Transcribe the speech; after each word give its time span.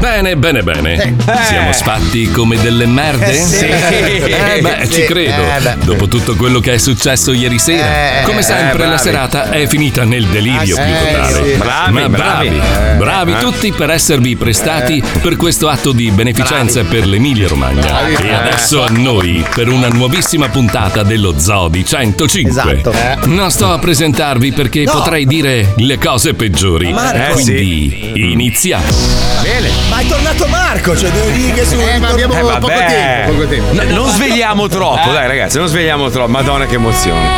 Bene, 0.00 0.34
bene, 0.36 0.62
bene. 0.62 0.94
Eh. 0.94 1.14
Siamo 1.44 1.72
sfatti 1.72 2.30
come 2.30 2.58
delle 2.58 2.86
merde? 2.86 3.32
Eh, 3.32 3.34
sì. 3.44 3.66
Eh, 3.66 4.58
beh, 4.62 4.86
Sì. 4.88 4.92
ci 4.92 5.02
credo. 5.04 5.42
Eh. 5.42 5.76
Dopo 5.84 6.08
tutto 6.08 6.36
quello 6.36 6.58
che 6.58 6.72
è 6.72 6.78
successo 6.78 7.32
ieri 7.32 7.58
sera. 7.58 8.20
Eh, 8.20 8.22
come 8.24 8.40
sempre, 8.40 8.78
la 8.84 8.94
bravi. 8.94 8.98
serata 9.02 9.50
è 9.50 9.66
finita 9.66 10.04
nel 10.04 10.24
delirio 10.26 10.74
più 10.74 10.74
sì, 10.74 11.04
totale. 11.12 11.44
sì. 11.44 11.56
Bravi, 11.58 11.92
Ma 11.92 12.08
bravi, 12.08 12.48
bravi. 12.48 12.96
bravi, 12.98 13.34
tutti 13.40 13.72
per 13.72 13.90
esservi 13.90 14.36
prestati 14.36 15.02
per 15.20 15.36
questo 15.36 15.68
atto 15.68 15.92
di 15.92 16.10
beneficenza 16.10 16.82
per 16.84 17.06
l'Emilia 17.06 17.46
Romagna. 17.48 17.82
Bravi. 17.82 18.14
E 18.26 18.32
adesso 18.32 18.82
a 18.82 18.88
noi 18.88 19.44
per 19.54 19.68
una 19.68 19.88
nuovissima 19.88 20.48
puntata 20.48 21.02
dello 21.02 21.34
Zoo 21.38 21.68
di 21.68 21.84
105. 21.84 22.50
Esatto. 22.80 23.26
Non 23.26 23.50
sto 23.50 23.70
a 23.70 23.78
presentarvi 23.78 24.52
perché 24.52 24.84
No. 24.84 24.92
potrei 24.92 25.26
dire 25.26 25.74
le 25.76 25.98
cose 25.98 26.32
peggiori. 26.32 26.90
Marco. 26.90 27.34
Quindi 27.34 28.12
iniziamo. 28.14 28.84
Bene. 29.42 29.89
Ma 29.90 29.98
è 29.98 30.06
tornato 30.06 30.46
Marco, 30.46 30.96
cioè 30.96 31.10
due 31.10 31.30
righe 31.32 31.66
su. 31.66 31.74
Eh, 31.78 31.98
ma 31.98 32.08
abbiamo 32.08 32.34
Eh, 32.34 32.40
poco 32.40 32.66
vabbè. 32.68 32.86
tempo, 32.86 33.32
poco 33.32 33.46
tempo. 33.48 33.72
No, 33.74 33.82
non 33.92 34.08
svegliamo 34.08 34.68
troppo, 34.68 35.10
dai 35.10 35.26
ragazzi, 35.26 35.58
non 35.58 35.66
svegliamo 35.66 36.08
troppo. 36.10 36.30
Madonna 36.30 36.66
che 36.66 36.74
emozione. 36.76 37.28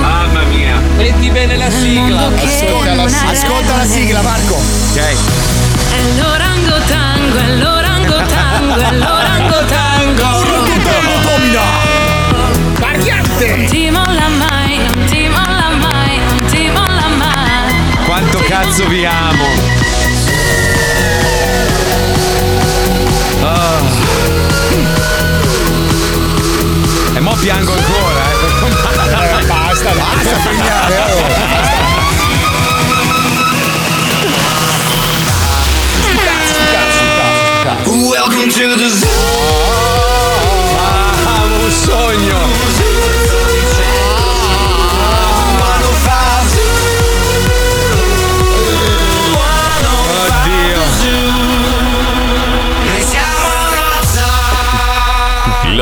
Mamma 0.00 0.42
mia. 0.42 0.80
Metti 0.96 1.30
bene 1.30 1.56
la 1.56 1.70
sigla. 1.70 2.26
Ascolta 2.26 2.94
la 2.94 3.08
sigla. 3.08 3.30
Ascolta 3.30 3.76
la 3.76 3.84
sigla, 3.84 4.22
Marco. 4.22 4.54
Ok. 4.54 4.98
È 4.98 6.00
l'orangotango, 6.20 7.36
è 7.38 7.46
l'orangotango, 7.56 8.74
è 8.74 8.92
l'orangotango. 8.94 10.46
Domina. 11.22 11.60
Variante! 12.78 13.56
Non 13.56 13.66
ti 13.66 13.90
molla 13.90 14.28
mai, 14.28 14.78
non 14.78 15.04
ti 15.06 15.28
molla 15.28 15.68
mai, 15.78 16.18
non 16.26 16.44
ti 16.50 16.70
molla 16.70 17.06
mai. 17.16 18.04
Quanto 18.06 18.38
cazzo 18.48 18.86
vi 18.88 19.04
amo. 19.04 19.77
Piango 27.48 27.72
ancora, 27.72 28.30
eh. 28.30 28.36
Basta, 29.46 29.90
basta 29.94 30.36
frignare, 30.40 30.98
oh. 30.98 31.22
Welcome 38.10 38.50
to 38.50 38.76
the 38.76 38.90
zoo. 38.90 39.08
Ah, 40.76 41.44
un 41.64 41.70
sogno. 41.70 42.77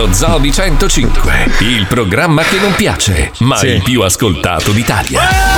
Lo 0.07 0.13
Zoo 0.13 0.39
di 0.39 0.53
105, 0.53 1.47
il 1.63 1.87
programma 1.89 2.43
che 2.45 2.61
non 2.61 2.73
piace, 2.77 3.33
ma 3.41 3.57
Sì. 3.57 3.67
il 3.67 3.83
più 3.83 4.03
ascoltato 4.03 4.71
d'Italia. 4.71 5.56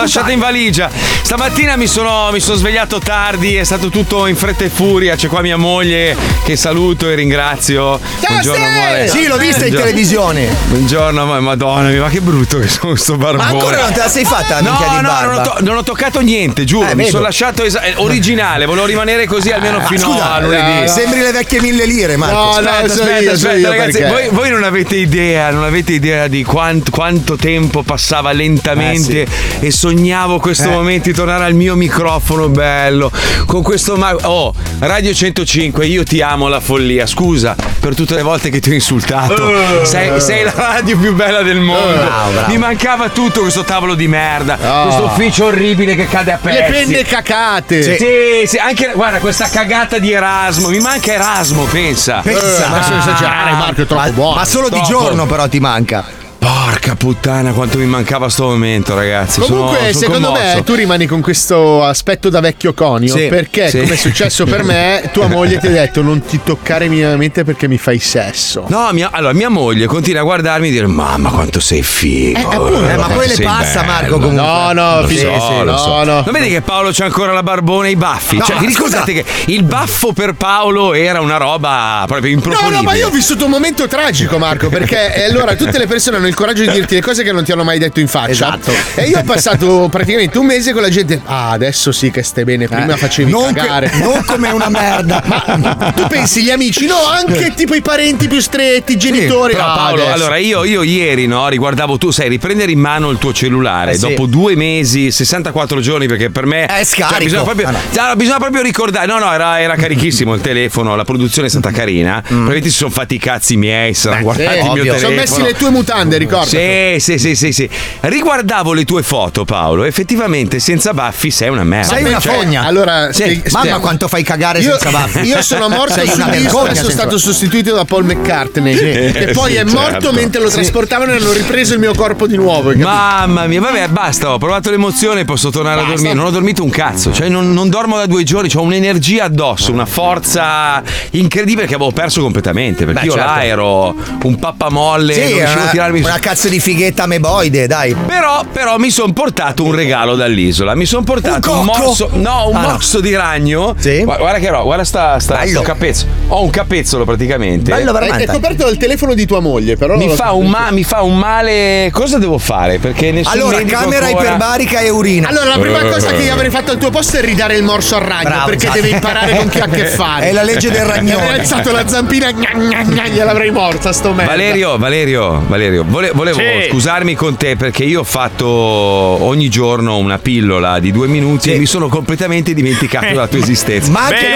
Lasciata 0.00 0.30
in 0.32 0.38
valigia. 0.38 0.90
Stamattina 1.22 1.76
mi 1.76 1.86
sono, 1.86 2.30
mi 2.32 2.40
sono 2.40 2.56
svegliato 2.56 2.98
tardi, 2.98 3.56
è 3.56 3.64
stato 3.64 3.88
tutto 3.88 4.26
in 4.26 4.36
fretta 4.36 4.64
e 4.64 4.68
furia. 4.70 5.14
C'è 5.16 5.28
qua 5.28 5.40
mia 5.40 5.56
moglie 5.56 6.16
che 6.44 6.56
saluto 6.56 7.08
e 7.08 7.14
ringrazio. 7.14 8.00
Buongiorno, 8.26 8.64
amore. 8.64 9.08
Sì, 9.08 9.26
l'ho 9.26 9.36
vista 9.36 9.66
in 9.66 9.74
televisione. 9.74 10.48
Buongiorno, 10.68 11.26
ma- 11.26 11.40
madonna 11.40 11.90
ma 12.00 12.08
che 12.08 12.20
brutto 12.20 12.58
che 12.58 12.68
sono 12.68 12.94
sto 12.96 13.16
barbone. 13.16 13.42
Ma 13.44 13.50
ancora 13.50 13.80
non 13.82 13.92
te 13.92 13.98
la 14.00 14.08
sei 14.08 14.24
fatta 14.24 14.60
No, 14.60 14.70
no, 14.72 14.78
barba? 14.78 15.24
non 15.24 15.34
ho, 15.38 15.42
to- 15.42 15.56
non 15.60 15.76
ho 15.76 15.82
toccato 15.82 16.20
niente, 16.20 16.64
giuro. 16.64 16.88
Eh, 16.88 16.94
mi 16.94 17.06
sono 17.08 17.22
lasciato 17.22 17.64
esa- 17.64 17.82
eh, 17.82 17.94
originale, 17.96 18.64
volevo 18.66 18.86
rimanere 18.86 19.26
così 19.26 19.50
almeno 19.50 19.78
Ma 19.78 19.84
fino 19.86 20.00
scusa, 20.00 20.32
a 20.32 20.40
lunedì. 20.40 20.82
eh, 20.82 20.88
Sembri 20.88 21.20
le 21.20 21.32
vecchie 21.32 21.60
mille 21.60 21.86
lire, 21.86 22.16
Marco. 22.16 22.34
No, 22.36 22.60
no, 22.60 22.68
Aspetta, 22.70 22.88
so 22.94 23.02
aspetta, 23.02 23.20
io, 23.20 23.36
so 23.36 23.48
aspetta, 23.48 23.68
ragazzi, 23.68 24.02
voi, 24.04 24.28
voi 24.30 24.50
non 24.50 24.64
avete 24.64 24.96
idea, 24.96 25.50
non 25.50 25.64
avete 25.64 25.92
idea 25.92 26.26
di 26.28 26.42
quant- 26.44 26.90
quanto 26.90 27.36
tempo 27.36 27.82
passava 27.82 28.32
lentamente 28.32 29.26
e 29.60 29.70
sognavo 29.94 30.38
questo 30.38 30.68
Eh. 30.68 30.72
momento 30.72 31.08
di 31.08 31.14
tornare 31.14 31.44
al 31.44 31.54
mio 31.54 31.74
microfono 31.74 32.48
bello 32.48 33.10
con 33.46 33.62
questo 33.62 33.96
ma- 33.96 34.14
oh, 34.22 34.54
Radio 34.78 35.12
105, 35.12 35.84
io 35.84 36.04
ti 36.04 36.22
amo 36.22 36.48
la 36.48 36.60
follia. 36.60 37.06
Scusa 37.06 37.54
per 37.80 37.94
tutte 37.94 38.14
le 38.14 38.22
volte 38.22 38.48
che 38.50 38.60
ti 38.60 38.70
ho 38.70 38.72
insultato. 38.74 39.84
Sei, 39.84 40.18
sei 40.20 40.44
la 40.44 40.52
radio 40.54 40.96
più 40.96 41.14
bella 41.14 41.42
del 41.42 41.58
mondo. 41.60 41.92
Bravo, 42.02 42.30
bravo. 42.30 42.46
Mi 42.48 42.56
mancava 42.56 43.08
tutto 43.10 43.40
questo 43.40 43.62
tavolo 43.64 43.94
di 43.94 44.06
merda, 44.08 44.56
Oh. 44.62 44.82
questo 44.84 45.04
ufficio 45.04 45.44
orribile 45.46 45.94
che 45.96 46.06
cade 46.06 46.32
a 46.32 46.38
pezzi. 46.40 46.58
Le 46.58 46.68
penne 46.70 47.02
cacate. 47.04 47.82
Sì. 47.82 47.96
Sì, 47.98 48.46
sì, 48.46 48.56
anche 48.56 48.92
guarda 48.94 49.18
questa 49.18 49.48
cagata 49.50 49.98
di 49.98 50.12
Erasmo, 50.12 50.68
mi 50.68 50.78
manca 50.78 51.12
Erasmo, 51.12 51.64
pensa. 51.64 52.20
Pensa. 52.22 52.68
Ma 52.68 52.82
sono 52.82 52.98
esagerare, 53.00 53.50
Marco, 53.52 53.82
è 53.82 53.86
troppo 53.86 54.02
ma, 54.02 54.10
buono. 54.12 54.34
ma 54.36 54.44
solo 54.46 54.68
di 54.68 54.76
Troppo. 54.76 54.88
giorno 54.88 55.26
però 55.26 55.46
ti 55.48 55.58
manca. 55.60 56.04
Porca 56.40 56.94
puttana, 56.94 57.52
quanto 57.52 57.76
mi 57.76 57.84
mancava 57.84 58.30
sto 58.30 58.44
momento, 58.46 58.94
ragazzi. 58.94 59.40
Comunque, 59.40 59.76
Sono- 59.76 59.90
sono 59.92 59.98
secondo 59.98 60.26
commosso. 60.28 60.54
me 60.56 60.62
tu 60.64 60.74
rimani 60.74 61.04
con 61.06 61.20
questo 61.20 61.84
aspetto 61.84 62.30
da 62.30 62.40
vecchio 62.40 62.72
conio. 62.72 63.14
Sì, 63.14 63.26
perché, 63.26 63.68
sì. 63.68 63.80
come 63.80 63.92
è 63.92 63.96
successo 63.96 64.46
per 64.46 64.62
me, 64.64 65.10
tua 65.12 65.26
moglie 65.26 65.58
ti 65.58 65.66
ha 65.66 65.70
detto 65.70 66.00
non 66.00 66.22
ti 66.22 66.40
toccare 66.42 66.88
minimamente 66.88 67.44
perché 67.44 67.68
mi 67.68 67.76
fai 67.76 67.98
sesso. 67.98 68.64
No, 68.68 68.88
mia, 68.92 69.10
allora 69.12 69.34
mia 69.34 69.50
moglie 69.50 69.84
continua 69.84 70.20
a 70.22 70.24
guardarmi 70.24 70.68
e 70.68 70.70
dire: 70.70 70.86
Mamma, 70.86 71.28
quanto 71.28 71.60
sei 71.60 71.82
figo. 71.82 72.38
Eh, 72.50 72.96
ma 72.96 73.08
poi 73.08 73.28
le 73.28 73.36
passa, 73.42 73.80
bello." 73.80 73.92
Marco, 73.92 74.12
comunque. 74.18 74.40
No, 74.42 74.72
no, 74.72 75.06
fi- 75.06 75.18
so, 75.18 75.40
sì, 75.58 75.64
no, 75.64 75.76
so. 75.76 76.04
no. 76.04 76.22
Non 76.24 76.30
vedi 76.32 76.48
che 76.48 76.62
Paolo 76.62 76.88
c'ha 76.90 77.04
ancora 77.04 77.32
la 77.32 77.42
barbona 77.42 77.88
e 77.88 77.90
i 77.90 77.96
baffi? 77.96 78.38
No, 78.38 78.44
cioè, 78.44 78.54
ma 78.54 78.60
vi 78.62 78.66
ricordate 78.66 79.12
che 79.12 79.24
il 79.48 79.62
baffo 79.64 80.12
per 80.14 80.32
Paolo 80.32 80.94
era 80.94 81.20
una 81.20 81.36
roba 81.36 82.04
proprio 82.06 82.30
No, 82.30 82.36
improponibile? 82.36 82.76
no, 82.76 82.82
ma 82.82 82.94
io 82.94 83.08
ho 83.08 83.10
vissuto 83.10 83.44
un 83.44 83.50
momento 83.50 83.86
tragico, 83.88 84.38
Marco, 84.38 84.70
perché 84.70 85.14
eh, 85.14 85.24
allora 85.24 85.54
tutte 85.54 85.76
le 85.76 85.86
persone 85.86 86.16
hanno 86.16 86.28
il 86.30 86.36
coraggio 86.36 86.62
di 86.62 86.70
dirti 86.70 86.94
le 86.94 87.00
cose 87.02 87.22
che 87.22 87.32
non 87.32 87.44
ti 87.44 87.52
hanno 87.52 87.64
mai 87.64 87.78
detto 87.78 88.00
in 88.00 88.08
faccia. 88.08 88.30
Esatto. 88.30 88.72
E 88.94 89.04
io 89.08 89.18
ho 89.18 89.22
passato 89.24 89.88
praticamente 89.92 90.38
un 90.38 90.46
mese 90.46 90.72
con 90.72 90.82
la 90.82 90.88
gente. 90.88 91.20
Ah, 91.24 91.50
adesso 91.50 91.92
sì 91.92 92.10
che 92.10 92.22
stai 92.22 92.44
bene, 92.44 92.66
prima 92.68 92.96
facevi 92.96 93.30
non, 93.30 93.52
che- 93.52 93.60
cagare. 93.60 93.90
non 94.02 94.24
come 94.24 94.48
una 94.50 94.68
merda. 94.68 95.22
Ma 95.28 95.92
tu 95.94 96.06
pensi 96.06 96.42
gli 96.42 96.50
amici? 96.50 96.86
No, 96.86 96.96
anche 97.06 97.52
tipo 97.54 97.74
i 97.74 97.82
parenti 97.82 98.28
più 98.28 98.40
stretti, 98.40 98.92
i 98.92 98.96
genitori. 98.96 99.52
Però 99.52 99.64
Ah, 99.66 99.74
Paolo, 99.76 100.02
adesso. 100.02 100.14
allora 100.16 100.36
io, 100.38 100.64
io 100.64 100.82
ieri 100.82 101.26
no, 101.26 101.48
riguardavo 101.48 101.98
tu, 101.98 102.10
sai, 102.10 102.28
riprendere 102.28 102.70
in 102.72 102.78
mano 102.78 103.10
il 103.10 103.18
tuo 103.18 103.32
cellulare 103.32 103.92
Eh, 103.92 103.94
sì. 103.94 104.00
dopo 104.00 104.26
due 104.26 104.54
mesi, 104.56 105.10
64 105.10 105.80
giorni, 105.80 106.06
perché 106.06 106.30
per 106.30 106.46
me. 106.46 106.66
È 106.66 106.84
scarico. 106.84 107.14
cioè, 107.14 107.24
bisogna, 107.24 107.42
proprio, 107.42 107.66
Ah, 107.68 107.70
no. 107.72 108.08
no, 108.08 108.16
bisogna 108.16 108.38
proprio 108.38 108.62
ricordare. 108.62 109.06
No, 109.06 109.18
no, 109.18 109.32
era, 109.32 109.60
era 109.60 109.74
carichissimo 109.74 110.34
il 110.34 110.40
telefono, 110.40 110.94
la 110.96 111.04
produzione 111.04 111.48
è 111.48 111.50
stata 111.50 111.70
carina. 111.70 112.20
Probabilmente 112.24 112.68
si 112.70 112.76
sono 112.76 112.90
fatti 112.90 113.14
i 113.14 113.18
cazzi 113.18 113.56
miei, 113.56 113.94
si 113.94 114.02
saranno 114.02 114.22
guardati 114.22 114.56
il 114.56 114.62
mio 114.62 114.70
ovvio. 114.70 114.82
telefono. 114.84 115.08
Sono 115.08 115.20
messi 115.20 115.42
le 115.42 115.54
tue 115.58 115.70
mutande, 115.70 116.18
ricordo. 116.20 116.46
Sì, 116.46 116.96
sì, 116.98 117.18
sì, 117.18 117.34
sì, 117.34 117.52
sì. 117.52 117.68
Riguardavo 118.00 118.72
le 118.72 118.84
tue 118.84 119.02
foto, 119.02 119.44
Paolo. 119.44 119.84
Effettivamente, 119.84 120.58
senza 120.58 120.92
baffi 120.94 121.30
sei 121.30 121.48
una 121.48 121.64
merda. 121.64 121.94
Sei 121.94 122.04
una 122.04 122.18
Cioè, 122.20 122.32
fogna. 122.34 122.62
Allora, 122.64 123.12
Sì. 123.12 123.22
spie- 123.22 123.42
Mamma 123.50 123.66
spie- 123.66 123.80
quanto 123.80 124.08
fai 124.08 124.22
cagare 124.22 124.60
io, 124.60 124.70
senza 124.78 124.90
baffi. 124.90 125.20
io 125.20 125.42
sono 125.42 125.68
morto 125.70 125.94
Sei 125.94 126.08
su 126.08 126.14
una 126.16 126.26
disco 126.30 126.42
vergogna 126.42 126.70
e 126.72 126.74
sono 126.76 126.90
stato 126.90 127.18
sostituito 127.18 127.74
da 127.74 127.84
Paul 127.84 128.04
McCartney. 128.04 128.76
che 129.12 129.30
poi 129.32 129.52
sì, 129.52 129.56
è 129.58 129.64
morto 129.64 129.90
certo. 129.90 130.12
mentre 130.12 130.40
lo 130.40 130.48
trasportavano 130.48 131.12
e 131.12 131.16
hanno 131.16 131.32
ripreso 131.32 131.74
il 131.74 131.80
mio 131.80 131.94
corpo 131.94 132.26
di 132.26 132.36
nuovo. 132.36 132.72
Mamma 132.74 133.46
mia, 133.46 133.60
vabbè, 133.60 133.88
basta, 133.88 134.32
ho 134.32 134.38
provato 134.38 134.70
l'emozione, 134.70 135.24
posso 135.24 135.50
tornare 135.50 135.80
a 135.80 135.84
dormire. 135.84 136.14
Non 136.14 136.26
ho 136.26 136.30
dormito 136.30 136.62
un 136.62 136.70
cazzo, 136.70 137.12
cioè 137.12 137.28
non, 137.28 137.52
non 137.52 137.68
dormo 137.68 137.96
da 137.96 138.06
due 138.06 138.22
giorni, 138.24 138.50
ho 138.54 138.62
un'energia 138.62 139.24
addosso, 139.24 139.72
una 139.72 139.86
forza 139.86 140.82
incredibile 141.10 141.66
che 141.66 141.74
avevo 141.74 141.90
perso 141.92 142.20
completamente. 142.20 142.84
Perché 142.84 143.00
Beh, 143.00 143.06
io 143.06 143.12
certo. 143.12 143.26
là 143.28 143.44
ero 143.44 143.94
un 144.22 144.38
pappamolle, 144.38 145.12
Sì, 145.14 145.20
non 145.20 145.28
riuscivo 145.28 145.50
a 145.58 145.62
una, 145.62 145.70
tirarmi 145.70 145.98
su. 146.02 146.04
Una 146.10 146.18
cazzo 146.18 146.48
di 146.48 146.58
fighetta 146.58 147.04
ameboide, 147.04 147.66
dai. 147.68 147.94
Però, 147.94 148.44
però 148.52 148.78
mi 148.78 148.90
sono 148.90 149.12
portato 149.12 149.62
un 149.64 149.74
regalo 149.74 150.16
dall'isola. 150.16 150.74
Mi 150.74 150.84
sono 150.84 151.02
portato 151.04 151.52
un, 151.52 151.58
Un 151.58 151.64
morso. 151.64 152.10
No, 152.14 152.48
un 152.48 152.56
Ah, 152.56 152.60
no. 152.62 152.68
morso 152.70 153.00
di 153.00 153.14
ragno. 153.14 153.74
Sì. 153.78 154.02
Gua- 154.02 154.16
Guarda 154.16 154.38
che 154.38 154.48
roba, 154.50 154.62
guarda 154.64 154.84
sta, 154.84 155.18
sta, 155.20 155.36
Bello. 155.36 155.50
sto 155.50 155.60
capezzolo. 155.62 156.10
Ho 156.28 156.42
un 156.42 156.50
capezzolo 156.50 157.04
praticamente. 157.04 157.70
Bello 157.70 157.96
È, 157.96 158.08
è 158.16 158.26
coperto 158.26 158.64
dal 158.64 158.76
telefono 158.76 159.14
di 159.14 159.24
tua 159.24 159.38
moglie, 159.40 159.76
però. 159.76 159.96
Mi 159.96 160.08
fa, 160.08 160.34
ma- 160.36 160.70
mi 160.72 160.82
fa 160.84 161.02
un 161.02 161.16
male. 161.16 161.90
Cosa 161.92 162.18
devo 162.18 162.38
fare? 162.38 162.78
Perché 162.78 163.12
nessun 163.12 163.32
Allora, 163.32 163.62
camera 163.62 164.06
ancora- 164.06 164.24
iperbarica 164.24 164.80
e 164.80 164.88
urina. 164.90 165.28
Allora, 165.28 165.50
la 165.50 165.58
prima 165.58 165.80
cosa 165.84 166.08
che 166.12 166.22
io 166.22 166.32
avrei 166.32 166.50
fatto 166.50 166.72
al 166.72 166.78
tuo 166.78 166.90
posto 166.90 167.18
è 167.18 167.20
ridare 167.20 167.54
il 167.54 167.62
morso 167.62 167.94
al 167.96 168.02
ragno. 168.02 168.28
Bravo, 168.28 168.46
perché 168.46 168.64
esatto. 168.64 168.80
deve 168.80 168.94
imparare 168.94 169.36
con 169.36 169.48
chi 169.48 169.58
ha 169.60 169.64
a 169.64 169.68
che 169.68 169.84
fare. 169.94 170.28
È 170.30 170.32
la 170.32 170.42
legge 170.42 170.70
del 170.70 170.82
Mi 170.82 170.88
ragnone. 170.88 171.22
avrei 171.24 171.38
alzato 171.40 171.70
la 171.70 171.86
zampina, 171.86 172.30
gna, 172.32 172.50
gna, 172.54 172.82
gna, 172.82 173.06
gliel'avrei 173.06 173.50
morsa, 173.52 173.92
sto 173.92 174.12
merda. 174.12 174.32
Valerio, 174.32 174.76
Valerio, 174.78 175.42
Valerio, 175.46 175.84
vole- 176.00 176.32
volevo 176.32 176.38
Sì. 176.62 176.68
scusarmi 176.70 177.14
con 177.14 177.36
te 177.36 177.56
perché 177.56 177.84
io 177.84 178.00
ho 178.00 178.04
fatto 178.04 178.46
ogni 178.46 179.48
giorno 179.48 179.98
una 179.98 180.18
pillola 180.18 180.78
di 180.78 180.90
due 180.92 181.06
minuti 181.06 181.52
e 181.52 181.58
mi 181.58 181.66
sono 181.66 181.88
completamente 181.88 182.54
dimenticato 182.54 183.06
della 183.12 183.26
tua 183.28 183.38
esistenza. 183.38 183.90
Ma 183.90 184.06
anche 184.06 184.28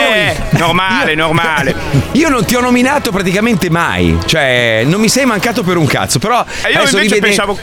Beh, 0.51 0.59
normale, 0.59 1.15
normale. 1.15 1.75
Io 2.13 2.29
non 2.29 2.45
ti 2.45 2.55
ho 2.55 2.61
nominato 2.61 3.11
praticamente 3.11 3.71
mai, 3.71 4.17
cioè 4.27 4.83
non 4.87 5.01
mi 5.01 5.09
sei 5.09 5.25
mancato 5.25 5.63
per 5.63 5.77
un 5.77 5.87
cazzo, 5.87 6.19
però 6.19 6.45
E 6.63 6.71
io 6.71 6.79
adesso 6.79 6.97
invece 6.97 7.15
rivede- 7.15 7.21
pensavo. 7.35 7.59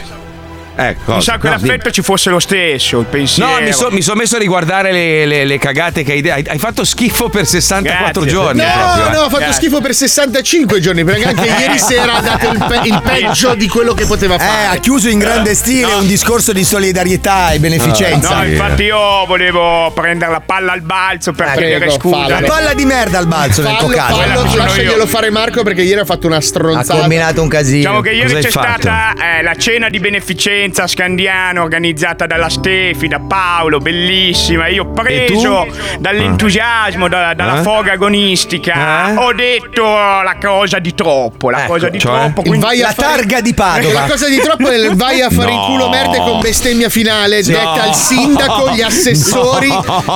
Ecco, 0.74 1.16
Mi 1.16 1.22
sa 1.22 1.36
che 1.38 1.48
no, 1.48 1.54
l'affetto 1.54 1.90
ci 1.90 2.00
fosse 2.02 2.30
lo 2.30 2.38
stesso, 2.38 2.98
il 3.00 3.06
pensiero. 3.06 3.50
No, 3.50 3.60
mi, 3.60 3.72
so- 3.72 3.90
mi 3.90 4.00
sono 4.00 4.20
messo 4.20 4.36
a 4.36 4.38
riguardare 4.38 4.90
le, 4.90 5.26
le- 5.26 5.44
le 5.44 5.58
cagate 5.58 6.02
che 6.02 6.12
hai 6.12 6.20
detto. 6.22 6.34
Hai, 6.34 6.44
hai 6.48 6.58
fatto 6.58 6.84
schifo 6.84 7.28
per 7.28 7.46
64 7.46 8.22
Grazie. 8.22 8.30
giorni. 8.30 8.62
No, 8.62 8.72
proprio, 8.72 9.06
eh. 9.06 9.10
no, 9.10 9.18
ho 9.20 9.28
fatto 9.28 9.36
Grazie. 9.38 9.54
schifo 9.54 9.80
per 9.82 9.94
65 9.94 10.80
giorni 10.80 11.04
perché 11.04 11.24
anche 11.24 11.44
ieri 11.60 11.78
sera 11.78 12.14
ha 12.14 12.20
dato 12.20 12.48
il, 12.50 12.64
pe- 12.66 12.80
il 12.88 13.02
peggio 13.04 13.54
di 13.54 13.68
quello 13.68 13.92
che 13.94 14.06
poteva 14.06 14.36
Eh, 14.36 14.38
fare. 14.38 14.76
ha 14.76 14.80
chiuso 14.80 15.08
in 15.08 15.18
grande 15.18 15.54
stile 15.54 15.92
un 15.92 16.06
discorso 16.06 16.52
di 16.52 16.64
solidarietà 16.64 17.50
e 17.50 17.58
beneficenza. 17.58 18.36
No, 18.38 18.44
infatti 18.46 18.84
io 18.84 19.26
volevo 19.26 19.90
prendere 19.94 20.30
la 20.32 20.40
palla 20.40 20.72
al 20.72 20.80
balzo 20.80 21.32
per 21.32 21.48
Eh, 21.48 21.54
prego, 21.54 21.90
scusa. 21.90 22.16
fallo. 22.16 22.36
Una 22.38 22.46
palla 22.46 22.72
di 22.74 22.84
merda 22.86 23.18
al 23.18 23.26
balzo 23.26 23.62
nel 23.62 23.76
tuo 23.76 23.88
Fallo, 23.88 23.96
caso. 23.96 24.20
fallo, 24.20 24.48
sono 24.48 24.64
lasciaglielo 24.64 25.06
fare 25.06 25.30
Marco 25.30 25.62
perché 25.62 25.82
ieri 25.82 26.00
ha 26.00 26.04
fatto 26.06 26.26
una 26.26 26.36
Ha 26.36 26.40
stronzata. 26.40 26.98
combinato 27.00 27.42
un 27.42 27.48
casino. 27.48 27.76
Diciamo 27.76 28.00
che 28.00 28.10
ieri 28.12 28.28
Cosa 28.34 28.40
c'è 28.40 28.50
stata 28.50 29.12
eh, 29.38 29.42
la 29.42 29.54
cena 29.54 29.88
di 29.90 29.98
beneficenza 30.00 30.60
scandiano 30.70 31.62
organizzata 31.62 32.26
dalla 32.26 32.48
Stefi, 32.48 33.08
da 33.08 33.18
Paolo, 33.18 33.78
bellissima. 33.78 34.68
Io 34.68 34.86
preso 34.92 35.66
dall'entusiasmo, 35.98 37.08
da- 37.08 37.34
dalla 37.34 37.58
Eh? 37.60 37.62
foga 37.62 37.92
agonistica, 37.92 39.10
Eh? 39.10 39.16
ho 39.16 39.32
detto 39.32 39.82
la 39.82 40.36
cosa 40.40 40.78
di 40.78 40.94
troppo, 40.94 41.50
la 41.50 41.64
Ecco, 41.64 41.72
cosa 41.72 41.88
di 41.88 41.98
cioè? 41.98 42.12
troppo. 42.20 42.42
Quindi 42.42 42.60
vai 42.60 42.80
a 42.80 42.86
La 42.86 42.92
fare- 42.92 43.16
targa 43.16 43.40
di 43.40 43.54
Padova. 43.54 43.92
La 44.02 44.06
cosa 44.06 44.28
di 44.28 44.38
troppo 44.38 44.68
è 44.70 44.76
il 44.76 44.94
vai 44.94 45.20
a 45.20 45.30
fare 45.30 45.50
in 45.52 45.56
No. 45.58 45.66
culo 45.66 45.88
merde 45.88 46.18
con 46.18 46.40
bestemmia 46.40 46.88
finale 46.88 47.42
detta 47.42 47.82
al 47.82 47.94
sindaco, 47.94 48.70
gli 48.70 48.82
assessori, 48.82 49.68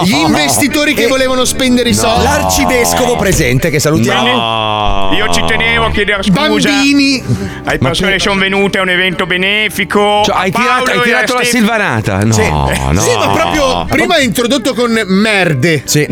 gli 0.05 0.13
investitori 0.15 0.95
che 0.95 1.05
E- 1.05 1.09
volevano 1.09 1.45
spendere 1.45 1.89
i 1.89 1.95
soldi, 1.95 2.25
L'arcivescovo 2.25 3.17
presente, 3.17 3.71
che 3.71 3.79
salutiamo. 3.81 4.33
No. 4.37 5.11
io 5.17 5.33
ci 5.33 5.43
tenevo 5.45 5.87
a 5.87 5.91
chiedere 5.91 6.23
scusa 6.23 6.41
bambini. 6.69 7.23
alle 7.65 7.79
persone 7.79 8.13
che 8.13 8.19
sono 8.21 8.39
venute 8.39 8.79
a 8.79 8.83
un 8.83 8.89
evento 8.89 9.27
benefico. 9.27 10.23
Cioè, 10.25 10.36
hai 10.37 10.51
tirato, 10.51 10.91
hai 10.91 11.01
tirato 11.03 11.35
la 11.35 11.45
silvanata? 11.45 12.19
No, 12.25 12.33
Sì. 12.33 12.49
no. 12.51 13.01
Sì, 13.01 13.17
ma 13.17 13.29
proprio 13.29 13.85
prima 13.87 14.17
è 14.17 14.23
introdotto 14.23 14.75
con 14.75 15.01
merde. 15.07 15.83
Sì. 15.87 16.07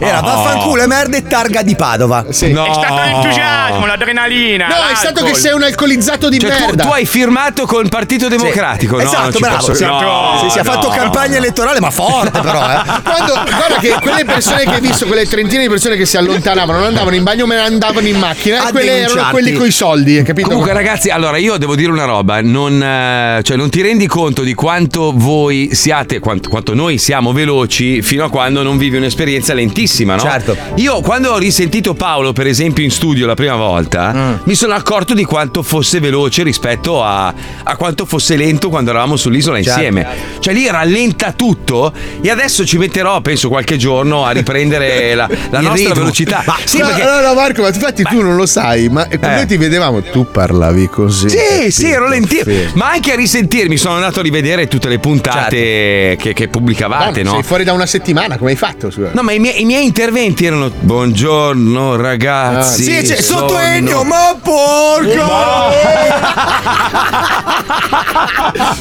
Era 0.00 0.20
vaffanculo 0.20 0.82
e 0.82 0.86
merda 0.86 1.16
e 1.16 1.22
targa 1.22 1.62
di 1.62 1.76
Padova. 1.76 2.26
Sì. 2.30 2.52
No. 2.52 2.66
È 2.66 2.72
stato 2.72 2.94
l'entusiasmo, 3.02 3.86
l'adrenalina. 3.86 4.66
No, 4.68 4.74
è 4.92 4.94
stato 4.94 5.20
l'alcol. 5.20 5.32
che 5.32 5.38
sei 5.38 5.52
un 5.52 5.62
alcolizzato 5.62 6.28
di 6.28 6.38
Cioè, 6.38 6.50
tu, 6.56 6.64
merda. 6.66 6.82
tu 6.84 6.90
hai 6.90 7.06
firmato 7.06 7.66
col 7.66 7.88
Partito 7.88 8.28
Democratico, 8.28 8.96
no? 8.96 9.02
Non 9.02 9.12
Esatto, 9.12 9.38
bravo. 9.38 9.56
posso- 9.56 9.74
Sì, 9.74 9.84
no, 9.84 10.38
sì, 10.42 10.50
sì, 10.50 10.58
ha 10.58 10.62
no. 10.62 10.72
fatto 10.72 10.88
campagna 10.88 11.36
elettorale, 11.36 11.80
ma 11.80 11.90
forte 11.90 12.40
però, 12.40 12.60
eh. 12.62 12.82
Quando, 13.02 13.32
guarda 13.44 13.76
che 13.80 13.96
quelle 14.00 14.24
persone 14.24 14.64
che 14.64 14.70
hai 14.74 14.80
visto, 14.80 15.06
quelle 15.06 15.26
trentine 15.26 15.62
di 15.62 15.68
persone 15.68 15.96
che 15.96 16.06
si 16.06 16.16
allontanavano, 16.16 16.78
non 16.78 16.86
andavano 16.88 17.16
in 17.16 17.22
bagno, 17.22 17.46
ma 17.46 17.62
andavano 17.62 18.06
in 18.06 18.18
macchina. 18.18 18.62
A 18.64 18.68
E 18.68 18.72
quelli 18.72 18.88
erano 18.88 19.30
quelli 19.30 19.52
coi 19.52 19.70
soldi, 19.70 20.16
hai 20.18 20.24
capito? 20.24 20.48
Comunque, 20.48 20.72
ragazzi, 20.72 21.10
allora 21.10 21.36
io 21.36 21.56
devo 21.56 21.74
dire 21.76 21.90
una 21.90 22.04
roba: 22.04 22.40
non, 22.42 22.79
eh, 22.82 23.40
cioè, 23.42 23.56
non 23.56 23.70
ti 23.70 23.80
rendi 23.82 24.06
conto 24.06 24.42
di 24.42 24.54
quanto 24.54 25.12
voi 25.14 25.70
siate, 25.72 26.18
quanto, 26.18 26.48
quanto 26.48 26.74
noi 26.74 26.98
siamo 26.98 27.32
veloci 27.32 28.02
fino 28.02 28.24
a 28.24 28.30
quando 28.30 28.62
non 28.62 28.76
vivi 28.78 28.96
un'esperienza 28.96 29.54
lentissima, 29.54 30.14
no? 30.16 30.22
Certo. 30.22 30.56
Io, 30.76 31.00
quando 31.00 31.32
ho 31.32 31.38
risentito 31.38 31.94
Paolo, 31.94 32.32
per 32.32 32.46
esempio, 32.46 32.82
in 32.84 32.90
studio 32.90 33.26
la 33.26 33.34
prima 33.34 33.56
volta, 33.56 34.38
mi 34.44 34.54
sono 34.54 34.74
accorto 34.74 35.14
di 35.14 35.24
quanto 35.24 35.62
fosse 35.62 36.00
veloce 36.00 36.42
rispetto 36.42 37.02
a, 37.04 37.32
a 37.62 37.76
quanto 37.76 38.04
fosse 38.06 38.36
lento 38.36 38.68
quando 38.68 38.90
eravamo 38.90 39.16
sull'isola 39.16 39.60
Certo. 39.62 39.70
insieme. 39.80 40.06
Cioè, 40.40 40.54
lì 40.54 40.68
rallenta 40.68 41.32
tutto 41.32 41.92
e 42.20 42.30
adesso 42.30 42.64
ci 42.64 42.78
metterò, 42.78 43.20
penso, 43.20 43.48
qualche 43.48 43.76
giorno 43.76 44.24
a 44.24 44.30
riprendere 44.30 45.14
la, 45.14 45.28
la 45.50 45.60
nostra 45.60 45.88
ritmo. 45.88 45.94
velocità. 45.94 46.42
Ma- 46.46 46.56
sì, 46.64 46.78
no, 46.78 46.86
perché. 46.86 47.02
no, 47.04 47.20
no, 47.20 47.34
Marco, 47.34 47.62
ma 47.62 47.68
infatti 47.68 48.02
tu 48.02 48.20
non 48.20 48.36
lo 48.36 48.46
sai, 48.46 48.88
ma 48.88 49.06
quando 49.06 49.42
Eh. 49.42 49.46
ti 49.46 49.56
vedevamo, 49.56 50.02
tu 50.02 50.26
parlavi 50.30 50.88
così. 50.88 51.28
Sì, 51.28 51.70
sì, 51.70 51.90
ero 51.90 52.08
lentino. 52.08 52.42
Sì. 52.44 52.68
Ma 52.74 52.90
anche 52.92 53.12
a 53.12 53.16
risentirmi 53.16 53.76
sono 53.76 53.94
andato 53.96 54.20
a 54.20 54.22
rivedere 54.22 54.68
tutte 54.68 54.88
le 54.88 54.98
puntate 55.00 56.16
che, 56.18 56.32
che 56.32 56.46
pubblicavate, 56.48 57.22
no? 57.24 57.32
Sei 57.32 57.42
fuori 57.42 57.64
da 57.64 57.72
una 57.72 57.86
settimana, 57.86 58.38
come 58.38 58.50
hai 58.50 58.56
fatto? 58.56 58.90
scusa? 58.92 59.10
No, 59.12 59.22
ma 59.22 59.32
i 59.32 59.40
miei, 59.40 59.60
i 59.60 59.64
miei 59.64 59.84
interventi 59.84 60.44
erano 60.44 60.70
Buongiorno 60.70 61.96
ragazzi. 61.96 62.84
Sì, 62.84 63.02
c'è 63.02 63.20
sono- 63.20 63.40
sotto 63.48 63.58
Ennio, 63.58 64.04
ma 64.04 64.38
porca! 64.40 65.28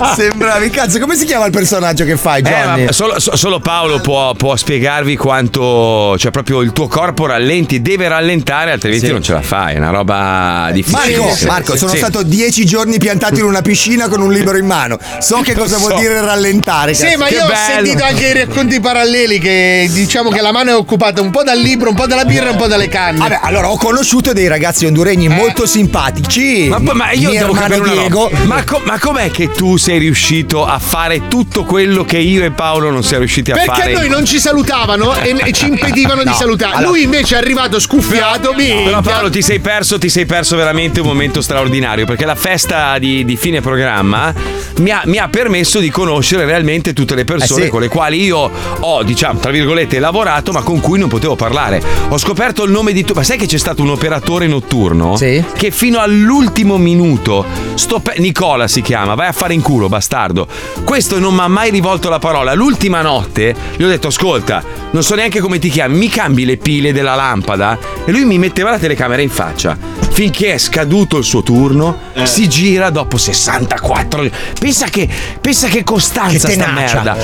Sembravi, 0.16 0.70
cazzo, 0.70 1.00
come 1.00 1.16
si 1.16 1.26
chiama 1.26 1.46
il 1.46 1.52
personaggio 1.52 2.06
che 2.06 2.16
fai, 2.16 2.42
Eh, 2.42 2.44
Johnny? 2.50 2.86
ma 2.86 2.92
solo, 2.92 3.20
so- 3.20 3.36
solo 3.36 3.60
Paolo 3.60 4.00
può, 4.02 4.34
può 4.36 4.56
spiegarvi 4.56 5.16
quanto. 5.18 6.16
Cioè, 6.18 6.30
proprio 6.32 6.62
il 6.62 6.74
tuo 6.74 6.88
corpo 6.88 7.26
rallenti, 7.26 7.82
deve 7.82 8.08
rallentare, 8.08 8.72
altrimenti 8.72 9.08
Sì. 9.08 9.12
non 9.12 9.24
ce 9.24 9.34
la 9.34 9.42
fai. 9.42 9.74
È 9.76 9.78
una 9.78 9.90
roba 9.90 10.70
difficile. 10.72 11.18
Marco, 11.18 11.46
Marco, 11.48 11.76
sono 11.78 11.96
stato 11.96 12.22
dieci 12.24 12.66
giorni 12.66 12.98
piantato 13.00 13.36
in 13.40 13.46
una 13.46 13.62
piscina 13.62 13.78
con 14.10 14.22
un 14.22 14.32
libro 14.34 14.58
in 14.58 14.66
mano. 14.66 14.98
So 15.20 15.40
che 15.42 15.54
cosa 15.56 15.78
vuol 15.78 15.92
so. 15.94 15.98
dire 16.00 16.20
rallentare. 16.22 16.94
Sì, 16.94 17.04
cazzo. 17.06 17.18
ma 17.20 17.26
che 17.28 17.34
io 17.36 17.44
ho 17.44 17.48
bello. 17.48 17.86
sentito 17.86 18.04
anche 18.04 18.28
i 18.28 18.34
racconti 18.34 18.80
paralleli 18.80 19.40
che 19.40 19.88
diciamo 19.92 20.30
che 20.30 20.42
la 20.42 20.52
mano 20.52 20.72
è 20.72 20.76
occupata 20.76 21.22
un 21.22 21.32
po' 21.32 21.44
dal 21.44 21.58
libro, 21.60 21.90
un 21.90 21.96
po' 21.96 22.06
dalla 22.06 22.26
birra 22.26 22.48
e 22.48 22.52
un 22.52 22.58
po' 22.58 22.68
dalle 22.68 22.90
canne. 22.90 23.20
Vabbè, 23.20 23.40
allora 23.42 23.70
ho 23.70 23.78
conosciuto 23.78 24.34
dei 24.34 24.48
ragazzi 24.48 24.86
honduregni 24.86 25.28
molto 25.30 25.66
simpatici. 25.66 26.68
Ma, 26.68 26.80
ma 26.94 27.12
io 27.12 27.30
devo 27.32 27.54
capire 27.54 27.90
Diego. 27.90 28.30
Ma, 28.46 28.64
co- 28.64 28.82
ma 28.84 29.00
com'è 29.00 29.32
che 29.32 29.52
tu 29.52 29.78
sei 29.78 29.98
riuscito 30.00 30.66
a 30.66 30.80
fare 30.80 31.28
tutto 31.28 31.64
quello 31.64 32.04
che 32.04 32.18
io 32.18 32.44
e 32.44 32.52
Paolo 32.52 32.90
non 32.90 33.04
siamo 33.04 33.20
riusciti 33.20 33.52
a 33.52 33.56
Perché 33.56 33.82
fare? 33.82 33.94
noi 33.94 34.10
non 34.10 34.26
ci 34.26 34.40
salutavano 34.40 35.16
e, 35.22 35.36
e 35.46 35.52
ci 35.52 35.68
impedivano 35.68 36.24
di 36.24 36.30
No, 36.30 36.36
salutare. 36.36 36.74
allora- 36.76 36.90
Lui 36.90 37.04
invece 37.04 37.36
è 37.36 37.38
arrivato 37.38 37.80
scuffiato. 37.80 38.54
minchia. 38.54 38.84
Però 38.84 39.02
Paolo 39.02 39.30
ti 39.30 39.42
sei 39.42 39.60
perso, 39.60 39.98
ti 39.98 40.10
sei 40.10 40.26
perso 40.26 40.56
veramente 40.56 41.00
un 41.00 41.08
momento 41.08 41.42
straordinario 41.42 42.06
perché 42.06 42.26
la 42.26 42.36
festa 42.36 42.98
di, 42.98 43.24
di 43.26 43.36
fine 43.38 43.62
programma 43.70 44.34
mi 44.78 44.92
ha, 44.92 45.02
mi 45.06 45.18
ha 45.18 45.28
permesso 45.28 45.80
di 45.80 45.90
conoscere 45.90 46.46
realmente 46.46 46.94
tutte 46.94 47.14
le 47.16 47.24
persone 47.26 47.62
Eh 47.62 47.66
sì. 47.66 47.70
con 47.70 47.82
le 47.82 47.88
quali 47.90 48.24
io 48.24 48.50
ho, 48.80 49.04
diciamo, 49.04 49.40
tra 49.40 49.52
virgolette, 49.52 50.00
lavorato 50.00 50.52
ma 50.52 50.62
con 50.62 50.80
cui 50.80 50.98
non 50.98 51.10
potevo 51.10 51.36
parlare. 51.36 51.82
Ho 52.10 52.18
scoperto 52.18 52.64
il 52.64 52.72
nome 52.72 52.94
di 52.94 53.04
tu. 53.04 53.14
Ma 53.14 53.24
sai 53.24 53.38
che 53.38 53.46
c'è 53.46 53.58
stato 53.58 53.82
un 53.82 53.90
operatore 53.90 54.48
notturno? 54.48 55.16
Sì. 55.18 55.44
Che 55.56 55.72
fino 55.72 56.00
all'ultimo 56.00 56.78
minuto, 56.78 57.46
sto 57.76 58.00
pe- 58.00 58.16
Nicola 58.20 58.68
si 58.68 58.82
chiama, 58.82 59.16
vai 59.16 59.28
a 59.28 59.32
fare 59.34 59.54
in 59.54 59.62
culo, 59.62 59.90
bastardo. 59.90 60.48
Questo 60.84 61.20
non 61.20 61.34
mi 61.34 61.42
ha 61.42 61.48
mai 61.48 61.70
rivolto 61.72 62.10
la 62.10 62.20
parola. 62.20 62.54
L'ultima 62.54 63.02
notte 63.02 63.54
gli 63.76 63.84
ho 63.84 63.88
detto, 63.88 64.08
ascolta, 64.08 64.64
non 64.92 65.04
so 65.04 65.16
neanche 65.16 65.40
come 65.42 65.60
ti 65.60 65.70
chiami, 65.70 65.98
mi 65.98 66.08
cambi 66.08 66.46
le 66.46 66.58
pile 66.58 66.94
della 66.94 67.16
lampada? 67.16 67.78
E 68.06 68.12
lui 68.12 68.24
mi 68.24 68.38
metteva 68.38 68.70
la 68.72 68.80
telecamera 68.80 69.22
in 69.22 69.30
faccia. 69.30 69.99
Finché 70.20 70.52
è 70.56 70.58
scaduto 70.58 71.16
il 71.18 71.24
suo 71.24 71.42
turno, 71.44 71.98
Eh. 72.12 72.26
si 72.26 72.50
gira 72.50 72.90
dopo 72.90 73.18
64. 73.18 74.30
Pensa 74.60 74.88
che, 74.90 75.08
pensa 75.40 75.70
che 75.70 75.86
costanza 75.86 76.48
Che 76.50 76.56
sta 76.56 76.66
tenacia. 76.66 77.02
merda. 77.04 77.18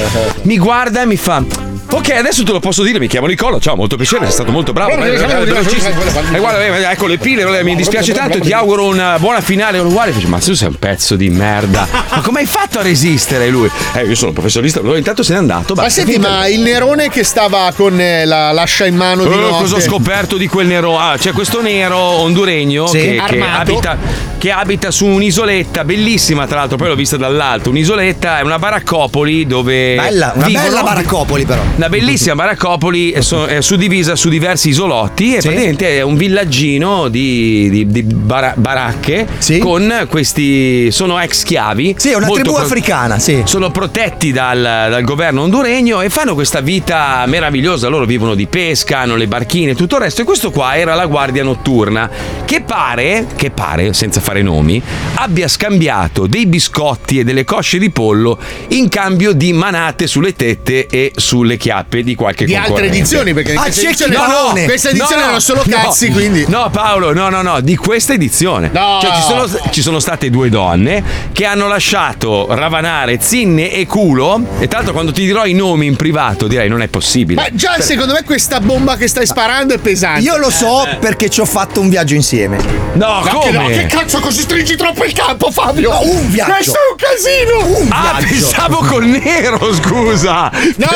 Mi 0.43 0.57
guarda 0.57 1.01
e 1.01 1.05
mi 1.05 1.17
fa. 1.17 1.43
Ok, 1.87 2.09
adesso 2.11 2.43
te 2.43 2.51
lo 2.53 2.59
posso 2.59 2.83
dire, 2.83 2.97
mi 2.99 3.07
chiamo 3.07 3.27
Nicola, 3.27 3.59
ciao, 3.59 3.75
molto 3.75 3.95
piacere, 3.97 4.23
sei 4.25 4.33
stato 4.33 4.51
molto 4.51 4.71
bravo. 4.73 4.91
eh, 5.03 5.09
eh. 5.13 6.35
E 6.35 6.39
guarda, 6.39 6.63
eh, 6.65 6.91
ecco 6.91 7.05
le 7.07 7.17
pile, 7.17 7.59
eh, 7.59 7.63
mi 7.63 7.75
dispiace 7.75 8.13
tanto, 8.13 8.39
ti 8.39 8.51
auguro 8.53 8.85
una 8.87 9.19
buona 9.19 9.41
finale. 9.41 9.77
Uguale, 9.79 10.13
ma 10.27 10.39
tu 10.39 10.53
sei 10.53 10.69
un 10.69 10.75
pezzo 10.75 11.15
di 11.17 11.29
merda. 11.29 11.87
Ma 12.09 12.21
come 12.21 12.39
hai 12.39 12.45
fatto 12.45 12.79
a 12.79 12.81
resistere 12.81 13.49
lui? 13.49 13.69
Eh, 13.93 14.05
io 14.05 14.15
sono 14.15 14.31
professionista, 14.31 14.79
lui 14.81 14.97
intanto 14.97 15.21
se 15.21 15.33
n'è 15.33 15.39
andato. 15.39 15.73
Ma 15.75 15.89
senti, 15.89 16.17
ma 16.17 16.47
il 16.47 16.61
nerone 16.61 17.09
che 17.09 17.23
stava 17.23 17.71
con 17.75 17.99
eh, 17.99 18.25
la 18.25 18.51
lascia 18.51 18.85
in 18.85 18.95
mano 18.95 19.23
di 19.25 19.33
Eh, 19.33 19.35
notte. 19.35 19.61
cosa 19.63 19.75
ho 19.75 19.81
scoperto 19.81 20.37
di 20.37 20.47
quel 20.47 20.67
nero? 20.67 20.97
Ah, 20.97 21.17
c'è 21.17 21.33
questo 21.33 21.61
nero 21.61 21.97
honduregno 21.97 22.84
Sì. 22.87 22.99
che, 22.99 23.21
che 23.27 23.41
abita, 23.41 23.97
che 24.37 24.51
abita 24.51 24.91
su 24.91 25.05
un'isoletta 25.05 25.83
bellissima, 25.83 26.45
tra 26.47 26.57
l'altro, 26.59 26.77
poi 26.77 26.87
l'ho 26.89 26.95
vista 26.95 27.17
dall'alto. 27.17 27.69
Un'isoletta 27.69 28.39
è 28.39 28.41
una 28.43 28.59
baraccopoli 28.59 29.45
dove. 29.45 29.95
Bella, 29.95 30.31
una 30.35 30.45
vivono- 30.45 30.65
bella 30.67 30.83
baraccopoli 30.83 31.45
però. 31.45 31.61
Una 31.75 31.89
bellissima 31.89 32.35
baraccopoli 32.35 33.11
è, 33.11 33.21
so- 33.21 33.45
è 33.45 33.61
suddivisa 33.61 34.15
su 34.15 34.29
diversi 34.29 34.69
isolotti 34.69 35.35
e 35.35 35.41
Sì. 35.41 35.47
praticamente 35.47 35.97
è 35.97 36.01
un 36.01 36.15
villaggino 36.15 37.07
di, 37.07 37.69
di- 37.69 37.87
di 37.87 38.03
bara- 38.03 38.53
baracche 38.55 39.27
Sì. 39.37 39.57
con 39.59 40.05
questi. 40.09 40.91
sono 40.91 41.19
ex 41.19 41.39
schiavi. 41.39 41.95
Sì, 41.97 42.11
è 42.11 42.15
una 42.15 42.27
tribù 42.27 42.53
pro- 42.53 42.61
africana, 42.63 43.19
sì. 43.19 43.41
sono 43.45 43.71
protetti 43.71 44.31
dal, 44.31 44.61
dal 44.61 45.03
governo 45.03 45.41
honduregno 45.43 46.01
e 46.01 46.09
fanno 46.09 46.33
questa 46.33 46.61
vita 46.61 47.23
meravigliosa. 47.27 47.87
Loro 47.87 48.05
vivono 48.05 48.35
di 48.35 48.47
pesca, 48.47 48.99
hanno 48.99 49.15
le 49.15 49.27
barchine 49.27 49.71
e 49.71 49.75
tutto 49.75 49.95
il 49.95 50.01
resto. 50.01 50.21
E 50.21 50.23
questo 50.23 50.51
qua 50.51 50.75
era 50.77 50.95
la 50.95 51.05
guardia 51.05 51.43
notturna 51.43 52.09
che 52.45 52.61
pare, 52.75 53.25
che 53.37 53.51
pare, 53.51 53.93
senza 53.93 54.19
fare 54.19 54.41
nomi, 54.41 54.81
abbia 55.15 55.47
scambiato 55.47 56.27
dei 56.27 56.45
biscotti 56.45 57.19
e 57.19 57.23
delle 57.23 57.45
cosce 57.45 57.77
di 57.77 57.89
pollo 57.89 58.37
in 58.69 58.89
cambio 58.89 59.31
di 59.31 59.53
manate 59.53 60.07
sulle 60.07 60.35
tette 60.35 60.87
e 60.87 61.13
sulle 61.15 61.55
chiappe 61.55 62.03
di 62.03 62.15
qualche 62.15 62.43
di 62.43 62.53
altre 62.53 62.87
edizioni, 62.87 63.33
perché 63.33 63.53
Ah, 63.53 63.61
questa 63.61 63.81
edizione, 63.83 64.15
no, 64.17 64.25
no, 64.27 64.63
questa 64.65 64.89
edizione 64.89 65.13
No, 65.15 65.19
no, 65.19 65.23
erano 65.23 65.39
solo 65.39 65.63
no. 65.65 65.73
cazzi, 65.73 66.09
quindi. 66.09 66.43
No, 66.49 66.69
Paolo, 66.69 67.13
no, 67.13 67.29
no, 67.29 67.41
no, 67.41 67.61
di 67.61 67.77
questa 67.77 68.11
edizione. 68.11 68.69
No. 68.73 68.99
Cioè, 69.01 69.15
ci 69.15 69.21
sono, 69.21 69.69
ci 69.71 69.81
sono 69.81 69.99
state 69.99 70.29
due 70.29 70.49
donne 70.49 71.01
che 71.31 71.45
hanno 71.45 71.69
lasciato 71.69 72.47
ravanare 72.49 73.19
zinne 73.21 73.71
e 73.71 73.85
culo. 73.87 74.45
E 74.59 74.67
tra 74.67 74.79
l'altro, 74.79 74.91
quando 74.93 75.13
ti 75.13 75.23
dirò 75.23 75.45
i 75.45 75.53
nomi 75.53 75.85
in 75.85 75.95
privato, 75.95 76.47
direi 76.47 76.67
non 76.67 76.81
è 76.81 76.89
possibile. 76.89 77.41
Ma 77.41 77.47
già 77.53 77.79
secondo 77.79 78.11
me 78.11 78.23
questa 78.25 78.59
bomba 78.59 78.97
che 78.97 79.07
stai 79.07 79.25
sparando 79.25 79.73
è 79.73 79.77
pesante. 79.77 80.19
Io 80.19 80.35
lo 80.35 80.49
so 80.49 80.85
perché 80.99 81.29
ci 81.29 81.39
ho 81.39 81.45
fatto 81.45 81.79
un 81.79 81.87
viaggio 81.87 82.15
insieme. 82.15 82.54
Insieme. 82.55 82.83
No, 82.95 83.21
Ma 83.21 83.39
che, 83.39 83.51
no, 83.51 83.61
come? 83.61 83.71
che 83.77 83.85
cazzo 83.87 84.19
così 84.19 84.41
stringi 84.41 84.75
troppo 84.75 85.03
il 85.03 85.13
campo, 85.13 85.51
Fabio? 85.51 85.91
No, 85.91 86.01
un 86.03 86.29
viaggio. 86.29 86.51
Questo 86.53 86.71
è 86.73 86.91
un 86.91 86.95
casino! 86.97 87.79
Un 87.79 87.87
Ah, 87.91 88.17
viaggio. 88.19 88.27
pensavo 88.33 88.77
col 88.77 89.05
nero, 89.05 89.73
scusa. 89.73 90.51
No, 90.77 90.87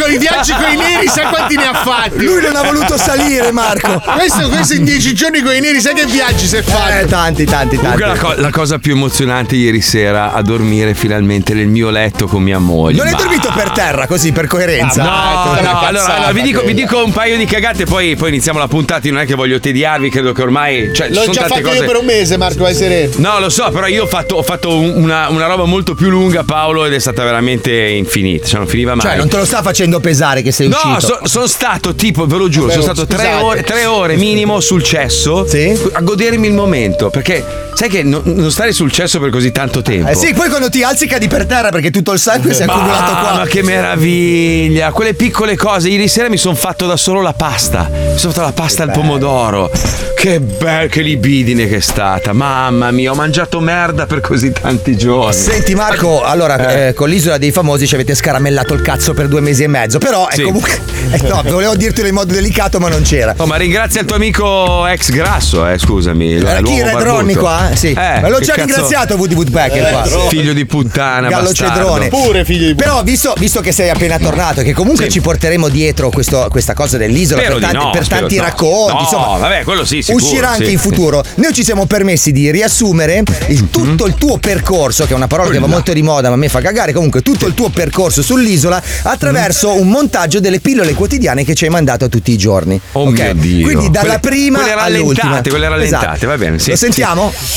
con 0.00 0.12
i 0.12 0.18
viaggi 0.18 0.52
con 0.52 0.70
i 0.72 0.76
neri, 0.76 1.08
sai 1.08 1.26
quanti 1.26 1.56
ne 1.56 1.66
ha 1.66 1.74
fatti? 1.74 2.24
Lui 2.24 2.40
non 2.42 2.54
ha 2.56 2.62
voluto 2.62 2.96
salire, 2.96 3.50
Marco. 3.52 4.00
Questo, 4.16 4.48
questo 4.48 4.74
in 4.74 4.84
dieci 4.84 5.12
giorni 5.14 5.40
con 5.42 5.54
i 5.54 5.60
neri, 5.60 5.80
sai 5.80 5.94
che 5.94 6.06
viaggi 6.06 6.46
si 6.46 6.56
è 6.56 6.62
fatto? 6.62 6.92
Eh, 7.00 7.06
tanti, 7.06 7.44
tanti, 7.44 7.78
tanti. 7.80 7.98
la, 8.00 8.16
co- 8.16 8.34
la 8.36 8.50
cosa 8.50 8.78
più 8.78 8.92
emozionante 8.92 9.56
ieri 9.56 9.80
sera 9.80 10.32
a 10.32 10.42
dormire 10.42 10.94
finalmente 10.94 11.52
nel 11.54 11.66
mio 11.68 11.90
letto 11.90 12.26
con 12.26 12.42
mia 12.42 12.58
moglie. 12.58 12.96
Non 12.98 13.06
hai 13.06 13.12
Ma- 13.12 13.18
dormito 13.18 13.50
per 13.54 13.70
terra 13.70 14.06
così 14.06 14.30
per 14.32 14.46
coerenza? 14.46 15.02
No, 15.02 15.42
tutta 15.42 15.60
una 15.60 15.72
no, 15.72 15.78
allora, 15.80 15.92
cazzata 16.04 16.14
allora, 16.16 16.32
vi, 16.32 16.42
dico, 16.42 16.62
vi 16.62 16.74
dico 16.74 17.04
un 17.04 17.12
paio 17.12 17.36
di 17.36 17.44
cagate, 17.44 17.84
poi, 17.86 18.14
poi 18.16 18.28
iniziamo 18.28 18.58
la 18.58 18.68
puntata. 18.68 19.06
Io 19.06 19.12
non 19.14 19.22
è 19.22 19.26
che 19.26 19.34
voglio 19.34 19.58
tediarvi, 19.58 20.10
credo 20.10 20.32
che 20.32 20.42
ormai. 20.42 20.92
Cioè, 21.00 21.08
ci 21.08 21.14
L'ho 21.14 21.20
sono 21.20 21.32
già 21.32 21.40
tante 21.40 21.54
fatto 21.56 21.68
cose. 21.68 21.80
io 21.80 21.86
per 21.86 21.96
un 21.96 22.04
mese, 22.04 22.36
Marco, 22.36 22.62
vai 22.62 22.74
sereno. 22.74 23.12
No, 23.16 23.38
lo 23.40 23.48
so, 23.48 23.70
però 23.70 23.86
io 23.86 24.04
ho 24.04 24.06
fatto, 24.06 24.36
ho 24.36 24.42
fatto 24.42 24.76
un- 24.78 24.92
una, 25.02 25.28
una 25.28 25.46
roba 25.46 25.64
molto 25.64 25.94
più 25.94 26.08
lunga, 26.10 26.42
Paolo, 26.44 26.84
ed 26.84 26.92
è 26.92 26.98
stata 26.98 27.24
veramente 27.24 27.72
infinita. 27.72 28.46
Cioè, 28.46 28.58
non 28.58 28.68
finiva 28.68 28.94
mai. 28.94 29.06
Cioè, 29.06 29.16
non 29.16 29.28
te 29.28 29.36
lo 29.36 29.44
sta 29.44 29.62
facendo 29.62 30.00
pesare 30.00 30.42
che 30.42 30.52
sei 30.52 30.68
No, 30.68 30.76
uscito. 30.96 31.20
sono 31.24 31.46
stato 31.46 31.94
tipo, 31.94 32.26
ve 32.26 32.36
lo 32.36 32.48
giuro, 32.48 32.66
Vabbè, 32.66 32.80
sono 32.80 32.94
stato 32.94 33.06
tre 33.06 33.34
ore, 33.34 33.62
tre 33.62 33.86
ore 33.86 34.16
minimo 34.16 34.60
sul 34.60 34.82
cesso 34.82 35.46
Sì? 35.46 35.78
a 35.92 36.00
godermi 36.00 36.46
il 36.46 36.52
momento. 36.54 37.08
Perché 37.10 37.68
sai 37.80 37.88
che 37.88 38.02
no- 38.02 38.20
non 38.24 38.50
stare 38.50 38.72
sul 38.72 38.92
cesso 38.92 39.18
per 39.20 39.30
così 39.30 39.52
tanto 39.52 39.80
tempo. 39.80 40.10
Eh 40.10 40.14
sì, 40.14 40.34
poi 40.34 40.50
quando 40.50 40.68
ti 40.68 40.82
alzi 40.82 41.06
cadi 41.06 41.28
per 41.28 41.46
terra 41.46 41.70
perché 41.70 41.90
tutto 41.90 42.12
il 42.12 42.18
sangue 42.18 42.52
si 42.52 42.60
è 42.60 42.66
accumulato 42.66 43.12
qua. 43.12 43.32
ma 43.38 43.46
che 43.46 43.62
meraviglia! 43.62 44.90
Quelle 44.92 45.14
piccole 45.14 45.56
cose. 45.56 45.88
Ieri 45.88 46.06
sera 46.06 46.28
mi 46.28 46.36
sono 46.36 46.54
fatto 46.54 46.86
da 46.86 46.98
solo 46.98 47.22
la 47.22 47.32
pasta. 47.32 47.88
Mi 47.90 48.18
sono 48.18 48.32
fatto 48.34 48.44
la 48.46 48.52
pasta 48.52 48.82
al 48.82 48.90
pomodoro. 48.90 49.70
Che 50.14 50.40
bel, 50.40 50.90
che 50.90 51.00
libidine 51.00 51.66
che 51.66 51.76
è 51.76 51.80
stata. 51.80 52.34
Mamma 52.34 52.90
mia, 52.90 53.12
ho 53.12 53.14
mangiato 53.14 53.60
merda 53.60 54.04
per 54.04 54.20
così 54.20 54.52
tanti 54.52 54.94
giorni. 54.98 55.32
Senti 55.32 55.74
Marco, 55.74 56.22
allora 56.22 56.88
eh, 56.88 56.92
con 56.92 57.08
l'isola 57.08 57.38
dei 57.38 57.50
famosi 57.50 57.86
ci 57.86 57.94
avete 57.94 58.14
scaramellato 58.14 58.74
il 58.74 58.82
cazzo 58.82 59.14
per 59.14 59.28
due 59.28 59.40
mesi 59.40 59.62
e 59.62 59.68
mezzo, 59.68 59.98
però 59.98 60.28
è 60.28 60.34
Sì. 60.34 60.42
comunque... 60.42 60.78
eh, 61.12 61.22
no, 61.22 61.40
volevo 61.46 61.74
dirtelo 61.74 62.06
in 62.08 62.14
modo 62.14 62.34
delicato 62.34 62.78
ma 62.78 62.90
non 62.90 63.00
c'era. 63.02 63.32
Oh, 63.38 63.46
ma 63.46 63.56
ringrazia 63.56 64.02
il 64.02 64.06
tuo 64.06 64.16
amico 64.16 64.86
ex 64.86 65.08
grasso, 65.10 65.66
eh, 65.66 65.78
scusami. 65.78 66.34
Eh, 66.34 66.40
l'uomo 66.60 66.60
chi 66.76 66.82
Red. 66.82 67.00
Ronnie 67.00 67.36
qua? 67.36 67.69
Sì. 67.74 67.88
Eh, 67.88 68.20
Ma 68.20 68.28
l'ho 68.28 68.40
già 68.40 68.54
cazzo- 68.54 68.66
ringraziato 68.66 69.14
Woody 69.16 69.34
Woodpecker 69.34 69.90
qua. 69.90 70.04
Figlio 70.28 70.52
di 70.52 70.66
puttana, 70.66 71.28
Gallo 71.28 71.48
bastardo. 71.48 71.74
Cedrone. 71.78 72.08
Pure 72.08 72.44
figlio 72.44 72.66
di 72.66 72.74
Però 72.74 73.02
visto, 73.02 73.34
visto 73.38 73.60
che 73.60 73.72
sei 73.72 73.88
appena 73.90 74.18
tornato 74.18 74.60
e 74.60 74.64
che 74.64 74.72
comunque 74.72 75.04
Sì. 75.04 75.12
ci 75.12 75.20
porteremo 75.20 75.68
dietro 75.68 76.10
questo- 76.10 76.46
questa 76.50 76.74
cosa 76.74 76.96
dell'isola 76.96 77.40
Spero 77.40 77.58
per 77.58 77.68
tanti, 77.70 77.84
no, 77.84 77.90
per 77.90 78.08
tanti 78.08 78.36
no. 78.36 78.42
racconti, 78.42 78.92
No, 78.94 79.00
insomma, 79.00 79.38
vabbè, 79.38 79.62
quello 79.64 79.84
sì, 79.84 80.02
sicuro, 80.02 80.24
uscirà 80.24 80.50
anche 80.50 80.66
sì. 80.66 80.72
in 80.72 80.78
futuro. 80.78 81.22
Noi 81.36 81.52
ci 81.52 81.64
siamo 81.64 81.86
permessi 81.86 82.32
di 82.32 82.50
riassumere 82.50 83.22
il- 83.48 83.70
tutto 83.70 84.06
il 84.06 84.14
tuo 84.14 84.38
percorso, 84.38 85.04
che 85.06 85.12
è 85.12 85.16
una 85.16 85.26
parola 85.26 85.50
che 85.50 85.58
va 85.58 85.66
molto 85.66 85.92
di 85.92 86.02
moda, 86.02 86.28
ma 86.28 86.34
a 86.34 86.38
me 86.38 86.48
fa 86.48 86.60
cagare. 86.60 86.92
Comunque, 86.92 87.22
tutto 87.22 87.46
il 87.46 87.54
tuo 87.54 87.68
percorso 87.70 88.22
sull'isola 88.22 88.82
attraverso 89.02 89.78
un 89.78 89.88
montaggio 89.88 90.40
delle 90.40 90.60
pillole 90.60 90.94
quotidiane 90.94 91.44
che 91.44 91.54
ci 91.54 91.64
hai 91.64 91.70
mandato 91.70 92.08
tutti 92.08 92.32
i 92.32 92.36
giorni. 92.36 92.80
Oh 92.92 93.08
Ok? 93.08 93.18
mio 93.20 93.34
Dio. 93.34 93.64
Quindi 93.64 93.90
dalla 93.90 94.18
Quelle- 94.18 94.20
prima 94.20 94.58
quelle 94.58 94.72
all'ultima. 94.72 95.22
rallentate, 95.22 95.50
quelle 95.50 95.68
rallentate, 95.68 96.06
Esatto. 96.06 96.26
va 96.26 96.36
bene. 96.36 96.58
Sì, 96.58 96.70
Lo 96.70 96.76
sì. 96.76 96.84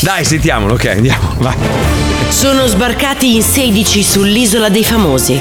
Dai, 0.01 0.25
sentiamolo, 0.25 0.73
ok, 0.73 0.85
andiamo, 0.85 1.33
vai. 1.39 1.55
Sono 2.29 2.65
sbarcati 2.67 3.35
in 3.35 3.41
16 3.41 4.03
sull'isola 4.03 4.69
dei 4.69 4.83
famosi. 4.83 5.39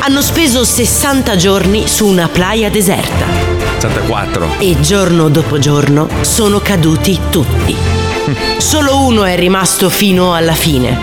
Hanno 0.00 0.22
speso 0.22 0.64
60 0.64 1.36
giorni 1.36 1.86
su 1.86 2.06
una 2.06 2.28
playa 2.28 2.68
deserta 2.70 3.26
84. 3.78 4.56
e 4.58 4.78
giorno 4.80 5.28
dopo 5.28 5.58
giorno 5.58 6.08
sono 6.22 6.60
caduti 6.60 7.18
tutti. 7.30 7.74
Solo 8.58 9.04
uno 9.04 9.24
è 9.24 9.36
rimasto 9.36 9.88
fino 9.88 10.34
alla 10.34 10.52
fine. 10.54 10.98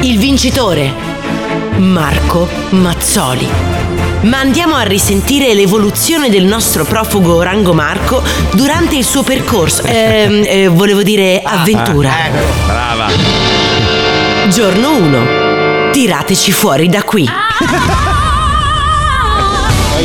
Il 0.00 0.18
vincitore, 0.18 0.92
Marco 1.76 2.48
Mazzoli. 2.70 3.77
Ma 4.22 4.40
andiamo 4.40 4.74
a 4.74 4.82
risentire 4.82 5.54
l'evoluzione 5.54 6.28
del 6.28 6.44
nostro 6.44 6.84
profugo 6.84 7.40
Rango 7.40 7.72
Marco 7.72 8.22
durante 8.52 8.96
il 8.96 9.04
suo 9.04 9.22
percorso. 9.22 9.82
Ehm, 9.98 10.42
eh, 10.46 10.68
volevo 10.68 11.02
dire 11.02 11.40
avventura. 11.42 12.12
Brava. 12.66 13.06
Giorno 14.48 14.96
1. 14.96 15.90
Tirateci 15.92 16.52
fuori 16.52 16.88
da 16.88 17.02
qui. 17.02 17.28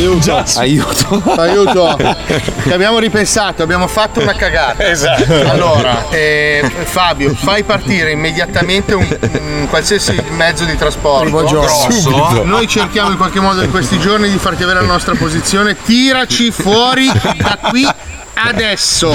Aiuto. 0.04 0.44
Aiuto. 0.56 1.22
Aiuto. 1.36 1.96
Che 2.64 2.72
abbiamo 2.72 2.98
ripensato, 2.98 3.62
abbiamo 3.62 3.86
fatto 3.86 4.20
una 4.20 4.34
cagata. 4.34 4.88
Esatto. 4.88 5.32
Allora, 5.50 6.08
eh, 6.10 6.70
Fabio, 6.84 7.34
fai 7.34 7.62
partire 7.62 8.10
immediatamente 8.10 8.94
un, 8.94 9.06
un 9.20 9.66
qualsiasi 9.68 10.20
mezzo 10.30 10.64
di 10.64 10.76
trasporto. 10.76 11.44
Grosso. 11.44 12.42
Noi 12.44 12.66
cerchiamo 12.66 13.10
in 13.10 13.16
qualche 13.16 13.40
modo 13.40 13.62
in 13.62 13.70
questi 13.70 13.98
giorni 13.98 14.30
di 14.30 14.38
farti 14.38 14.62
avere 14.62 14.80
la 14.80 14.86
nostra 14.86 15.14
posizione. 15.14 15.76
Tiraci 15.82 16.50
fuori 16.50 17.06
da 17.36 17.58
qui 17.68 17.86
adesso. 18.34 19.14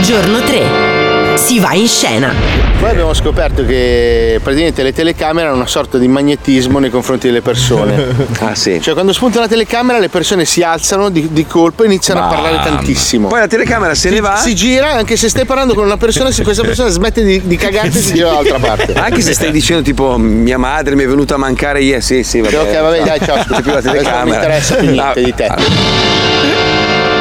Giorno 0.00 0.40
3. 0.40 0.97
Si 1.46 1.60
va 1.60 1.72
in 1.72 1.88
scena. 1.88 2.32
Poi 2.78 2.90
abbiamo 2.90 3.14
scoperto 3.14 3.64
che 3.64 4.38
praticamente 4.42 4.82
le 4.82 4.92
telecamere 4.92 5.46
hanno 5.48 5.56
una 5.56 5.66
sorta 5.66 5.96
di 5.98 6.06
magnetismo 6.06 6.78
nei 6.78 6.90
confronti 6.90 7.26
delle 7.26 7.40
persone. 7.42 8.26
Ah, 8.40 8.54
sì. 8.54 8.80
Cioè, 8.80 8.94
quando 8.94 9.12
spunta 9.12 9.40
la 9.40 9.48
telecamera, 9.48 9.98
le 9.98 10.08
persone 10.08 10.44
si 10.44 10.62
alzano 10.62 11.08
di, 11.10 11.28
di 11.32 11.44
colpo 11.46 11.82
e 11.82 11.86
iniziano 11.86 12.22
a 12.24 12.28
parlare 12.28 12.60
tantissimo. 12.62 13.28
Poi 13.28 13.40
la 13.40 13.46
telecamera 13.48 13.94
se 13.94 14.10
ne 14.10 14.20
va. 14.20 14.36
Si 14.36 14.54
gira, 14.54 14.92
anche 14.92 15.16
se 15.16 15.28
stai 15.28 15.44
parlando 15.44 15.74
con 15.74 15.84
una 15.84 15.96
persona, 15.96 16.30
se 16.30 16.42
questa 16.44 16.62
persona 16.62 16.88
smette 16.88 17.24
di, 17.24 17.40
di 17.44 17.56
cagarti, 17.56 17.98
si 17.98 18.14
gira 18.14 18.28
dall'altra 18.28 18.58
parte. 18.58 18.92
Anche 18.94 19.20
se 19.22 19.32
stai 19.34 19.50
dicendo 19.50 19.82
tipo 19.82 20.16
mia 20.18 20.58
madre 20.58 20.94
mi 20.94 21.02
è 21.04 21.06
venuta 21.08 21.34
a 21.34 21.38
mancare 21.38 21.82
ieri, 21.82 22.00
sì, 22.02 22.22
sì, 22.22 22.40
vabbè. 22.40 22.58
Ok, 22.58 22.80
vabbè, 22.80 23.02
dai, 23.02 23.20
ciao, 23.24 23.36
C'è 23.44 23.60
più 23.62 23.72
la 23.72 23.80
telecamera. 23.82 24.18
Non 24.18 24.28
mi 24.28 24.34
interessa 24.34 24.74
più 24.76 24.90
niente 24.90 25.20
Ah, 25.20 25.24
di 25.24 25.34
te. 25.34 25.54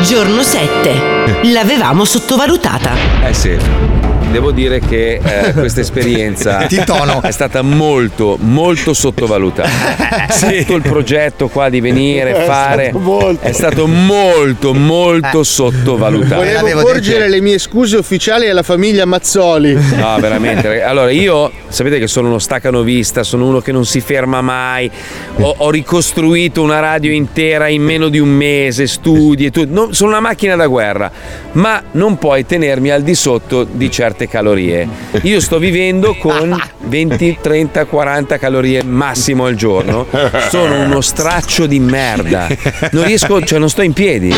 Giorno 0.04 0.44
7. 0.44 1.02
L'avevamo 1.52 2.06
sottovalutata. 2.06 2.92
Eh 3.26 3.34
sì. 3.34 3.58
Devo 4.32 4.52
dire 4.52 4.80
che 4.80 5.20
eh, 5.24 5.54
questa 5.54 5.80
esperienza 5.80 6.68
è 6.68 7.32
stata 7.32 7.62
molto, 7.62 8.38
molto 8.40 8.94
sottovalutata. 8.94 9.70
Tutto 10.38 10.76
il 10.76 10.82
progetto 10.82 11.48
qua 11.48 11.70
di 11.70 11.80
venire, 11.80 12.44
fare, 12.46 12.94
è 13.40 13.52
stato 13.54 13.88
molto, 13.88 14.74
molto 14.74 15.44
sottovalutato. 15.44 16.36
Volevo 16.36 16.82
porgere 16.82 17.20
detto. 17.20 17.32
le 17.32 17.42
mie 17.42 17.58
scuse 17.58 17.98
ufficiali 17.98 18.50
alla 18.50 18.64
famiglia 18.64 19.06
Mazzoli. 19.06 19.74
No, 19.74 20.18
veramente. 20.20 20.82
Allora, 20.84 21.10
io 21.10 21.52
sapete 21.70 21.98
che 21.98 22.08
sono 22.08 22.28
uno 22.28 22.40
staccanovista, 22.40 23.24
sono 23.24 23.48
uno 23.48 23.60
che 23.60 23.72
non 23.72 23.86
si 23.86 24.02
ferma 24.02 24.42
mai. 24.42 24.90
Ho, 25.40 25.56
ho 25.58 25.70
ricostruito 25.70 26.62
una 26.62 26.80
radio 26.80 27.12
intera 27.12 27.68
in 27.68 27.82
meno 27.82 28.10
di 28.10 28.20
un 28.20 28.30
mese, 28.30 28.88
studi 28.88 29.46
e 29.46 29.52
tutto. 29.52 29.94
Sono 29.94 30.12
una 30.12 30.20
macchina 30.20 30.56
da 30.56 30.68
guerra, 30.68 31.10
ma 31.54 31.82
non 31.92 32.18
puoi 32.18 32.46
tenermi 32.46 32.90
al 32.90 33.04
di 33.04 33.16
sotto 33.16 33.64
di 33.64 33.90
certe 34.18 34.28
calorie. 34.28 34.90
Io 35.22 35.40
sto 35.40 35.60
vivendo 35.60 36.16
con 36.16 36.60
20, 36.86 37.38
30, 37.40 37.86
40 37.86 38.38
calorie 38.40 38.84
massimo 38.84 39.46
al 39.46 39.54
giorno. 39.54 40.08
Sono 40.50 40.82
uno 40.82 41.02
straccio 41.02 41.68
di 41.68 41.80
merda. 41.80 42.48
Non 42.92 43.06
riesco, 43.06 43.44
cioè 43.44 43.60
non 43.60 43.70
sto 43.70 43.84
in 43.84 43.94
piedi. 43.94 44.34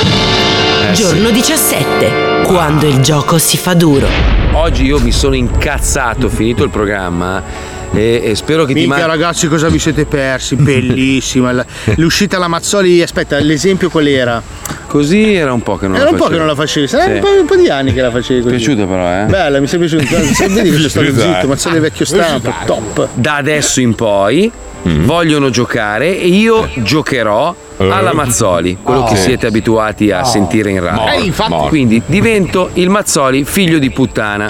Giorno 0.94 1.30
17. 1.30 2.44
Quando 2.44 2.88
il 2.88 3.00
gioco 3.00 3.38
si 3.38 3.56
fa 3.58 3.74
duro. 3.74 4.08
Oggi 4.54 4.84
io 4.84 5.00
mi 5.00 5.12
sono 5.12 5.36
incazzato, 5.36 6.28
finito 6.28 6.64
il 6.64 6.70
programma. 6.70 7.42
E, 7.91 8.22
e 8.24 8.36
spero 8.36 8.65
che 8.65 8.74
ti 8.74 8.81
Minchia 8.81 9.08
mandi. 9.08 9.17
ragazzi 9.22 9.48
cosa 9.48 9.67
vi 9.67 9.79
siete 9.79 10.05
persi? 10.05 10.55
Bellissima. 10.58 11.65
L'uscita 11.96 12.36
alla 12.38 12.48
Mazzoli, 12.48 13.01
aspetta, 13.01 13.39
l'esempio 13.39 13.89
qual 13.89 14.08
era? 14.08 14.41
Così 14.88 15.34
era 15.34 15.53
un 15.53 15.62
po' 15.62 15.77
che 15.77 15.88
non 15.88 15.96
Era 15.96 16.05
la 16.05 16.12
un 16.12 16.17
po' 16.17 16.27
che 16.27 16.38
non 16.38 16.48
la 16.48 16.55
facevi, 16.55 16.88
sarebbe 16.88 17.13
Sì. 17.13 17.17
un, 17.17 17.22
po', 17.22 17.39
un 17.41 17.46
po' 17.48 17.55
di 17.55 17.69
anni 17.69 17.93
che 17.93 18.01
la 18.01 18.12
facevi 18.12 18.41
così. 18.41 18.55
piaciuto 18.55 18.88
però, 18.88 19.22
eh? 19.22 19.25
Bella, 19.25 19.60
mi 19.60 19.67
sei 19.67 19.79
piaciuto. 19.79 20.03
Vedi 20.48 20.69
che 20.69 20.75
sono 20.75 20.88
stato 20.89 21.05
Esatto. 21.08 21.34
zitto, 21.34 21.48
Mazzoli 21.48 21.79
vecchio 21.79 22.05
stampo, 22.05 22.53
top. 22.65 23.08
Da 23.13 23.36
adesso 23.36 23.79
in 23.81 23.96
poi 23.96 24.51
Mm. 24.88 25.03
vogliono 25.03 25.50
giocare 25.50 26.17
e 26.17 26.27
io 26.27 26.69
giocherò 26.75 27.53
alla 27.79 28.13
Mazzoli, 28.13 28.77
quello 28.81 29.03
che 29.03 29.17
siete 29.17 29.46
abituati 29.46 30.10
a 30.10 30.24
sentire 30.24 30.72
in 30.72 30.79
radio. 30.81 31.19
Eh, 31.22 31.25
infatti. 31.25 31.67
Quindi 31.67 32.01
divento 32.05 32.69
il 32.75 32.89
Mazzoli 32.89 33.43
figlio 33.43 33.77
di 33.77 33.89
puttana. 33.89 34.48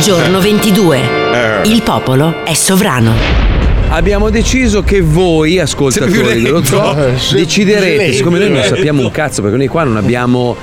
Giorno 0.00 0.40
22. 0.40 1.21
Il 1.64 1.82
popolo 1.82 2.44
è 2.44 2.54
sovrano. 2.54 3.12
Abbiamo 3.88 4.30
deciso 4.30 4.82
che 4.82 5.00
voi, 5.00 5.58
ascoltatori 5.58 6.42
dello 6.42 6.64
zoo, 6.64 6.94
deciderete, 7.32 8.12
siccome 8.12 8.38
noi 8.38 8.50
non 8.50 8.62
sappiamo 8.62 9.02
un 9.02 9.10
cazzo, 9.10 9.42
perché 9.42 9.56
noi 9.56 9.68
qua 9.68 9.84
non 9.84 9.96
abbiamo. 9.96 10.56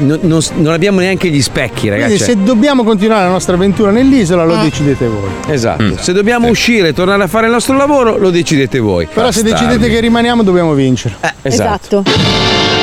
Non, 0.00 0.20
non- 0.22 0.40
non 0.54 0.72
abbiamo 0.72 1.00
neanche 1.00 1.28
gli 1.28 1.42
specchi, 1.42 1.88
ragazzi. 1.88 2.16
Quindi 2.16 2.24
se 2.24 2.36
dobbiamo 2.44 2.84
continuare 2.84 3.24
la 3.24 3.30
nostra 3.30 3.56
avventura 3.56 3.90
nell'isola 3.90 4.44
lo 4.44 4.54
decidete 4.58 5.08
voi. 5.08 5.28
Esatto. 5.48 5.96
Se 5.98 6.12
dobbiamo 6.12 6.46
uscire 6.46 6.88
e 6.88 6.92
tornare 6.92 7.24
a 7.24 7.26
fare 7.26 7.46
il 7.46 7.52
nostro 7.52 7.76
lavoro, 7.76 8.16
lo 8.16 8.30
decidete 8.30 8.78
voi. 8.78 9.08
Però 9.12 9.32
se 9.32 9.42
Bastardi. 9.42 9.66
decidete 9.66 9.92
che 9.92 10.00
rimaniamo 10.00 10.44
dobbiamo 10.44 10.72
vincere. 10.74 11.16
Esatto. 11.42 12.04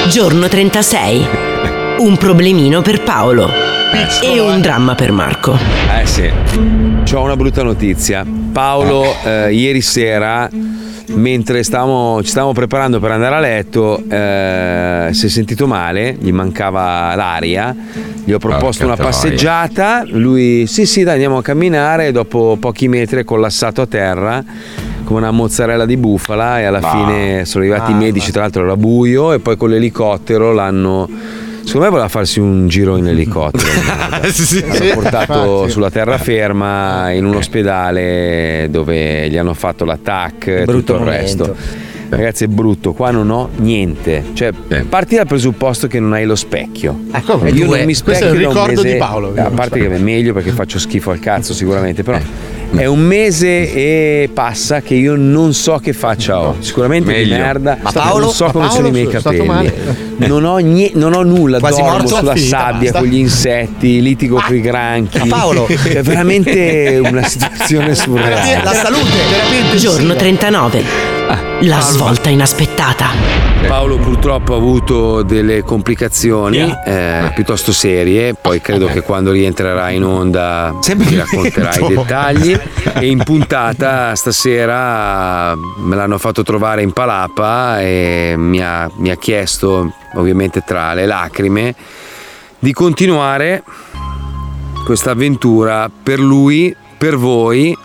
Giorno 0.09 0.49
36. 0.49 1.25
Un 1.99 2.17
problemino 2.17 2.81
per 2.81 3.01
Paolo. 3.01 3.64
E 4.21 4.39
un 4.39 4.61
dramma 4.61 4.95
per 4.95 5.11
Marco. 5.11 5.57
Eh 5.99 6.05
sì. 6.05 6.29
C'ho 7.03 7.21
una 7.21 7.35
brutta 7.35 7.63
notizia. 7.63 8.25
Paolo, 8.51 9.05
eh, 9.23 9.53
ieri 9.53 9.81
sera, 9.81 10.49
mentre 11.13 11.63
stavamo, 11.63 12.21
ci 12.23 12.29
stavamo 12.29 12.53
preparando 12.53 12.99
per 12.99 13.11
andare 13.11 13.35
a 13.35 13.39
letto, 13.39 14.01
eh, 14.09 15.09
si 15.11 15.25
è 15.27 15.29
sentito 15.29 15.67
male, 15.67 16.15
gli 16.19 16.31
mancava 16.31 17.13
l'aria. 17.15 17.75
Gli 18.23 18.31
ho 18.31 18.39
proposto 18.39 18.85
Porca 18.85 18.85
una 18.85 18.95
troia. 18.95 19.11
passeggiata. 19.11 20.03
Lui, 20.07 20.65
sì, 20.67 20.85
sì, 20.85 21.03
dai, 21.03 21.13
andiamo 21.13 21.37
a 21.37 21.41
camminare. 21.43 22.11
Dopo 22.11 22.57
pochi 22.59 22.87
metri 22.87 23.19
è 23.19 23.23
collassato 23.23 23.81
a 23.81 23.85
terra 23.85 24.43
come 25.03 25.19
una 25.19 25.29
mozzarella 25.29 25.85
di 25.85 25.95
bufala. 25.95 26.59
E 26.59 26.63
alla 26.63 26.81
fine 26.81 27.45
sono 27.45 27.63
arrivati 27.63 27.91
i 27.91 27.95
medici. 27.95 28.31
Tra 28.31 28.41
l'altro 28.41 28.63
era 28.63 28.75
buio. 28.75 29.31
E 29.31 29.39
poi 29.39 29.55
con 29.57 29.69
l'elicottero 29.69 30.53
l'hanno. 30.53 31.43
Secondo 31.65 31.85
me 31.85 31.89
voleva 31.89 32.07
farsi 32.09 32.39
un 32.39 32.67
giro 32.67 32.95
in 32.95 33.07
elicottero. 33.07 33.67
L'hanno 34.21 34.93
portato 34.93 35.33
infatti. 35.33 35.71
sulla 35.71 35.89
terraferma 35.89 37.11
in 37.11 37.25
un 37.25 37.35
ospedale 37.35 38.67
dove 38.69 39.27
gli 39.29 39.37
hanno 39.37 39.53
fatto 39.53 39.83
l'attacco 39.83 40.51
e 40.51 40.65
tutto 40.65 40.93
il 40.93 40.99
momento. 40.99 41.45
resto. 41.45 41.55
Ragazzi, 42.07 42.43
è 42.43 42.47
brutto, 42.47 42.93
qua 42.93 43.09
non 43.09 43.29
ho 43.31 43.49
niente. 43.57 44.23
Cioè, 44.33 44.51
parti 44.87 45.15
dal 45.15 45.25
presupposto 45.25 45.87
che 45.87 45.99
non 45.99 46.13
hai 46.13 46.25
lo 46.25 46.35
specchio. 46.35 46.97
come? 47.25 47.49
Io 47.49 47.65
Due. 47.65 47.77
non 47.77 47.85
mi 47.87 47.93
Questo 47.95 48.11
è 48.11 48.15
specchio 48.15 48.33
il 48.33 48.47
ricordo 48.47 48.81
mese- 48.81 48.93
di 48.93 48.97
Paolo. 48.99 49.33
A 49.35 49.49
parte 49.49 49.79
che 49.79 49.91
è 49.91 49.97
meglio 49.97 50.33
perché 50.33 50.51
faccio 50.51 50.77
schifo 50.79 51.09
al 51.11 51.19
cazzo 51.19 51.53
sicuramente, 51.53 52.03
però 52.03 52.19
è 52.73 52.85
un 52.85 52.99
mese 52.99 53.71
e 53.73 54.29
passa 54.33 54.81
che 54.81 54.95
io 54.95 55.15
non 55.15 55.53
so 55.53 55.77
che 55.77 55.93
faccia 55.93 56.39
ho. 56.39 56.55
Sicuramente 56.59 57.11
Meglio. 57.11 57.35
di 57.35 57.41
merda. 57.41 57.77
Ma 57.81 57.91
Paolo? 57.91 58.25
non 58.25 58.33
so 58.33 58.45
come 58.51 58.65
Paolo 58.65 58.71
sono 58.71 58.87
i 58.87 58.91
miei 58.91 59.07
capelli. 59.07 59.71
Non 60.17 60.43
ho, 60.45 60.57
nie- 60.57 60.91
non 60.93 61.13
ho 61.13 61.23
nulla, 61.23 61.59
Quasi 61.59 61.81
dormo 61.81 61.97
morto? 61.97 62.15
sulla 62.17 62.33
Finita, 62.33 62.57
sabbia 62.57 62.91
basta. 62.91 62.99
con 62.99 63.07
gli 63.07 63.17
insetti, 63.17 64.01
litigo 64.01 64.41
con 64.45 64.55
i 64.55 64.61
granchi. 64.61 65.17
Ma 65.19 65.37
Paolo? 65.37 65.67
è 65.67 66.01
veramente 66.01 66.99
una 67.03 67.23
situazione 67.27 67.95
surreale. 67.95 68.63
La 68.63 68.73
salute. 68.73 69.77
Giorno 69.77 70.15
39. 70.15 71.14
La 71.61 71.79
svolta 71.79 72.29
inaspettata. 72.29 73.07
Paolo 73.67 73.97
purtroppo 73.97 74.53
ha 74.53 74.57
avuto 74.57 75.23
delle 75.23 75.63
complicazioni 75.63 76.59
eh, 76.85 77.31
piuttosto 77.33 77.71
serie, 77.71 78.35
poi 78.35 78.61
credo 78.61 78.85
che 78.85 79.01
quando 79.01 79.31
rientrerà 79.31 79.89
in 79.89 80.03
onda 80.03 80.77
ti 80.81 81.15
racconterai 81.15 81.83
i 81.83 81.95
dettagli. 81.95 82.59
E 82.97 83.07
in 83.07 83.21
puntata 83.23 84.15
stasera 84.15 85.53
me 85.55 85.95
l'hanno 85.97 86.17
fatto 86.17 86.43
trovare 86.43 86.81
in 86.81 86.93
palapa 86.93 87.81
e 87.81 88.35
mi 88.37 88.63
ha, 88.63 88.89
mi 88.95 89.09
ha 89.09 89.17
chiesto, 89.17 89.91
ovviamente 90.13 90.61
tra 90.65 90.93
le 90.93 91.05
lacrime, 91.05 91.75
di 92.57 92.71
continuare 92.71 93.63
questa 94.85 95.11
avventura 95.11 95.89
per 95.89 96.19
lui, 96.19 96.73
per 96.97 97.17
voi, 97.17 97.77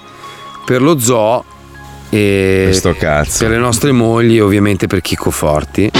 per 0.65 0.81
lo 0.81 0.97
zoo 1.01 1.45
e 2.11 2.62
Questo 2.67 2.95
cazzo. 2.99 3.38
per 3.45 3.50
le 3.50 3.59
nostre 3.59 3.93
mogli 3.93 4.38
ovviamente 4.40 4.87
per 4.87 5.00
Chico 5.00 5.31
Forti. 5.31 5.90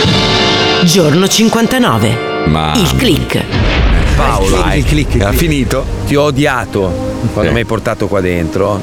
Giorno 0.85 1.26
59. 1.29 2.19
Ma 2.47 2.73
Il 2.76 2.97
click. 2.97 3.43
Paolo, 4.17 4.62
clic, 4.62 4.87
clic, 4.88 5.09
clic, 5.11 5.23
ha 5.23 5.29
clic. 5.29 5.38
finito? 5.40 5.85
Ti 6.07 6.17
ho 6.17 6.25
odiato 6.25 6.93
quando 7.33 7.49
Sì. 7.50 7.55
mi 7.55 7.61
hai 7.61 7.64
portato 7.67 8.07
qua 8.07 8.21
dentro. 8.21 8.81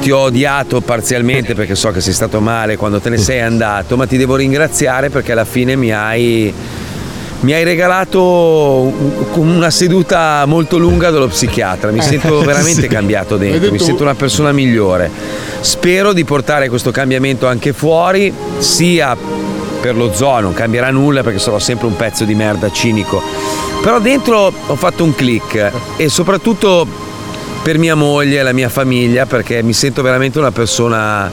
Ti 0.00 0.10
ho 0.10 0.18
odiato 0.18 0.80
parzialmente 0.80 1.54
perché 1.54 1.74
so 1.74 1.90
che 1.90 2.00
sei 2.00 2.12
stato 2.14 2.40
male 2.40 2.76
quando 2.76 3.00
te 3.00 3.08
ne 3.10 3.16
sei 3.18 3.40
andato, 3.40 3.96
ma 3.96 4.06
ti 4.06 4.16
devo 4.16 4.36
ringraziare 4.36 5.10
perché 5.10 5.32
alla 5.32 5.44
fine 5.44 5.76
mi 5.76 5.92
hai, 5.92 6.52
mi 7.40 7.52
hai 7.54 7.64
regalato 7.64 8.22
un- 8.22 9.24
una 9.34 9.70
seduta 9.70 10.44
molto 10.46 10.76
lunga 10.78 11.10
dallo 11.10 11.28
psichiatra. 11.28 11.90
Mi 11.90 12.02
sento 12.02 12.40
veramente 12.44 12.82
Sì. 12.82 12.86
cambiato 12.88 13.36
dentro, 13.36 13.70
mi 13.72 13.78
sento 13.78 14.02
una 14.02 14.14
persona 14.14 14.52
migliore. 14.52 15.10
Spero 15.60 16.12
di 16.12 16.24
portare 16.24 16.68
questo 16.68 16.90
cambiamento 16.90 17.46
anche 17.46 17.72
fuori, 17.72 18.32
sia 18.58 19.16
per 19.80 19.96
lo 19.96 20.12
zoo, 20.12 20.40
non 20.40 20.52
cambierà 20.52 20.90
nulla 20.90 21.22
perché 21.22 21.38
sarò 21.38 21.58
sempre 21.58 21.86
un 21.86 21.96
pezzo 21.96 22.24
di 22.24 22.34
merda 22.34 22.70
cinico. 22.70 23.22
Però 23.82 23.98
dentro 23.98 24.52
ho 24.66 24.74
fatto 24.76 25.02
un 25.04 25.14
click 25.14 25.72
e 25.96 26.08
soprattutto 26.10 26.86
per 27.62 27.78
mia 27.78 27.94
moglie 27.94 28.40
e 28.40 28.42
la 28.42 28.52
mia 28.52 28.68
famiglia 28.68 29.24
perché 29.24 29.62
mi 29.62 29.72
sento 29.72 30.02
veramente 30.02 30.38
una 30.38 30.50
persona 30.50 31.30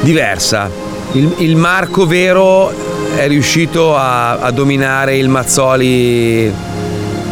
diversa. 0.00 0.70
Il, 1.12 1.34
il 1.38 1.56
Marco 1.56 2.06
vero 2.06 2.72
è 3.16 3.26
riuscito 3.28 3.96
a, 3.96 4.38
a 4.38 4.50
dominare 4.50 5.16
il 5.16 5.28
Mazzoli 5.28 6.52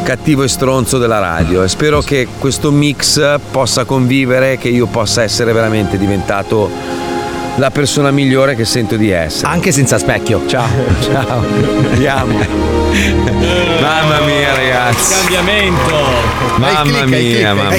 cattivo 0.02 0.42
e 0.42 0.48
stronzo 0.48 0.98
della 0.98 1.18
radio. 1.18 1.62
E 1.62 1.68
spero 1.68 2.00
che 2.00 2.28
questo 2.38 2.70
mix 2.70 3.38
possa 3.50 3.84
convivere, 3.84 4.56
che 4.58 4.68
io 4.68 4.86
possa 4.86 5.22
essere 5.22 5.52
veramente 5.52 5.98
diventato 5.98 6.70
la 7.58 7.70
persona 7.70 8.10
migliore 8.12 8.54
che 8.54 8.64
sento 8.64 8.96
di 8.96 9.10
essere. 9.10 9.48
Anche 9.48 9.72
senza 9.72 9.98
specchio. 9.98 10.46
Ciao, 10.46 10.68
ciao, 11.02 11.44
andiamo. 11.90 12.38
Mamma 13.80 14.20
mia 14.20 14.54
ragazzi. 14.54 15.14
Cambiamento. 15.14 16.36
Mamma 16.58 16.82
click, 16.82 17.04
mia, 17.04 17.18
click, 17.18 17.42
mamma 17.44 17.70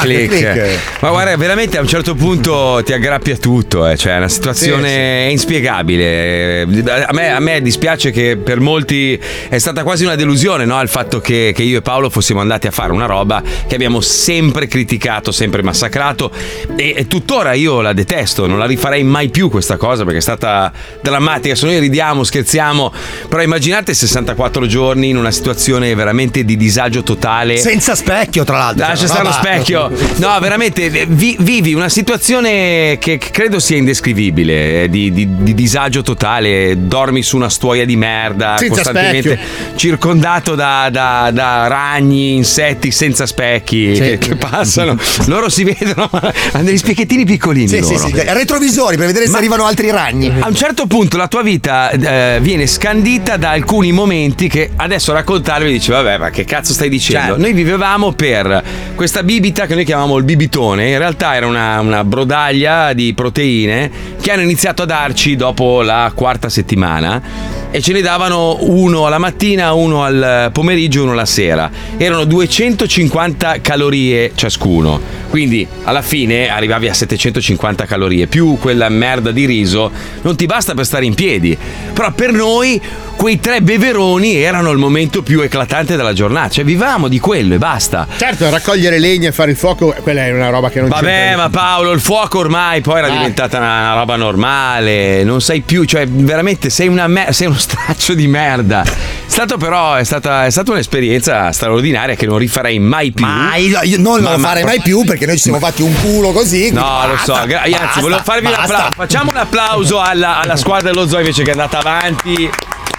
click, 0.00 0.32
mia, 0.32 0.52
click. 0.52 0.78
Ma 1.00 1.10
guarda, 1.10 1.36
veramente 1.36 1.76
a 1.78 1.80
un 1.80 1.86
certo 1.86 2.14
punto 2.14 2.80
ti 2.84 2.92
aggrappi 2.92 3.30
a 3.30 3.36
tutto, 3.36 3.86
eh, 3.86 3.96
cioè 3.96 4.14
è 4.14 4.16
una 4.16 4.28
situazione 4.28 5.28
inspiegabile. 5.30 6.62
A 6.62 7.12
me, 7.12 7.30
a 7.30 7.40
me 7.40 7.60
dispiace 7.60 8.10
che 8.10 8.36
per 8.36 8.60
molti 8.60 9.18
è 9.48 9.58
stata 9.58 9.82
quasi 9.82 10.04
una 10.04 10.16
delusione 10.16 10.64
no? 10.64 10.80
il 10.80 10.88
fatto 10.88 11.20
che, 11.20 11.52
che 11.54 11.62
io 11.62 11.78
e 11.78 11.82
Paolo 11.82 12.10
fossimo 12.10 12.40
andati 12.40 12.66
a 12.66 12.70
fare 12.70 12.92
una 12.92 13.06
roba 13.06 13.42
che 13.66 13.74
abbiamo 13.74 14.00
sempre 14.00 14.66
criticato, 14.66 15.32
sempre 15.32 15.62
massacrato 15.62 16.30
e, 16.76 16.94
e 16.96 17.06
tuttora 17.06 17.52
io 17.52 17.80
la 17.80 17.92
detesto, 17.92 18.46
non 18.46 18.58
la 18.58 18.66
rifarei 18.66 19.02
mai 19.04 19.15
più 19.28 19.50
questa 19.50 19.76
cosa 19.76 20.04
perché 20.04 20.18
è 20.18 20.22
stata 20.22 20.72
drammatica. 21.02 21.54
Se 21.54 21.66
noi 21.66 21.78
ridiamo, 21.78 22.22
scherziamo, 22.24 22.92
però 23.28 23.42
immaginate 23.42 23.94
64 23.94 24.66
giorni 24.66 25.08
in 25.08 25.16
una 25.16 25.30
situazione 25.30 25.94
veramente 25.94 26.44
di 26.44 26.56
disagio 26.56 27.02
totale. 27.02 27.56
Senza 27.58 27.94
specchio, 27.94 28.44
tra 28.44 28.58
l'altro. 28.58 28.86
Lascia 28.86 29.06
Cioè, 29.06 29.08
stare 29.08 29.24
lo 29.24 29.32
specchio. 29.32 29.90
No, 30.16 30.38
veramente 30.40 30.88
vi- 31.06 31.36
vivi 31.40 31.74
una 31.74 31.88
situazione 31.88 32.98
che 32.98 33.18
credo 33.18 33.58
sia 33.58 33.76
indescrivibile, 33.76 34.82
eh, 34.84 34.88
di, 34.88 35.10
di- 35.12 35.28
di 35.38 35.54
disagio 35.54 36.02
totale. 36.02 36.74
Dormi 36.86 37.22
su 37.22 37.36
una 37.36 37.48
stuoia 37.48 37.84
di 37.84 37.96
merda, 37.96 38.56
Senza 38.58 38.74
costantemente 38.74 39.38
circondato 39.76 40.54
da, 40.54 40.88
da- 40.90 41.30
da 41.32 41.66
ragni, 41.68 42.34
insetti 42.34 42.90
senza 42.90 43.26
specchi 43.26 43.92
che, 43.96 44.18
che 44.18 44.36
passano. 44.36 44.96
Loro 45.26 45.48
si 45.48 45.64
vedono, 45.64 46.08
hanno 46.52 46.64
degli 46.64 46.78
specchiettini 46.78 47.24
piccolini. 47.24 47.68
Sì, 47.68 47.82
sì, 47.82 47.92
loro. 47.94 48.06
sì. 48.08 48.12
Retrovisori 48.14 48.96
per 49.06 49.14
vedere 49.14 49.26
se 49.26 49.32
Ma- 49.32 49.38
arrivano 49.38 49.64
altri 49.64 49.90
ragni. 49.90 50.32
A 50.38 50.48
un 50.48 50.54
certo 50.54 50.86
punto 50.86 51.16
la 51.16 51.28
tua 51.28 51.42
vita 51.42 51.90
eh, 51.90 52.38
viene 52.40 52.66
scandita 52.66 53.36
da 53.36 53.50
alcuni 53.50 53.92
momenti 53.92 54.48
che 54.48 54.70
adesso 54.76 55.12
raccontarvi 55.12 55.70
dici 55.70 55.90
vabbè 55.90 56.18
ma 56.18 56.30
che 56.30 56.44
cazzo 56.44 56.72
stai 56.72 56.88
dicendo? 56.88 57.26
Certo. 57.26 57.40
Noi 57.40 57.52
vivevamo 57.52 58.12
per 58.12 58.62
questa 58.94 59.22
bibita 59.22 59.66
che 59.66 59.74
noi 59.74 59.84
chiamavamo 59.84 60.16
il 60.16 60.24
bibitone, 60.24 60.88
in 60.90 60.98
realtà 60.98 61.34
era 61.34 61.46
una, 61.46 61.80
una 61.80 62.04
brodaglia 62.04 62.92
di 62.92 63.14
proteine 63.14 63.90
che 64.20 64.32
hanno 64.32 64.42
iniziato 64.42 64.82
a 64.82 64.86
darci 64.86 65.36
dopo 65.36 65.82
la 65.82 66.10
quarta 66.14 66.48
settimana 66.48 67.65
e 67.76 67.82
ce 67.82 67.92
ne 67.92 68.00
davano 68.00 68.56
uno 68.60 69.04
alla 69.04 69.18
mattina, 69.18 69.74
uno 69.74 70.02
al 70.02 70.48
pomeriggio 70.50 71.00
e 71.00 71.02
uno 71.02 71.12
alla 71.12 71.26
sera. 71.26 71.70
Erano 71.98 72.24
250 72.24 73.60
calorie 73.60 74.32
ciascuno. 74.34 74.98
Quindi 75.28 75.66
alla 75.84 76.00
fine 76.00 76.48
arrivavi 76.48 76.88
a 76.88 76.94
750 76.94 77.84
calorie 77.84 78.28
più 78.28 78.56
quella 78.58 78.88
merda 78.88 79.30
di 79.30 79.44
riso 79.44 79.90
non 80.22 80.36
ti 80.36 80.46
basta 80.46 80.72
per 80.72 80.86
stare 80.86 81.04
in 81.04 81.12
piedi. 81.14 81.54
Però 81.92 82.10
per 82.12 82.32
noi 82.32 82.80
quei 83.16 83.40
tre 83.40 83.60
beveroni 83.62 84.36
erano 84.36 84.70
il 84.70 84.78
momento 84.78 85.22
più 85.22 85.40
eclatante 85.40 85.96
della 85.96 86.12
giornata, 86.12 86.50
cioè 86.50 86.64
vivevamo 86.64 87.08
di 87.08 87.18
quello 87.18 87.54
e 87.54 87.58
basta. 87.58 88.06
Certo, 88.16 88.48
raccogliere 88.50 88.98
legna 88.98 89.28
e 89.28 89.32
fare 89.32 89.50
il 89.50 89.56
fuoco, 89.56 89.94
quella 90.02 90.24
è 90.26 90.32
una 90.32 90.48
roba 90.50 90.68
che 90.70 90.80
non 90.80 90.88
Vabbè, 90.90 91.04
c'entra. 91.06 91.36
ma 91.36 91.48
Paolo, 91.50 91.92
il 91.92 92.00
fuoco 92.00 92.38
ormai 92.38 92.80
poi 92.82 92.98
era 92.98 93.06
Ah. 93.08 93.10
diventata 93.16 93.56
una, 93.58 93.94
roba 93.94 94.16
normale, 94.16 95.24
non 95.24 95.40
sei 95.40 95.62
più, 95.62 95.84
cioè 95.84 96.06
veramente 96.06 96.68
sei, 96.70 96.88
una 96.88 97.06
mer- 97.06 97.32
sei 97.32 97.46
uno 97.46 97.56
straccio 97.66 98.14
di 98.14 98.26
merda. 98.28 98.82
È 98.82 98.88
stato 99.26 99.56
però, 99.56 99.94
è 99.94 100.04
stata, 100.04 100.46
è 100.46 100.50
stata 100.50 100.70
un'esperienza 100.70 101.50
straordinaria 101.52 102.14
che 102.14 102.26
non 102.26 102.38
rifarei 102.38 102.78
mai 102.78 103.12
più. 103.12 103.24
Ma 103.26 103.56
io, 103.56 103.80
io 103.82 103.98
non 103.98 104.22
Ma- 104.22 104.30
lo 104.32 104.38
ma- 104.38 104.48
farei 104.48 104.64
mai 104.64 104.80
più 104.80 105.04
perché 105.04 105.26
noi 105.26 105.36
ci 105.36 105.42
siamo 105.42 105.58
fatti 105.58 105.82
un 105.82 105.92
culo 106.00 106.30
così. 106.32 106.70
No, 106.70 106.82
quindi 107.00 107.06
lo 107.08 107.16
so, 107.24 107.32
basta, 107.32 107.46
gra- 107.46 107.60
anzi, 107.62 107.70
basta, 107.78 108.00
volevo 108.00 108.22
farvi 108.22 108.46
un 108.46 108.52
basta. 108.52 108.74
applauso. 108.74 108.92
Facciamo 108.96 109.30
un 109.32 109.36
applauso 109.36 110.00
alla, 110.00 110.40
alla 110.40 110.56
squadra 110.56 110.90
dello 110.90 111.06
zoo 111.08 111.18
invece 111.18 111.42
che 111.42 111.48
è 111.50 111.52
andata 111.52 111.78
avanti 111.78 112.50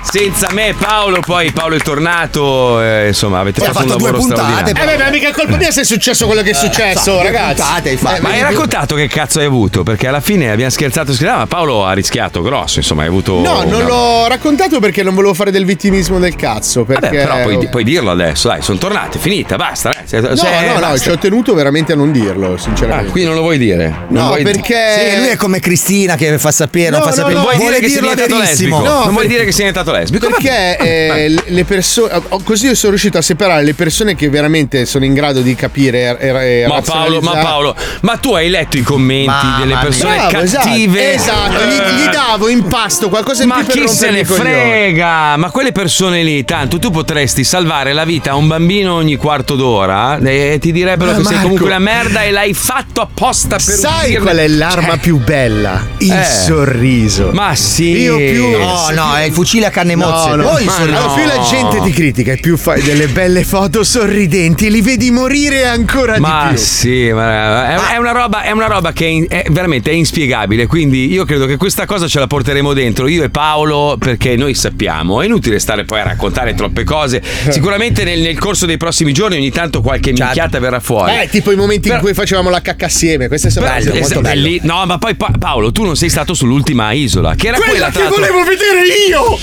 senza 0.04 0.48
me 0.52 0.74
Paolo, 0.78 1.20
poi 1.20 1.52
Paolo 1.52 1.76
è 1.76 1.80
tornato, 1.80 2.82
eh, 2.82 3.08
insomma 3.08 3.40
avete 3.40 3.60
fatto 3.62 3.80
un 3.80 3.88
fatto 3.88 3.98
due 3.98 4.12
lavoro 4.12 4.18
puntate, 4.24 4.42
straordinario. 4.70 4.84
Eh 4.94 4.98
beh, 4.98 5.04
ma 5.04 5.10
mica 5.10 5.28
è 5.28 5.32
colpa 5.32 5.58
mia 5.58 5.72
se 5.72 5.82
è 5.82 5.84
successo 5.84 6.26
quello 6.26 6.42
che 6.42 6.52
è 6.52 6.54
successo, 6.54 7.12
due 7.14 7.24
ragazzi. 7.24 7.56
puntate 7.62 7.90
hai 7.90 7.98
fatto. 7.98 8.16
Eh, 8.16 8.22
Ma 8.22 8.30
hai 8.30 8.42
raccontato 8.42 8.96
che 8.96 9.08
cazzo 9.08 9.40
hai 9.40 9.46
avuto? 9.46 9.84
Perché 9.84 10.08
alla 10.08 10.22
fine 10.22 10.50
abbiamo 10.52 10.72
scherzato, 10.72 11.14
scherzato, 11.14 11.40
ma 11.40 11.48
Paolo 11.48 11.86
ha 11.86 11.92
rischiato 11.94 12.42
grosso, 12.42 12.80
insomma, 12.80 13.02
hai 13.02 13.08
avuto. 13.10 13.34
No, 13.42 13.64
non 13.64 13.74
una- 13.82 13.84
l'ho 13.88 14.28
raccontato 14.28 14.80
perché 14.80 15.04
non 15.04 15.14
volevo 15.14 15.34
fare 15.34 15.52
del 15.52 15.66
vittimismo 15.66 16.20
del 16.20 16.36
cazzo. 16.36 16.84
Perché... 16.86 17.02
Vabbè, 17.10 17.24
però 17.24 17.42
puoi, 17.42 17.68
puoi 17.70 17.84
dirlo 17.84 18.12
adesso, 18.12 18.48
dai, 18.48 18.62
sono 18.62 18.78
tornati, 18.78 19.18
finita, 19.20 19.56
basta. 19.58 19.90
dai. 19.94 20.08
Se- 20.08 20.20
No, 20.22 20.36
se- 20.36 20.50
no, 20.66 20.74
no, 20.74 20.80
basta. 20.80 20.98
ci 21.00 21.10
ho 21.10 21.18
tenuto 21.18 21.54
veramente 21.54 21.94
a 21.94 21.96
non 21.96 22.12
dirlo, 22.12 22.54
Ah, 22.54 22.58
sinceramente. 22.58 23.12
qui 23.12 23.24
non 23.24 23.34
lo 23.36 23.42
vuoi 23.42 23.58
dire? 23.58 23.88
Non 24.10 24.24
no, 24.24 24.28
vuoi- 24.28 24.44
perché. 24.44 24.76
Sì, 25.12 25.18
lui 25.18 25.28
è 25.28 25.36
come 25.36 25.60
Cristina 25.60 26.16
che 26.16 26.38
fa 26.40 26.52
sapere, 26.52 26.90
non 26.92 27.00
No, 27.00 27.06
fa 27.06 27.10
no, 27.12 27.16
sapere. 27.16 27.34
no, 27.36 27.42
Vuoi 27.42 27.56
vuole 27.58 27.70
dire 27.80 27.82
che 27.82 27.92
sei 27.92 28.02
dirlo 28.02 28.16
diventato 28.16 28.42
verissimo. 28.42 28.78
lesbico? 28.78 28.94
No, 28.98 29.04
non 29.06 29.14
vuoi 29.14 29.28
dire 29.28 29.44
che 29.46 29.52
sei 29.52 29.66
diventato 29.66 29.87
lesbico? 29.92 30.28
Perché 30.30 30.78
eh, 30.78 31.36
le- 31.48 31.64
persone. 31.66 32.22
Così 32.44 32.74
sono 32.76 32.92
riuscito 32.92 33.18
a 33.18 33.22
separare 33.22 33.64
le 33.64 33.74
persone 33.74 34.16
che 34.16 34.30
veramente 34.30 34.86
sono 34.86 35.06
in 35.06 35.14
grado 35.14 35.42
di 35.42 35.56
capire 35.56 36.18
e, 36.20 36.62
e, 36.64 36.68
Ma 36.68 36.82
Paolo, 36.82 37.20
ma. 37.22 37.32
Paolo, 37.38 37.76
ma 38.02 38.18
tu 38.18 38.34
hai 38.34 38.50
letto 38.50 38.78
i 38.78 38.82
commenti 38.82 39.26
Mamma 39.28 39.60
delle 39.60 39.78
persone 39.82 40.16
Bravo, 40.16 40.40
esatto, 40.40 40.66
cattive? 40.68 41.14
esatto, 41.14 41.64
gli, 41.66 42.02
gli 42.02 42.08
davo 42.10 42.48
in 42.50 42.64
pasto 42.68 43.10
qualcosa 43.10 43.44
in 43.44 43.50
Ma 43.50 43.56
più 43.58 43.66
per 43.68 43.76
chi 43.82 43.88
se 43.88 44.10
ne 44.12 44.24
frega? 44.26 45.36
Ma 45.38 45.50
quelle 45.52 45.72
persone 45.72 46.24
lì, 46.24 46.44
tanto 46.46 46.80
tu 46.80 46.90
potresti 46.92 47.44
salvare 47.44 47.94
la 47.94 48.06
vita 48.06 48.32
a 48.32 48.36
un 48.36 48.48
bambino 48.48 48.94
ogni 48.96 49.16
quarto 49.16 49.56
d'ora 49.56 50.18
e 50.20 50.58
ti 50.60 50.72
direbbero 50.72 51.12
Ma 51.12 51.18
che 51.18 51.24
sei 51.24 51.34
Marco- 51.34 51.42
comunque 51.50 51.68
una 51.68 51.80
merda 51.80 52.24
e 52.24 52.32
l'hai 52.32 52.54
fatto 52.54 53.02
apposta 53.02 53.56
per 53.58 53.62
Sai 53.76 53.92
ucciderli. 54.14 54.24
qual 54.24 54.38
è 54.38 54.48
l'arma 54.48 54.98
più 54.98 55.18
bella? 55.18 55.86
Il 56.00 56.12
Eh. 56.12 56.24
sorriso. 56.24 57.30
Ma 57.34 57.56
sì. 57.56 57.98
Io 58.02 58.18
più- 58.18 58.58
No, 58.58 58.90
no, 58.92 59.16
è 59.16 59.24
il 59.24 59.34
fucile 59.34 59.66
a 59.68 59.70
canne 59.78 59.96
mozze. 59.96 60.30
No, 60.30 60.36
no. 60.38 60.50
Poi 60.50 60.66
no. 60.66 60.72
Allora, 60.76 61.14
più 61.14 61.26
la 61.26 61.40
gente 61.48 61.82
ti 61.82 61.92
critica 61.92 62.32
e 62.32 62.38
più 62.38 62.58
fai 62.58 62.82
delle 62.82 63.08
belle 63.08 63.44
foto 63.44 63.84
sorridenti, 63.84 64.70
li 64.72 64.82
vedi 64.82 65.12
morire 65.12 65.66
ancora 65.68 66.18
Ma 66.20 66.48
di 66.50 66.56
più. 66.56 66.64
sì, 66.64 67.12
ma 67.12 67.70
è, 67.92 67.94
è 67.94 67.98
una 67.98 68.12
roba, 68.12 68.42
è 68.42 68.52
una 68.52 68.66
roba 68.68 68.92
che 68.92 69.06
è, 69.06 69.10
in- 69.10 69.26
è 69.30 69.46
veramente 69.50 69.92
è 69.92 69.94
inspiegabile. 69.94 70.66
Quindi 70.66 71.12
io 71.12 71.26
credo 71.26 71.46
che 71.46 71.58
questa 71.58 71.86
cosa 71.86 72.08
ce 72.08 72.18
la 72.20 72.28
porteremo 72.28 72.74
dentro 72.74 73.08
io 73.08 73.24
e 73.24 73.30
Paolo 73.30 73.98
perché 74.00 74.36
noi 74.36 74.54
sappiamo. 74.56 75.22
È 75.22 75.26
inutile 75.26 75.60
stare 75.60 75.84
poi 75.86 76.00
a 76.00 76.04
raccontare 76.04 76.56
troppe 76.56 76.84
cose. 76.84 77.22
Sicuramente 77.50 78.04
nel, 78.04 78.20
nel 78.22 78.40
corso 78.40 78.66
dei 78.66 78.78
prossimi 78.78 79.14
giorni 79.14 79.38
ogni 79.38 79.52
tanto 79.52 79.82
qualche 79.82 80.12
minchiata 80.12 80.60
verrà 80.60 80.80
fuori. 80.80 81.12
Eh, 81.22 81.28
tipo 81.30 81.52
i 81.52 81.56
momenti 81.56 81.88
Però- 81.90 81.96
in 82.00 82.02
cui 82.06 82.14
facevamo 82.14 82.50
la 82.50 82.62
cacca 82.62 82.86
assieme, 82.88 83.28
queste 83.28 83.50
sono 83.52 83.66
Bello, 83.68 83.92
cose 83.92 84.00
es- 84.00 84.00
molto 84.02 84.22
belle. 84.22 84.42
belli- 84.42 84.60
No, 84.64 84.86
ma 84.86 84.98
poi 84.98 85.16
Pa- 85.16 85.32
Paolo, 85.38 85.72
tu 85.72 85.84
non 85.84 85.96
sei 85.96 86.10
stato 86.10 86.34
sull'ultima 86.34 86.92
isola, 86.94 87.36
che 87.36 87.48
era 87.48 87.58
quella, 87.58 87.72
Quella 87.72 87.90
tra 87.92 88.02
che 88.02 88.08
l'altro- 88.10 88.22
volevo 88.34 88.50
vedere 88.50 88.82
io! 89.10 89.38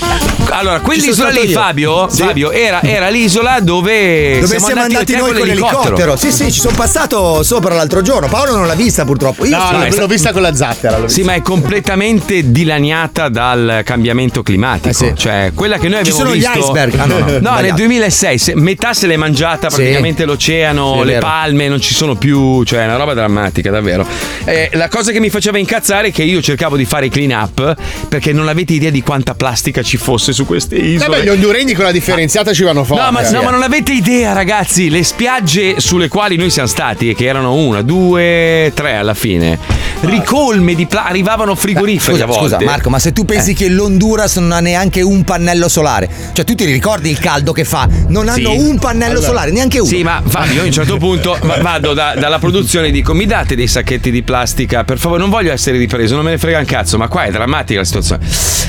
Allora, 0.49 0.79
quell'isola 0.79 1.29
Ci 1.31 1.35
sono 1.35 1.45
lì. 1.47 1.51
Fabio, 1.53 2.07
Sì. 2.09 2.21
Fabio 2.21 2.51
era, 2.51 2.81
era 2.81 3.09
l'isola 3.09 3.59
dove, 3.59 4.39
Dove 4.39 4.59
siamo, 4.59 4.81
andati 4.81 5.05
te 5.05 5.17
noi 5.17 5.33
con 5.33 5.45
l'elicottero? 5.47 6.15
Sì, 6.15 6.31
sì, 6.31 6.51
ci 6.51 6.59
sono 6.59 6.75
passato 6.75 7.43
sopra 7.43 7.73
l'altro 7.75 8.01
giorno. 8.01 8.27
Paolo 8.27 8.55
non 8.55 8.67
l'ha 8.67 8.75
vista 8.75 9.03
purtroppo. 9.05 9.45
Io 9.45 9.57
No, 9.57 9.65
sì. 9.67 9.73
no, 9.75 9.83
è 9.83 9.91
sta- 9.91 10.01
l'ho 10.01 10.07
vista 10.07 10.31
con 10.31 10.41
la 10.43 10.55
zattera. 10.55 10.97
l'ho 10.97 11.07
Sì, 11.07 11.23
ma 11.23 11.33
è 11.33 11.41
completamente 11.41 12.51
dilaniata 12.51 13.27
dal 13.29 13.81
cambiamento 13.83 14.43
climatico. 14.43 14.89
Eh 14.89 14.93
sì. 14.93 15.13
Cioè, 15.15 15.51
quella 15.55 15.77
che 15.77 15.87
noi 15.89 16.03
Ci 16.05 16.11
abbiamo 16.11 16.17
sono 16.19 16.35
gli 16.35 16.39
visto. 16.39 16.59
iceberg. 16.59 16.99
Ah, 16.99 17.05
no, 17.05 17.17
no, 17.19 17.25
No, 17.25 17.31
nel 17.31 17.39
sbagliato. 17.39 17.75
2006 17.75 18.37
se- 18.37 18.55
metà 18.55 18.93
se 18.93 19.07
l'è 19.07 19.17
mangiata 19.17 19.69
Sì. 19.69 19.75
praticamente 19.77 20.25
l'oceano, 20.25 20.93
Sì, 20.93 20.99
è 20.99 21.03
le 21.05 21.13
vero. 21.13 21.25
palme 21.25 21.67
non 21.67 21.81
ci 21.81 21.93
sono 21.93 22.15
più, 22.15 22.63
cioè 22.63 22.81
è 22.81 22.85
una 22.85 22.95
roba 22.97 23.13
drammatica, 23.13 23.71
davvero. 23.71 24.05
Eh, 24.45 24.69
la 24.73 24.87
cosa 24.89 25.11
che 25.11 25.19
mi 25.19 25.29
faceva 25.29 25.57
incazzare 25.57 26.09
è 26.09 26.11
che 26.11 26.23
io 26.23 26.41
cercavo 26.41 26.77
di 26.77 26.85
fare 26.85 27.07
i 27.07 27.09
clean 27.09 27.31
up 27.31 27.75
perché 28.07 28.31
non 28.31 28.47
avete 28.47 28.73
idea 28.73 28.91
di 28.91 29.01
quanta 29.01 29.33
plastica 29.33 29.81
ci 29.81 29.97
fosse 29.97 30.14
su 30.17 30.45
queste 30.45 30.75
isole. 30.75 31.09
Vabbè, 31.09 31.23
gli 31.23 31.29
honduregni 31.29 31.73
con 31.73 31.85
la 31.85 31.91
differenziata 31.91 32.53
ci 32.53 32.63
vanno 32.63 32.83
forte. 32.83 33.03
No 33.03 33.11
ma, 33.11 33.29
no, 33.29 33.41
ma 33.41 33.49
non 33.51 33.61
avete 33.61 33.91
idea, 33.91 34.33
ragazzi. 34.33 34.89
Le 34.89 35.03
spiagge 35.03 35.79
sulle 35.79 36.07
quali 36.07 36.35
noi 36.35 36.49
siamo 36.49 36.67
stati, 36.67 37.13
che 37.13 37.25
erano 37.25 37.53
una, 37.55 37.81
due, 37.81 38.71
tre 38.73 38.95
alla 38.95 39.13
fine, 39.13 39.57
ricolme 40.05 40.75
di 40.75 40.85
pla- 40.85 41.05
arrivavano 41.05 41.55
frigoriferi 41.55 42.21
a 42.21 42.25
Scusa, 42.25 42.25
volte. 42.25 42.55
scusa, 42.55 42.63
Marco, 42.63 42.89
ma 42.89 42.99
se 42.99 43.11
tu 43.13 43.25
pensi 43.25 43.53
che 43.53 43.69
l'Honduras 43.69 44.37
non 44.37 44.51
ha 44.51 44.59
neanche 44.59 45.01
un 45.01 45.23
pannello 45.23 45.67
solare, 45.67 46.09
cioè 46.33 46.45
tu 46.45 46.55
ti 46.55 46.65
ricordi 46.65 47.09
il 47.09 47.19
caldo 47.19 47.51
che 47.51 47.63
fa? 47.65 47.87
Non 48.07 48.27
hanno 48.29 48.51
Sì. 48.51 48.57
un 48.57 48.79
pannello 48.79 49.21
solare, 49.21 49.51
neanche 49.51 49.79
uno. 49.79 49.87
Sì, 49.89 50.03
ma 50.03 50.21
Fabio, 50.25 50.53
io 50.55 50.61
a 50.61 50.65
un 50.65 50.71
certo 50.71 50.97
punto 50.97 51.37
va- 51.43 51.57
vado 51.61 51.93
da- 51.93 52.15
dalla 52.17 52.39
produzione 52.39 52.87
e 52.87 52.91
dico: 52.91 53.13
mi 53.13 53.25
date 53.25 53.55
dei 53.55 53.67
sacchetti 53.67 54.11
di 54.11 54.23
plastica, 54.23 54.83
per 54.83 54.97
favore, 54.97 55.19
non 55.19 55.29
voglio 55.29 55.51
essere 55.51 55.77
ripreso, 55.77 56.15
non 56.15 56.23
me 56.25 56.31
ne 56.31 56.37
frega 56.37 56.59
un 56.59 56.65
cazzo, 56.65 56.97
ma 56.97 57.07
qua 57.07 57.23
è 57.23 57.31
drammatica 57.31 57.79
la 57.79 57.85
situazione. 57.85 58.25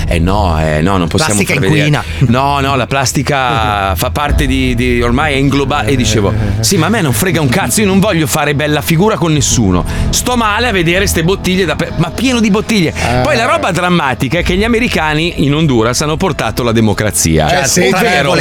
Eh 0.08 0.18
no, 0.20 0.56
eh 0.60 0.80
no, 0.82 0.96
non 0.98 1.08
possiamo 1.08 1.34
Plastica 1.42 1.64
inquina. 1.64 2.02
No, 2.28 2.60
no, 2.60 2.76
la 2.76 2.86
plastica 2.86 3.94
fa 3.96 4.10
parte 4.10 4.46
di, 4.46 4.74
di- 4.74 5.02
ormai 5.02 5.34
è 5.34 5.36
inglobata. 5.36 5.86
E 5.86 5.96
dicevo: 5.96 6.32
Sì, 6.60 6.76
ma 6.76 6.86
a 6.86 6.88
me 6.88 7.00
non 7.00 7.12
frega 7.12 7.40
un 7.40 7.48
cazzo, 7.48 7.80
io 7.80 7.86
non 7.86 7.98
voglio 7.98 8.26
fare 8.26 8.54
bella 8.54 8.82
figura 8.82 9.16
con 9.16 9.32
nessuno. 9.32 9.84
Sto 10.10 10.36
male 10.36 10.68
a 10.68 10.72
vedere 10.72 11.06
ste 11.06 11.22
bottiglie, 11.26 11.66
da 11.66 11.76
pe- 11.76 11.92
ma 11.96 12.10
pieno 12.10 12.40
di 12.40 12.50
bottiglie. 12.50 12.94
Poi 13.22 13.36
la 13.36 13.44
roba 13.44 13.70
drammatica 13.70 14.38
è 14.38 14.42
che 14.42 14.56
gli 14.56 14.64
americani 14.64 15.44
in 15.44 15.54
Honduras 15.54 16.00
hanno 16.00 16.16
portato 16.16 16.62
la 16.62 16.72
democrazia. 16.72 17.46
Certo, 17.48 17.68
sì, 17.68 17.88
tra 17.90 17.98
ovvero, 17.98 18.36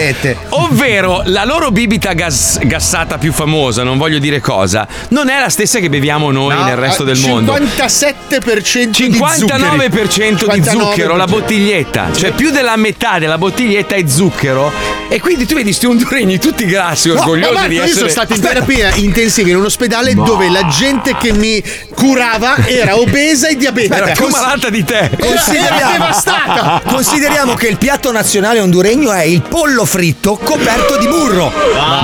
ovvero 0.49 1.21
la 1.25 1.43
loro 1.43 1.71
bibita 1.71 2.13
gas- 2.13 2.59
gassata 2.63 3.17
più 3.17 3.33
famosa, 3.33 3.83
non 3.83 3.97
voglio 3.97 4.19
dire 4.19 4.39
cosa, 4.39 4.87
non 5.09 5.27
è 5.29 5.39
la 5.39 5.49
stessa 5.49 5.79
che 5.79 5.89
beviamo 5.89 6.31
noi 6.31 6.55
nel 6.63 6.77
resto 6.77 7.03
del 7.03 7.19
mondo. 7.19 7.53
57% 7.53 9.07
di 9.07 9.19
59% 9.19 10.53
di 10.53 10.63
zucchero 10.63 11.15
la 11.15 11.25
bottiglietta, 11.25 12.09
cioè 12.15 12.31
più 12.31 12.51
della 12.51 12.75
metà 12.75 13.19
della 13.19 13.37
bottiglietta 13.37 13.95
è 13.95 14.03
zucchero. 14.07 14.71
E 15.09 15.19
quindi 15.19 15.45
tu 15.45 15.55
vedi 15.55 15.71
sti 15.73 15.85
honduregni 15.85 16.39
tutti 16.39 16.65
grassi, 16.65 17.09
No, 17.09 17.15
orgogliosi 17.15 17.49
ma 17.53 17.59
Marco, 17.59 17.69
di 17.69 17.75
io 17.75 17.81
essere. 17.83 17.97
sono 17.97 18.09
stato 18.09 18.33
in 18.33 18.41
terapia 18.41 18.93
intensiva 18.95 19.49
in 19.49 19.57
un 19.57 19.65
ospedale 19.65 20.13
dove 20.13 20.49
la 20.49 20.67
gente 20.67 21.15
che 21.15 21.31
mi 21.33 21.61
curava 21.93 22.55
era 22.67 22.97
obesa 22.97 23.47
e 23.47 23.55
diabetica. 23.55 23.95
Era 23.97 24.11
più 24.13 24.27
malata 24.27 24.69
di 24.69 24.83
te. 24.83 25.09
Era 25.17 25.91
devastata. 25.91 26.81
Consideriamo 26.85 27.53
che 27.53 27.67
il 27.67 27.77
piatto 27.77 28.11
nazionale 28.11 28.59
honduregno 28.59 29.11
è 29.11 29.23
il 29.23 29.41
pollo 29.41 29.85
fritto 29.85 30.37
coperto 30.41 30.97
di 30.97 31.07
burro. 31.07 31.51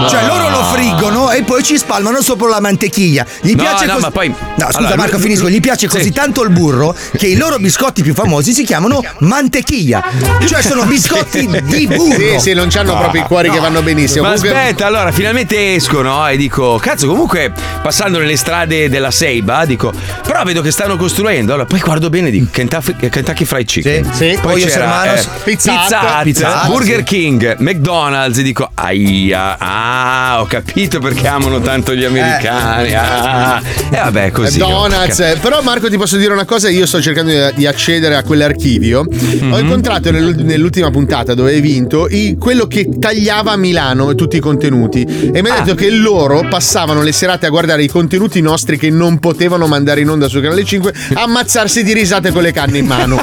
Cioè 0.10 0.26
loro 0.26 0.50
lo 0.50 0.63
friggono 0.65 1.32
e 1.32 1.43
poi 1.43 1.63
ci 1.63 1.78
spalmano 1.78 2.21
sopra 2.21 2.47
la 2.50 2.60
mantequilla. 2.60 3.26
Gli 3.41 3.54
No, 3.56 3.63
piace 3.63 3.86
no, 3.86 3.91
così- 3.93 4.04
ma 4.06 4.12
poi- 4.12 4.28
No, 4.30 4.65
scusa 4.65 4.78
allora, 4.78 4.95
Marco, 4.95 5.13
lui- 5.17 5.21
finisco. 5.24 5.50
Gli 5.50 5.60
piace 5.60 5.88
Sì. 5.89 5.97
così 5.97 6.12
tanto 6.12 6.43
il 6.43 6.50
burro 6.50 6.95
che 7.17 7.28
i 7.28 7.36
loro 7.36 7.58
biscotti 7.58 8.02
più 8.04 8.13
famosi 8.13 8.54
si 8.54 8.63
chiamano 8.63 9.02
mantequilla. 9.19 10.04
Cioè 10.47 10.62
sono 10.62 10.84
biscotti 10.86 11.47
di 11.63 11.88
burro. 11.88 12.15
Sì, 12.15 12.39
sì, 12.39 12.54
non 12.54 12.67
c'hanno 12.69 12.97
proprio 12.97 13.21
i 13.24 13.26
cuori 13.26 13.50
che 13.50 13.60
vanno 13.60 13.82
benissimo. 13.82 14.24
Ma 14.28 14.34
Comunque- 14.34 14.58
aspetta, 14.60 14.86
allora 14.86 15.12
finalmente 15.12 15.76
esco, 15.76 16.02
no? 16.02 16.28
E 16.28 16.38
dico, 16.38 16.78
cazzo, 16.82 17.08
comunque 17.08 17.52
passando 17.82 18.19
nelle 18.19 18.36
strade 18.38 18.89
della 18.89 19.12
Seiba, 19.12 19.65
dico, 19.65 19.91
però 20.24 20.43
vedo 20.51 20.61
che 20.61 20.71
stanno 20.71 20.97
costruendo. 20.97 21.53
Allora, 21.53 21.65
poi 21.67 21.79
guardo 21.79 22.09
bene, 22.09 22.29
dico, 22.29 22.47
Kentucky, 22.51 23.09
Kentucky 23.09 23.45
Fried 23.45 23.65
Chicken. 23.65 24.05
Sì, 24.05 24.11
sì. 24.13 24.37
Poi 24.41 24.53
Pollos 24.53 24.71
c'era 24.71 24.83
Hermanos, 25.05 25.27
Pizza 25.43 26.21
Pizza 26.23 26.63
Burger 26.67 26.97
sì. 26.97 27.03
King, 27.03 27.55
McDonald's. 27.59 28.37
E 28.37 28.43
dico, 28.43 28.69
aia, 28.73 29.57
ah, 29.57 30.41
ho 30.41 30.45
capito 30.45 30.99
perché 30.99 31.27
amano 31.27 31.59
tanto 31.61 31.93
gli 31.95 32.03
americani. 32.03 32.93
Ah. 32.93 33.61
E 33.89 33.95
vabbè, 33.97 34.31
così. 34.31 34.57
Donuts, 34.59 35.19
eh, 35.19 35.37
però 35.41 35.61
Marco 35.61 35.89
ti 35.89 35.97
posso 35.97 36.17
dire 36.17 36.33
una 36.33 36.45
cosa, 36.45 36.69
io 36.69 36.85
sto 36.85 37.01
cercando 37.01 37.31
di, 37.31 37.39
di 37.55 37.65
accedere 37.65 38.15
a 38.15 38.23
quell'archivio. 38.23 39.05
Mhm. 39.09 39.53
Ho 39.53 39.59
incontrato 39.59 40.11
nel- 40.11 40.35
nell'ultima 40.43 40.91
puntata 40.91 41.33
dove 41.33 41.51
hai 41.53 41.61
vinto 41.61 42.07
quello 42.37 42.67
che 42.67 42.89
tagliava 42.99 43.51
a 43.51 43.57
Milano 43.57 44.13
tutti 44.15 44.37
i 44.37 44.39
contenuti 44.39 45.03
e 45.33 45.41
mi 45.41 45.49
Ah. 45.49 45.55
ha 45.55 45.61
detto 45.61 45.75
che 45.75 45.89
loro 45.91 46.45
passavano 46.49 47.01
le 47.01 47.11
serate 47.11 47.45
a 47.45 47.49
guardare 47.49 47.83
i 47.83 47.87
contenuti 47.87 48.41
nostri 48.41 48.77
che 48.77 48.89
non 48.89 49.19
potevano 49.19 49.67
mandare 49.67 50.01
in 50.01 50.09
onda 50.09 50.27
su 50.27 50.39
Canale 50.41 50.63
5 50.63 50.93
a 51.13 51.21
ammazzarsi 51.23 51.84
di 51.84 51.93
risate 51.93 52.32
con 52.32 52.41
le 52.41 52.51
canne 52.51 52.77
in 52.77 52.86
mano. 52.86 53.21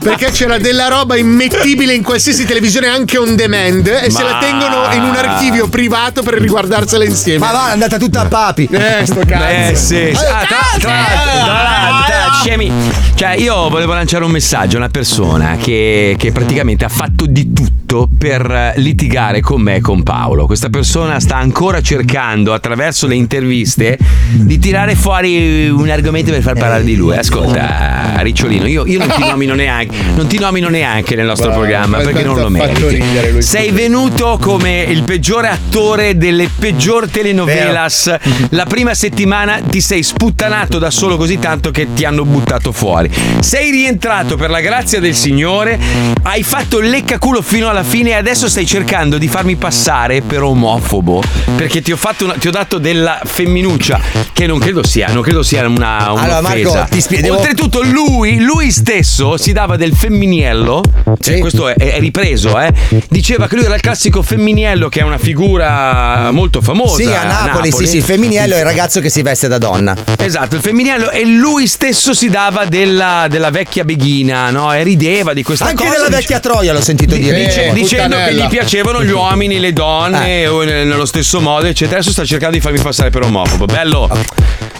Perché 0.00 0.30
c'era 0.30 0.58
della 0.58 0.88
roba 0.88 1.16
immettibile 1.16 1.94
in 1.94 2.02
qualsiasi 2.02 2.44
televisione 2.44 2.88
anche 2.88 3.18
on 3.18 3.36
demand 3.36 3.86
e 3.86 4.10
se 4.10 4.22
Ma- 4.22 4.30
la 4.30 4.38
tengono 4.38 4.92
in 4.92 5.02
un 5.02 5.14
archivio 5.14 5.68
privato 5.68 6.22
per 6.22 6.34
riguardarsela 6.34 7.04
insieme. 7.04 7.38
Ma 7.38 7.52
va, 7.52 7.68
è 7.68 7.72
andata 7.72 7.98
tutta 7.98 8.20
a 8.22 8.26
papi. 8.26 8.68
Eh, 8.70 9.06
sto 9.06 9.20
cazzo. 9.26 9.44
Eh 9.44 9.74
sì, 9.74 10.14
sì. 10.14 10.24
Ah, 10.24 10.44
tra, 10.46 10.58
tra 10.78 10.92
l'altro, 10.92 12.04
tra 12.06 12.18
scemi. 12.42 12.72
Cioè, 13.14 13.34
io 13.36 13.68
volevo 13.68 13.94
lanciare 13.94 14.24
un 14.24 14.30
messaggio 14.30 14.76
a 14.76 14.80
una 14.80 14.88
persona 14.88 15.56
che, 15.56 16.14
che 16.18 16.32
praticamente 16.32 16.84
ha 16.84 16.88
fatto 16.88 17.26
di 17.26 17.52
tutto 17.52 18.08
per 18.16 18.74
litigare 18.76 19.40
con 19.40 19.60
me 19.60 19.76
e 19.76 19.80
con 19.80 20.02
Paolo. 20.02 20.46
Questa 20.46 20.68
persona 20.68 21.18
sta 21.20 21.36
ancora 21.36 21.80
cercando, 21.80 22.52
attraverso 22.52 23.06
le 23.06 23.14
interviste, 23.14 23.98
di 24.30 24.58
tirare 24.58 24.94
fuori 24.94 25.68
un 25.68 25.88
argomento 25.88 26.27
per 26.30 26.42
far 26.42 26.54
parlare 26.54 26.84
di 26.84 26.94
lui. 26.96 27.16
Ascolta, 27.16 28.14
Ricciolino, 28.18 28.66
io, 28.66 28.86
io 28.86 28.98
non 28.98 29.08
ti 29.08 29.20
nomino 29.20 29.54
neanche, 29.54 29.96
non 30.14 30.26
ti 30.26 30.38
nomino 30.38 30.68
neanche 30.68 31.14
nel 31.14 31.26
nostro 31.26 31.50
programma 31.50 31.98
perché 31.98 32.22
non 32.22 32.36
lo 32.38 32.48
meriti. 32.48 33.42
Sei 33.42 33.70
venuto 33.70 34.38
come 34.40 34.82
il 34.82 35.02
peggiore 35.04 35.48
attore 35.48 36.16
delle 36.16 36.48
peggior 36.58 37.08
telenovelas. 37.08 38.14
La 38.50 38.64
prima 38.64 38.94
settimana 38.94 39.60
ti 39.68 39.80
sei 39.80 40.02
sputtanato 40.02 40.78
da 40.78 40.90
solo 40.90 41.16
così 41.16 41.38
tanto 41.38 41.70
che 41.70 41.88
ti 41.94 42.04
hanno 42.04 42.24
buttato 42.24 42.72
fuori. 42.72 43.10
Sei 43.40 43.70
rientrato 43.70 44.36
per 44.36 44.50
la 44.50 44.60
grazia 44.60 45.00
del 45.00 45.14
Signore, 45.14 45.78
hai 46.22 46.42
fatto 46.42 46.80
leccaculo 46.80 47.42
fino 47.42 47.68
alla 47.68 47.82
fine 47.82 48.10
e 48.10 48.14
adesso 48.14 48.48
stai 48.48 48.66
cercando 48.66 49.18
di 49.18 49.28
farmi 49.28 49.56
passare 49.56 50.20
per 50.22 50.42
omofobo. 50.42 51.22
Perché 51.56 51.82
ti 51.82 51.92
ho, 51.92 51.96
fatto 51.96 52.24
una- 52.24 52.34
ti 52.34 52.48
ho 52.48 52.50
dato 52.50 52.78
della 52.78 53.20
femminuccia, 53.24 54.00
che 54.32 54.46
non 54.46 54.58
credo 54.58 54.84
sia, 54.86 55.08
non 55.08 55.22
credo 55.22 55.42
sia 55.42 55.66
una. 55.66 56.12
Allora, 56.22 56.40
Marco, 56.40 56.86
ti 56.90 57.00
spie- 57.00 57.20
devo- 57.20 57.36
Oltretutto, 57.36 57.82
lui, 57.82 58.40
lui 58.40 58.70
stesso 58.70 59.36
si 59.36 59.52
dava 59.52 59.76
del 59.76 59.92
femminiello. 59.94 60.82
cioè, 61.20 61.38
questo 61.38 61.68
è, 61.68 61.74
è 61.74 61.98
ripreso, 61.98 62.58
eh. 62.60 62.72
Diceva 63.08 63.46
che 63.48 63.56
lui 63.56 63.64
era 63.64 63.74
il 63.74 63.80
classico 63.80 64.22
femminiello, 64.22 64.88
che 64.88 65.00
è 65.00 65.02
una 65.02 65.18
figura 65.18 66.30
molto 66.32 66.60
famosa. 66.60 66.96
Sì, 66.96 67.04
a 67.06 67.24
Napoli, 67.24 67.70
sì, 67.72 67.86
sì, 67.86 67.96
il 67.98 68.02
femminillo 68.02 68.54
è 68.54 68.58
il 68.58 68.64
ragazzo 68.64 69.00
che 69.00 69.08
si 69.10 69.22
veste 69.22 69.48
da 69.48 69.58
donna. 69.58 69.96
Esatto, 70.18 70.56
il 70.56 70.60
femminello 70.62 71.10
e 71.10 71.24
lui 71.24 71.66
stesso 71.66 72.12
si 72.14 72.28
dava 72.28 72.64
della, 72.66 73.26
della 73.28 73.50
vecchia 73.50 73.84
beghina, 73.84 74.50
no? 74.50 74.72
E 74.72 74.82
rideva 74.82 75.32
di 75.32 75.42
questa 75.42 75.66
Anche 75.66 75.84
cosa. 75.84 75.96
della 75.96 76.06
dice- 76.08 76.18
vecchia 76.20 76.40
Troia 76.40 76.72
l'ho 76.72 76.80
sentito 76.82 77.14
dire. 77.16 77.44
dice- 77.44 77.70
dicendo 77.72 78.16
che 78.16 78.34
gli 78.34 78.46
piacevano 78.48 79.02
gli 79.04 79.10
uomini, 79.10 79.58
le 79.58 79.72
donne, 79.72 80.46
o 80.46 80.62
ne- 80.62 80.84
nello 80.84 81.06
stesso 81.06 81.40
modo, 81.40 81.66
eccetera. 81.66 81.96
Adesso 81.98 82.12
sta 82.12 82.24
cercando 82.24 82.56
di 82.56 82.60
farmi 82.62 82.78
passare 82.80 83.10
per 83.10 83.22
omofobo. 83.22 83.64
Bello. 83.66 84.08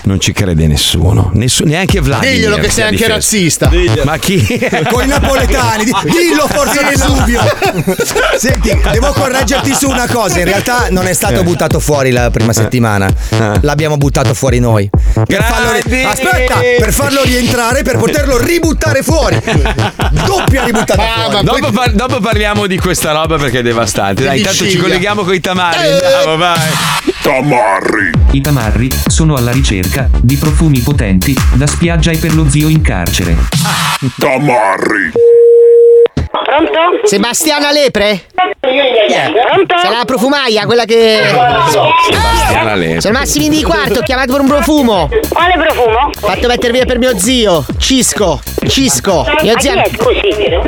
Non 0.03 0.21
ci 0.21 0.33
crede 0.33 0.67
nessuno, 0.67 1.28
Nessu- 1.35 1.65
neanche 1.65 2.01
Vladimir. 2.01 2.35
Diglielo 2.35 2.57
che 2.57 2.71
sei 2.71 2.83
anche 2.85 2.97
difeso. 2.97 3.15
razzista. 3.15 3.71
Ma 4.05 4.17
chi? 4.19 4.45
Con 4.91 5.05
i 5.05 5.09
napoletani, 5.09 5.85
di- 5.85 5.93
dillo 6.11 6.47
forza 6.49 6.83
Vesuvio. 6.89 7.41
Senti, 8.39 8.79
devo 8.93 9.13
correggerti 9.13 9.75
su 9.75 9.89
una 9.89 10.07
cosa. 10.07 10.39
In 10.39 10.45
realtà 10.47 10.87
non 10.91 11.07
è 11.07 11.11
Eh. 11.11 11.15
stato 11.15 11.43
buttato 11.43 11.81
fuori 11.81 12.11
la 12.11 12.31
prima 12.31 12.53
settimana. 12.53 13.09
L'abbiamo 13.63 13.97
buttato 13.97 14.35
fuori 14.35 14.59
noi. 14.59 14.89
Per 15.13 15.43
farlo 15.43 15.73
ri-! 15.73 16.05
Aspetta, 16.05 16.61
per 16.79 16.93
farlo 16.93 17.23
rientrare, 17.25 17.83
per 17.83 17.97
poterlo 17.99 18.39
ributtare 18.39 19.03
fuori. 19.03 19.41
Doppia 20.27 20.65
ributtata 20.65 21.03
Ah, 21.03 21.31
fuori. 21.31 21.45
Dopo, 21.45 21.71
par- 21.73 21.93
dopo 21.93 22.21
parliamo 22.21 22.67
di 22.67 22.79
questa 22.79 23.13
roba 23.13 23.37
perché 23.37 23.59
è 23.61 23.63
devastante. 23.63 24.25
Dai, 24.25 24.39
intanto 24.39 24.69
ci 24.69 24.77
colleghiamo 24.77 25.23
con 25.23 25.35
i 25.35 25.41
tamari. 25.41 25.79
Eh. 25.87 25.93
Andiamo, 25.93 26.37
vai. 26.37 26.59
I 28.31 28.41
tamarri 28.41 28.89
sono 29.07 29.35
alla 29.35 29.51
ricerca 29.51 30.09
di 30.21 30.37
profumi 30.37 30.79
potenti 30.81 31.18
da 31.55 31.67
spiaggia 31.67 32.11
e 32.13 32.19
per 32.19 32.35
lo 32.35 32.49
zio 32.49 32.69
in 32.69 32.81
carcere. 32.81 33.37
Pronto? 36.31 37.07
Sebastiana 37.07 37.71
Lepre? 37.73 38.27
Pronto? 38.61 39.75
Sei 39.81 39.91
la 39.91 40.05
profumaia, 40.05 40.67
quella 40.67 40.85
che. 40.85 41.21
Sebastiana 41.71 42.75
Lepre. 42.75 43.01
Sono 43.01 43.19
Massimi 43.19 43.49
di 43.49 43.63
quarto, 43.63 44.01
ho 44.01 44.03
chiamato 44.03 44.33
per 44.33 44.41
un 44.41 44.47
profumo. 44.47 45.09
Quale 45.29 45.55
profumo? 45.55 46.11
Fatto 46.19 46.47
mettere 46.47 46.73
via 46.73 46.85
per 46.85 46.99
mio 46.99 47.17
zio, 47.19 47.65
Cisco. 47.79 48.41
Cisco. 48.67 49.27
Mio 49.43 49.55
zio. 49.59 49.73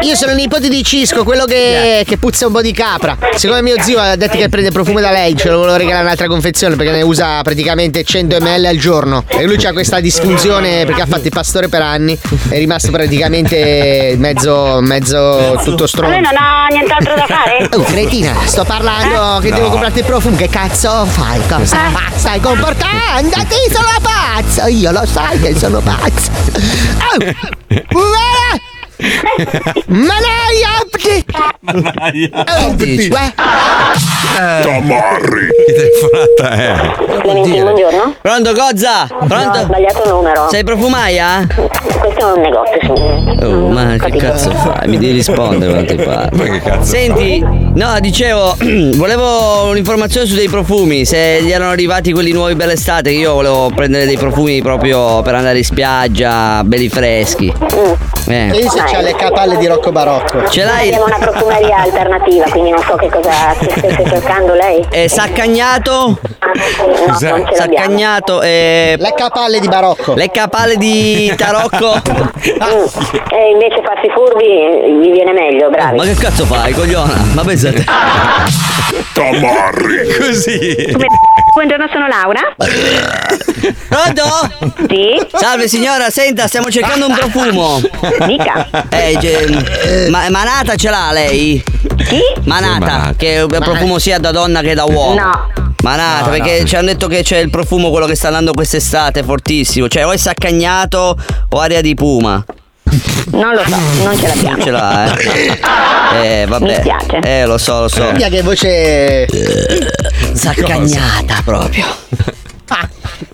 Io 0.01 0.15
sono 0.15 0.33
il 0.33 0.39
nipote 0.39 0.69
di 0.69 0.83
Cisco, 0.83 1.25
quello 1.25 1.45
che, 1.45 2.05
che 2.07 2.17
puzza 2.17 2.47
un 2.47 2.53
po' 2.53 2.63
di 2.63 2.73
capra. 2.73 3.17
Siccome 3.35 3.63
mio 3.63 3.81
zio 3.81 3.99
ha 3.99 4.17
detto 4.17 4.37
che 4.37 4.49
prende 4.49 4.71
profumo 4.71 5.01
da 5.01 5.11
lei, 5.11 5.37
ce 5.37 5.49
lo 5.51 5.59
volevo 5.59 5.77
regalare 5.77 6.05
un'altra 6.05 6.27
confezione 6.27 6.77
perché 6.77 6.93
ne 6.93 7.03
usa 7.03 7.43
praticamente 7.43 8.05
100 8.05 8.39
ml 8.41 8.65
al 8.67 8.77
giorno. 8.77 9.25
E 9.29 9.45
lui 9.45 9.63
ha 9.65 9.73
questa 9.73 10.01
disfunzione 10.01 10.85
perché 10.85 11.03
ha 11.03 11.07
fatto 11.07 11.25
il 11.25 11.33
pastore 11.33 11.69
per 11.69 11.83
anni. 11.83 12.19
È 12.49 12.57
rimasto 12.57 12.91
praticamente 12.91 14.15
mezzo, 14.17 14.79
mezzo 14.81 15.50
tutto 15.57 15.71
Ma 15.71 15.77
lei 15.79 15.89
stronzo. 15.89 16.21
non 16.21 16.37
ha 16.37 16.67
nient'altro 16.71 17.15
da 17.15 17.27
fare? 17.27 17.69
Oh, 17.81 17.83
cretina, 17.83 18.35
sto 18.45 18.65
parlando 18.65 19.39
che 19.41 19.51
devo 19.53 19.69
comprarti 19.71 19.99
il 20.01 20.05
profumo. 20.05 20.37
Che 20.37 20.49
cazzo 20.49 21.05
fai? 21.07 21.41
Cosa 21.47 21.77
Eh. 21.87 22.19
stai 22.19 22.41
comportandoti? 22.41 23.57
Sono 23.71 23.89
pazzo! 24.03 24.67
Io 24.69 24.91
lo 24.93 25.05
sai 25.07 25.41
che 25.41 25.57
sono 25.57 25.81
pazzo. 25.81 26.31
Oh. 27.13 27.79
Ma 29.87 30.15
lei 30.21 30.63
apti! 30.79 31.25
Oh, 32.65 32.73
dici? 32.75 33.09
Uè, 33.11 33.33
Che 35.67 35.73
telefonata 35.73 36.51
è? 36.51 36.75
Buongiorno. 37.23 38.15
Pronto, 38.21 38.53
Gozza? 38.53 39.07
No, 39.11 39.17
ho 39.21 39.27
Pronto? 39.27 39.59
sbagliato 39.61 40.09
numero. 40.09 40.49
Sei 40.51 40.65
profumaia? 40.65 41.47
Questo 41.55 42.19
è 42.19 42.33
un 42.33 42.41
negozio, 42.41 42.79
signore. 42.81 43.47
Oh, 43.47 43.69
ma 43.69 43.97
che 43.97 44.17
cazzo 44.19 44.51
fai? 44.51 44.89
Mi 44.89 44.99
devi 44.99 45.13
rispondere 45.13 45.73
quando 45.73 45.95
ti 45.95 46.03
parlo. 46.03 46.37
Ma 46.37 46.45
che 46.45 46.61
cazzo? 46.61 46.85
Senti, 46.85 47.41
no, 47.41 47.99
dicevo, 48.01 48.57
volevo 48.97 49.69
un'informazione 49.71 50.27
su 50.27 50.35
dei 50.35 50.49
profumi, 50.49 51.05
se 51.05 51.41
gli 51.43 51.51
erano 51.51 51.71
arrivati 51.71 52.13
quelli 52.13 52.33
nuovi 52.33 52.55
per 52.57 52.67
l'estate, 52.67 53.11
che 53.11 53.17
io 53.19 53.33
volevo 53.35 53.71
prendere 53.75 54.07
dei 54.07 54.17
profumi 54.19 54.61
proprio 54.63 55.23
per 55.23 55.35
andare 55.35 55.59
in 55.59 55.65
spiaggia, 55.65 56.63
belli 56.65 56.89
freschi. 56.89 57.53
Eh. 58.29 58.51
E 58.91 58.93
c'ha 58.93 59.01
le 59.01 59.15
capalle 59.15 59.57
di 59.57 59.67
Rocco 59.67 59.93
Barocco. 59.93 60.49
Ce 60.49 60.65
l'hai? 60.65 60.89
abbiamo 60.89 61.05
una 61.05 61.19
profumeria 61.19 61.77
alternativa, 61.79 62.45
quindi 62.51 62.71
non 62.71 62.83
so 62.83 62.97
che 62.97 63.09
cosa 63.09 63.55
stesse 63.55 64.05
cercando 64.09 64.55
lei. 64.55 64.85
Eh, 64.91 65.09
saccagnato? 65.09 66.19
No, 66.21 67.07
non 67.07 67.17
ce 67.17 67.29
l'abbiamo. 67.29 67.55
Saccagnato 67.55 68.43
e... 68.43 68.97
Le 68.99 69.13
capalle 69.15 69.61
di 69.61 69.69
Barocco. 69.69 70.15
Le 70.15 70.31
capale 70.31 70.77
di 70.77 71.33
tarocco? 71.37 72.29
Mm. 72.41 72.85
E 73.33 73.51
invece 73.53 73.83
farsi 73.85 74.09
furbi 74.15 74.45
eh, 74.45 74.91
gli 74.93 75.11
viene 75.13 75.33
meglio, 75.33 75.69
bravi. 75.69 75.97
Ma 75.97 76.05
che 76.05 76.15
cazzo 76.15 76.47
fai, 76.47 76.73
cogliona? 76.73 77.13
Ma 77.35 77.43
pensate. 77.43 77.85
Così. 80.19 80.97
Buongiorno, 81.53 81.87
sono 81.93 82.07
Laura. 82.09 82.41
Pronto? 83.89 84.23
Sì? 84.89 85.21
Salve 85.35 85.69
signora, 85.69 86.11
senta, 86.11 86.47
stiamo 86.47 86.71
cercando 86.71 87.07
un 87.07 87.15
profumo. 87.15 87.81
Dica. 88.27 88.67
Eh, 88.89 89.17
ge- 89.21 90.09
ma- 90.11 90.29
Manata 90.31 90.75
ce 90.77 90.91
l'ha 90.91 91.11
lei? 91.13 91.63
Chi? 91.97 92.21
Manata, 92.45 92.79
Manata. 92.79 93.15
che 93.17 93.35
è 93.35 93.43
un 93.43 93.49
profumo 93.49 93.99
sia 93.99 94.19
da 94.19 94.31
donna 94.31 94.61
che 94.61 94.75
da 94.75 94.85
uomo. 94.85 95.15
No. 95.21 95.53
Manata, 95.83 96.29
perché 96.29 96.65
ci 96.65 96.77
hanno 96.77 96.87
detto 96.89 97.07
che 97.09 97.23
c'è 97.23 97.39
il 97.39 97.51
profumo 97.51 97.91
quello 97.91 98.07
che 98.07 98.15
sta 98.15 98.27
andando 98.29 98.53
quest'estate, 98.53 99.23
fortissimo. 99.23 99.89
Cioè, 99.89 100.05
o 100.07 100.13
è 100.13 100.17
saccagnato 100.17 101.17
o 101.49 101.59
aria 101.59 101.81
di 101.81 101.95
puma. 101.95 102.45
Non 103.33 103.55
lo 103.55 103.63
so, 103.65 103.77
non 104.05 104.19
ce 104.19 104.27
l'abbiamo. 104.27 104.57
Non 104.57 104.61
ce 104.65 104.71
l'ha, 104.71 105.17
eh. 105.17 105.61
Eh, 106.43 106.47
vabbè. 106.47 106.67
Mi 106.67 106.75
spiace. 106.75 107.19
Eh, 107.23 107.47
lo 107.47 107.57
so, 107.57 107.81
lo 107.83 107.89
so. 107.89 108.11
Mia 108.13 108.29
che 108.29 108.43
voce. 108.43 109.27
Saccagnata 110.35 111.41
proprio. 111.45 111.85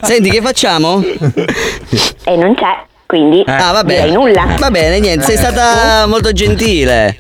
Senti, 0.03 0.31
che 0.31 0.41
facciamo? 0.43 1.03
E 1.03 2.37
non 2.37 2.55
c'è, 2.55 2.85
quindi 3.07 3.43
Ah, 3.47 3.73
va 3.73 3.85
bene. 3.85 4.01
direi 4.03 4.15
nulla. 4.15 4.47
Va 4.59 4.71
bene, 4.71 4.99
niente, 5.01 5.25
sei 5.25 5.37
stata 5.37 6.07
molto 6.07 6.33
gentile. 6.33 7.19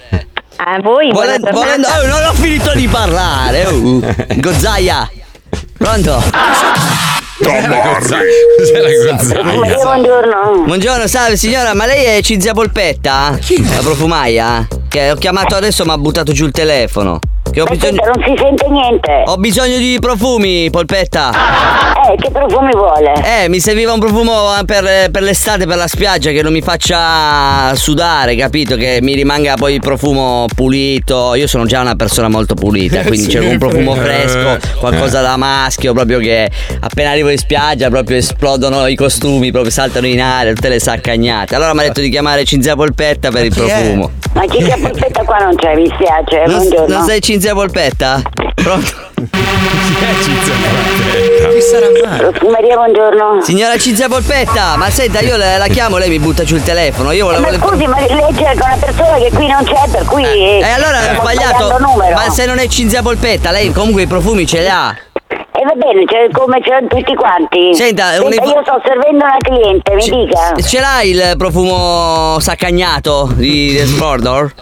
A 0.58 0.80
voi, 0.80 1.10
buona 1.12 1.36
Volendo, 1.38 1.86
oh, 1.88 2.06
non 2.06 2.24
ho 2.24 2.32
finito 2.32 2.72
di 2.74 2.88
parlare. 2.88 3.66
oh. 3.68 4.00
Gozzaia. 4.36 5.08
Pronto? 5.76 6.22
Cos'è 7.38 7.68
la 7.68 8.88
gozzaia? 9.10 9.42
Maria, 9.42 9.74
buongiorno. 9.76 10.62
Buongiorno, 10.64 11.06
salve 11.06 11.36
signora, 11.36 11.74
ma 11.74 11.84
lei 11.86 12.16
è 12.18 12.22
Cinzia 12.22 12.52
Polpetta? 12.54 13.38
La 13.38 13.80
profumaia? 13.82 14.66
Che 14.88 15.10
ho 15.10 15.16
chiamato 15.16 15.54
adesso 15.54 15.84
ma 15.84 15.92
ha 15.92 15.98
buttato 15.98 16.32
giù 16.32 16.46
il 16.46 16.52
telefono. 16.52 17.18
Che 17.56 17.62
ho 17.62 17.64
bisogno, 17.64 18.02
Aspetta, 18.02 18.10
non 18.12 18.22
si 18.22 18.42
sente 18.42 18.68
niente. 18.68 19.22
ho 19.24 19.36
bisogno 19.38 19.78
di 19.78 19.96
profumi, 19.98 20.68
Polpetta. 20.68 21.30
Eh, 22.06 22.14
che 22.16 22.30
profumi 22.30 22.70
vuole? 22.72 23.14
Eh, 23.24 23.48
mi 23.48 23.60
serviva 23.60 23.94
un 23.94 23.98
profumo 23.98 24.52
per, 24.66 25.10
per 25.10 25.22
l'estate, 25.22 25.66
per 25.66 25.78
la 25.78 25.86
spiaggia, 25.86 26.32
che 26.32 26.42
non 26.42 26.52
mi 26.52 26.60
faccia 26.60 27.74
sudare, 27.74 28.36
capito? 28.36 28.76
Che 28.76 28.98
mi 29.00 29.14
rimanga 29.14 29.54
poi 29.54 29.72
il 29.72 29.80
profumo 29.80 30.44
pulito. 30.54 31.34
Io 31.34 31.46
sono 31.46 31.64
già 31.64 31.80
una 31.80 31.94
persona 31.94 32.28
molto 32.28 32.54
pulita, 32.54 33.00
quindi 33.08 33.26
cerco 33.26 33.48
un 33.48 33.56
profumo 33.56 33.94
fresco, 33.94 34.58
qualcosa 34.78 35.22
da 35.22 35.38
maschio, 35.38 35.94
proprio 35.94 36.18
che 36.18 36.50
appena 36.80 37.08
arrivo 37.08 37.30
in 37.30 37.38
spiaggia 37.38 37.88
proprio 37.88 38.18
esplodono 38.18 38.86
i 38.86 38.94
costumi, 38.94 39.50
proprio 39.50 39.72
saltano 39.72 40.06
in 40.06 40.20
aria, 40.20 40.52
tutte 40.52 40.68
le 40.68 40.78
saccagnate. 40.78 41.54
Allora 41.54 41.72
mi 41.72 41.80
ha 41.80 41.84
detto 41.84 42.02
di 42.02 42.10
chiamare 42.10 42.44
Cinzia 42.44 42.76
Polpetta 42.76 43.30
per 43.30 43.46
il 43.46 43.54
profumo. 43.54 44.10
Ma 44.34 44.44
chi 44.44 44.62
ti 44.62 44.70
aspetta 44.70 45.24
qua 45.24 45.38
non 45.38 45.54
c'è, 45.54 45.74
mi 45.74 45.86
spiace. 45.86 46.44
Non, 46.44 46.58
buongiorno. 46.58 46.94
non 46.94 47.06
sei 47.06 47.22
Cinzia 47.22 47.45
Polpetta? 47.54 48.22
Pronto? 48.54 48.92
Chi 51.52 51.60
sarà 51.62 51.86
mai? 52.04 52.50
Maria, 52.50 52.74
buongiorno. 52.76 53.40
Signora 53.42 53.76
Cinzia 53.78 54.08
Polpetta, 54.08 54.76
ma 54.76 54.90
senta, 54.90 55.20
io 55.20 55.36
la, 55.36 55.56
la 55.58 55.66
chiamo, 55.68 55.96
lei 55.98 56.08
mi 56.08 56.18
butta 56.18 56.42
giù 56.44 56.56
il 56.56 56.62
telefono. 56.62 57.12
Io 57.12 57.30
Eh, 57.30 57.38
volevo. 57.40 57.58
ma 57.58 57.66
scusi, 57.68 57.86
ma 57.86 57.98
lei 58.00 58.34
cerca 58.36 58.64
una 58.66 58.76
persona 58.78 59.16
che 59.18 59.30
qui 59.32 59.46
non 59.46 59.64
c'è, 59.64 59.88
per 59.90 60.04
cui. 60.04 60.24
E 60.24 60.62
allora 60.70 60.98
ho 60.98 61.20
sbagliato. 61.20 61.76
Ma 62.14 62.30
se 62.30 62.46
non 62.46 62.58
è 62.58 62.66
Cinzia 62.66 63.02
Polpetta, 63.02 63.50
lei 63.50 63.72
comunque 63.72 64.02
i 64.02 64.06
profumi 64.06 64.46
ce 64.46 64.60
li 64.60 64.68
ha. 64.68 64.94
E 65.28 65.62
va 65.64 65.72
bene, 65.74 66.04
c'è 66.04 66.28
come 66.32 66.60
c'è 66.60 66.84
tutti 66.86 67.14
quanti. 67.14 67.74
Senta, 67.74 68.22
un- 68.22 68.30
io 68.32 68.62
sto 68.62 68.80
servendo 68.84 69.24
una 69.24 69.36
cliente, 69.38 69.94
mi 69.94 70.04
dica. 70.26 70.54
Ce 70.62 70.80
l'ha 70.80 71.00
il 71.02 71.34
profumo 71.38 72.38
saccagnato 72.40 73.30
di 73.34 73.74
The 73.76 73.86
Spordor? 73.86 74.52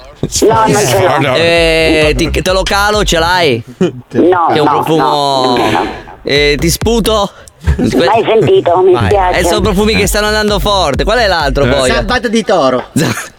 No, 0.49 0.65
non 0.67 0.87
ce 0.87 1.01
l'ho. 1.21 1.35
Eh, 1.35 2.15
ti- 2.17 2.31
te 2.31 2.53
lo 2.53 2.63
calo, 2.63 3.05
ce 3.05 3.19
l'hai? 3.19 3.63
No, 3.79 3.99
Che 4.09 4.19
è 4.55 4.59
un 4.59 4.67
no, 4.67 4.71
profumo. 4.71 5.03
no, 5.03 5.57
no, 5.57 5.71
no. 5.71 5.87
Eh, 6.23 6.57
ti 6.59 6.71
sputo? 6.71 7.31
Mai 7.77 8.23
sentito, 8.27 8.77
mi 8.85 8.93
Vai. 8.93 9.07
spiace. 9.07 9.39
E 9.39 9.45
sono 9.45 9.61
profumi 9.63 9.95
che 9.97 10.07
stanno 10.07 10.27
andando 10.27 10.59
forte. 10.59 11.03
Qual 11.05 11.17
è 11.19 11.27
l'altro 11.27 11.67
poi? 11.67 11.91
Zambata 11.91 12.29
di 12.29 12.45
toro. 12.45 12.91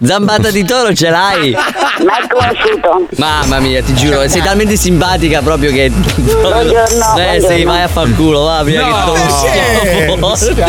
Zambata 0.04 0.50
di 0.50 0.66
toro 0.66 0.94
ce 0.96 1.10
l'hai? 1.10 1.52
Mai 1.52 2.28
conosciuto. 2.28 3.08
Mamma 3.18 3.60
mia, 3.60 3.84
ti 3.84 3.94
giuro, 3.94 4.28
sei 4.28 4.42
talmente 4.42 4.76
simpatica 4.78 5.42
proprio 5.42 5.72
che. 5.72 5.90
Buongiorno, 5.92 7.18
Eh 7.20 7.40
sì, 7.40 7.64
vai 7.64 7.84
a 7.84 7.88
far 7.88 8.14
culo, 8.16 8.42
va, 8.46 8.64
via 8.64 8.86
No, 8.88 9.14
che 9.14 9.20
sto 9.30 10.66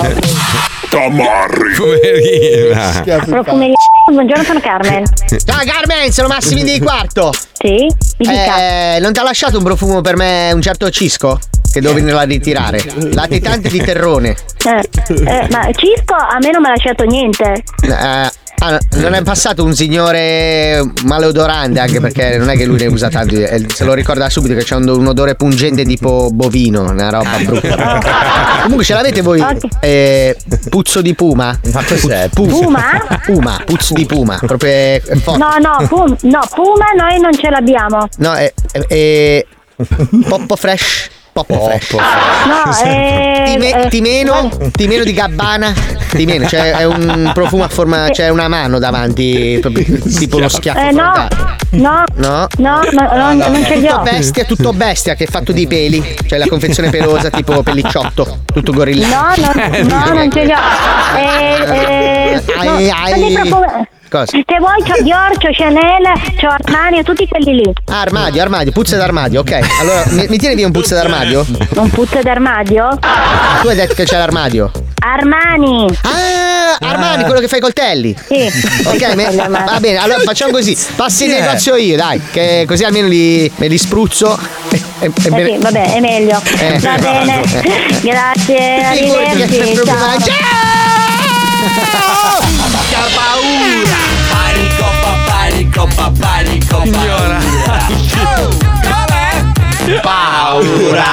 Tamarri. 0.90 1.74
Poverina. 1.76 3.02
Profumeria. 3.26 3.74
Buongiorno, 4.08 4.44
sono 4.44 4.60
Carmen. 4.60 5.04
Ciao 5.44 5.64
Carmen, 5.64 6.12
sono 6.12 6.28
Massimi 6.28 6.62
di 6.62 6.78
quarto. 6.78 7.32
Sì? 7.52 7.88
Mi 8.18 8.26
dica. 8.28 8.94
Eh, 8.94 8.98
non 9.00 9.12
ti 9.12 9.18
ha 9.18 9.24
lasciato 9.24 9.58
un 9.58 9.64
profumo 9.64 10.00
per 10.00 10.16
me, 10.16 10.52
un 10.52 10.62
certo 10.62 10.88
Cisco? 10.90 11.40
Che 11.72 11.80
devo 11.80 11.94
venirla 11.94 12.20
a 12.20 12.24
ritirare. 12.24 12.80
Latitante 13.12 13.68
di 13.68 13.78
terrone. 13.80 14.36
Eh, 14.64 14.88
eh, 15.08 15.48
ma 15.50 15.68
Cisco 15.72 16.14
a 16.14 16.38
me 16.40 16.50
non 16.52 16.62
mi 16.62 16.68
ha 16.68 16.70
lasciato 16.70 17.02
niente. 17.04 17.64
Eh, 17.82 18.30
ah, 18.60 18.70
no, 18.70 18.78
non 19.00 19.14
è 19.14 19.22
passato 19.22 19.64
un 19.64 19.74
signore 19.74 20.82
maleodorante 21.04 21.78
anche 21.80 22.00
perché 22.00 22.36
non 22.38 22.48
è 22.50 22.56
che 22.56 22.64
lui 22.64 22.78
ne 22.78 22.86
usa 22.86 23.08
tanti 23.08 23.42
eh, 23.42 23.66
se 23.68 23.84
lo 23.84 23.94
ricorda 23.94 24.28
subito 24.28 24.54
che 24.54 24.64
c'è 24.64 24.74
un, 24.74 24.88
un 24.88 25.06
odore 25.06 25.34
pungente 25.34 25.84
tipo 25.84 26.30
bovino 26.32 26.82
una 26.90 27.10
roba 27.10 27.36
brutta 27.44 28.00
comunque 28.62 28.84
ce 28.84 28.94
l'avete 28.94 29.20
voi 29.22 29.44
eh, 29.80 30.36
puzzo 30.68 31.00
di 31.02 31.14
puma 31.14 31.58
ma 31.72 31.84
cos'è? 31.84 32.28
Puma? 32.32 32.82
puma 33.24 33.62
puzzo 33.64 33.94
di 33.94 34.06
puma 34.06 34.38
proprio 34.44 34.70
eh, 34.70 35.02
forte. 35.22 35.38
No, 35.38 35.56
no, 35.58 35.86
pum- 35.86 36.16
no, 36.22 36.40
Puma 36.54 36.86
noi 36.96 37.20
non 37.20 37.32
ce 37.34 37.50
l'abbiamo. 37.50 38.08
no 38.18 38.32
è, 38.34 38.52
è, 38.72 38.78
è 38.86 39.46
poppo 40.28 40.56
fresh 40.56 41.08
poppo 41.44 41.64
fresh 41.66 41.92
No, 41.92 42.72
eh, 42.84 43.42
Time- 43.44 43.82
eh, 43.84 43.88
timeno 43.88 44.50
timeno 44.72 45.04
di 45.04 45.12
gabbana 45.12 45.72
timeno 46.10 46.46
cioè 46.48 46.72
è 46.72 46.84
un 46.84 47.30
profumo 47.34 47.64
a 47.64 47.68
forma 47.68 48.08
c'è 48.10 48.28
una 48.30 48.48
mano 48.48 48.78
davanti 48.78 49.58
proprio 49.60 49.84
tipo 50.00 50.38
lo 50.38 50.48
schiaffo 50.48 50.78
Eh, 50.78 50.92
no, 50.92 51.12
frontale. 51.12 51.56
no, 51.72 52.04
No? 52.12 52.46
no, 52.56 52.80
no, 52.90 53.32
no, 53.34 53.48
non 53.48 53.64
ce 53.64 53.76
li 53.76 53.82
tutto 53.86 53.96
ho. 53.96 54.02
bestia, 54.02 54.44
tutto 54.44 54.72
bestia 54.72 55.14
che 55.14 55.24
è 55.24 55.26
fatto 55.26 55.52
di 55.52 55.66
peli. 55.66 56.02
Cioè 56.26 56.38
la 56.38 56.46
confezione 56.46 56.88
pelosa 56.90 57.28
tipo 57.28 57.62
pellicciotto, 57.62 58.38
tutto 58.46 58.72
gorilla. 58.72 59.06
No, 59.08 59.34
no, 59.36 59.52
no, 60.06 60.12
non 60.14 60.30
ce 60.32 60.44
li 60.44 60.52
ho. 60.52 60.56
Eh, 61.16 62.34
eh, 62.36 62.42
no, 62.64 62.72
Ai, 62.76 62.90
ai. 62.90 63.88
Cosa? 64.08 64.26
Se 64.26 64.44
vuoi 64.58 64.82
c'ho 64.84 65.02
Dior, 65.02 65.36
c'ho 65.38 65.50
Chanel, 65.52 66.04
c'ho 66.40 66.48
Armani, 66.48 67.02
tutti 67.02 67.26
quelli 67.28 67.54
lì. 67.54 67.72
Ah, 67.86 68.00
armadio, 68.02 68.40
armadio, 68.42 68.72
puzza 68.72 68.96
d'armadio, 68.96 69.40
ok. 69.40 69.58
Allora, 69.80 70.04
mi, 70.10 70.26
mi 70.28 70.38
tieni 70.38 70.54
via 70.54 70.66
un 70.66 70.72
puzza 70.72 70.94
d'armadio? 70.94 71.44
Un 71.74 71.90
puzzo 71.90 72.20
d'armadio? 72.22 72.98
Tu 73.62 73.68
hai 73.68 73.74
detto 73.76 73.94
che 73.94 74.04
c'è 74.04 74.16
l'armadio. 74.18 74.70
Armani. 74.98 75.86
Ah, 76.02 76.76
Armani, 76.88 77.24
quello 77.24 77.40
che 77.40 77.48
fai 77.48 77.58
i 77.58 77.62
coltelli. 77.62 78.16
Sì. 78.26 78.50
Ok, 78.84 79.14
me- 79.14 79.30
va 79.48 79.78
bene, 79.80 79.96
allora 79.98 80.20
facciamo 80.20 80.52
così. 80.52 80.76
Passi 80.96 81.24
è? 81.26 81.40
negozio 81.40 81.74
io, 81.76 81.96
dai, 81.96 82.20
che 82.32 82.64
così 82.66 82.84
almeno 82.84 83.06
li, 83.08 83.50
me 83.56 83.68
li 83.68 83.78
spruzzo. 83.78 84.38
E, 84.70 84.80
e- 85.00 85.06
e 85.06 85.10
Eh 85.26 85.30
me- 85.30 85.44
sì, 85.46 85.56
vabbè, 85.58 85.94
è 85.94 86.00
meglio. 86.00 86.40
Eh. 86.58 86.78
Va 86.78 86.96
bene. 86.98 87.40
Grazie, 88.02 88.82
arrivederci. 88.84 89.80
Ciao. 89.84 90.16
Paura! 93.14 93.98
Panico, 94.30 94.88
panico, 95.26 95.88
panico, 96.20 96.82
Signora. 96.82 97.40
Paura. 100.00 101.04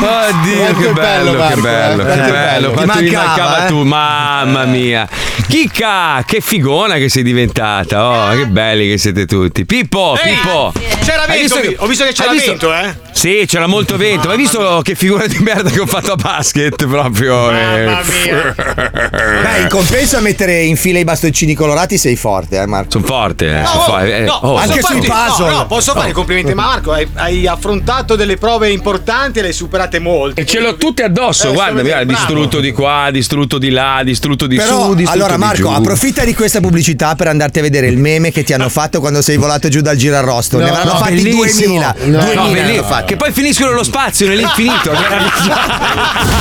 Oddio, 0.00 0.76
che 0.78 0.92
bello, 0.92 1.32
bello, 1.32 1.54
che 1.54 1.60
bello, 1.60 2.02
eh? 2.02 2.06
che 2.06 2.12
Quanto 2.12 2.22
è 2.24 2.30
bello. 2.30 2.32
bello. 2.32 2.70
Quanto 2.72 2.94
mancava, 2.94 3.26
mancava 3.26 3.64
eh? 3.64 3.68
tu, 3.68 3.82
mamma 3.82 4.64
mia. 4.64 5.08
Chicca, 5.48 6.22
che 6.26 6.40
figona 6.40 6.96
che 6.96 7.08
sei 7.08 7.22
diventata. 7.22 8.04
Oh, 8.08 8.30
che 8.36 8.46
belli 8.46 8.88
che 8.88 8.98
siete 8.98 9.26
tutti. 9.26 9.64
Pippo, 9.64 10.16
Ehi, 10.22 10.34
Pippo. 10.34 10.72
c'era 11.04 11.24
vento, 11.26 11.60
che- 11.60 11.76
ho 11.78 11.86
visto 11.86 12.04
che 12.04 12.12
c'era 12.12 12.32
visto- 12.32 12.50
vento, 12.50 12.74
eh. 12.74 13.10
Sì, 13.12 13.44
c'era 13.46 13.66
molto 13.66 13.96
vento. 13.96 14.26
Ma 14.26 14.32
hai 14.32 14.38
visto 14.38 14.80
che 14.82 14.94
figura 14.94 15.26
di 15.26 15.38
merda 15.38 15.70
che 15.70 15.80
ho 15.80 15.86
fatto 15.86 16.12
a 16.12 16.16
basket 16.16 16.86
proprio? 16.86 17.50
Mamma 17.52 18.00
Beh, 18.02 19.60
in 19.60 19.68
compenso 19.68 20.16
a 20.16 20.20
mettere 20.20 20.62
in 20.62 20.76
fila 20.76 20.98
i 20.98 21.04
bastoncini 21.04 21.54
colorati 21.54 21.98
sei 21.98 22.16
forte, 22.16 22.60
eh, 22.60 22.66
Marco. 22.66 22.90
Sono 22.92 23.04
forte, 23.04 23.46
eh. 23.48 23.60
No, 23.60 23.66
son 23.66 23.78
oh, 23.78 23.82
forte, 23.84 24.16
eh. 24.16 24.20
no, 24.24 24.32
Oh. 24.42 24.52
posso 24.54 24.62
Anche 24.70 24.82
sui 24.82 25.00
puzzle. 25.00 25.50
No, 25.50 25.56
no, 25.56 25.66
posso 25.66 25.92
fare 25.92 26.08
i 26.10 26.12
complimenti, 26.12 26.54
ma 26.54 26.64
Marco, 26.64 26.92
hai, 26.92 27.06
hai 27.14 27.46
affrontato 27.52 28.16
delle 28.16 28.36
prove 28.36 28.70
importanti 28.70 29.38
e 29.38 29.42
le 29.42 29.48
hai 29.48 29.54
superate 29.54 29.98
molte. 29.98 30.40
E 30.42 30.46
ce 30.46 30.60
l'ho 30.60 30.76
tutte 30.76 31.02
addosso, 31.02 31.50
Eh, 31.50 31.52
guarda, 31.52 31.82
guarda, 31.82 32.04
distrutto 32.04 32.60
di 32.60 32.72
qua, 32.72 33.08
distrutto 33.12 33.58
di 33.58 33.70
là, 33.70 34.00
distrutto 34.04 34.46
di 34.46 34.56
Però, 34.56 34.84
su, 34.86 34.94
distrutto 34.94 35.10
allora 35.12 35.34
di 35.34 35.40
Marco, 35.40 35.68
giù. 35.68 35.74
approfitta 35.74 36.24
di 36.24 36.34
questa 36.34 36.60
pubblicità 36.60 37.14
per 37.14 37.28
andarti 37.28 37.58
a 37.58 37.62
vedere 37.62 37.86
il 37.86 37.98
meme 37.98 38.30
che 38.30 38.42
ti 38.42 38.52
hanno 38.52 38.68
fatto 38.68 39.00
quando 39.00 39.22
sei 39.22 39.36
volato 39.36 39.68
giù 39.68 39.80
dal 39.80 39.96
girarrosto. 39.96 40.58
ne 40.58 40.64
No, 40.64 40.70
avranno 40.70 40.92
no, 40.92 40.98
fatti 40.98 41.14
bellissimo. 41.14 41.74
2000. 41.78 41.94
No, 42.04 42.24
2000 42.24 42.34
no, 42.42 42.50
ne 42.72 42.82
fatti. 42.82 43.04
Che 43.06 43.16
poi 43.16 43.32
finiscono 43.32 43.70
nello 43.70 43.84
spazio, 43.84 44.26
nell'infinito. 44.28 44.90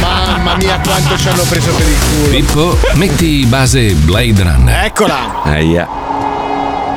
Mamma 0.01 0.55
mia, 0.57 0.79
quanto 0.83 1.17
ci 1.17 1.27
hanno 1.27 1.43
preso 1.43 1.71
per 1.73 1.87
il 1.87 1.97
culo. 1.99 2.29
Pippo, 2.29 2.77
metti 2.95 3.45
base 3.45 3.93
Blade 3.93 4.43
Runner. 4.43 4.85
Eccola. 4.85 5.41
Aia. 5.43 5.87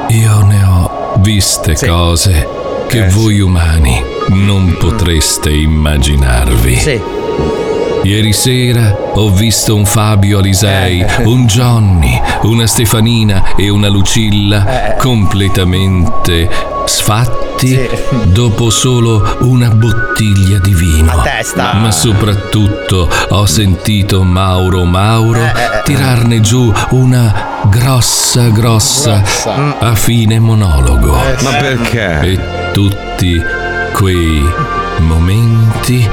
Io 0.09 0.43
ne 0.43 0.63
ho 0.65 1.15
viste 1.19 1.75
cose 1.87 2.47
che 2.89 3.09
voi 3.09 3.41
umani 3.41 4.03
non 4.29 4.77
potreste 4.79 5.51
immaginarvi. 5.51 7.03
Ieri 8.05 8.33
sera 8.33 8.95
ho 9.15 9.31
visto 9.31 9.75
un 9.75 9.87
Fabio 9.87 10.39
Alisei, 10.39 11.05
un 11.25 11.47
Johnny, 11.47 12.21
una 12.43 12.67
Stefanina 12.67 13.55
e 13.57 13.71
una 13.71 13.89
Lucilla 13.89 14.95
completamente 14.99 16.49
sfatti 16.85 17.89
dopo 18.25 18.69
solo 18.69 19.39
una 19.41 19.71
bottiglia 19.71 20.59
di 20.59 20.75
vino. 20.75 21.11
A 21.13 21.23
testa. 21.23 21.75
Ma 21.75 21.91
soprattutto 21.91 23.09
ho 23.31 23.47
sentito 23.47 24.23
Mauro 24.23 24.85
Mauro 24.85 25.41
tirarne 25.85 26.41
giù 26.41 26.71
una 26.91 27.63
grossa 27.71 28.49
grossa 28.49 29.23
a 29.79 29.95
fine 29.95 30.39
monologo. 30.39 31.17
Ma 31.41 31.53
perché? 31.53 32.21
E 32.21 32.64
tutti 32.75 33.41
quei 33.93 34.45
momenti 34.99 36.07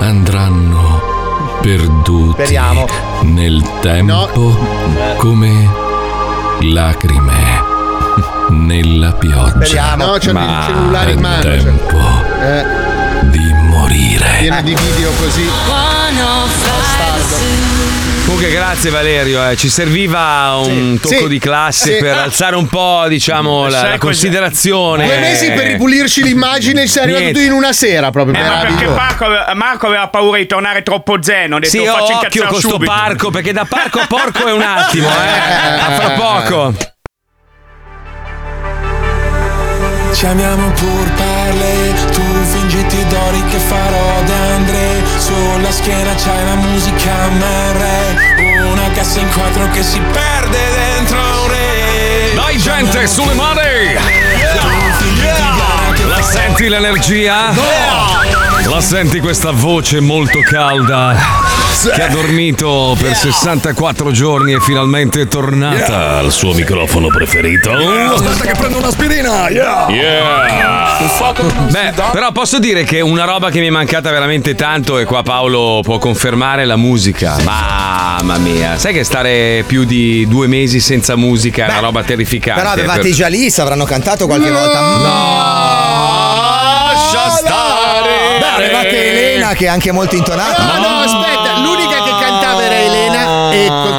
andranno 0.00 1.58
perduti 1.60 2.30
Speriamo. 2.42 2.86
nel 3.24 3.62
tempo 3.82 4.56
come 5.18 5.68
lacrime 6.62 7.34
nella 8.48 9.12
pioggia. 9.12 9.50
Speriamo. 9.66 10.06
No, 10.06 10.14
il 10.16 10.32
Ma 10.32 10.62
cellulare 10.66 11.12
in 11.12 11.18
è 11.18 11.20
mano, 11.20 11.42
cioè. 11.42 11.56
tempo 11.58 11.98
Eh, 12.40 12.64
di 13.28 13.52
morire. 13.68 14.36
pieno 14.40 14.62
di 14.62 14.74
video 14.74 15.10
così. 15.20 15.46
Comunque 18.26 18.50
grazie 18.50 18.90
Valerio, 18.90 19.48
eh. 19.50 19.56
ci 19.56 19.68
serviva 19.68 20.56
un 20.56 20.94
Sì, 20.96 21.00
tocco 21.00 21.14
sì, 21.22 21.28
di 21.28 21.38
classe 21.38 21.94
sì. 21.94 22.02
per 22.02 22.16
alzare 22.18 22.56
un 22.56 22.66
po' 22.66 23.04
diciamo 23.08 23.64
la, 23.68 23.70
Sai 23.70 23.80
la 23.82 23.88
cos'è? 23.90 23.98
considerazione. 23.98 25.04
Due 25.06 25.18
mesi 25.20 25.46
per 25.52 25.64
ripulirci 25.66 26.24
l'immagine, 26.24 26.88
sei 26.88 27.02
arrivato 27.04 27.22
Niente. 27.22 27.42
in 27.44 27.52
una 27.52 27.72
sera 27.72 28.10
proprio. 28.10 28.36
Eh, 28.36 28.42
ma 28.42 28.56
perché. 28.58 28.86
Marco, 28.88 29.24
aveva- 29.26 29.52
Marco 29.54 29.86
aveva 29.86 30.08
paura 30.08 30.38
di 30.38 30.46
tornare 30.46 30.82
troppo 30.82 31.22
zen. 31.22 31.52
Ho 31.52 31.58
detto 31.60 31.70
Sì, 31.70 31.84
faccio 31.84 32.02
occhio 32.02 32.14
incazzare 32.14 32.46
con 32.48 32.58
sto 32.58 32.68
subito. 32.70 32.90
parco, 32.92 33.30
perché 33.30 33.52
da 33.52 33.64
parco 33.64 34.00
a 34.00 34.06
porco 34.08 34.46
è 34.48 34.52
un 34.52 34.62
attimo, 34.62 35.06
eh. 35.08 35.80
A 35.80 35.90
fra 35.92 36.10
poco. 36.10 36.74
Chiamiamo 40.12 40.70
pur 40.72 41.10
parle, 41.12 41.92
tu 42.10 42.22
fingiti 42.50 43.04
d'ori 43.06 43.44
che 43.50 43.58
farò 43.58 44.22
da 44.24 44.34
Andre 44.54 45.02
Sulla 45.18 45.70
schiena 45.70 46.14
c'hai 46.14 46.44
la 46.44 46.54
musica 46.56 47.28
MR 47.28 48.70
Una 48.70 48.90
cassa 48.90 49.20
in 49.20 49.28
quattro 49.32 49.68
che 49.70 49.82
si 49.82 49.98
perde 50.12 50.58
dentro 50.74 51.18
un 51.18 51.48
re 51.48 52.34
Dai 52.34 52.58
gente, 52.58 53.06
sulle 53.06 53.34
mani! 53.34 53.94
La 56.06 56.22
senti 56.22 56.68
l'energia? 56.68 57.52
La 58.66 58.80
senti 58.80 59.20
questa 59.20 59.50
voce 59.52 60.00
molto 60.00 60.40
calda? 60.40 61.45
Che 61.82 62.02
ha 62.02 62.08
dormito 62.08 62.96
per 62.98 63.14
64 63.14 64.10
giorni 64.10 64.52
e 64.54 64.60
finalmente 64.60 65.20
è 65.20 65.28
tornata 65.28 66.18
al 66.18 66.32
suo 66.32 66.52
microfono 66.52 67.08
preferito. 67.08 67.70
Aspetta 67.70 68.44
che 68.44 68.58
prendo 68.58 68.78
un'aspirina, 68.78 69.48
yeah! 69.50 69.86
Yeah. 69.88 70.98
Beh, 71.70 71.92
però 72.12 72.32
posso 72.32 72.58
dire 72.58 72.82
che 72.84 73.00
una 73.00 73.24
roba 73.24 73.50
che 73.50 73.60
mi 73.60 73.66
è 73.66 73.70
mancata 73.70 74.10
veramente 74.10 74.54
tanto, 74.54 74.98
e 74.98 75.04
qua 75.04 75.22
Paolo 75.22 75.80
può 75.82 75.98
confermare, 75.98 76.64
la 76.64 76.76
musica. 76.76 77.36
Mamma 77.42 78.38
mia, 78.38 78.78
sai 78.78 78.92
che 78.92 79.04
stare 79.04 79.62
più 79.66 79.84
di 79.84 80.26
due 80.26 80.46
mesi 80.48 80.80
senza 80.80 81.14
musica 81.16 81.66
è 81.66 81.70
una 81.70 81.80
roba 81.80 82.02
terrificante. 82.02 82.60
Però 82.62 82.72
avevate 82.72 83.00
Per- 83.00 83.10
i 83.10 83.12
Jalis, 83.12 83.58
avranno 83.58 83.84
cantato 83.84 84.26
qualche 84.26 84.50
volta. 84.50 84.80
Lascia 86.92 87.30
stare! 87.30 88.38
Beh, 88.40 88.64
avevate 88.64 89.12
Elena 89.12 89.52
che 89.54 89.66
è 89.66 89.68
anche 89.68 89.92
molto 89.92 90.16
intonata. 90.16 90.62
No, 90.64 90.78
no, 90.80 91.00
aspetta, 91.00 91.35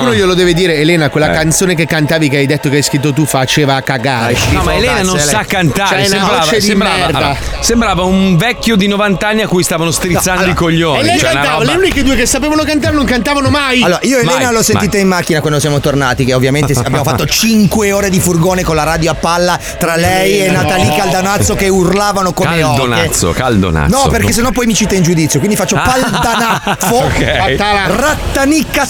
qualcuno 0.08 0.14
glielo 0.14 0.34
deve 0.34 0.54
dire, 0.54 0.76
Elena, 0.76 1.10
quella 1.10 1.32
Eh. 1.32 1.34
canzone 1.36 1.76
che 1.76 1.86
cantavi 1.86 2.30
che 2.30 2.38
hai 2.38 2.46
detto 2.46 2.70
che 2.70 2.78
hai 2.78 2.82
scritto 2.84 3.14
tu 3.14 3.26
faceva 3.26 3.82
cagare. 3.82 4.36
No, 4.52 4.64
ma 4.64 4.74
Elena 4.76 5.02
non 5.02 5.18
sa 5.20 5.44
cantare, 5.46 5.98
una 5.98 6.06
sembrava, 6.08 6.40
voce 6.40 6.56
di 6.60 6.62
sembrava, 6.66 6.96
merda. 6.98 7.18
allora, 7.18 7.38
sembrava 7.60 8.04
un 8.04 8.38
vecchio 8.38 8.76
di 8.76 8.88
90 8.88 9.28
anni 9.28 9.42
a 9.42 9.48
cui 9.48 9.64
stavano 9.64 9.92
strizzando 9.92 10.46
i 10.46 10.54
coglioni. 10.54 11.00
E 11.00 11.04
lei 11.04 11.20
cioè, 11.20 11.32
cantava, 11.32 11.60
roba- 11.60 11.72
le 11.72 11.78
uniche 11.78 12.04
due 12.04 12.16
che 12.16 12.26
sapevano 12.26 12.64
cantare 12.64 12.96
non 12.96 13.06
cantavano 13.06 13.50
mai. 13.50 13.82
Allora, 13.84 14.00
io 14.04 14.18
e 14.18 14.22
Elena 14.22 14.46
Mai, 14.46 14.54
l'ho 14.54 14.64
sentita 14.64 14.98
in 14.98 15.08
macchina 15.08 15.40
quando 15.42 15.60
siamo 15.60 15.80
tornati, 15.80 16.26
che 16.26 16.34
ovviamente 16.34 16.74
abbiamo 16.78 17.04
fatto 17.04 17.26
5 17.26 17.92
ore 17.92 18.10
di 18.10 18.20
furgone 18.20 18.64
con 18.64 18.76
la 18.76 18.84
radio 18.84 19.12
a 19.12 19.16
palla 19.16 19.60
tra 19.78 19.96
lei 19.96 20.40
e 20.46 20.50
Natalie 20.52 20.96
Caldanazzo 20.96 21.56
che 21.56 21.68
urlavano 21.68 22.34
come 22.34 22.64
oche. 22.64 22.78
Caldonazzo, 22.80 23.32
caldonazzo. 23.32 23.96
No, 24.04 24.08
perché 24.10 24.32
sennò 24.32 24.52
poi 24.52 24.66
mi 24.66 24.74
cita 24.74 24.96
in 24.96 25.04
giudizio, 25.04 25.40
quindi 25.40 25.56
faccio 25.56 25.76
Paldanazzo, 25.84 26.96
Ok. 26.96 27.56
Rattanicca 27.88 28.86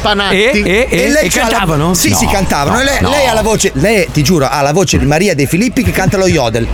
Sanardo 0.00 0.34
E- 0.34 0.62
e- 0.64 0.86
e- 0.90 1.08
lei 1.10 1.26
e 1.26 1.28
c'ha 1.28 1.42
la- 1.42 1.48
cantavano? 1.48 1.94
Sì, 1.94 2.10
No, 2.10 2.16
sì, 2.16 2.26
cantavano. 2.26 2.76
no, 2.78 2.82
lei, 2.82 2.96
no. 3.00 3.10
lei 3.10 3.26
ha 3.26 3.32
la 3.32 3.42
voce, 3.42 3.70
lei 3.74 4.06
ti 4.12 4.22
giuro, 4.22 4.48
ha 4.48 4.60
la 4.62 4.72
voce 4.72 4.98
di 4.98 5.06
Maria 5.06 5.34
De 5.34 5.46
Filippi 5.46 5.82
che 5.82 5.90
canta 5.90 6.16
lo 6.16 6.26
yodel. 6.26 6.66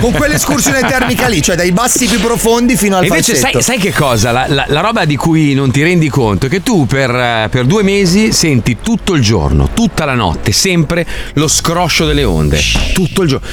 Con 0.00 0.12
quell'escursione 0.12 0.80
termica 0.82 1.26
lì, 1.28 1.42
cioè 1.42 1.56
dai 1.56 1.72
bassi 1.72 2.06
più 2.06 2.20
profondi 2.20 2.76
fino 2.76 2.96
al 2.96 3.04
E 3.04 3.06
invece 3.08 3.34
falsetto. 3.34 3.60
sai, 3.60 3.76
sai 3.78 3.84
che 3.90 3.92
cosa? 3.96 4.30
La, 4.30 4.46
la- 4.48 4.64
la 4.68 4.80
roba 4.80 5.04
di 5.04 5.16
cui 5.16 5.54
non 5.54 5.70
ti 5.70 5.82
rendi 5.82 6.08
conto 6.08 6.46
è 6.46 6.48
che 6.48 6.62
tu 6.62 6.86
per, 6.86 7.10
eh, 7.14 7.48
per 7.50 7.64
due 7.64 7.82
mesi 7.82 8.32
senti 8.32 8.78
tutto 8.82 9.14
il 9.14 9.22
giorno, 9.22 9.70
tutta 9.74 10.04
la 10.04 10.14
notte, 10.14 10.52
sempre 10.52 11.06
lo 11.34 11.48
scroscio 11.48 12.06
delle 12.06 12.24
onde. 12.24 12.60
Tutto 12.92 13.22
il 13.22 13.28
giorno. 13.28 13.46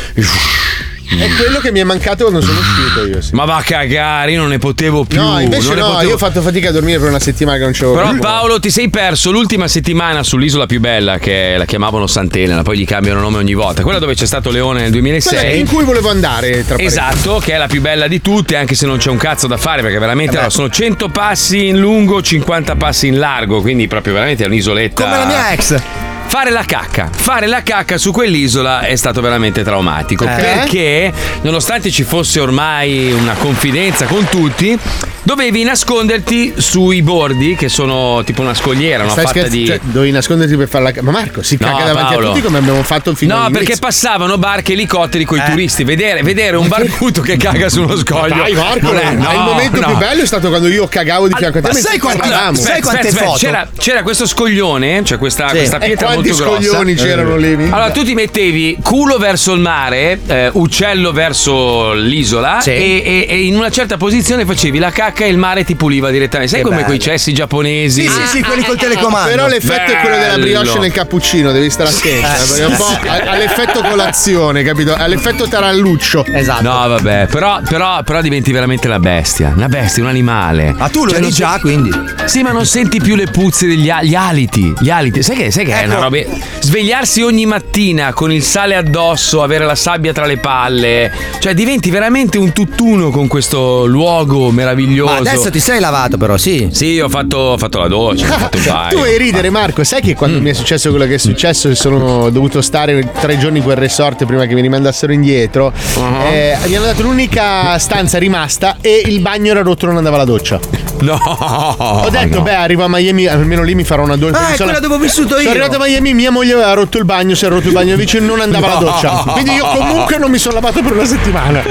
È 1.08 1.28
quello 1.38 1.60
che 1.60 1.72
mi 1.72 1.80
è 1.80 1.84
mancato 1.84 2.24
quando 2.24 2.42
sono 2.42 2.58
uscito 2.60 3.06
io. 3.06 3.22
Sì. 3.22 3.36
Ma 3.36 3.46
va 3.46 3.58
a 3.58 3.62
cagare, 3.62 4.32
io 4.32 4.40
non 4.40 4.50
ne 4.50 4.58
potevo 4.58 5.04
più. 5.06 5.22
No, 5.22 5.40
invece 5.40 5.76
no, 5.76 5.86
potevo- 5.92 6.02
io 6.10 6.14
ho 6.16 6.18
fatto 6.18 6.42
fatica 6.42 6.70
a 6.70 6.72
dormire 6.72 7.00
per 7.00 7.10
una 7.10 7.20
settimana 7.20 7.58
che 7.58 7.64
non 7.64 7.74
c'avevo 7.74 7.94
Però 7.96 8.10
più. 8.10 8.20
Paolo 8.20 8.60
ti 8.60 8.70
sei 8.70 8.90
perso 8.90 9.32
l'ultima 9.32 9.68
settimana 9.68 10.24
sull'isola 10.24 10.66
più 10.66 10.80
bella 10.80 11.18
che 11.20 11.56
la 11.58 11.66
chiamavano 11.66 12.08
Sant'Elena, 12.08 12.64
poi 12.64 12.80
gli 12.80 12.86
cambiano 12.86 13.20
nome 13.20 13.38
ogni 13.38 13.54
volta. 13.54 13.84
Quella 13.84 14.00
dove 14.00 14.16
c'è 14.16 14.26
stato 14.26 14.50
Leone 14.50 14.82
nel 14.82 14.92
Quella 14.92 15.02
2006. 15.02 15.60
in 15.60 15.68
cui 15.68 15.84
volevo 15.84 16.10
andare 16.10 16.66
tra. 16.66 16.78
Esatto, 16.80 17.38
che 17.38 17.54
è 17.54 17.58
la 17.58 17.68
più 17.68 17.82
bella 17.82 18.08
di 18.08 18.22
tutte, 18.22 18.56
anche 18.56 18.74
se 18.76 18.86
non 18.86 18.98
c'è 18.98 19.10
un 19.10 19.18
cazzo 19.18 19.48
da 19.48 19.58
fare, 19.58 19.82
perché 19.82 20.00
veramente 20.00 20.34
Eh 20.34 20.38
allora, 20.38 20.50
sono 20.52 20.70
100 20.70 21.10
passi 21.10 21.68
in 21.68 21.78
lungo, 21.80 22.22
50 22.22 22.76
passi 22.76 23.08
in 23.08 23.18
largo, 23.20 23.62
quindi 23.62 23.88
proprio 23.88 24.14
veramente 24.14 24.44
è 24.44 24.48
un'isoletta. 24.48 25.04
Come 25.04 25.18
la 25.18 25.26
mia 25.26 25.52
ex. 25.52 26.05
Fare 26.28 26.50
la 26.52 26.64
cacca, 26.66 27.10
fare 27.14 27.48
la 27.48 27.64
cacca 27.64 27.98
su 27.98 28.12
quell'isola 28.12 28.82
è 28.82 28.96
stato 28.98 29.22
veramente 29.22 29.64
traumatico 29.64 30.26
Eh? 30.26 30.28
perché 30.36 31.14
nonostante 31.44 31.90
ci 31.92 32.04
fosse 32.04 32.42
ormai 32.42 33.12
una 33.14 33.34
confidenza 33.34 34.06
con 34.06 34.28
tutti, 34.30 34.78
dovevi 35.24 35.64
nasconderti 35.64 36.56
sui 36.58 37.02
bordi 37.02 37.56
che 37.56 37.70
sono 37.70 38.22
tipo 38.26 38.42
una 38.42 38.54
scogliera, 38.54 39.04
una 39.04 39.12
Stai 39.14 39.24
fatta 39.26 39.38
scherz- 39.40 39.54
di 39.56 39.66
cioè, 39.66 39.80
dovevi 39.82 40.12
nasconderti 40.12 40.58
per 40.58 40.68
fare 40.68 40.84
la. 40.84 41.02
Ma 41.04 41.12
Marco, 41.12 41.42
si 41.42 41.58
No, 41.60 41.68
caga 41.68 41.86
davanti 41.86 42.14
Paolo. 42.14 42.28
a 42.28 42.30
tutti 42.34 42.42
come 42.44 42.58
abbiamo 42.58 42.84
fatto 42.84 43.16
fino 43.16 43.34
No, 43.36 43.40
all'inizio. 43.44 43.66
perché 43.68 43.80
passavano 43.80 44.38
barche 44.38 44.72
e 44.72 44.76
elicotteri 44.76 45.24
con 45.24 45.38
i 45.38 45.42
Eh. 45.42 45.50
turisti. 45.52 45.84
Vedere, 45.86 46.22
vedere 46.22 46.58
un 46.58 46.68
barbuto 46.68 47.22
che 47.22 47.38
caga 47.38 47.70
su 47.70 47.82
uno 47.82 47.96
scoglio. 47.96 48.36
Dai 48.36 48.54
Marco, 48.54 48.88
non 48.92 48.98
è- 48.98 49.14
ma 49.14 49.32
il 49.32 49.38
no, 49.40 49.46
momento 49.46 49.80
no. 49.80 49.88
più 49.88 49.98
bello 49.98 50.22
è 50.22 50.26
stato 50.26 50.50
quando 50.50 50.68
io 50.68 50.86
cagavo 50.88 51.28
di 51.30 51.34
fianco 51.38 51.60
a 51.60 51.62
te. 51.62 51.68
Ma 51.70 51.74
sai 51.74 51.98
quanti- 51.98 52.28
sai 52.62 52.82
quante 52.82 53.08
aspetta, 53.08 53.26
foto? 53.26 53.38
C'era, 53.38 53.68
c'era 53.78 54.04
questo 54.04 54.28
scoglione, 54.28 55.04
cioè 55.06 55.18
questa, 55.18 55.48
Sì. 55.50 55.56
questa 55.58 55.78
pietra 55.78 56.08
quanti 56.16 56.30
molto 56.30 56.44
grossa. 56.44 56.62
scoglioni 56.64 56.94
c'erano 56.96 57.36
lì? 57.38 57.54
Allora, 57.54 57.92
tu 57.92 58.04
ti 58.04 58.14
mettevi 58.14 58.78
culo 58.82 59.18
verso 59.18 59.54
il 59.54 59.60
mare, 59.62 60.20
eh, 60.28 60.50
uccello 60.54 61.12
verso 61.12 61.94
l'isola 61.94 62.60
Sì. 62.62 62.72
e, 62.72 63.04
e- 63.06 63.26
e 63.30 63.44
in 63.46 63.56
una 63.56 63.70
certa 63.70 63.98
posizione 63.98 64.46
facevi 64.46 64.78
la 64.80 64.92
cacca 64.92 65.26
e 65.26 65.30
il 65.30 65.38
mare 65.38 65.64
ti 65.64 65.76
puliva 65.76 66.10
direttamente. 66.10 66.52
Sai 66.54 66.60
Che 66.62 66.66
come 66.66 66.82
bello. 66.82 66.88
quei 66.90 67.00
cessi 67.00 67.34
giapponesi? 67.34 68.02
Sì, 68.04 68.10
sì, 68.10 68.28
sì, 68.38 68.42
quelli 68.44 68.64
col 68.64 68.78
telecomando. 68.78 69.30
Però 69.30 69.48
l'effetto 69.48 69.92
è 69.92 70.00
quello 70.02 70.18
della 70.18 70.38
brioche 70.38 70.66
Bello. 70.68 70.82
nel 70.82 70.92
cappuccino, 70.92 71.52
devi 71.52 71.70
stare 71.70 71.90
attento. 71.90 72.28
eh, 72.28 72.48
perché 72.48 72.64
un 72.66 72.76
po' 72.76 72.86
ha, 73.08 73.32
ha 73.32 73.36
l'effetto 73.38 73.82
colazione, 73.82 74.64
capito? 74.64 74.94
Ha 74.94 75.08
l'effetto 75.08 75.48
taralluccio. 75.48 76.26
Esatto. 76.32 76.62
No, 76.64 76.88
vabbè, 76.88 77.28
però, 77.28 77.60
però, 77.68 78.02
però 78.04 78.22
diventi 78.22 78.52
veramente 78.52 78.88
una 78.88 79.00
bestia. 79.00 79.54
Una 79.56 79.68
bestia, 79.70 80.04
un 80.04 80.10
animale. 80.10 80.74
Ma 80.78 80.90
tu 80.90 81.06
lo 81.06 81.12
Cioè, 81.12 81.20
eri 81.20 81.32
già, 81.32 81.58
quindi. 81.60 81.90
Sì, 82.26 82.42
ma 82.42 82.52
non 82.52 82.66
senti 82.66 83.00
più 83.00 83.16
le 83.16 83.28
puzze 83.28 83.68
degli 83.68 83.92
gli 84.02 84.16
aliti. 84.16 84.74
Gli 84.80 84.90
aliti. 84.90 85.22
Sai 85.24 85.36
che, 85.36 85.52
sai 85.52 85.66
che 85.66 85.74
è 85.74 85.84
Ecco. 85.84 85.98
una 85.98 86.00
roba. 86.08 86.44
Svegliarsi 86.60 87.22
ogni 87.22 87.46
mattina 87.46 88.14
con 88.14 88.32
il 88.32 88.42
sale 88.44 88.76
addosso, 88.76 89.44
avere 89.44 89.66
la 89.66 89.76
sabbia 89.76 90.14
tra 90.14 90.26
le 90.26 90.38
palle. 90.38 91.12
Cioè, 91.40 91.54
diventi 91.54 91.90
veramente 91.92 92.38
un 92.38 92.52
tutt'uno 92.54 93.10
con 93.12 93.28
questo 93.28 93.86
luogo 93.86 94.50
meraviglioso. 94.52 95.12
Ma 95.14 95.20
adesso 95.20 95.50
ti 95.52 95.60
sei 95.60 95.80
lavato, 95.80 96.18
però, 96.18 96.38
sì. 96.38 96.70
Sì, 96.72 97.00
ho 97.00 97.10
fatto, 97.10 97.38
ho 97.38 97.58
fatto 97.58 97.80
la 97.80 97.88
doccia, 97.88 98.26
ho 98.26 98.38
fatto 98.40 98.58
un 98.58 98.64
paio. 98.68 98.90
Tu 98.90 98.96
vuoi 98.98 99.18
ridere, 99.18 99.50
Marco? 99.50 99.84
Sai 99.84 100.02
che 100.02 100.14
Mm. 100.16 100.18
quando 100.18 100.40
mi 100.42 100.50
è 100.50 100.54
successo 100.54 100.90
quello 100.92 101.06
che 101.06 101.16
è 101.16 101.18
successo 101.18 101.70
e 101.70 101.76
sono 101.76 102.30
dovuto 102.30 102.62
stare 102.62 103.12
tre 103.20 103.38
giorni 103.38 103.58
in 103.58 103.64
quel 103.64 103.76
resort 103.76 104.24
prima 104.26 104.46
che 104.46 104.54
mi 104.56 104.62
rimandassero 104.62 105.12
indietro? 105.12 105.74
Uh-huh. 105.96 106.26
eh, 106.32 106.58
mi 106.68 106.76
hanno 106.76 106.86
dato 106.86 107.02
l'unica 107.04 107.78
stanza 107.80 108.18
rimasta 108.18 108.78
e 108.82 109.02
il 109.06 109.20
bagno 109.20 109.52
era 109.52 109.62
rotto, 109.62 109.86
non 109.86 109.98
andava 109.98 110.18
la 110.18 110.26
doccia. 110.26 110.60
No! 110.98 111.16
Ho 111.18 112.10
detto, 112.10 112.38
no. 112.38 112.42
beh, 112.44 112.56
arrivo 112.56 112.84
a 112.86 112.88
Miami, 112.88 113.28
almeno 113.28 113.64
lì 113.64 113.76
mi 113.76 113.84
farò 113.84 114.04
una 114.04 114.16
doccia. 114.16 114.40
Ah, 114.40 114.52
è 114.54 114.56
Sono- 114.56 114.72
quella 114.72 114.80
dove 114.80 114.96
ho 114.96 114.98
vissuto 114.98 115.28
Sono 115.36 115.42
io. 115.42 115.50
arrivato 115.50 115.76
a 115.76 115.80
Miami, 115.86 115.95
mia 116.02 116.32
moglie 116.32 116.54
aveva 116.54 116.74
rotto 116.74 116.98
il 116.98 117.06
bagno, 117.06 117.36
si 117.36 117.46
era 117.46 117.56
rotto 117.56 117.68
il 117.68 117.74
bagno 117.74 117.96
vicino, 117.96 118.26
non 118.26 118.42
andava 118.42 118.68
la 118.68 118.74
No. 118.74 118.80
doccia. 118.80 119.10
Quindi 119.28 119.52
io 119.54 119.66
comunque 119.66 120.18
non 120.18 120.30
mi 120.32 120.38
sono 120.38 120.56
lavato 120.56 120.82
per 120.82 120.94
una 120.94 121.06
settimana. 121.06 121.62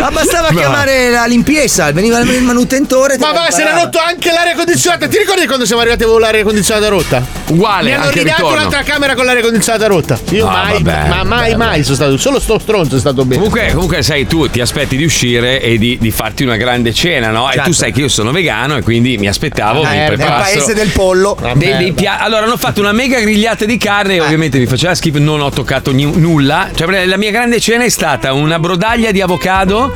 Ma 0.00 0.10
bastava 0.10 0.48
chiamare 0.50 1.10
la 1.10 1.24
limpieza, 1.26 1.90
veniva 1.92 2.18
il 2.20 2.42
manutentore. 2.42 3.18
Ma 3.18 3.32
va, 3.32 3.50
se 3.50 3.62
era 3.62 3.74
rotto 3.74 3.98
anche 3.98 4.30
l'aria 4.32 4.54
condizionata. 4.54 5.06
Ti 5.08 5.18
ricordi 5.18 5.46
quando 5.46 5.64
siamo 5.66 5.80
arrivati 5.80 6.02
avevo 6.02 6.18
l'aria 6.18 6.42
condizionata 6.44 6.88
rotta? 6.88 7.22
Uguale, 7.48 7.90
Mi 7.90 7.94
hanno 7.96 8.10
ridato 8.10 8.36
ritorno. 8.42 8.56
un'altra 8.58 8.82
camera 8.82 9.14
con 9.14 9.24
l'aria 9.24 9.42
condizionata 9.42 9.86
rotta. 9.86 10.18
Io 10.30 10.46
Ah, 10.46 10.50
mai, 10.52 10.82
vabbè, 10.82 11.08
ma 11.08 11.24
mai, 11.24 11.50
vabbè. 11.52 11.56
mai 11.56 11.82
sono 11.82 11.94
stato. 11.96 12.16
Solo 12.16 12.38
sto 12.40 12.58
stronzo 12.58 12.96
è 12.96 12.98
stato 13.00 13.24
bene. 13.24 13.36
Comunque, 13.42 13.72
comunque, 13.72 14.02
sai, 14.02 14.26
tu 14.26 14.48
ti 14.48 14.60
aspetti 14.60 14.96
di 14.96 15.04
uscire 15.04 15.60
e 15.60 15.76
di, 15.78 15.98
di 16.00 16.10
farti 16.10 16.42
una 16.44 16.56
grande 16.56 16.92
cena, 16.94 17.30
no? 17.30 17.48
E 17.48 17.54
Certo. 17.54 17.68
tu 17.70 17.74
sai 17.74 17.92
che 17.92 18.00
io 18.00 18.08
sono 18.08 18.30
vegano 18.30 18.76
e 18.76 18.82
quindi 18.82 19.18
mi 19.18 19.26
aspettavo 19.26 19.82
Eh, 19.82 19.88
mi 19.88 19.96
nel 19.96 20.06
preparassero 20.14 20.64
paese 20.64 20.74
del 20.74 20.88
pollo. 20.90 21.36
dei- 21.54 21.76
dei 21.76 21.92
pia- 21.92 22.18
allora 22.20 22.44
hanno 22.44 22.56
fatto 22.56 22.69
una 22.78 22.92
mega 22.92 23.18
grigliata 23.20 23.64
di 23.64 23.76
carne 23.76 24.14
e 24.16 24.20
ovviamente 24.20 24.58
mi 24.58 24.66
faceva 24.66 24.94
schifo 24.94 25.18
non 25.18 25.40
ho 25.40 25.50
toccato 25.50 25.92
ni- 25.92 26.04
nulla 26.18 26.68
cioè 26.74 27.04
la 27.06 27.16
mia 27.16 27.30
grande 27.30 27.58
cena 27.60 27.84
è 27.84 27.88
stata 27.88 28.32
una 28.32 28.58
brodaglia 28.58 29.10
di 29.10 29.20
avocado 29.20 29.92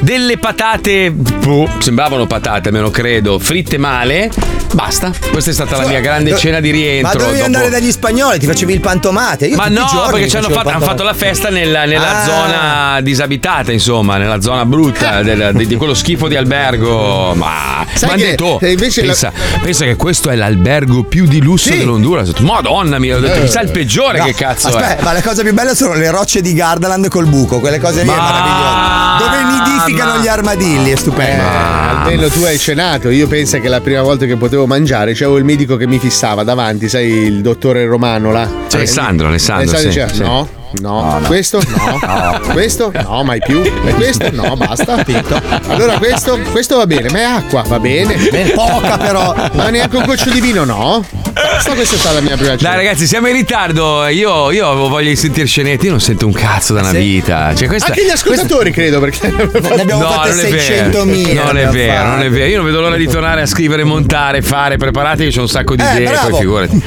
delle 0.00 0.38
patate 0.38 1.10
boh, 1.10 1.68
sembravano 1.78 2.26
patate 2.26 2.68
almeno 2.68 2.90
credo 2.90 3.38
fritte 3.38 3.78
male 3.78 4.30
basta 4.72 5.12
questa 5.30 5.50
è 5.50 5.54
stata 5.54 5.76
la 5.76 5.86
mia 5.86 6.00
grande 6.00 6.36
cena 6.36 6.60
di 6.60 6.70
rientro 6.70 7.08
Ma 7.08 7.14
dovevi 7.24 7.32
dopo- 7.38 7.44
andare 7.46 7.70
dagli 7.70 7.90
spagnoli, 7.90 8.38
ti 8.38 8.46
facevi 8.46 8.72
il 8.74 8.80
pantomate. 8.80 9.46
Io 9.46 9.56
ma 9.56 9.68
no, 9.68 9.86
perché 10.10 10.28
ci 10.28 10.36
hanno 10.36 10.50
fatto, 10.50 10.68
hanno 10.68 10.84
fatto 10.84 11.02
la 11.02 11.14
festa 11.14 11.48
nella, 11.48 11.84
nella 11.86 12.22
Ah. 12.22 12.24
zona 12.24 13.00
disabitata, 13.00 13.72
insomma, 13.72 14.18
nella 14.18 14.40
zona 14.42 14.64
brutta 14.66 15.22
del- 15.22 15.52
di, 15.54 15.66
di 15.66 15.76
quello 15.76 15.94
schifo 15.94 16.28
di 16.28 16.36
albergo. 16.36 17.32
Ma, 17.34 17.86
Sai 17.94 18.10
ma 18.10 18.14
che- 18.16 18.22
detto, 18.30 18.58
eh, 18.60 18.72
invece 18.72 19.02
pensa, 19.02 19.32
pensa 19.62 19.84
che 19.84 19.96
questo 19.96 20.28
è 20.30 20.34
l'albergo 20.36 21.04
più 21.04 21.24
di 21.26 21.40
lusso 21.40 21.70
Sì. 21.70 21.78
dell'Honduras. 21.78 22.17
Ho 22.20 22.24
detto, 22.24 22.42
Madonna 22.42 22.98
mia, 22.98 23.16
ho 23.16 23.20
detto, 23.20 23.38
Eh. 23.38 23.42
chissà 23.42 23.60
il 23.60 23.70
peggiore 23.70 24.18
No, 24.18 24.24
che 24.24 24.34
cazzo 24.34 24.68
aspetta, 24.68 24.98
è. 24.98 25.02
ma 25.02 25.12
le 25.12 25.22
cose 25.22 25.42
più 25.42 25.52
belle 25.54 25.74
sono 25.74 25.94
le 25.94 26.10
rocce 26.10 26.40
di 26.40 26.52
Gardaland 26.52 27.08
col 27.08 27.26
buco, 27.26 27.60
quelle 27.60 27.78
cose 27.78 28.02
lì 28.02 28.08
è 28.08 28.12
meraviglioso. 28.12 28.96
Dove 29.18 29.42
nidificano 29.44 30.18
gli 30.20 30.28
armadilli, 30.28 30.90
è 30.90 30.96
stupendo. 30.96 31.42
Almeno 31.42 32.28
tu 32.28 32.42
hai 32.42 32.58
cenato. 32.58 33.10
Io 33.10 33.26
penso 33.26 33.58
che 33.60 33.68
la 33.68 33.80
prima 33.80 34.02
volta 34.02 34.26
che 34.26 34.36
potevo 34.36 34.66
mangiare 34.66 35.12
c'avevo 35.12 35.36
il 35.38 35.44
medico 35.44 35.76
che 35.76 35.86
mi 35.86 35.98
fissava 35.98 36.42
davanti, 36.44 36.88
sai, 36.88 37.06
il 37.08 37.40
dottore 37.42 37.84
Romano 37.86 38.30
là. 38.32 38.48
Alessandro, 38.72 39.26
Alessandro, 39.28 39.76
sì, 39.76 39.86
diceva, 39.86 40.12
sì. 40.12 40.22
no. 40.22 40.56
No, 40.82 41.18
questo 41.24 41.62
no, 41.66 42.40
questo 42.52 42.92
no, 42.92 43.24
mai 43.24 43.40
più. 43.40 43.62
E 43.62 43.94
questo 43.94 44.28
no, 44.32 44.54
basta. 44.54 45.02
Finito. 45.02 45.40
Allora 45.68 45.96
questo, 45.96 46.38
questo 46.50 46.76
va 46.76 46.86
bene, 46.86 47.08
ma 47.10 47.18
è 47.18 47.22
acqua, 47.22 47.62
va 47.66 47.78
bene. 47.80 48.14
Bene, 48.30 48.50
poca 48.50 48.98
però. 48.98 49.34
Ma 49.54 49.70
neanche 49.70 49.96
un 49.96 50.04
goccio 50.04 50.28
di 50.28 50.40
vino, 50.42 50.64
no? 50.64 51.02
Basta, 51.40 51.74
questa 51.74 51.94
è 51.94 51.98
stata 51.98 52.14
la 52.16 52.20
mia 52.20 52.36
prima 52.36 52.56
cena. 52.56 52.70
Dai 52.70 52.76
ragazzi, 52.84 53.06
siamo 53.06 53.28
in 53.28 53.34
ritardo. 53.34 54.06
Io, 54.08 54.50
io 54.50 54.68
avevo 54.68 54.88
voglia 54.88 55.08
di 55.10 55.16
sentire 55.16 55.46
scenette, 55.46 55.84
io 55.86 55.92
non 55.92 56.00
sento 56.00 56.26
un 56.26 56.32
cazzo 56.32 56.72
da 56.74 56.80
una 56.80 56.90
vita. 56.92 57.54
Cioè, 57.54 57.68
questa, 57.68 57.88
Anche 57.88 58.04
gli 58.04 58.10
ascoltatori, 58.10 58.70
credo, 58.72 58.98
perché 59.00 59.28
Ne 59.30 59.42
abbiamo 59.82 60.02
No, 60.02 60.10
fatte 60.10 60.28
non 60.30 60.40
è 60.40 60.48
vero. 60.48 61.04
600.000. 61.04 61.34
Non 61.34 61.56
è 61.58 61.66
vero, 61.68 62.06
non 62.08 62.20
è 62.22 62.30
vero. 62.30 62.46
Io 62.46 62.56
non 62.56 62.66
vedo 62.66 62.80
l'ora 62.80 62.96
di 62.96 63.06
tornare 63.06 63.42
a 63.42 63.46
scrivere, 63.46 63.84
montare, 63.84 64.42
fare, 64.42 64.76
preparate 64.76 65.24
che 65.28 65.34
c'ho 65.34 65.42
un 65.42 65.48
sacco 65.48 65.76
di 65.76 65.82
Eh, 65.82 65.92
idee, 65.92 66.04
poi 66.04 66.12
bravo. 66.14 66.36
figurati. 66.38 66.82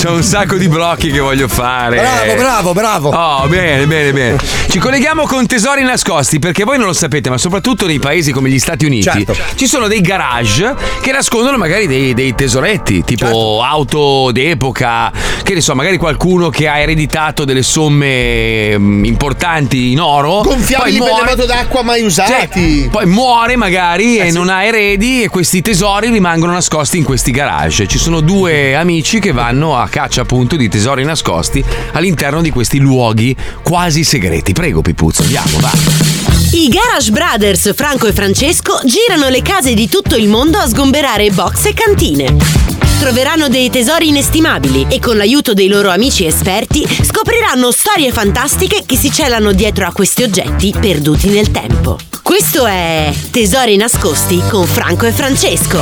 C'ho 0.00 0.12
un 0.12 0.22
sacco 0.22 0.56
di 0.56 0.68
blocchi 0.68 1.10
che 1.10 1.18
voglio 1.18 1.48
fare. 1.48 1.96
Bravo, 1.96 2.34
bravo, 2.36 2.72
bravo. 2.72 3.08
Oh, 3.10 3.46
bene, 3.48 3.86
bene, 3.86 4.12
bene. 4.12 4.36
Ci 4.68 4.78
colleghiamo 4.78 5.26
con 5.26 5.46
tesori 5.46 5.82
nascosti 5.82 6.38
perché 6.38 6.64
voi 6.64 6.76
non 6.78 6.86
lo 6.86 6.92
sapete, 6.92 7.30
ma 7.30 7.38
soprattutto 7.38 7.86
nei 7.86 7.98
paesi 7.98 8.32
come 8.32 8.48
gli 8.50 8.58
Stati 8.58 8.84
Uniti 8.84 9.02
Certo. 9.02 9.36
ci 9.56 9.66
sono 9.66 9.88
dei 9.88 10.00
garage 10.00 10.74
che 11.00 11.10
nascondono 11.14 11.56
magari 11.56 11.86
dei, 11.86 12.12
dei 12.14 12.34
tesoretti, 12.34 13.04
tipo 13.04 13.24
Certo. 13.24 13.62
auto 13.62 14.30
d'epoca, 14.32 15.12
che 15.42 15.54
ne 15.54 15.60
so, 15.60 15.74
magari 15.74 15.96
qualcuno 15.96 16.50
che 16.50 16.68
ha 16.68 16.78
ereditato 16.78 17.44
delle 17.44 17.62
somme 17.62 18.76
mm, 18.78 19.04
importanti 19.04 19.92
in 19.92 20.00
oro. 20.00 20.42
Gonfiabili 20.42 20.98
per 20.98 21.14
le 21.14 21.24
moto 21.24 21.46
d'acqua 21.46 21.82
mai 21.82 22.02
usati. 22.02 22.82
Sì, 22.82 22.88
poi 22.90 23.06
muore 23.06 23.56
magari 23.56 24.18
Eh, 24.18 24.26
e 24.28 24.30
non 24.32 24.48
ha 24.48 24.64
eredi 24.64 25.22
e 25.22 25.28
questi 25.28 25.62
tesori 25.62 26.10
rimangono 26.10 26.52
nascosti 26.52 26.98
in 26.98 27.04
questi 27.04 27.30
garage. 27.30 27.86
Ci 27.86 27.98
sono 27.98 28.20
due 28.20 28.74
amici 28.74 29.20
che 29.20 29.32
vanno 29.32 29.76
a 29.76 29.88
caccia 29.88 30.22
appunto 30.22 30.56
di 30.56 30.68
tesori 30.68 31.04
nascosti 31.04 31.64
all'interno 31.92 32.40
di 32.42 32.50
questi 32.50 32.78
luoghi 32.78 33.34
quasi 33.62 34.04
segreti. 34.04 34.52
Prego 34.52 34.82
Pipuzzo, 34.82 35.22
andiamo, 35.22 35.58
va. 35.60 36.23
I 36.56 36.68
Garage 36.68 37.10
Brothers 37.10 37.74
Franco 37.74 38.06
e 38.06 38.12
Francesco 38.12 38.80
girano 38.84 39.28
le 39.28 39.42
case 39.42 39.74
di 39.74 39.88
tutto 39.88 40.14
il 40.14 40.28
mondo 40.28 40.58
a 40.58 40.68
sgomberare 40.68 41.30
box 41.30 41.64
e 41.64 41.74
cantine. 41.74 42.83
Troveranno 43.04 43.48
dei 43.48 43.68
tesori 43.68 44.08
inestimabili 44.08 44.86
e 44.88 44.98
con 44.98 45.18
l'aiuto 45.18 45.52
dei 45.52 45.68
loro 45.68 45.90
amici 45.90 46.24
esperti 46.24 46.88
scopriranno 47.04 47.70
storie 47.70 48.10
fantastiche 48.10 48.84
che 48.86 48.96
si 48.96 49.12
celano 49.12 49.52
dietro 49.52 49.86
a 49.86 49.92
questi 49.92 50.22
oggetti 50.22 50.74
perduti 50.74 51.28
nel 51.28 51.50
tempo. 51.50 51.98
Questo 52.24 52.64
è 52.64 53.12
Tesori 53.30 53.76
nascosti 53.76 54.42
con 54.48 54.66
Franco 54.66 55.04
e 55.04 55.12
Francesco. 55.12 55.76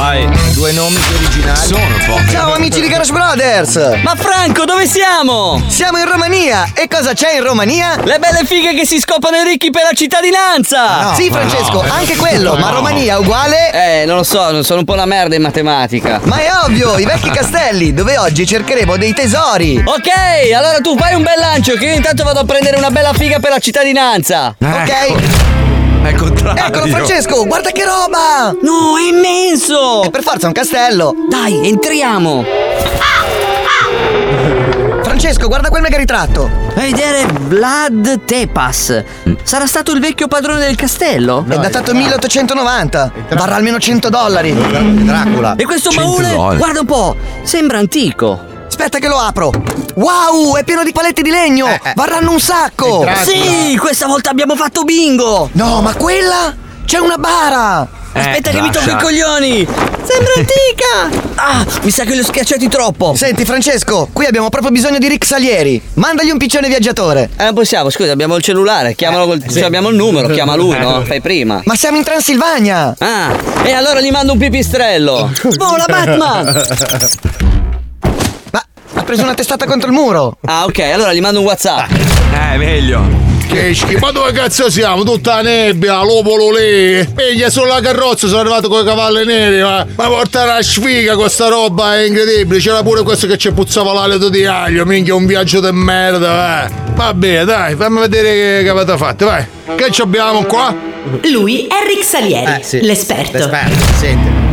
Due 0.54 0.72
nomi 0.72 0.96
più 0.96 1.14
originali. 1.14 1.66
Sono 1.66 1.96
pochi. 2.04 2.30
Ciao 2.30 2.54
amici 2.54 2.80
di 2.80 2.88
Garage 2.88 3.12
Brothers! 3.12 3.76
Ma 4.02 4.16
Franco, 4.16 4.64
dove 4.64 4.86
siamo? 4.86 5.62
Siamo 5.68 5.98
in 5.98 6.10
Romania! 6.10 6.72
E 6.74 6.88
cosa 6.88 7.12
c'è 7.12 7.36
in 7.36 7.44
Romania? 7.44 7.94
Le 8.02 8.18
belle 8.18 8.44
fighe 8.44 8.74
che 8.74 8.84
si 8.84 8.98
scopano 8.98 9.36
i 9.36 9.44
ricchi 9.44 9.70
per 9.70 9.84
la 9.84 9.92
cittadinanza! 9.94 11.14
sì, 11.14 11.30
Francesco, 11.30 11.80
anche 11.80 12.16
quello, 12.16 12.56
ma 12.56 12.70
Romania 12.70 13.20
uguale? 13.20 14.00
Eh, 14.00 14.04
non 14.04 14.16
lo 14.16 14.24
so, 14.24 14.64
sono 14.64 14.80
un 14.80 14.84
po' 14.84 14.94
una 14.94 15.06
merda 15.06 15.36
in 15.36 15.42
matematica. 15.42 16.20
Ma 16.24 16.38
è 16.38 16.50
ovvio, 16.64 16.98
i 16.98 17.04
vecchi 17.12 17.30
castelli, 17.30 17.92
dove 17.92 18.16
oggi 18.16 18.46
cercheremo 18.46 18.96
dei 18.96 19.12
tesori! 19.12 19.82
Ok, 19.84 20.50
allora 20.56 20.80
tu 20.80 20.96
fai 20.96 21.14
un 21.14 21.22
bel 21.22 21.38
lancio 21.38 21.74
che 21.74 21.84
io 21.84 21.94
intanto 21.94 22.24
vado 22.24 22.40
a 22.40 22.44
prendere 22.44 22.78
una 22.78 22.90
bella 22.90 23.12
figa 23.12 23.38
per 23.38 23.50
la 23.50 23.58
cittadinanza. 23.58 24.56
Ok? 24.58 26.04
È 26.04 26.14
contrario. 26.14 26.64
Eccolo 26.64 26.86
Francesco, 26.86 27.44
guarda 27.44 27.70
che 27.70 27.84
roba! 27.84 28.54
No, 28.62 28.96
è 28.96 29.02
immenso! 29.08 30.04
È 30.04 30.10
per 30.10 30.22
forza 30.22 30.46
un 30.46 30.52
castello! 30.52 31.14
Dai, 31.28 31.68
entriamo! 31.68 32.44
Francesco, 35.32 35.48
guarda 35.48 35.68
quel 35.70 35.82
mega 35.82 35.96
ritratto! 35.96 36.50
Fai 36.74 36.92
vedere 36.92 37.26
Vlad 37.26 38.24
Tepas. 38.24 39.02
Sarà 39.42 39.66
stato 39.66 39.92
il 39.92 40.00
vecchio 40.00 40.28
padrone 40.28 40.60
del 40.60 40.76
castello? 40.76 41.44
È 41.48 41.56
datato 41.56 41.94
1890! 41.94 43.12
Varrà 43.30 43.54
almeno 43.54 43.78
100 43.78 44.10
dollari! 44.10 44.54
Dracula. 45.04 45.56
E 45.56 45.64
questo 45.64 45.90
100 45.90 46.06
baule? 46.06 46.28
dollari. 46.34 46.56
Guarda 46.58 46.80
un 46.80 46.86
po', 46.86 47.16
sembra 47.42 47.78
antico. 47.78 48.38
Aspetta 48.66 48.98
che 48.98 49.08
lo 49.08 49.16
apro! 49.16 49.52
Wow, 49.94 50.56
è 50.56 50.64
pieno 50.64 50.82
di 50.84 50.92
paletti 50.92 51.22
di 51.22 51.30
legno! 51.30 51.66
Varranno 51.94 52.32
un 52.32 52.40
sacco! 52.40 53.06
Sì, 53.24 53.76
questa 53.78 54.06
volta 54.06 54.28
abbiamo 54.28 54.54
fatto 54.54 54.82
bingo! 54.82 55.48
No, 55.52 55.80
ma 55.80 55.94
quella? 55.94 56.54
C'è 56.84 56.98
una 56.98 57.16
bara! 57.16 57.88
Aspetta 58.14 58.50
che 58.50 58.60
mi 58.60 58.66
lascia. 58.72 58.80
tocco 58.80 58.90
i 58.90 59.02
coglioni! 59.02 59.66
Sembra 60.02 60.32
antica! 60.36 61.20
Ah, 61.36 61.64
mi 61.82 61.90
sa 61.90 62.04
che 62.04 62.12
li 62.12 62.20
ho 62.20 62.24
schiacciati 62.24 62.68
troppo! 62.68 63.14
Senti 63.16 63.44
Francesco, 63.44 64.08
qui 64.12 64.26
abbiamo 64.26 64.48
proprio 64.50 64.70
bisogno 64.70 64.98
di 64.98 65.08
Rick 65.08 65.24
Salieri. 65.24 65.80
Mandagli 65.94 66.30
un 66.30 66.36
piccione 66.38 66.68
viaggiatore. 66.68 67.30
Eh, 67.38 67.44
non 67.44 67.54
possiamo, 67.54 67.88
scusa, 67.90 68.12
abbiamo 68.12 68.36
il 68.36 68.42
cellulare, 68.42 68.94
chiamalo 68.94 69.26
col- 69.26 69.42
cioè, 69.50 69.62
abbiamo 69.64 69.88
il 69.88 69.96
numero, 69.96 70.28
chiama 70.34 70.54
lui, 70.56 70.78
no? 70.78 71.02
Fai 71.04 71.20
prima. 71.20 71.62
Ma 71.64 71.74
siamo 71.74 71.96
in 71.96 72.04
Transilvania! 72.04 72.94
Ah, 72.98 73.34
e 73.64 73.72
allora 73.72 74.00
gli 74.00 74.10
mando 74.10 74.32
un 74.32 74.38
pipistrello! 74.38 75.32
Vola 75.56 75.84
Batman! 75.86 76.64
Ma 78.50 78.64
ha 78.94 79.02
preso 79.04 79.22
una 79.22 79.34
testata 79.34 79.64
contro 79.64 79.88
il 79.88 79.94
muro! 79.94 80.36
Ah, 80.44 80.64
ok, 80.64 80.78
allora 80.80 81.14
gli 81.14 81.20
mando 81.20 81.38
un 81.40 81.46
WhatsApp. 81.46 81.90
Eh, 81.90 82.56
meglio. 82.58 83.21
Che 83.52 83.74
schifo, 83.74 83.98
ma 83.98 84.10
dove 84.12 84.32
cazzo 84.32 84.70
siamo? 84.70 85.04
Tutta 85.04 85.36
la 85.36 85.42
nebbia, 85.42 86.02
l'opolo 86.02 86.50
lì. 86.50 87.06
Piglia 87.14 87.50
sulla 87.50 87.80
carrozza, 87.80 88.26
sono 88.26 88.40
arrivato 88.40 88.68
con 88.70 88.80
i 88.80 88.84
cavalli 88.84 89.26
neri, 89.26 89.60
ma, 89.60 89.86
ma 89.94 90.06
portare 90.08 90.54
la 90.54 90.62
sfiga 90.62 91.14
con 91.16 91.28
sta 91.28 91.48
roba 91.48 91.96
è 91.98 92.04
incredibile. 92.06 92.58
C'era 92.60 92.82
pure 92.82 93.02
questo 93.02 93.26
che 93.26 93.36
ci 93.36 93.52
puzzava 93.52 93.92
l'alito 93.92 94.30
di 94.30 94.46
aglio, 94.46 94.86
minchia 94.86 95.14
un 95.14 95.26
viaggio 95.26 95.60
di 95.60 95.68
merda, 95.70 96.64
eh. 96.66 96.70
Va 96.94 97.12
bene, 97.12 97.44
dai, 97.44 97.74
fammi 97.76 98.00
vedere 98.00 98.62
che, 98.62 98.68
avete 98.70 98.96
fatto, 98.96 99.26
vai. 99.26 99.44
Che 99.76 99.90
ci 99.90 100.00
abbiamo 100.00 100.44
qua? 100.44 100.74
Lui 101.30 101.66
è 101.66 101.86
Rick 101.86 102.04
Salieri, 102.04 102.60
Eh, 102.60 102.62
sì. 102.64 102.80
l'esperto. 102.80 103.36
L'esperto, 103.36 103.84
senti. 103.98 104.51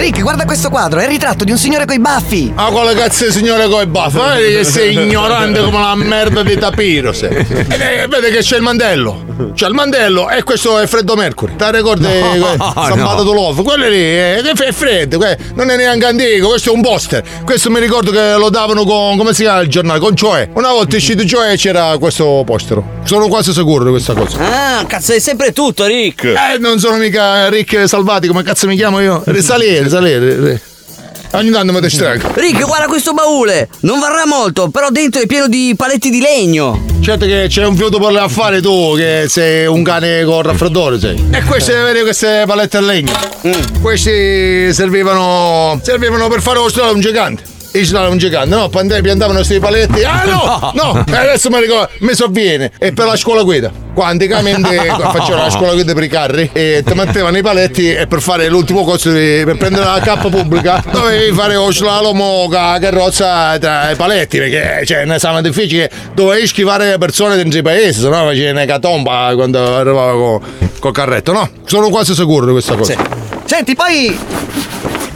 Rick, 0.00 0.22
guarda 0.22 0.46
questo 0.46 0.70
quadro, 0.70 0.98
è 1.00 1.02
il 1.02 1.10
ritratto 1.10 1.44
di 1.44 1.50
un 1.50 1.58
signore 1.58 1.84
coi 1.84 1.98
baffi! 1.98 2.50
Ma 2.54 2.70
quale 2.70 2.94
cazzo 2.94 3.26
di 3.26 3.32
signore 3.32 3.68
coi 3.68 3.84
baffi? 3.84 4.16
Vedi 4.16 4.54
che 4.54 4.64
sei 4.64 4.94
ignorante 4.94 5.62
come 5.62 5.78
la 5.78 5.94
merda 5.94 6.42
di 6.42 6.56
Tapiro, 6.56 7.12
sei. 7.12 7.36
Eh, 7.80 8.06
vede 8.08 8.30
che 8.30 8.38
c'è 8.38 8.56
il 8.56 8.62
mandello. 8.62 9.28
C'è 9.54 9.66
il 9.66 9.74
mandello 9.74 10.28
e 10.30 10.42
questo 10.42 10.78
è 10.78 10.86
Freddo 10.86 11.16
Mercury. 11.16 11.56
Ti 11.56 11.64
ricordi? 11.70 12.06
No, 12.06 12.56
Stampato 12.56 13.24
no. 13.24 13.32
Love. 13.32 13.62
Quello 13.62 13.88
lì 13.88 13.96
eh, 13.96 14.40
che 14.42 14.64
è 14.64 14.72
freddo, 14.72 15.18
non 15.54 15.70
è 15.70 15.76
neanche 15.76 16.06
antico, 16.06 16.48
questo 16.48 16.70
è 16.70 16.74
un 16.74 16.82
poster. 16.82 17.22
Questo 17.44 17.70
mi 17.70 17.80
ricordo 17.80 18.10
che 18.10 18.34
lo 18.36 18.48
davano 18.48 18.84
con. 18.84 19.16
come 19.16 19.34
si 19.34 19.42
chiama 19.42 19.60
il 19.60 19.68
giornale? 19.68 19.98
Con 19.98 20.14
Cioè. 20.14 20.48
Una 20.54 20.70
volta 20.70 20.94
è 20.94 20.96
uscito 20.96 21.24
Cioè 21.26 21.56
c'era 21.56 21.96
questo 21.98 22.42
poster. 22.44 22.82
Sono 23.04 23.28
quasi 23.28 23.52
sicuro 23.52 23.84
di 23.84 23.90
questa 23.90 24.14
cosa. 24.14 24.38
Ah, 24.38 24.84
cazzo, 24.86 25.12
è 25.12 25.18
sempre 25.18 25.52
tutto, 25.52 25.84
Rick! 25.84 26.24
Eh, 26.24 26.58
non 26.58 26.78
sono 26.78 26.96
mica 26.96 27.48
Rick 27.48 27.88
Salvati, 27.88 28.28
come 28.28 28.42
cazzo 28.42 28.66
mi 28.66 28.76
chiamo 28.76 29.00
io? 29.00 29.22
Salire, 29.90 30.30
salire. 30.30 30.62
Ogni 31.32 31.50
tanto 31.50 31.72
mi 31.72 31.80
distraggo. 31.80 32.32
Rick, 32.34 32.64
guarda 32.64 32.86
questo 32.86 33.12
baule! 33.12 33.68
Non 33.80 33.98
varrà 34.00 34.24
molto, 34.26 34.68
però 34.68 34.90
dentro 34.90 35.20
è 35.20 35.26
pieno 35.26 35.48
di 35.48 35.74
paletti 35.76 36.10
di 36.10 36.20
legno! 36.20 36.84
Certo 37.00 37.24
che 37.26 37.46
c'è 37.48 37.64
un 37.64 37.76
fiuto 37.76 37.98
per 37.98 38.12
le 38.12 38.20
affari 38.20 38.60
tu, 38.60 38.94
che 38.96 39.26
sei 39.28 39.66
un 39.66 39.82
cane 39.82 40.24
con 40.24 40.42
raffreddore, 40.42 40.98
sei. 40.98 41.24
E 41.30 41.42
queste, 41.42 41.74
vedi, 41.82 42.00
queste 42.02 42.44
palette 42.46 42.76
a 42.76 42.80
legno. 42.80 43.12
Questi 43.80 44.72
servivano. 44.72 45.80
servivano 45.82 46.28
per 46.28 46.40
fare 46.40 46.58
lo 46.58 46.68
strada 46.68 46.90
a 46.90 46.92
un 46.92 47.00
gigante. 47.00 47.42
Strada 47.72 48.06
a 48.06 48.10
un 48.10 48.18
gigante, 48.18 48.54
no? 48.54 48.68
Pande- 48.68 49.00
Piantavano 49.00 49.38
questi 49.38 49.58
paletti. 49.58 50.02
Ah 50.02 50.24
no! 50.24 50.72
No! 50.74 51.04
Eh, 51.06 51.16
Adesso 51.16 51.50
mi 51.50 51.60
ricordo, 51.60 51.88
mi 52.00 52.14
sovviene. 52.14 52.72
E 52.78 52.92
per 52.92 53.06
la 53.06 53.16
scuola 53.16 53.42
guida. 53.42 53.70
Qua 53.94 54.06
anticamente 54.06 54.68
facevano 55.12 55.42
la 55.44 55.50
scuola 55.50 55.72
guida 55.72 55.92
per 55.94 56.02
i 56.04 56.08
carri 56.08 56.48
e 56.52 56.82
ti 56.84 56.94
mettevano 56.94 57.36
i 57.36 57.42
paletti 57.42 57.92
e 57.92 58.06
per 58.06 58.20
fare 58.20 58.48
l'ultimo 58.48 58.84
corso 58.84 59.10
per 59.10 59.56
prendere 59.56 59.84
la 59.84 60.00
K 60.00 60.28
pubblica 60.28 60.82
dovevi 60.90 61.32
fare 61.34 61.54
lo 61.54 61.70
slalom 61.72 62.20
o 62.20 62.48
ca- 62.48 62.78
carrozza 62.80 63.58
tra 63.58 63.90
i 63.90 63.96
paletti 63.96 64.38
perché 64.38 64.82
cioè, 64.86 65.04
ne 65.04 65.16
esame 65.16 65.42
difficile 65.42 65.90
dovevi 66.14 66.46
schivare 66.46 66.90
le 66.90 66.98
persone 66.98 67.34
dentro 67.34 67.58
i 67.58 67.62
paesi 67.62 68.00
sennò 68.00 68.26
facevi 68.26 68.50
un'ecatomba 68.50 69.32
quando 69.34 69.76
arrivava 69.76 70.12
co- 70.12 70.40
col 70.78 70.92
carretto 70.92 71.32
no? 71.32 71.50
sono 71.64 71.88
quasi 71.90 72.14
sicuro 72.14 72.46
di 72.46 72.52
questa 72.52 72.76
cosa 72.76 72.94
Senti, 73.44 73.74
poi. 73.74 74.16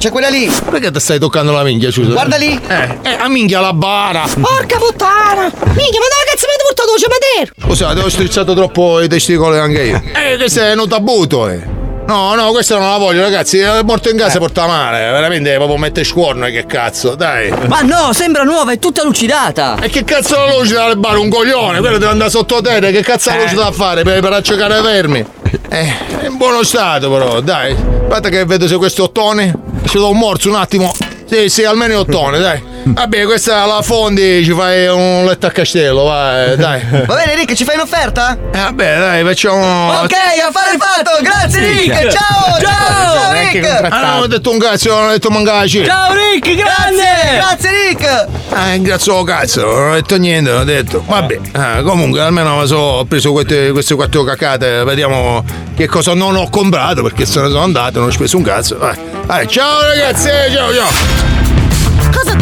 C'è 0.05 0.11
quella 0.11 0.29
lì! 0.29 0.53
perché 0.71 0.91
ti 0.91 1.01
stai 1.01 1.19
toccando 1.19 1.51
la 1.51 1.63
minchia 1.63 1.91
scusa? 1.91 2.13
Guarda 2.13 2.37
lì! 2.37 2.61
eh, 2.69 2.99
eh 3.05 3.15
a 3.15 3.27
minchia 3.27 3.61
la 3.61 3.73
bara 3.73 4.27
Porca 4.39 4.77
puttana! 4.77 5.45
Minchia, 5.45 5.99
ma 5.99 6.07
dove 6.11 6.25
cazzo 6.27 6.47
mi 6.47 6.53
avete 6.53 6.65
portato 6.67 6.91
Lucio 6.93 7.07
Matero? 7.09 7.53
Scusate, 7.59 8.01
ho 8.01 8.09
strizzato 8.11 8.53
troppo 8.53 9.01
i 9.01 9.09
testicoli 9.09 9.57
anche 9.57 9.83
io. 9.83 10.03
Eh, 10.13 10.37
questo 10.37 10.61
è 10.61 10.75
un 10.75 10.87
tabuto, 10.87 11.49
eh. 11.49 11.67
No, 12.07 12.35
no, 12.35 12.51
questa 12.51 12.77
non 12.77 12.91
la 12.91 12.99
voglio, 12.99 13.23
ragazzi. 13.23 13.61
È 13.61 13.81
morto 13.83 14.11
in 14.11 14.19
casa 14.19 14.39
porta 14.39 14.67
male. 14.67 14.99
Veramente 15.11 15.55
proprio 15.55 15.79
mette 15.79 16.05
scuorno, 16.05 16.45
che 16.49 16.67
cazzo, 16.67 17.15
dai. 17.15 17.51
Ma 17.67 17.81
no, 17.81 18.13
sembra 18.13 18.43
nuova, 18.43 18.73
è 18.73 18.79
tutta 18.79 19.03
lucidata! 19.03 19.79
E 19.81 19.89
che 19.89 20.05
cazzo 20.05 20.37
la 20.37 20.55
luce 20.55 20.75
dalle 20.75 20.97
bare? 20.97 21.17
Un 21.17 21.31
coglione, 21.31 21.79
quello 21.79 21.97
deve 21.97 22.13
andare 22.13 22.29
sotto 22.29 22.61
terra. 22.61 22.91
Che 22.91 23.01
cazzo 23.01 23.31
la 23.31 23.41
luce 23.41 23.55
da 23.55 23.73
fare 23.73 24.03
per, 24.03 24.21
per 24.21 24.35
accecare 24.35 24.81
i 24.81 24.83
vermi? 24.83 25.25
Eh, 25.71 25.93
è 26.21 26.27
in 26.27 26.37
buono 26.37 26.63
stato, 26.63 27.11
però, 27.11 27.41
dai. 27.41 27.75
Aspetta 28.03 28.29
che 28.29 28.45
vedo 28.45 28.69
se 28.69 28.77
questo 28.77 29.05
ottone. 29.05 29.64
Ci 29.87 29.97
do 29.99 30.11
un 30.11 30.19
morso 30.19 30.49
un 30.49 30.57
attimo. 30.57 30.93
Sì, 31.25 31.49
sì, 31.49 31.65
almeno 31.65 31.95
è 31.95 31.99
ottone, 31.99 32.39
dai. 32.39 32.74
Vabbè, 32.87 33.25
questa 33.25 33.65
la 33.65 33.81
fondi, 33.81 34.45
ci 34.45 34.53
fai 34.53 34.87
un 34.89 35.25
letto 35.25 35.47
a 35.47 35.51
castello, 35.51 36.05
vai, 36.05 36.55
dai. 36.57 36.83
Va 37.07 37.15
bene, 37.15 37.35
Rick, 37.35 37.55
ci 37.55 37.65
fai 37.65 37.77
un'offerta? 37.77 38.37
Eh, 38.53 38.59
vabbè, 38.59 38.99
dai, 38.99 39.25
facciamo. 39.25 39.89
Ok, 40.03 40.13
affare 40.47 40.77
fatto! 40.79 41.23
Grazie, 41.23 41.61
Rick! 41.61 42.09
Ciao! 42.09 42.59
Ciao! 42.61 43.15
Ciao, 43.15 43.33
Rick! 43.33 43.89
Ah, 43.91 44.13
non 44.13 44.23
ho 44.23 44.27
detto 44.27 44.51
un 44.51 44.59
cazzo, 44.59 44.91
non 44.91 45.09
ho 45.09 45.11
detto 45.13 45.31
mancaci. 45.31 45.85
Ciao 45.85 46.13
Rick, 46.13 46.55
grande! 46.55 47.37
Grazie, 47.37 47.71
Rick! 47.89 48.27
Ah, 48.51 48.77
grazie 48.77 49.17
al 49.17 49.25
cazzo, 49.25 49.65
non 49.65 49.91
ho 49.91 49.95
detto 49.95 50.17
niente, 50.17 50.51
non 50.51 50.61
ho 50.61 50.65
detto. 50.65 51.03
Vabbè, 51.07 51.41
ah, 51.53 51.83
comunque 51.83 52.21
almeno 52.21 52.67
so- 52.67 52.77
ho 52.77 53.05
preso 53.07 53.33
queste, 53.33 53.71
queste 53.73 53.95
quattro 53.95 54.25
cacate, 54.25 54.85
vediamo 54.85 55.43
che 55.75 55.87
cosa 55.87 56.13
non 56.13 56.37
ho 56.37 56.51
comprato 56.51 57.03
perché 57.03 57.25
se 57.25 57.41
ne 57.41 57.49
sono 57.49 57.63
andato, 57.63 57.99
non 57.99 58.09
ho 58.09 58.13
speso 58.13 58.37
un 58.37 58.43
cazzo. 58.43 58.77
Vai. 58.77 58.97
Vai, 59.25 59.49
ciao 59.49 59.81
ragazzi, 59.87 60.29
ciao 60.53 60.75
ciao. 60.75 61.34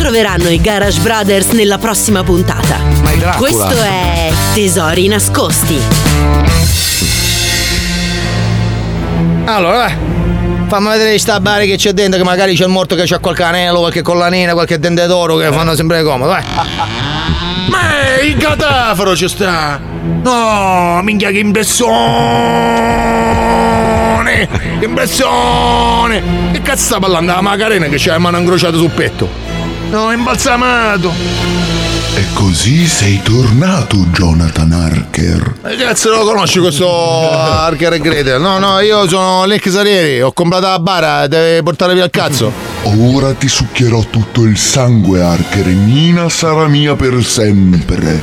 Troveranno 0.02 0.48
i 0.48 0.60
Garage 0.60 1.00
Brothers 1.00 1.50
nella 1.50 1.78
prossima 1.78 2.24
puntata. 2.24 2.76
Ma 3.04 3.12
è 3.12 3.16
Dracula. 3.18 3.36
Questo 3.36 3.80
è 3.80 4.32
Tesori 4.52 5.06
nascosti. 5.06 5.80
Allora. 9.44 9.96
Fammi 10.66 10.88
vedere 10.88 11.16
sta 11.20 11.38
bari 11.38 11.68
che 11.68 11.76
c'è 11.76 11.92
dentro, 11.92 12.18
che 12.18 12.24
magari 12.24 12.56
c'è 12.56 12.64
il 12.64 12.70
morto 12.70 12.96
che 12.96 13.04
c'ha 13.06 13.20
qualche 13.20 13.44
anello, 13.44 13.78
qualche 13.78 14.02
collanina, 14.02 14.54
qualche 14.54 14.80
dente 14.80 15.06
d'oro 15.06 15.36
che 15.36 15.52
fanno 15.52 15.76
sempre 15.76 16.02
comodo, 16.02 16.30
vai. 16.30 16.42
Ma 17.68 18.20
il 18.24 18.36
cataforo 18.38 19.14
ci 19.14 19.28
sta! 19.28 19.80
No, 20.22 20.98
minchia 21.04 21.30
che 21.30 21.38
impressione! 21.38 21.92
Che 24.80 24.84
impressione! 24.84 26.50
Che 26.50 26.60
cazzo 26.60 26.84
sta 26.86 26.98
parlando 26.98 27.32
la 27.32 27.40
Macarena 27.40 27.86
che 27.86 27.98
c'ha 27.98 28.14
le 28.14 28.18
mani 28.18 28.40
incrociate 28.40 28.76
sul 28.76 28.90
petto? 28.90 29.51
No, 29.92 30.10
è 30.10 30.14
imbalsamato! 30.14 31.12
E 32.14 32.24
così 32.32 32.86
sei 32.86 33.20
tornato, 33.22 34.06
Jonathan 34.10 34.72
Harker. 34.72 35.56
Che 35.68 35.76
cazzo 35.76 36.08
lo 36.08 36.24
conosci 36.24 36.60
questo 36.60 37.30
Harker 37.30 37.92
e 37.92 37.98
Gretel? 38.00 38.40
No, 38.40 38.58
no, 38.58 38.80
io 38.80 39.06
sono 39.06 39.44
Nick 39.44 39.70
Sarieri, 39.70 40.22
ho 40.22 40.32
comprato 40.32 40.66
la 40.66 40.78
bara, 40.78 41.26
deve 41.26 41.62
portare 41.62 41.92
via 41.92 42.04
il 42.04 42.10
cazzo. 42.10 42.50
Ora 42.84 43.34
ti 43.34 43.48
succhierò 43.48 44.02
tutto 44.08 44.44
il 44.44 44.56
sangue, 44.56 45.20
Harker, 45.20 45.68
e 45.68 45.72
Nina 45.72 46.30
sarà 46.30 46.66
mia 46.68 46.96
per 46.96 47.22
sempre. 47.22 48.22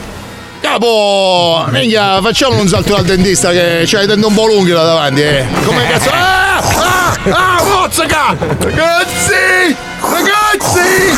Capo, 0.61 1.67
minchia, 1.69 2.19
facciamo 2.19 2.59
un 2.59 2.67
salto 2.67 2.95
dal 2.95 3.05
dentista 3.05 3.51
che 3.51 3.83
c'hai 3.85 4.05
i 4.05 4.07
denti 4.07 4.25
un 4.25 4.33
po' 4.33 4.47
lunghi 4.47 4.71
là 4.71 4.83
davanti, 4.83 5.21
eh. 5.21 5.45
Come 5.63 5.87
cazzo? 5.87 6.09
Ah! 6.09 6.57
Ah! 6.57 7.17
Ah! 7.29 7.63
Mozzaca! 7.63 8.35
Ragazzi! 8.57 9.88
Ragazzi! 10.01 11.17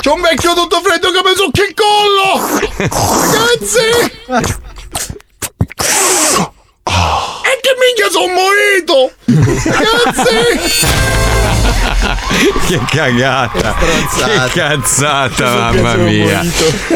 C'è 0.00 0.10
un 0.10 0.20
vecchio 0.20 0.54
tutto 0.54 0.80
freddo 0.80 1.10
che 1.10 1.20
mi 1.24 1.34
succhia 1.34 1.64
il 1.64 1.74
collo! 1.74 2.40
Ragazzi! 3.30 4.12
E 7.54 7.60
che 7.60 7.74
minchia 7.78 8.10
sono 8.10 8.32
morito! 8.32 9.12
Ragazzi! 9.70 10.32
che 12.66 12.80
cagata! 12.90 13.76
Che 13.78 14.58
cazzata, 14.60 15.44
mamma 15.72 15.94
mia! 15.94 16.42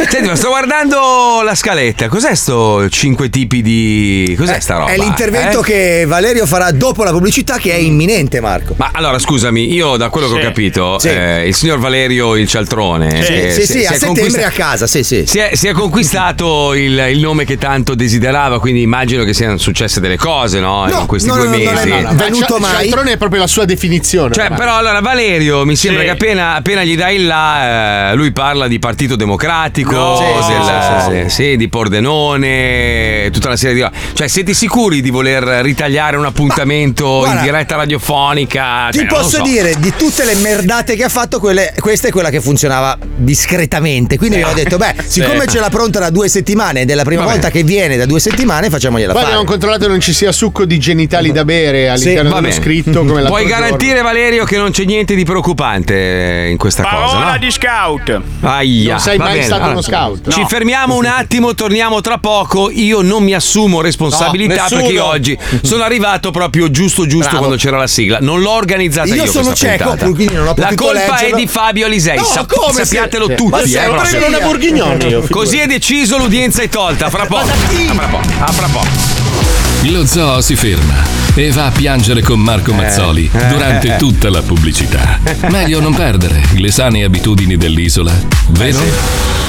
Senti, 0.09 0.27
ma 0.29 0.35
sto 0.35 0.49
guardando 0.49 1.43
la 1.45 1.55
scaletta. 1.55 2.09
Cos'è 2.09 2.35
sto 2.35 2.89
cinque 2.89 3.31
tipi 3.31 3.63
di. 3.63 4.35
Cos'è 4.37 4.59
sta 4.59 4.79
roba? 4.79 4.91
È 4.91 4.97
l'intervento 4.97 5.61
eh? 5.61 5.65
che 5.65 6.05
Valerio 6.07 6.45
farà 6.47 6.71
dopo 6.73 7.05
la 7.05 7.11
pubblicità 7.13 7.59
che 7.59 7.73
è 7.73 7.77
imminente, 7.77 8.41
Marco. 8.41 8.75
Ma 8.77 8.91
allora, 8.93 9.19
scusami, 9.19 9.73
io 9.73 9.97
da 9.97 10.09
quello 10.09 10.27
che 10.29 10.35
ho 10.35 10.39
Sì. 10.39 10.43
capito, 10.43 10.99
Sì. 10.99 11.09
eh, 11.09 11.47
il 11.47 11.55
signor 11.55 11.79
Valerio 11.79 12.35
il 12.35 12.49
Cialtrone. 12.49 13.23
Sì, 13.23 13.33
eh, 13.33 13.51
sì, 13.53 13.61
si- 13.61 13.67
sì, 13.67 13.79
si 13.81 13.87
a 13.87 13.93
settembre 13.93 14.23
conquista- 14.23 14.47
a 14.47 14.51
casa, 14.51 14.87
sì, 14.89 15.05
sì. 15.05 15.25
Si 15.27 15.39
è, 15.39 15.55
si 15.55 15.69
è 15.69 15.73
conquistato 15.73 16.75
il, 16.75 16.99
il 17.11 17.21
nome 17.21 17.45
che 17.45 17.59
tanto 17.59 17.95
desiderava, 17.95 18.59
quindi 18.61 18.83
immagino 18.83 19.23
che 19.25 19.33
siano 19.35 19.57
successe 19.59 20.01
delle 20.01 20.17
cose, 20.17 20.48
no? 20.61 20.87
In 21.01 21.07
questi 21.07 21.29
due 21.29 21.47
mesi. 21.49 21.91
Venuto 22.15 22.59
mai. 22.59 22.89
Cialtrone 22.89 23.13
è 23.13 23.17
proprio 23.17 23.41
la 23.41 23.47
sua 23.47 23.65
definizione. 23.65 24.33
Cioè, 24.35 24.45
ormai. 24.45 24.59
però 24.59 24.77
allora 24.77 25.01
Valerio 25.01 25.65
mi 25.65 25.77
sembra 25.77 26.01
Sì. 26.03 26.07
che 26.09 26.13
appena, 26.13 26.55
appena 26.55 26.85
gli 26.85 26.97
dai 26.97 27.23
là, 27.23 28.11
eh, 28.11 28.15
lui 28.15 28.33
parla 28.33 28.67
di 28.69 28.79
Partito 28.79 29.17
Democratico, 29.17 29.93
No. 29.95 30.17
Sì, 30.43 30.53
del- 30.53 31.25
sì, 31.25 31.29
sì, 31.29 31.35
sì, 31.51 31.57
di 31.57 31.69
Pordenone, 31.69 33.31
tutta 33.33 33.49
una 33.49 33.57
serie 33.57 33.75
di 33.85 33.97
Cioè, 34.15 34.29
siete 34.29 34.53
sicuri 34.55 35.01
di 35.01 35.11
voler 35.11 35.43
ritagliare 35.63 36.17
un 36.17 36.25
appuntamento 36.25 37.19
guarda, 37.19 37.39
in 37.39 37.45
diretta 37.45 37.77
radiofonica? 37.77 38.89
Ti 38.91 38.99
Cioè, 38.99 39.07
lo 39.09 39.15
posso 39.17 39.37
so. 39.39 39.43
dire, 39.43 39.75
di 39.79 39.93
tutte 39.97 40.25
le 40.25 40.35
merdate 40.37 40.97
che 40.97 41.05
ha 41.05 41.09
fatto, 41.09 41.39
quelle- 41.41 41.73
questa 41.79 42.09
è 42.09 42.11
quella 42.11 42.31
che 42.31 42.41
funzionava 42.41 42.97
discretamente. 43.17 44.17
Quindi 44.19 44.37
abbiamo 44.37 44.55
detto, 44.55 44.77
beh, 44.77 44.95
siccome 45.07 45.47
ce 45.47 45.61
l'ha 45.61 45.69
pronta 45.69 45.99
da 45.99 46.11
due 46.11 46.29
settimane 46.29 46.81
ed 46.83 46.91
è 46.91 46.95
la 46.95 47.05
prima 47.05 47.23
Vabbè. 47.23 47.33
volta 47.35 47.51
che 47.51 47.63
viene 47.63 47.97
da 47.97 48.07
due 48.07 48.21
settimane, 48.21 48.69
facciamogliela 48.71 49.13
Poi 49.13 49.23
fare. 49.23 49.35
abbiamo 49.35 49.51
controllato 49.51 49.85
che 49.85 49.91
non 49.91 50.01
ci 50.01 50.13
sia 50.13 50.33
succo 50.39 50.65
di 50.65 50.79
genitali 50.79 51.33
da 51.33 51.45
bere 51.45 51.89
all'interno 51.89 52.31
Va 52.31 52.41
dello 52.41 52.53
scritto 52.53 53.05
come 53.05 53.23
la 53.23 53.29
Puoi 53.29 53.45
garantire, 53.45 54.03
Valerio, 54.03 54.45
che 54.45 54.57
non 54.57 54.71
c'è 54.71 54.85
niente 54.85 55.17
di 55.17 55.25
preoccupante 55.25 56.47
in 56.49 56.57
questa 56.57 56.85
cosa, 56.85 56.95
Parola 56.95 57.33
no? 57.33 57.39
di 57.39 57.51
scout. 57.51 58.21
Aia, 58.43 58.93
Non 58.93 59.01
sei 59.01 59.19
mai 59.19 59.33
bene. 59.33 59.43
stato 59.43 59.55
Allora, 59.63 59.73
uno 59.73 59.83
scout. 59.83 60.31
Ci 60.31 60.41
No. 60.41 60.47
fermiamo 60.47 60.95
un 60.97 61.07
attimo, 61.07 61.55
torniamo 61.55 62.01
tra 62.01 62.19
poco. 62.19 62.71
Io 62.71 63.03
non 63.03 63.25
mi 63.25 63.33
assumo 63.35 63.81
responsabilità 63.81 64.67
No, 64.71 64.77
perché 64.77 64.93
io 64.93 65.05
oggi 65.05 65.37
sono 65.63 65.83
arrivato 65.83 66.31
proprio 66.31 66.71
giusto 66.71 67.05
giusto 67.07 67.31
Bravo. 67.31 67.39
quando 67.39 67.57
c'era 67.57 67.77
la 67.79 67.87
sigla. 67.89 68.19
Non 68.21 68.41
l'ho 68.41 68.53
organizzata 68.53 69.09
io. 69.09 69.25
Io 69.25 69.27
sono 69.27 69.47
questa 69.49 69.67
cieco, 69.67 69.89
puntata. 69.89 70.11
quindi 70.13 70.35
non 70.35 70.43
ho 70.45 70.47
La 70.47 70.55
potuto 70.55 70.85
colpa 70.85 71.01
leggerlo. 71.15 71.37
è 71.37 71.41
di 71.41 71.47
Fabio 71.49 71.87
Alisei. 71.87 72.17
No, 72.19 72.25
Sap- 72.25 72.55
come 72.55 72.73
se- 72.75 72.85
sappiatelo 72.85 73.27
Sì. 73.27 73.35
tutti. 73.35 73.51
Ma 73.51 73.61
eh, 73.61 73.67
sempre 73.67 73.97
proprio. 73.97 74.29
una 74.29 74.39
Borghignoni. 74.39 75.27
Così 75.31 75.59
è 75.59 75.67
deciso, 75.67 76.17
l'udienza 76.17 76.63
è 76.63 76.69
tolta. 76.69 77.11
Fra 77.11 77.27
poco. 77.27 77.49
A 77.49 77.95
fra 77.95 78.07
poco. 78.07 78.29
A 78.39 78.47
fra 78.53 78.67
poco. 78.69 79.68
Lo 79.91 80.05
zoo 80.05 80.43
si 80.43 80.55
ferma 80.55 81.03
e 81.35 81.51
va 81.51 81.67
a 81.67 81.71
piangere 81.71 82.21
con 82.21 82.39
Marco 82.41 82.75
Mazzoli 82.75 83.31
eh, 83.33 83.47
durante 83.47 83.95
eh. 83.95 83.97
tutta 83.97 84.29
la 84.29 84.43
pubblicità. 84.43 85.19
Meglio 85.51 85.81
non 85.81 85.95
perdere 85.95 86.43
le 86.57 86.71
sane 86.71 87.05
abitudini 87.05 87.57
dell'isola, 87.57 88.13
vero? 88.51 88.83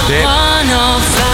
Eh, 0.09 1.28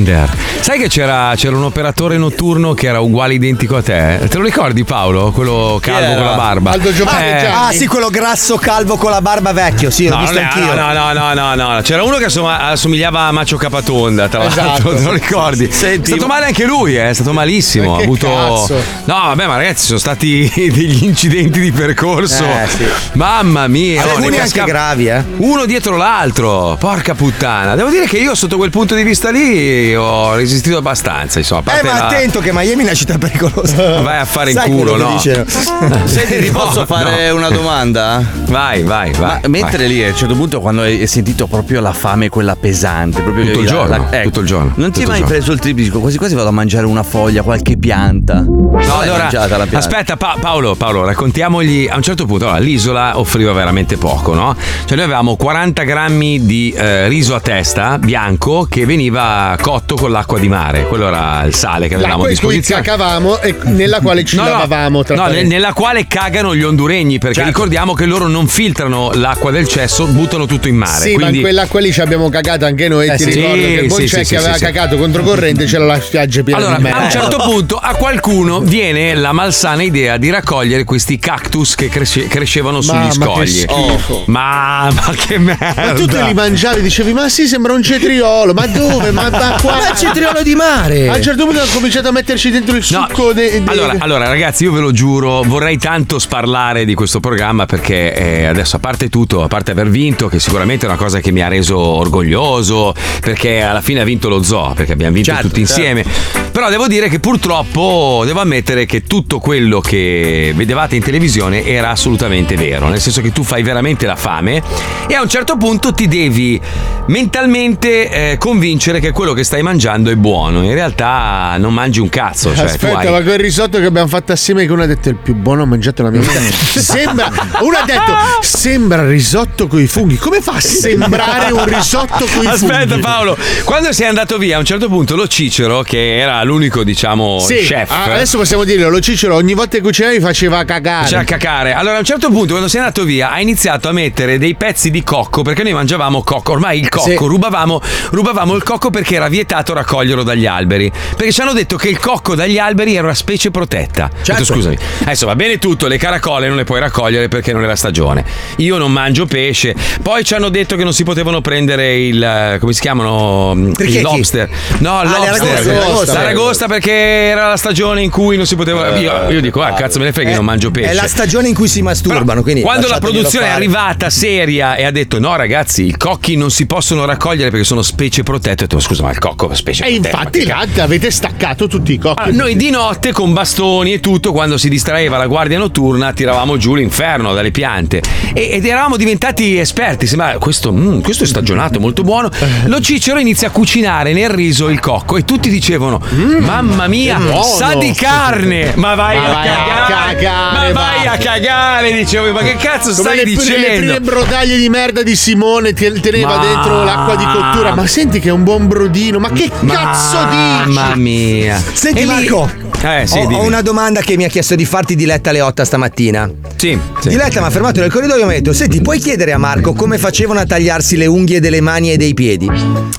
Wender. 0.00 0.34
Sai 0.60 0.78
che 0.78 0.88
c'era, 0.88 1.32
c'era 1.36 1.56
un 1.56 1.64
operatore 1.64 2.16
notturno 2.16 2.72
che 2.74 2.86
era 2.86 3.00
uguale 3.00 3.34
identico 3.34 3.76
a 3.76 3.82
te? 3.82 4.20
Te 4.28 4.36
lo 4.38 4.44
ricordi 4.44 4.82
Paolo? 4.84 5.30
Quello 5.30 5.78
calvo 5.80 6.14
con 6.14 6.24
la 6.24 6.34
barba. 6.36 6.70
Aldo 6.70 6.92
Giovanni 6.92 7.18
Eh, 7.30 7.46
Ah, 7.46 7.72
sì, 7.72 7.86
quello 7.86 8.08
grasso 8.08 8.56
calvo 8.56 8.96
con 8.96 9.10
la 9.10 9.20
barba 9.20 9.52
vecchio, 9.52 9.90
sì, 9.90 10.08
l'ho 10.08 10.14
No, 10.14 10.20
visto 10.22 10.34
non 10.36 10.44
è- 10.44 10.46
anch'io. 10.46 10.74
no, 10.74 10.92
no, 10.92 11.12
no, 11.12 11.34
no, 11.34 11.54
no, 11.54 11.72
no. 11.74 11.80
C'era 11.82 12.02
uno 12.02 12.16
che 12.16 12.24
assoma- 12.26 12.68
assomigliava 12.70 13.22
a 13.22 13.32
Macio 13.32 13.56
Capatonda, 13.56 14.28
tra 14.28 14.44
Esatto. 14.44 14.66
l'altro, 14.66 14.94
te 14.96 15.02
lo 15.02 15.12
ricordi? 15.12 15.64
è 15.66 15.70
stato 16.02 16.26
male 16.26 16.46
anche 16.46 16.64
lui, 16.64 16.96
eh, 16.96 17.10
è 17.10 17.12
stato 17.12 17.32
malissimo. 17.32 17.92
Ma 17.92 17.98
Ha 17.98 18.02
avuto. 18.02 18.26
cazzo? 18.28 18.74
No, 19.04 19.14
vabbè, 19.26 19.46
ma 19.46 19.56
ragazzi, 19.56 19.86
sono 19.86 19.98
stati 19.98 20.50
degli 20.54 21.04
incidenti 21.04 21.60
di 21.60 21.72
percorso. 21.72 22.44
Eh, 22.44 22.66
sì. 22.68 22.84
Mamma 23.14 23.66
mia, 23.66 24.02
Alcuni 24.02 24.28
ne 24.30 24.40
anche 24.40 24.54
casca- 24.58 24.64
gravi, 24.64 25.08
eh. 25.08 25.22
Uno 25.38 25.66
dietro 25.66 25.96
l'altro. 25.96 26.76
Porca 26.78 27.14
puttana. 27.14 27.74
Devo 27.74 27.90
dire 27.90 28.06
che 28.06 28.18
io, 28.18 28.34
sotto 28.34 28.56
quel 28.56 28.70
punto 28.70 28.94
di 28.94 29.02
vista 29.02 29.30
lì, 29.30 29.89
ho 29.96 30.34
resistito 30.34 30.76
abbastanza. 30.76 31.38
Insomma, 31.38 31.78
Eh, 31.78 31.82
ma 31.84 31.92
la- 31.98 32.06
attento 32.06 32.40
che 32.40 32.52
Miami 32.52 32.82
è 32.82 32.84
una 32.84 32.94
città 32.94 33.18
pericolosa. 33.18 34.00
Vai 34.02 34.18
a 34.18 34.24
fare 34.24 34.50
in 34.50 34.56
Sai 34.56 34.70
culo, 34.70 34.90
quello 34.92 35.16
che 35.22 35.36
no? 35.36 35.44
Senti, 36.06 36.38
ti 36.40 36.50
No, 36.50 36.58
posso 36.58 36.86
fare 36.86 37.28
no. 37.28 37.36
una 37.36 37.48
domanda? 37.50 38.22
Vai, 38.46 38.82
vai, 38.82 39.12
vai. 39.12 39.40
Ma 39.42 39.48
mentre 39.48 39.86
lì 39.86 40.02
a 40.04 40.08
un 40.08 40.16
certo 40.16 40.34
punto, 40.34 40.60
quando 40.60 40.82
hai 40.82 41.06
sentito 41.06 41.46
proprio 41.46 41.80
la 41.80 41.92
fame, 41.92 42.28
quella 42.28 42.56
pesante, 42.56 43.20
proprio 43.22 43.44
Tutto 43.46 43.58
il 43.60 43.64
la- 43.64 43.70
giorno, 43.70 43.96
la- 43.96 44.16
ecco, 44.18 44.24
tutto 44.24 44.40
il 44.40 44.46
giorno, 44.46 44.72
Non 44.76 44.90
ti 44.90 45.02
è 45.02 45.06
mai 45.06 45.18
giorno. 45.20 45.32
preso 45.34 45.52
il 45.52 45.58
trip? 45.58 45.76
Dico, 45.76 46.00
quasi 46.00 46.18
quasi 46.18 46.34
vado 46.34 46.48
a 46.48 46.52
mangiare 46.52 46.86
una 46.86 47.02
foglia, 47.02 47.42
qualche 47.42 47.76
pianta. 47.76 48.40
No, 48.40 48.98
allora, 49.00 49.26
pianta? 49.26 49.76
aspetta 49.78 50.16
Pa- 50.16 50.36
Paolo, 50.40 50.74
Paolo, 50.74 51.04
raccontiamogli 51.04 51.88
a 51.90 51.96
un 51.96 52.02
certo 52.02 52.24
punto, 52.26 52.44
allora, 52.46 52.58
l'isola 52.60 53.18
offriva 53.18 53.52
veramente 53.52 53.96
poco, 53.96 54.34
no? 54.34 54.56
Cioè 54.84 54.96
noi 54.96 55.04
avevamo 55.04 55.36
40 55.36 55.82
grammi 55.82 56.44
di 56.44 56.72
eh, 56.76 57.08
riso 57.08 57.34
a 57.34 57.40
testa 57.40 57.98
bianco 57.98 58.66
che 58.68 58.84
veniva 58.86 59.56
cotto 59.60 59.69
con 59.96 60.10
l'acqua 60.10 60.38
di 60.38 60.48
mare, 60.48 60.84
quello 60.86 61.06
era 61.08 61.42
il 61.44 61.54
sale 61.54 61.88
che 61.88 61.94
avevamo 61.94 62.24
a 62.24 62.28
disposizione. 62.28 62.82
cacavamo 62.82 63.40
e 63.40 63.54
nella 63.64 64.00
quale 64.00 64.24
ci 64.24 64.36
No, 64.36 64.42
no, 64.44 64.48
lavavamo 64.50 64.98
no, 64.98 65.04
parentesi. 65.04 65.42
ne- 65.42 65.48
nella 65.48 65.72
quale 65.72 66.06
cagano 66.06 66.54
gli 66.54 66.62
honduregni 66.62 67.18
perché 67.18 67.36
Certo. 67.36 67.50
ricordiamo 67.50 67.92
che 67.94 68.04
loro 68.06 68.26
non 68.28 68.46
filtrano 68.48 69.10
l'acqua 69.14 69.50
del 69.50 69.66
cesso, 69.68 70.06
buttano 70.06 70.46
tutto 70.46 70.68
in 70.68 70.76
mare. 70.76 71.00
Sì, 71.00 71.10
ma 71.12 71.16
quindi... 71.18 71.36
in 71.36 71.42
quell'acqua 71.42 71.80
lì 71.80 71.92
ci 71.92 72.00
abbiamo 72.00 72.28
cagato 72.28 72.64
anche 72.64 72.88
noi. 72.88 73.08
Eh, 73.08 73.16
ti 73.16 73.24
sì. 73.24 73.30
ricordo 73.40 73.54
che 73.64 73.84
buon 73.86 74.00
Sì, 74.00 74.08
Cecchi 74.08 74.24
sì, 74.24 74.28
sì, 74.28 74.36
aveva 74.36 74.52
sì, 74.52 74.58
sì. 74.58 74.64
cagato 74.64 74.96
controcorrente, 74.96 75.64
c'era 75.66 75.84
la 75.84 76.00
spiaggia 76.00 76.42
piena 76.42 76.58
Allora, 76.60 76.76
di 76.76 76.82
merda. 76.82 76.98
a 76.98 77.04
un 77.04 77.10
certo 77.10 77.36
punto 77.38 77.76
a 77.76 77.94
qualcuno 77.94 78.60
viene 78.60 79.14
la 79.14 79.32
malsana 79.32 79.82
idea 79.82 80.16
di 80.16 80.30
raccogliere 80.30 80.84
questi 80.84 81.18
cactus 81.18 81.74
che 81.74 81.88
cresce- 81.88 82.26
crescevano 82.28 82.80
sugli 82.80 83.06
che 83.08 83.12
scogli. 83.12 83.46
schifo. 83.48 83.72
Oh. 84.14 84.22
Ma, 84.26 84.88
ma 84.92 85.12
che 85.16 85.38
merda! 85.38 85.72
Ma 85.76 85.92
tu 85.92 86.06
te 86.06 86.22
li 86.22 86.34
mangiavi, 86.34 86.80
dicevi, 86.82 87.12
ma 87.12 87.28
sì, 87.28 87.46
sembra 87.46 87.72
un 87.72 87.82
cetriolo, 87.82 88.52
ma 88.54 88.66
dove? 88.66 89.10
Ma 89.10 89.18
Ma 89.30 89.30
Ma 89.62 89.90
è 89.90 89.94
cetriolo 89.94 90.42
di 90.42 90.54
mare. 90.54 91.08
A 91.10 91.16
un 91.16 91.22
certo 91.22 91.44
punto 91.44 91.60
hanno 91.60 91.70
cominciato 91.74 92.08
a 92.08 92.12
metterci 92.12 92.50
dentro 92.50 92.76
il 92.76 92.86
No, 92.90 93.06
succo 93.08 93.32
de- 93.34 93.62
de- 93.62 93.70
allora, 93.70 93.94
allora, 93.98 94.26
ragazzi, 94.28 94.64
io 94.64 94.72
ve 94.72 94.80
lo 94.80 94.90
giuro, 94.90 95.42
vorrei 95.42 95.76
tanto 95.76 96.18
sparlare 96.18 96.84
di 96.86 96.94
questo 96.94 97.20
programma 97.20 97.66
perché 97.66 98.14
eh, 98.14 98.46
adesso, 98.46 98.76
a 98.76 98.78
parte 98.78 99.08
tutto, 99.10 99.42
a 99.42 99.48
parte 99.48 99.72
aver 99.72 99.90
vinto, 99.90 100.28
che 100.28 100.38
sicuramente 100.40 100.86
è 100.86 100.88
una 100.88 100.96
cosa 100.96 101.20
che 101.20 101.30
mi 101.30 101.42
ha 101.42 101.48
reso 101.48 101.78
orgoglioso, 101.78 102.94
perché 103.20 103.60
alla 103.60 103.82
fine 103.82 104.00
ha 104.00 104.04
vinto 104.04 104.28
lo 104.30 104.42
zoo, 104.42 104.72
perché 104.74 104.92
abbiamo 104.92 105.12
vinto 105.12 105.30
Certo, 105.30 105.48
tutti 105.48 105.60
insieme. 105.60 106.04
Però 106.50 106.68
devo 106.70 106.86
dire 106.88 107.08
che 107.08 107.20
purtroppo 107.20 108.22
devo 108.24 108.40
ammettere 108.40 108.86
che 108.86 109.02
tutto 109.02 109.38
quello 109.38 109.80
che 109.80 110.52
vedevate 110.56 110.96
in 110.96 111.02
televisione 111.02 111.64
era 111.64 111.90
assolutamente 111.90 112.56
vero, 112.56 112.88
nel 112.88 113.00
senso 113.00 113.20
che 113.20 113.30
tu 113.30 113.42
fai 113.44 113.62
veramente 113.62 114.06
la 114.06 114.16
fame 114.16 114.62
e 115.06 115.14
a 115.14 115.20
un 115.22 115.28
certo 115.28 115.56
punto 115.56 115.92
ti 115.92 116.08
devi 116.08 116.60
mentalmente 117.06 118.32
eh, 118.32 118.38
convincere 118.38 119.00
che 119.00 119.10
quello 119.12 119.32
che 119.32 119.44
stai 119.50 119.62
mangiando 119.62 120.10
è 120.12 120.14
buono. 120.14 120.62
In 120.62 120.74
realtà 120.74 121.56
non 121.58 121.74
mangi 121.74 121.98
un 121.98 122.08
cazzo. 122.08 122.54
Cioè, 122.54 122.66
Aspetta, 122.66 122.98
hai- 123.00 123.10
ma 123.10 123.20
quel 123.20 123.40
risotto 123.40 123.80
che 123.80 123.84
abbiamo 123.86 124.06
fatto 124.06 124.30
assieme 124.30 124.64
che 124.64 124.70
uno 124.70 124.82
ha 124.82 124.86
detto 124.86 125.08
è 125.08 125.10
il 125.10 125.18
più 125.20 125.34
buono 125.34 125.62
ho 125.62 125.66
mangiato 125.66 126.04
nella 126.04 126.16
mia 126.18 126.20
vita. 126.30 126.80
sembra 126.80 127.28
uno 127.58 127.76
ha 127.76 127.84
detto 127.84 128.12
sembra 128.42 129.08
risotto 129.08 129.66
coi 129.66 129.88
funghi. 129.88 130.16
Come 130.18 130.40
fa 130.40 130.52
a 130.52 130.60
sembrare 130.60 131.52
un 131.52 131.64
risotto 131.64 132.26
coi 132.26 132.28
funghi? 132.46 132.46
Aspetta 132.46 132.98
Paolo, 132.98 133.36
quando 133.64 133.92
sei 133.92 134.06
andato 134.06 134.38
via 134.38 134.54
a 134.54 134.60
un 134.60 134.64
certo 134.64 134.86
punto 134.86 135.16
lo 135.16 135.26
Cicero, 135.26 135.82
che 135.82 136.16
era 136.18 136.40
l'unico 136.44 136.84
diciamo 136.84 137.40
Sì, 137.40 137.56
chef, 137.56 137.90
adesso 137.90 138.38
possiamo 138.38 138.62
dirlo, 138.62 138.88
lo 138.88 139.00
Cicero 139.00 139.34
ogni 139.34 139.54
volta 139.54 139.78
che 139.78 139.82
cucinavi 139.82 140.20
faceva 140.20 140.62
cagare. 140.62 141.08
C'era 141.08 141.22
a 141.22 141.24
cacare. 141.24 141.72
Allora, 141.72 141.96
a 141.96 141.98
un 141.98 142.04
certo 142.04 142.28
punto, 142.30 142.50
quando 142.52 142.68
sei 142.68 142.78
andato 142.82 143.02
via, 143.02 143.32
ha 143.32 143.40
iniziato 143.40 143.88
a 143.88 143.92
mettere 143.92 144.38
dei 144.38 144.54
pezzi 144.54 144.90
di 144.92 145.02
cocco 145.02 145.42
perché 145.42 145.64
noi 145.64 145.72
mangiavamo 145.72 146.22
cocco. 146.22 146.52
Ormai 146.52 146.78
il 146.78 146.88
cocco, 146.88 147.08
Sì. 147.10 147.16
rubavamo, 147.16 147.80
rubavamo 148.10 148.54
il 148.54 148.62
cocco 148.62 148.90
perché 148.90 149.16
era 149.16 149.28
vietato 149.40 149.72
raccoglierlo 149.72 150.22
dagli 150.22 150.46
alberi. 150.46 150.90
Perché 151.16 151.32
ci 151.32 151.40
hanno 151.40 151.52
detto 151.52 151.76
che 151.76 151.88
il 151.88 151.98
cocco 151.98 152.34
dagli 152.34 152.58
alberi 152.58 152.94
era 152.94 153.04
una 153.04 153.14
specie 153.14 153.50
protetta. 153.50 154.04
Ho 154.04 154.08
detto, 154.08 154.24
Certo. 154.24 154.44
scusami, 154.44 154.76
adesso 155.02 155.26
va 155.26 155.34
bene 155.34 155.58
tutto, 155.58 155.86
le 155.86 155.96
caracole 155.96 156.46
non 156.48 156.56
le 156.56 156.64
puoi 156.64 156.80
raccogliere 156.80 157.28
perché 157.28 157.52
non 157.52 157.64
è 157.64 157.66
la 157.66 157.76
stagione. 157.76 158.24
Io 158.56 158.76
non 158.76 158.92
mangio 158.92 159.26
pesce. 159.26 159.74
Poi 160.02 160.24
ci 160.24 160.34
hanno 160.34 160.48
detto 160.50 160.76
che 160.76 160.84
non 160.84 160.92
si 160.92 161.04
potevano 161.04 161.40
prendere 161.40 161.96
il. 161.98 162.22
eh, 162.22 162.58
come 162.60 162.72
si 162.72 162.80
chiamano? 162.80 163.54
Perché 163.74 163.84
Il 163.84 163.96
chi? 163.96 164.02
lobster. 164.02 164.48
No, 164.78 165.00
il 165.02 165.08
Ah, 165.08 165.18
lobster. 165.18 165.66
aragoste. 165.66 166.12
L'aragosta 166.12 166.66
perché 166.66 166.92
era 166.92 167.48
la 167.48 167.56
stagione 167.56 168.02
in 168.02 168.10
cui 168.10 168.36
non 168.36 168.46
si 168.46 168.56
poteva. 168.56 168.96
Io, 168.98 169.30
io 169.30 169.40
dico, 169.40 169.62
ah, 169.62 169.72
cazzo 169.72 169.98
me 169.98 170.04
ne 170.06 170.12
frega, 170.12 170.30
io 170.30 170.36
non 170.36 170.44
mangio 170.44 170.70
pesce. 170.70 170.90
È 170.90 170.94
la 170.94 171.06
stagione 171.08 171.48
in 171.48 171.54
cui 171.54 171.68
si 171.68 171.80
masturbano. 171.82 172.42
Quindi 172.42 172.60
Quando 172.62 172.88
la 172.88 172.98
produzione 172.98 173.46
è 173.46 173.48
fare. 173.48 173.60
arrivata 173.62 174.10
seria 174.10 174.74
e 174.74 174.84
ha 174.84 174.90
detto 174.90 175.18
no 175.18 175.34
ragazzi 175.36 175.86
i 175.86 175.96
cocchi 175.96 176.36
non 176.36 176.50
si 176.50 176.66
possono 176.66 177.04
raccogliere 177.04 177.50
perché 177.50 177.64
sono 177.64 177.82
specie 177.82 178.22
protette, 178.22 178.64
ho 178.64 178.66
detto 178.66 178.80
scusa 178.80 179.02
ma 179.02 179.10
il 179.10 179.18
cocco 179.18 179.29
è 179.36 179.54
specie 179.54 179.84
E 179.84 179.92
infatti 179.94 180.44
là 180.44 180.66
avete 180.78 181.10
staccato 181.10 181.66
tutti 181.66 181.92
i 181.92 181.98
cocchi. 181.98 182.22
Allora, 182.28 182.42
noi 182.44 182.56
di 182.56 182.70
notte 182.70 183.12
con 183.12 183.32
bastoni 183.32 183.92
e 183.92 184.00
tutto, 184.00 184.32
quando 184.32 184.56
si 184.58 184.68
distraeva 184.68 185.16
la 185.16 185.26
guardia 185.26 185.58
notturna, 185.58 186.12
tiravamo 186.12 186.56
giù 186.56 186.74
l'inferno 186.74 187.32
dalle 187.34 187.50
piante 187.50 188.02
E- 188.34 188.50
ed 188.52 188.64
eravamo 188.66 188.96
diventati 188.96 189.56
esperti. 189.58 190.06
Sembra 190.06 190.38
questo, 190.38 190.72
mm, 190.72 191.00
questo 191.00 191.24
è 191.24 191.26
stagionato, 191.26 191.80
molto 191.80 192.02
buono. 192.02 192.28
Lo 192.66 192.80
Cicero 192.80 193.18
inizia 193.18 193.48
a 193.48 193.50
cucinare 193.50 194.12
nel 194.12 194.30
riso 194.30 194.68
il 194.68 194.80
cocco 194.80 195.16
e 195.16 195.24
tutti 195.24 195.48
dicevano: 195.48 196.00
Mamma 196.38 196.86
mia, 196.88 197.16
che 197.18 197.24
buono." 197.24 197.42
sa 197.42 197.74
di 197.74 197.92
carne! 197.92 198.72
Ma 198.76 198.94
vai, 198.94 199.16
Ma 199.16 199.24
a, 199.26 199.30
vai 199.32 199.48
a 199.48 199.52
cagare, 199.54 200.14
cagare, 200.14 200.72
Ma 200.72 200.80
vai 200.80 201.04
va. 201.04 201.12
a 201.12 201.16
cagare! 201.16 201.92
Dicevo, 201.92 202.32
ma 202.32 202.40
che 202.42 202.56
cazzo 202.56 202.90
Come 202.90 203.00
stai 203.02 203.16
le, 203.16 203.24
le 203.24 203.30
dicendo? 203.30 203.66
prime 203.76 204.00
brodaglie 204.00 204.56
di 204.56 204.68
merda 204.68 205.02
di 205.02 205.14
Simone 205.16 205.72
te- 205.72 206.00
teneva 206.00 206.36
Ma- 206.36 206.42
dentro 206.44 206.84
l'acqua 206.84 207.14
di 207.16 207.24
cottura. 207.24 207.74
Ma 207.74 207.86
senti 207.86 208.18
che 208.20 208.28
è 208.28 208.32
un 208.32 208.42
buon 208.44 208.66
brodino. 208.66 209.18
Ma 209.20 209.28
che 209.32 209.50
cazzo 209.66 210.16
dici? 210.30 210.72
Mamma 210.72 210.94
mia. 210.96 211.62
Senti 211.74 211.98
E 212.00 212.04
lì- 212.04 212.08
Marco, 212.08 212.50
Eh, 212.82 213.06
sì, 213.06 213.18
ho, 213.18 213.30
ho 213.30 213.42
una 213.44 213.60
domanda 213.62 214.00
che 214.00 214.16
mi 214.16 214.24
ha 214.24 214.28
chiesto 214.28 214.54
di 214.54 214.64
farti 214.64 214.96
Diletta 214.96 215.30
alle 215.30 215.40
8 215.42 215.64
stamattina. 215.64 216.30
Sì, 216.56 216.78
sì. 217.00 217.08
Diletta 217.08 217.40
mi 217.40 217.46
ha 217.46 217.50
fermato 217.50 217.80
nel 217.80 217.90
corridoio 217.90 218.22
e 218.22 218.26
mi 218.26 218.32
ha 218.32 218.36
detto: 218.36 218.52
Senti, 218.52 218.80
puoi 218.80 218.98
chiedere 218.98 219.32
a 219.32 219.38
Marco 219.38 219.72
come 219.74 219.98
facevano 219.98 220.40
a 220.40 220.46
tagliarsi 220.46 220.96
le 220.96 221.06
unghie 221.06 221.40
delle 221.40 221.60
mani 221.60 221.92
e 221.92 221.96
dei 221.96 222.14
piedi? 222.14 222.50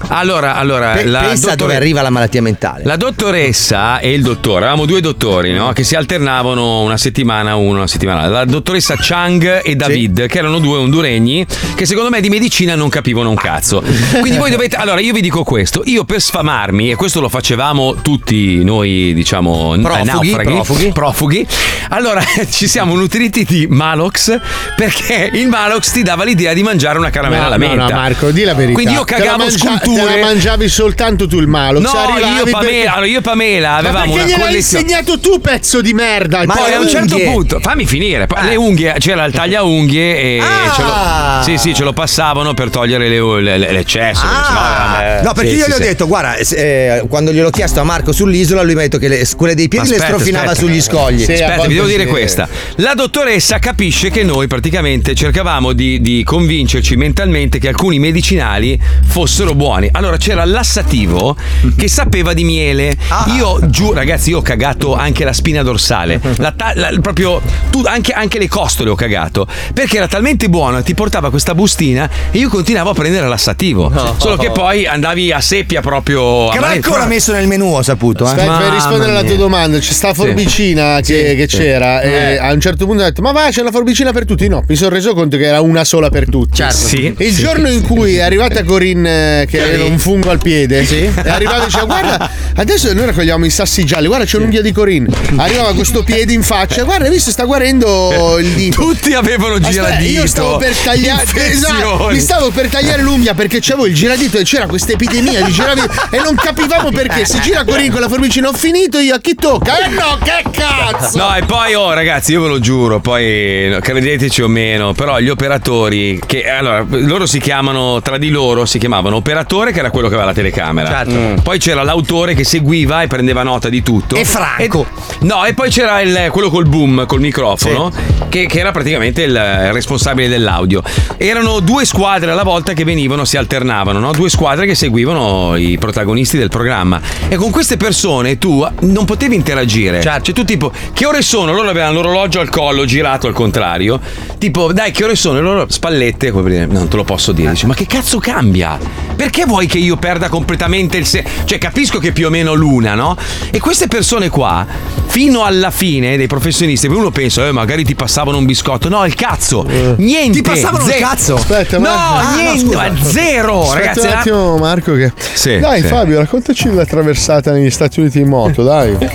Allora, 0.10 0.56
allora 0.56 0.92
Pe- 0.94 1.06
la 1.06 1.20
pensa 1.20 1.52
dottore- 1.52 1.56
dove 1.56 1.76
arriva 1.76 2.02
la 2.02 2.10
malattia 2.10 2.42
mentale. 2.42 2.84
La 2.86 2.96
dottoressa 2.96 4.00
e 4.00 4.14
il 4.14 4.22
dottore, 4.22 4.66
avevamo 4.66 4.86
due 4.86 5.00
dottori 5.02 5.54
no? 5.54 5.72
che 5.74 5.84
si 5.84 5.96
alternavano 5.96 6.82
una 6.82 6.98
settimana 6.98 7.56
uno, 7.56 7.78
una 7.78 7.88
settimana. 7.88 8.28
La 8.28 8.46
dottoressa 8.46 8.96
Chang 9.00 9.62
e 9.64 9.76
David, 9.76 10.28
che 10.28 10.38
erano 10.38 10.60
due 10.60 10.78
honduregni 10.78 11.46
che 11.76 11.86
secondo 11.86 12.10
me 12.10 12.22
di 12.22 12.30
medicina 12.30 12.76
non 12.76 12.90
capivano 12.90 13.30
un 13.30 13.36
cazzo. 13.36 13.82
Quindi 14.20 14.38
voi 14.38 14.52
dovete. 14.52 14.76
Allora, 14.76 15.00
io 15.00 15.14
vi 15.14 15.22
dico 15.22 15.44
questo: 15.44 15.82
io 15.86 16.04
per 16.04 16.22
sfamarmi, 16.22 16.92
e 16.92 16.96
questo 16.96 17.20
lo 17.22 17.30
facevamo 17.30 17.96
tutti 18.02 18.64
noi, 18.64 19.14
diciamo, 19.14 19.71
Profughi, 19.80 20.06
naufraghi, 20.06 20.52
profughi. 20.54 20.92
profughi. 20.92 21.48
Allora 21.90 22.22
ci 22.50 22.68
siamo 22.68 22.96
nutriti 22.96 23.44
di 23.44 23.68
Malox 23.70 24.38
perché 24.76 25.30
il 25.34 25.48
Malox 25.48 25.92
ti 25.92 26.02
dava 26.04 26.24
l'idea 26.24 26.54
di 26.54 26.64
mangiare 26.64 26.98
una 26.98 27.10
caramella 27.10 27.42
No, 27.42 27.48
alla 27.48 27.58
no, 27.58 27.68
menta. 27.68 27.94
no, 27.94 28.00
Marco, 28.00 28.32
di 28.32 28.44
la 28.44 28.54
verità. 28.54 28.74
Quindi 28.74 28.94
io 28.94 29.04
cagavo 29.04 29.38
mangia- 29.38 29.58
sculture. 29.58 30.14
Te 30.14 30.20
la 30.20 30.26
mangiavi 30.26 30.70
soltanto 30.70 31.28
tu 31.28 31.40
il 31.40 31.48
malo. 31.48 31.80
No, 31.80 31.90
io 31.90 32.46
e 32.46 32.50
Pamela, 32.50 32.60
perché- 32.60 32.86
allora, 32.88 33.06
io 33.08 33.18
e 33.18 33.22
Pamela 33.22 33.70
Ma 33.70 33.76
avevamo 33.78 34.00
perché 34.00 34.14
una 34.18 34.26
gliel'hai 34.26 34.40
collezione. 34.48 34.84
insegnato 34.84 35.20
tu, 35.20 35.40
pezzo 35.42 35.82
di 35.82 35.94
merda? 35.94 36.44
Ma 36.46 36.54
Poi 36.56 36.74
a 36.74 36.80
un 36.80 36.88
certo 36.90 37.18
punto, 37.18 37.60
fammi 37.62 37.86
finire. 37.86 38.28
poi 38.28 38.44
Le 38.44 38.56
unghie, 38.56 38.96
c'era 39.00 39.26
il 39.26 39.34
taglia 39.34 39.64
unghie 39.64 40.18
e 40.18 40.40
Ah! 40.42 40.72
ce 40.74 40.82
lo, 40.82 41.58
sì, 41.58 41.58
sì, 41.70 41.74
ce 41.76 41.84
lo 41.84 41.94
passavano 41.94 42.54
per 42.54 42.70
togliere 42.70 43.08
le- 43.10 43.42
le- 43.42 43.58
le- 43.58 43.72
l'eccesso. 43.72 44.24
Ah, 44.26 45.22
no, 45.24 45.34
perché 45.34 45.52
sì, 45.52 45.58
io 45.58 45.64
sì, 45.66 45.72
gli 45.72 45.74
ho 45.74 45.78
detto, 45.80 46.08
guarda, 46.08 46.36
eh, 46.38 47.04
quando 47.10 47.32
gliel'ho 47.32 47.50
chiesto 47.50 47.80
a 47.80 47.84
Marco 47.84 48.12
sull'isola, 48.12 48.62
lui 48.64 48.74
mi 48.74 48.80
ha 48.80 48.84
detto 48.84 48.98
che 48.98 49.08
le, 49.08 49.28
quelle 49.36 49.54
dei 49.62 49.68
piedi 49.68 49.89
le 49.89 49.95
Aspetta, 49.95 50.14
strofinava 50.14 50.51
aspetta. 50.51 50.68
sugli 50.68 50.82
scogli. 50.82 51.24
Sì, 51.24 51.34
Aspetta, 51.34 51.68
vi 51.68 51.74
devo 51.76 51.88
dire 51.88 52.05
questa. 52.05 52.47
La 52.78 52.93
dottoressa 52.93 53.59
capisce 53.59 54.09
che 54.09 54.24
noi 54.24 54.47
praticamente 54.47 55.14
cercavamo 55.16 55.74
di, 55.74 56.01
di 56.01 56.24
convincerci 56.24 56.95
mentalmente 56.95 57.59
che 57.59 57.68
alcuni 57.68 57.99
medicinali 57.99 58.80
fossero 59.07 59.53
buoni. 59.55 59.89
Allora 59.91 60.18
c'era 60.18 60.43
lassativo 60.45 61.36
che 61.78 61.88
sapeva 61.88 62.34
di 62.34 62.43
miele. 62.43 62.95
Io 63.36 63.59
giù, 63.70 63.91
ragazzi, 63.93 64.30
io 64.32 64.39
ho 64.39 64.41
cagato 64.41 64.95
anche 64.95 65.24
la 65.24 65.34
spina 65.34 65.62
dorsale. 65.64 66.20
La 66.38 66.51
ta- 66.51 66.74
la- 66.76 66.89
proprio 67.01 67.41
tu- 67.70 67.84
anche, 67.86 68.12
anche 68.14 68.39
le 68.39 68.47
costole 68.47 68.89
ho 68.89 68.95
cagato. 68.95 69.47
Perché 69.74 69.97
era 69.97 70.07
talmente 70.07 70.49
buono, 70.49 70.82
ti 70.84 70.93
portava 70.93 71.30
questa 71.30 71.53
bustina 71.53 72.09
e 72.32 72.38
io 72.38 72.49
continuavo 72.49 72.89
a 72.89 72.93
prendere 72.93 73.28
lassativo. 73.28 73.91
Solo 74.18 74.38
che 74.38 74.49
poi 74.51 74.86
andavi 74.86 75.32
a 75.32 75.39
seppia 75.41 75.82
proprio. 75.82 76.49
a 76.49 76.53
Cracco 76.55 76.89
mano- 76.91 77.03
l'ha 77.03 77.07
messo 77.09 77.32
nel 77.32 77.47
menù, 77.47 77.74
ho 77.74 77.82
saputo. 77.82 78.26
Eh. 78.26 78.30
Aspetta, 78.30 78.57
per 78.57 78.72
rispondere 78.72 79.12
alla 79.12 79.24
tua 79.24 79.36
mia. 79.36 79.36
Domanda, 79.52 79.80
c'è 79.80 79.91
sta 79.91 80.14
forbicina 80.14 81.02
che, 81.02 81.36
che 81.36 81.45
c'era. 81.45 82.02
E 82.02 82.38
a 82.38 82.52
un 82.54 82.62
certo 82.62 82.86
punto 82.86 83.02
ho 83.04 83.06
detto: 83.06 83.22
Ma 83.22 83.32
va, 83.34 83.49
c'è 83.52 83.62
la 83.62 83.72
forbicina 83.72 84.12
per 84.14 84.26
tutti? 84.26 84.47
No, 84.47 84.64
mi 84.68 84.76
sono 84.76 84.89
reso 84.89 85.14
conto 85.14 85.36
che 85.38 85.45
era 85.45 85.60
una 85.62 85.84
sola 85.84 86.10
per 86.10 86.30
tutti. 86.30 86.56
Certo. 86.56 86.76
Sì, 86.76 87.14
Il 87.18 87.34
sì. 87.34 87.41
giorno 87.41 87.70
in 87.70 87.82
cui 87.82 88.16
è 88.16 88.22
arrivata 88.22 88.64
Corinne, 88.64 89.41
eh, 89.41 89.45
che 89.45 89.62
aveva 89.62 89.86
un 89.86 89.99
fungo 89.99 90.30
al 90.30 90.39
piede, 90.39 90.80
è 90.82 91.30
arrivata 91.30 91.64
e 91.64 91.66
diceva: 91.66 91.86
Guarda, 91.86 92.30
adesso 92.56 92.93
noi 92.93 93.06
raccogliamo 93.08 93.45
i 93.45 93.49
sassi 93.49 93.84
gialli. 93.84 94.08
Guarda, 94.08 94.26
c'è 94.26 94.38
un'unghia 94.38 94.62
di 94.62 94.72
Corinne. 94.72 95.10
Arrivava 95.36 95.74
questo 95.74 96.04
piede 96.04 96.32
in 96.34 96.43
faccia. 96.43 96.84
Guarda, 96.84 97.06
hai 97.06 97.12
visto? 97.12 97.32
Sta 97.32 97.43
guarendo 97.43 98.38
il 98.39 98.49
dito. 98.52 98.82
Tutti 98.82 99.14
avevano 99.14 99.56
Aspetta, 99.56 99.72
giradito. 99.72 100.12
io 100.22 100.28
stavo 100.28 100.58
per 100.58 100.76
tagliare 100.76 101.24
esatto, 101.34 102.08
mi 102.12 102.20
stavo 102.20 102.49
per 102.52 102.68
tagliare 102.68 103.02
l'unghia 103.02 103.34
perché 103.34 103.60
c'avevo 103.60 103.86
il 103.88 103.93
giradito 103.93 104.38
e 104.38 104.43
c'era 104.43 104.68
questa 104.68 104.93
epidemia 104.93 105.41
di 105.43 105.52
giradito 105.52 105.91
e 106.12 106.20
non 106.20 106.36
capivamo 106.36 106.91
perché 106.91 107.26
se 107.26 107.39
gira 107.41 107.64
Corinne 107.64 107.91
con 107.91 108.02
la 108.02 108.08
forbicina 108.08 108.47
ho 108.49 108.54
finito 108.54 108.99
io 108.99 109.16
a 109.16 109.20
chi 109.20 109.36
tocca? 109.42 109.84
Eh 109.86 109.89
no, 109.89 110.18
che 110.24 110.44
cazzo! 110.52 111.18
No, 111.18 111.36
e 111.36 111.42
poi, 111.44 111.74
oh, 111.74 111.92
ragazzi, 111.94 112.32
io 112.34 112.44
ve 112.44 112.48
lo 112.48 112.60
giuro, 112.60 113.00
poi 113.00 113.76
credeteci 113.82 114.44
o 114.44 114.48
meno, 114.48 114.94
però 114.94 115.20
gli 115.20 115.30
operatori, 115.30 116.22
che 116.24 116.48
allora, 116.48 116.86
loro 116.88 117.26
si 117.26 117.39
chiamano, 117.39 118.02
tra 118.02 118.20
di 118.20 118.30
loro 118.30 118.66
si 118.66 118.78
chiamavano 118.78 119.16
operatore, 119.16 119.72
che 119.72 119.80
era 119.80 119.89
quello 119.89 120.08
che 120.08 120.14
aveva 120.14 120.30
la 120.30 120.36
telecamera. 120.36 120.88
Certo. 120.89 121.12
Mm. 121.16 121.38
Poi 121.38 121.58
c'era 121.58 121.82
l'autore 121.82 122.36
che 122.36 122.44
seguiva 122.44 123.02
e 123.02 123.08
prendeva 123.08 123.42
nota 123.42 123.68
di 123.68 123.82
tutto. 123.82 124.16
E 124.16 124.26
Franco. 124.26 124.86
E- 124.88 125.26
no, 125.26 125.44
e 125.46 125.56
poi 125.56 125.70
c'era 125.72 126.02
il- 126.02 126.28
quello 126.32 126.52
col 126.52 126.68
boom, 126.68 127.08
col 127.08 127.20
microfono, 127.20 127.92
che, 128.30 128.46
che 128.46 128.60
era 128.60 128.72
praticamente 128.72 129.24
il, 129.24 129.32
il 129.32 129.74
responsabile 129.74 130.28
dell'audio. 130.28 130.84
Erano 131.18 131.60
due 131.62 131.84
squadre 131.86 132.30
alla 132.30 132.44
volta 132.44 132.74
che 132.74 132.84
venivano, 132.84 133.26
si 133.26 133.38
alternavano, 133.38 133.98
no? 133.98 134.12
Due 134.12 134.30
squadre 134.30 134.68
che 134.68 134.76
seguivano 134.76 135.56
i 135.56 135.78
protagonisti 135.80 136.38
del 136.38 136.50
programma. 136.50 137.02
E 137.28 137.38
con 137.38 137.50
queste 137.50 137.78
persone 137.78 138.38
tu 138.38 138.68
non 138.82 139.06
potevi 139.06 139.21
potevi 139.22 139.36
interagire. 139.36 140.02
Certo. 140.02 140.24
Cioè, 140.26 140.34
tu 140.34 140.44
tipo, 140.44 140.72
che 140.94 141.06
ore 141.06 141.22
sono? 141.22 141.54
Loro 141.54 141.70
avevano 141.70 142.02
l'orologio 142.02 142.40
al 142.40 142.50
collo 142.50 142.86
girato 142.86 143.28
al 143.28 143.34
contrario. 143.34 144.00
Tipo, 144.40 144.74
dai, 144.74 144.92
che 144.92 145.04
ore 145.04 145.16
sono? 145.16 145.38
E 145.38 145.42
loro 145.42 145.66
spallette, 145.70 146.32
come 146.32 146.44
per 146.44 146.52
dire, 146.52 146.66
non 146.66 146.88
te 146.88 146.96
lo 146.96 147.04
posso 147.04 147.32
dire. 147.32 147.52
Dici, 147.52 147.68
ma 147.68 147.76
che 147.76 147.86
cazzo 147.86 148.18
cambia? 148.18 148.80
Perché 149.16 149.46
vuoi 149.46 149.68
che 149.68 149.78
io 149.78 149.98
perda 149.98 150.28
completamente 150.30 150.98
il 150.98 151.06
se... 151.06 151.24
Cioè, 151.44 151.60
capisco 151.60 152.00
che 152.00 152.12
più 152.12 152.26
o 152.26 152.30
meno 152.32 152.54
l'una, 152.54 152.96
no? 152.96 153.16
E 153.52 153.60
queste 153.60 153.86
persone 153.86 154.30
qua, 154.30 154.66
fino 155.06 155.44
alla 155.44 155.70
fine 155.70 156.18
dei 156.18 156.26
professionisti, 156.26 156.88
uno 156.88 157.12
pensa, 157.12 157.46
eh, 157.46 157.52
magari 157.52 157.84
ti 157.84 157.94
passavano 157.94 158.40
un 158.40 158.46
biscotto. 158.46 158.90
No, 158.90 159.06
il 159.06 159.14
cazzo. 159.14 159.64
Niente. 159.98 160.42
Ti 160.42 160.42
passavano 160.42 160.88
il 160.88 160.96
cazzo? 160.96 161.36
Aspetta, 161.36 161.78
no. 161.78 161.88
Ah, 161.88 162.32
no, 162.32 162.42
niente, 162.42 162.60
scusa. 162.62 162.78
ma 162.78 163.04
zero, 163.04 163.62
Aspetta 163.62 163.80
ragazzi. 163.80 164.08
un 164.08 164.14
attimo, 164.14 164.58
Marco. 164.58 164.96
Che... 164.96 165.14
Sì, 165.34 165.60
dai, 165.60 165.82
sì. 165.82 165.88
Fabio, 165.88 166.18
raccontaci 166.18 166.70
della 166.70 166.86
traversata 166.86 167.52
negli 167.52 167.70
Stati 167.70 168.00
Uniti 168.00 168.20
in 168.20 168.28
moto, 168.28 168.64
dai. 168.64 168.98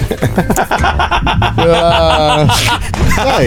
Quella- 1.54 2.46
Dai. 3.16 3.46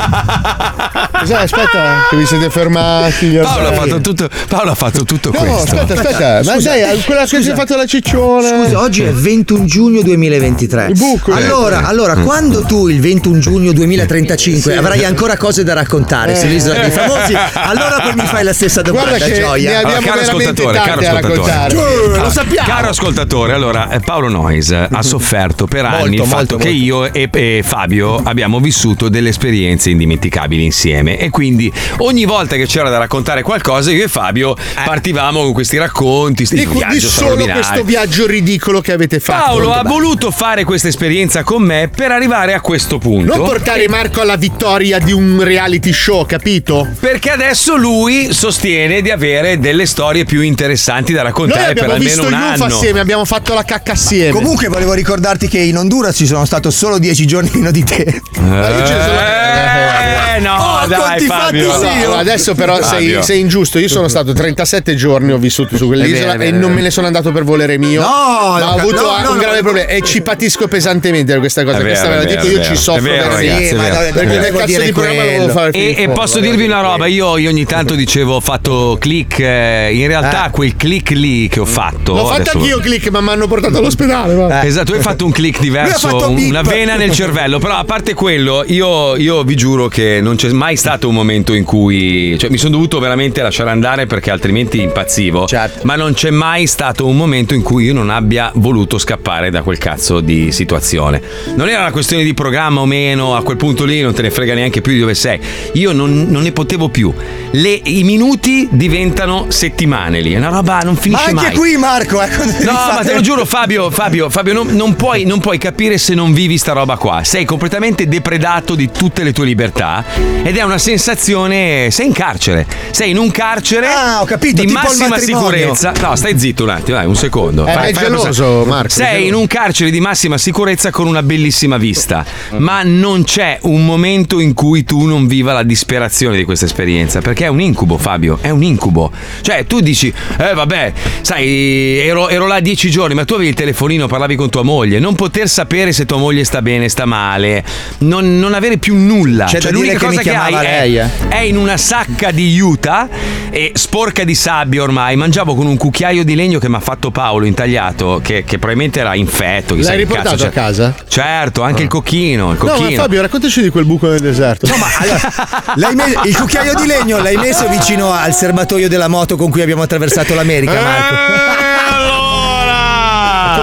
Cos'è? 1.20 1.36
Aspetta, 1.36 2.08
che 2.10 2.16
vi 2.16 2.26
siete 2.26 2.50
fermati. 2.50 3.28
Paolo 3.42 3.68
ha 3.70 3.74
fatto 3.74 4.02
tutto, 4.02 4.28
Paolo 4.48 4.72
ha 4.72 4.76
fatto 4.76 5.04
tutto 5.04 5.32
No, 5.32 5.40
questo. 5.40 5.76
aspetta, 5.80 5.94
aspetta, 6.02 6.42
ma 6.44 6.54
Scusa, 6.54 6.70
dai, 6.78 7.04
quella 7.04 7.22
che 7.22 7.28
si 7.28 7.36
scusa. 7.38 7.52
è 7.52 7.56
fatto 7.56 7.76
la 7.76 7.86
ciccione. 7.86 8.64
Scusa, 8.66 8.80
oggi 8.80 9.04
è 9.04 9.12
21 9.12 9.66
giugno 9.66 10.02
2023. 10.02 10.88
Il 10.88 10.94
buco, 10.98 11.32
eh. 11.32 11.44
allora, 11.44 11.86
allora, 11.86 12.16
Mm. 12.16 12.24
quando 12.26 12.62
tu 12.64 12.88
il 12.88 13.00
21 13.00 13.40
giugno 13.40 13.72
2035 13.74 14.76
avrai 14.78 15.06
ancora 15.06 15.38
cose 15.38 15.64
da 15.64 15.74
raccontare 15.74 16.32
Eh. 16.34 16.36
sull'isola 16.36 16.80
dei 16.80 16.92
famosi, 16.92 17.36
allora 17.54 18.00
poi 18.02 18.14
mi 18.16 18.26
fai 18.26 18.44
la 18.44 18.54
stessa 18.54 18.82
domanda, 18.82 19.10
Guarda 19.18 19.26
che 19.26 19.34
gioia. 19.40 19.70
ne 19.70 19.76
abbiamo 19.76 19.98
Allora, 19.98 20.12
caro 20.12 20.22
veramente 20.38 20.62
ascoltatore, 20.62 20.78
caro 20.80 21.02
tante 21.02 21.06
da 21.06 21.18
ascoltatore. 21.30 21.52
raccontare. 21.52 22.18
Eh, 22.18 22.20
lo 22.24 22.30
sappiamo. 22.32 22.68
Caro 22.68 22.90
ascoltatore, 22.90 23.54
allora 23.54 23.90
eh, 23.92 24.00
Paolo 24.00 24.30
Noyes 24.30 24.72
eh, 24.72 24.88
ha 24.92 25.02
sofferto 25.04 25.66
per 25.68 25.84
Molto, 25.84 26.06
anni 26.06 26.18
molto, 26.18 26.36
fatto 26.40 26.58
che 26.58 26.70
molto. 26.70 26.84
io 26.84 27.14
e, 27.14 27.30
e 27.32 27.62
Fabio 27.64 28.18
abbiamo 28.18 28.60
vissuto 28.60 29.10
delle 29.10 29.30
esperienze 29.30 29.90
indimenticabili 29.90 30.64
insieme 30.64 31.18
e 31.18 31.30
quindi 31.30 31.72
ogni 31.98 32.26
volta 32.26 32.56
che 32.56 32.66
c'era 32.66 32.90
da 32.90 32.98
raccontare 32.98 33.42
qualcosa 33.42 33.92
io 33.92 34.04
e 34.04 34.08
Fabio 34.08 34.56
partivamo 34.84 35.44
con 35.44 35.54
questi 35.54 35.78
racconti, 35.78 36.46
sti 36.46 36.68
Di, 36.90 37.00
solo 37.00 37.46
questo 37.46 37.84
viaggio 37.84 38.26
ridicolo 38.28 38.82
che 38.82 38.92
avete 38.92 39.20
fatto. 39.20 39.44
Paolo 39.44 39.74
ha 39.74 39.84
voluto 39.84 40.32
fare 40.32 40.64
questa 40.64 40.88
esperienza 40.88 41.44
con 41.44 41.64
me 41.64 41.90
per 41.94 42.12
arrivare 42.12 42.54
a 42.54 42.62
questo 42.62 42.98
punto. 42.98 43.36
Non 43.36 43.46
portare 43.46 43.88
Marco 43.88 44.22
alla 44.22 44.36
vittoria 44.36 45.00
di 45.00 45.12
un 45.12 45.44
reality 45.44 45.92
show, 45.94 46.26
capito? 46.26 46.88
Perché 47.00 47.32
adesso 47.32 47.76
lui 47.76 48.34
sostiene 48.34 49.02
di 49.02 49.10
avere 49.10 49.60
delle 49.60 49.86
storie 49.86 50.26
più 50.26 50.42
interessanti 50.42 51.14
da 51.14 51.22
raccontare 51.22 51.74
per 51.74 51.84
abbiamo 51.84 51.94
almeno 51.94 52.28
un 52.28 52.34
anno. 52.34 52.66
assieme, 52.66 53.00
abbiamo 53.00 53.26
fatto 53.26 53.54
la 53.54 53.64
cacca 53.64 53.94
assieme. 53.94 54.32
Comunque 54.32 54.68
volevo 54.68 54.94
ricordarti 54.94 55.48
che 55.48 55.60
in 55.60 55.78
Honduras 55.78 56.16
ci 56.16 56.26
sono 56.34 56.46
stato 56.46 56.70
solo 56.72 56.98
10 57.00 57.26
giorni 57.26 57.50
meno 57.54 57.72
di 57.72 57.84
te. 57.84 58.22
Eh, 58.36 60.40
no, 60.42 60.68
Oh, 60.82 60.88
dai, 60.88 61.20
Fabio. 61.22 61.72
fatti 61.72 61.88
sì, 62.00 62.06
No, 62.06 62.14
adesso 62.14 62.56
però 62.56 62.82
sei, 62.82 63.18
sei 63.22 63.40
ingiusto. 63.42 63.80
Io 63.80 63.88
sono 63.90 64.08
stato 64.08 64.32
37 64.34 64.96
giorni, 64.96 65.32
ho 65.34 65.38
vissuto 65.38 65.76
su 65.78 65.88
quell'isola 65.88 66.32
vero, 66.38 66.44
è 66.44 66.48
e 66.48 66.52
vero, 66.52 66.68
non 66.68 66.74
me 66.74 66.82
ne 66.82 66.90
sono 66.92 67.08
andato 67.08 67.32
per 67.32 67.44
volere 67.44 67.78
mio. 67.78 68.02
No, 68.02 68.08
ho 68.08 68.54
avuto 68.56 69.02
no, 69.02 69.18
no, 69.22 69.30
un 69.32 69.36
no, 69.36 69.42
grave 69.42 69.58
no. 69.58 69.64
problema 69.64 69.90
e 69.90 70.02
ci 70.02 70.22
patisco 70.22 70.68
pesantemente 70.68 71.32
per 71.32 71.42
questa 71.42 71.64
cosa. 71.64 71.78
È 71.78 71.82
questa 71.82 72.08
vero, 72.08 72.20
ve 72.22 72.26
la 72.26 72.32
è 72.32 72.36
dico, 72.36 72.48
vero, 72.48 72.58
io 72.58 72.64
ci 72.64 72.70
vero. 72.70 72.82
soffro 72.82 73.00
È 73.00 73.18
vero, 73.18 73.36
ragazzi, 73.36 73.76
vero. 73.76 73.96
Perché 74.14 74.38
nel 74.40 74.52
cazzo 74.54 74.66
dire 74.66 74.84
di 74.86 74.92
programma 74.94 75.54
fare 75.54 75.72
E, 75.72 75.96
e 75.98 76.10
posso 76.10 76.40
dirvi 76.40 76.66
una 76.66 76.82
roba, 76.82 77.06
io, 77.08 77.38
io 77.38 77.50
ogni 77.50 77.66
tanto 77.66 77.96
dicevo 77.96 78.36
ho 78.36 78.40
fatto 78.40 78.98
click, 79.00 79.40
eh, 79.40 79.90
in 79.94 80.08
realtà 80.08 80.50
quel 80.52 80.76
click 80.78 81.10
lì 81.12 81.48
che 81.50 81.60
ho 81.60 81.66
fatto. 81.66 82.14
L'ho 82.14 82.26
fatto 82.26 82.42
adesso- 82.42 82.58
anch'io 82.58 82.80
click, 82.80 83.10
ma 83.10 83.20
mi 83.22 83.30
hanno 83.30 83.48
portato 83.48 83.78
all'ospedale. 83.80 84.66
Esatto, 84.66 84.86
tu 84.86 84.94
hai 84.94 85.02
fatto 85.02 85.26
un 85.26 85.32
click 85.32 85.60
diverso, 85.60 86.08
Una 86.28 86.62
vena 86.62 86.96
nel 86.96 87.12
cervello, 87.12 87.60
però 87.60 87.76
a 87.76 87.84
parte 87.86 88.14
quello, 88.14 88.64
io, 88.68 89.16
io 89.16 89.44
vi 89.44 89.56
giuro 89.56 89.88
che 89.88 90.20
non 90.22 90.36
c'è 90.36 90.50
mai 90.52 90.76
stato 90.76 91.08
un 91.08 91.16
momento 91.16 91.54
in 91.54 91.64
cui, 91.64 92.38
cioè 92.38 92.50
mi 92.50 92.58
sono 92.58 92.72
dovuto 92.72 93.00
veramente 93.00 93.42
lasciare 93.42 93.70
andare 93.70 94.06
perché 94.06 94.30
altrimenti 94.30 94.82
impazzivo, 94.82 95.48
Certo. 95.48 95.80
ma 95.86 95.96
non 95.96 96.14
c'è 96.14 96.30
mai 96.30 96.68
stato 96.68 97.06
un 97.08 97.16
momento 97.16 97.54
in 97.54 97.62
cui 97.62 97.86
io 97.86 97.94
non 97.94 98.10
abbia 98.10 98.52
voluto 98.56 98.98
scappare 98.98 99.50
da 99.50 99.62
quel 99.62 99.78
cazzo 99.78 100.20
di 100.20 100.52
situazione. 100.52 101.22
Non 101.56 101.70
era 101.70 101.82
una 101.82 101.92
questione 101.92 102.24
di 102.24 102.34
programma 102.34 102.82
o 102.82 102.86
meno, 102.86 103.36
a 103.36 103.42
quel 103.42 103.58
punto 103.58 103.86
lì 103.86 104.02
non 104.02 104.14
te 104.14 104.22
ne 104.22 104.30
frega 104.30 104.54
neanche 104.54 104.82
più 104.82 104.92
di 104.94 105.00
dove 105.00 105.16
sei. 105.16 105.40
Io 105.74 105.94
non, 105.94 106.26
non 106.30 106.44
ne 106.44 106.52
potevo 106.52 106.90
più. 106.90 107.14
Le- 107.52 107.80
I 107.86 108.04
minuti 108.04 108.68
diventano 108.72 109.46
settimane 109.50 110.20
lì, 110.22 110.34
è 110.34 110.38
una 110.38 110.50
roba 110.50 110.80
non 110.80 110.94
Ma 110.96 111.00
finisce 111.00 111.30
anche 111.30 111.34
mai. 111.48 111.56
qui 111.56 111.78
Marco, 111.78 112.22
eh, 112.22 112.28
No, 112.64 112.74
ma 112.94 113.02
te 113.04 113.14
lo 113.14 113.22
giuro, 113.22 113.46
Fabio, 113.46 113.90
Fabio, 113.90 114.30
Fabio, 114.30 114.54
non, 114.54 114.68
non 114.76 114.96
puoi, 114.96 115.24
non 115.26 115.40
puoi 115.40 115.58
capire 115.58 115.98
se 115.98 116.09
non 116.14 116.34
vivi 116.34 116.58
sta 116.58 116.74
roba 116.74 116.98
qua. 116.98 117.24
Sei 117.24 117.46
completamente 117.46 118.08
depredato 118.08 118.76
di 118.76 118.92
tutte 118.92 119.24
le 119.24 119.34
tue 119.34 119.46
libertà 119.46 120.04
ed 120.44 120.56
è 120.56 120.62
una 120.64 120.78
sensazione. 120.78 121.90
Sei 121.92 122.08
in 122.08 122.14
carcere. 122.14 122.66
Sei 122.92 123.12
in 123.12 123.18
un 123.18 123.32
carcere 123.32 123.88
Ah, 123.88 124.22
ho 124.22 124.26
capito, 124.26 124.64
di 124.64 124.72
massima 124.72 125.18
sicurezza. 125.18 125.94
No, 126.02 126.16
stai 126.16 126.38
zitto 126.40 126.64
un 126.64 126.70
attimo, 126.70 126.98
dai, 126.98 127.06
un 127.06 127.16
secondo. 127.16 127.66
Eh, 127.66 127.74
ma 127.74 127.84
è 127.84 127.94
la 127.94 128.00
geloso, 128.00 128.64
Marco, 128.66 128.90
Sei 128.90 129.28
in 129.28 129.34
un 129.34 129.48
carcere 129.48 129.92
di 129.92 130.00
massima 130.00 130.38
sicurezza 130.38 130.92
con 130.92 131.08
una 131.08 131.24
bellissima 131.24 131.78
vista, 131.78 132.26
ma 132.58 132.82
non 132.84 133.24
c'è 133.24 133.60
un 133.64 133.86
momento 133.86 134.40
in 134.40 134.54
cui 134.54 134.84
tu 134.84 135.06
non 135.06 135.28
viva 135.28 135.54
la 135.54 135.64
disperazione 135.64 136.38
di 136.38 136.44
questa 136.44 136.66
esperienza, 136.66 137.22
perché 137.22 137.46
è 137.46 137.48
un 137.48 137.62
incubo, 137.62 137.98
Fabio, 137.98 138.40
è 138.42 138.50
un 138.50 138.64
incubo. 138.64 139.12
Cioè, 139.42 139.66
tu 139.66 139.80
dici, 139.80 140.14
eh 140.38 140.54
vabbè, 140.54 140.94
sai, 141.22 142.00
ero, 142.00 142.30
ero 142.30 142.48
là 142.48 142.60
dieci 142.60 142.90
giorni, 142.90 143.14
ma 143.14 143.26
tu 143.26 143.34
avevi 143.34 143.50
il 143.50 143.56
telefonino, 143.56 144.08
parlavi 144.08 144.36
con 144.36 144.50
tua 144.50 144.64
moglie, 144.64 145.00
non 145.00 145.16
poter 145.16 145.50
sapere 145.50 145.92
se 145.92 145.99
tua 146.06 146.18
moglie 146.18 146.44
sta 146.44 146.62
bene, 146.62 146.90
sta 146.90 147.06
male, 147.06 147.64
non, 148.00 148.40
non 148.40 148.54
avere 148.54 148.78
più 148.78 148.96
nulla. 148.96 149.46
C'è 149.46 149.60
cioè, 149.60 149.72
l'unica 149.72 149.98
che 149.98 150.08
mi 150.08 150.16
cosa 150.16 150.22
che, 150.22 150.30
hai 150.36 150.36
chiamava 150.36 150.62
è, 150.62 150.80
lei, 150.80 150.98
eh. 150.98 151.28
è 151.30 151.40
in 151.40 151.58
una 151.58 151.78
sacca 151.78 152.32
di 152.32 152.60
Utah 152.60 153.08
e 153.50 153.72
sporca 153.76 154.24
di 154.24 154.36
sabbia 154.36 154.84
ormai. 154.84 155.16
Mangiavo 155.16 155.56
con 155.56 155.68
un 155.68 155.78
cucchiaio 155.78 156.24
di 156.24 156.36
legno 156.36 156.60
che 156.60 156.70
mi 156.70 156.76
ha 156.76 156.80
fatto 156.80 157.12
Paolo 157.12 157.46
intagliato, 157.46 158.20
che, 158.24 158.44
che 158.44 158.58
probabilmente 158.58 159.00
era 159.00 159.16
infetto. 159.16 159.76
L'hai 159.76 159.98
riportato 159.98 160.30
cazzo 160.30 160.46
a 160.46 160.50
casa? 160.50 160.96
Certo, 161.08 161.62
anche 161.62 161.84
il 161.84 161.90
cocchino. 161.90 162.52
Il 162.52 162.58
No, 162.60 162.66
cocchino. 162.66 162.90
ma 162.90 162.96
Fabio, 162.96 163.22
raccontaci 163.22 163.62
di 163.62 163.70
quel 163.70 163.86
buco 163.86 164.08
nel 164.08 164.20
deserto. 164.20 164.68
No, 164.68 164.76
ma 164.78 164.88
L'hai 165.76 165.96
me- 165.96 166.20
il 166.26 166.36
cucchiaio 166.38 166.74
di 166.76 166.86
legno 166.86 167.22
l'hai 167.22 167.38
messo 167.38 167.68
vicino 167.68 168.12
al 168.12 168.34
serbatoio 168.34 168.88
della 168.88 169.08
moto 169.08 169.36
con 169.36 169.50
cui 169.50 169.62
abbiamo 169.62 169.82
attraversato 169.82 170.34
l'America, 170.36 170.74
Marco. 170.74 171.49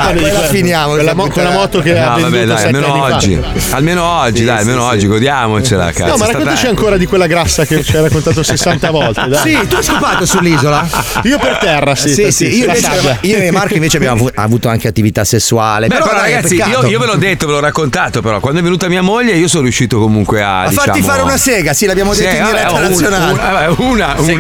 Ah, 0.07 0.13
quella 0.13 0.41
finiamo. 0.43 0.93
Quella, 0.95 1.15
mo- 1.15 1.29
quella 1.29 1.51
moto 1.51 1.81
che 1.81 1.99
ha 1.99 2.09
No, 2.11 2.15
venduto 2.17 2.37
vabbè, 2.37 2.47
dai, 2.47 2.65
almeno 2.65 3.03
oggi. 3.03 3.41
Almeno 3.71 4.05
oggi, 4.21 4.45
dai, 4.45 4.59
almeno 4.59 4.85
oggi, 4.85 5.07
godiamocela. 5.07 5.87
Cazzo, 5.93 6.01
No, 6.01 6.07
è 6.07 6.11
ma 6.11 6.17
stata- 6.17 6.33
raccontaci 6.33 6.67
ancora 6.67 6.97
di 6.97 7.07
quella 7.07 7.27
grassa 7.27 7.65
che 7.65 7.83
ci 7.83 7.97
hai 7.97 8.03
raccontato 8.03 8.43
60 8.43 8.91
volte. 8.91 9.27
Dai. 9.29 9.39
Sì, 9.57 9.67
tu 9.67 9.77
hai 9.77 9.83
scopato 9.83 10.27
sull'isola? 10.27 10.89
Io 11.25 11.39
per 11.39 11.59
terra, 11.59 11.95
sì. 11.95 12.09
Sì, 12.15 12.31
sì, 12.31 12.59
io, 12.59 12.67
la 12.67 12.77
invece- 12.77 13.19
io 13.23 13.37
e 13.39 13.51
Marco 13.51 13.75
invece 13.75 13.97
abbiamo 13.97 14.17
avu- 14.17 14.33
avuto 14.35 14.69
anche 14.69 14.89
attività 14.89 15.25
sessuale. 15.25 15.87
Beh, 15.89 15.95
però, 15.95 16.07
però, 16.09 16.19
dai, 16.21 16.33
è 16.33 16.35
ragazzi, 16.37 16.55
io, 16.57 16.87
io 16.87 16.99
ve 16.99 17.07
l'ho 17.07 17.17
detto, 17.17 17.47
ve 17.47 17.53
l'ho 17.53 17.61
raccontato, 17.61 18.21
però 18.23 18.41
quando 18.41 18.61
è 18.61 18.63
venuta 18.63 18.89
mia 18.89 19.03
moglie 19.03 19.33
io 19.37 19.49
sono 19.49 19.63
riuscito 19.65 19.99
comunque 19.99 20.43
a... 20.43 20.63
A 20.63 20.71
farti 20.71 20.93
diciamo- 21.01 21.07
fare 21.13 21.23
una 21.23 21.37
sega, 21.37 21.73
sì, 21.75 21.87
l'abbiamo 21.87 22.13
Sì, 22.13 22.23
detto 22.23 22.37
in 22.37 22.45
diretta 22.47 22.73
un- 22.73 22.81
nazionale. 22.81 23.33
una, 23.79 24.15
una 24.19 24.39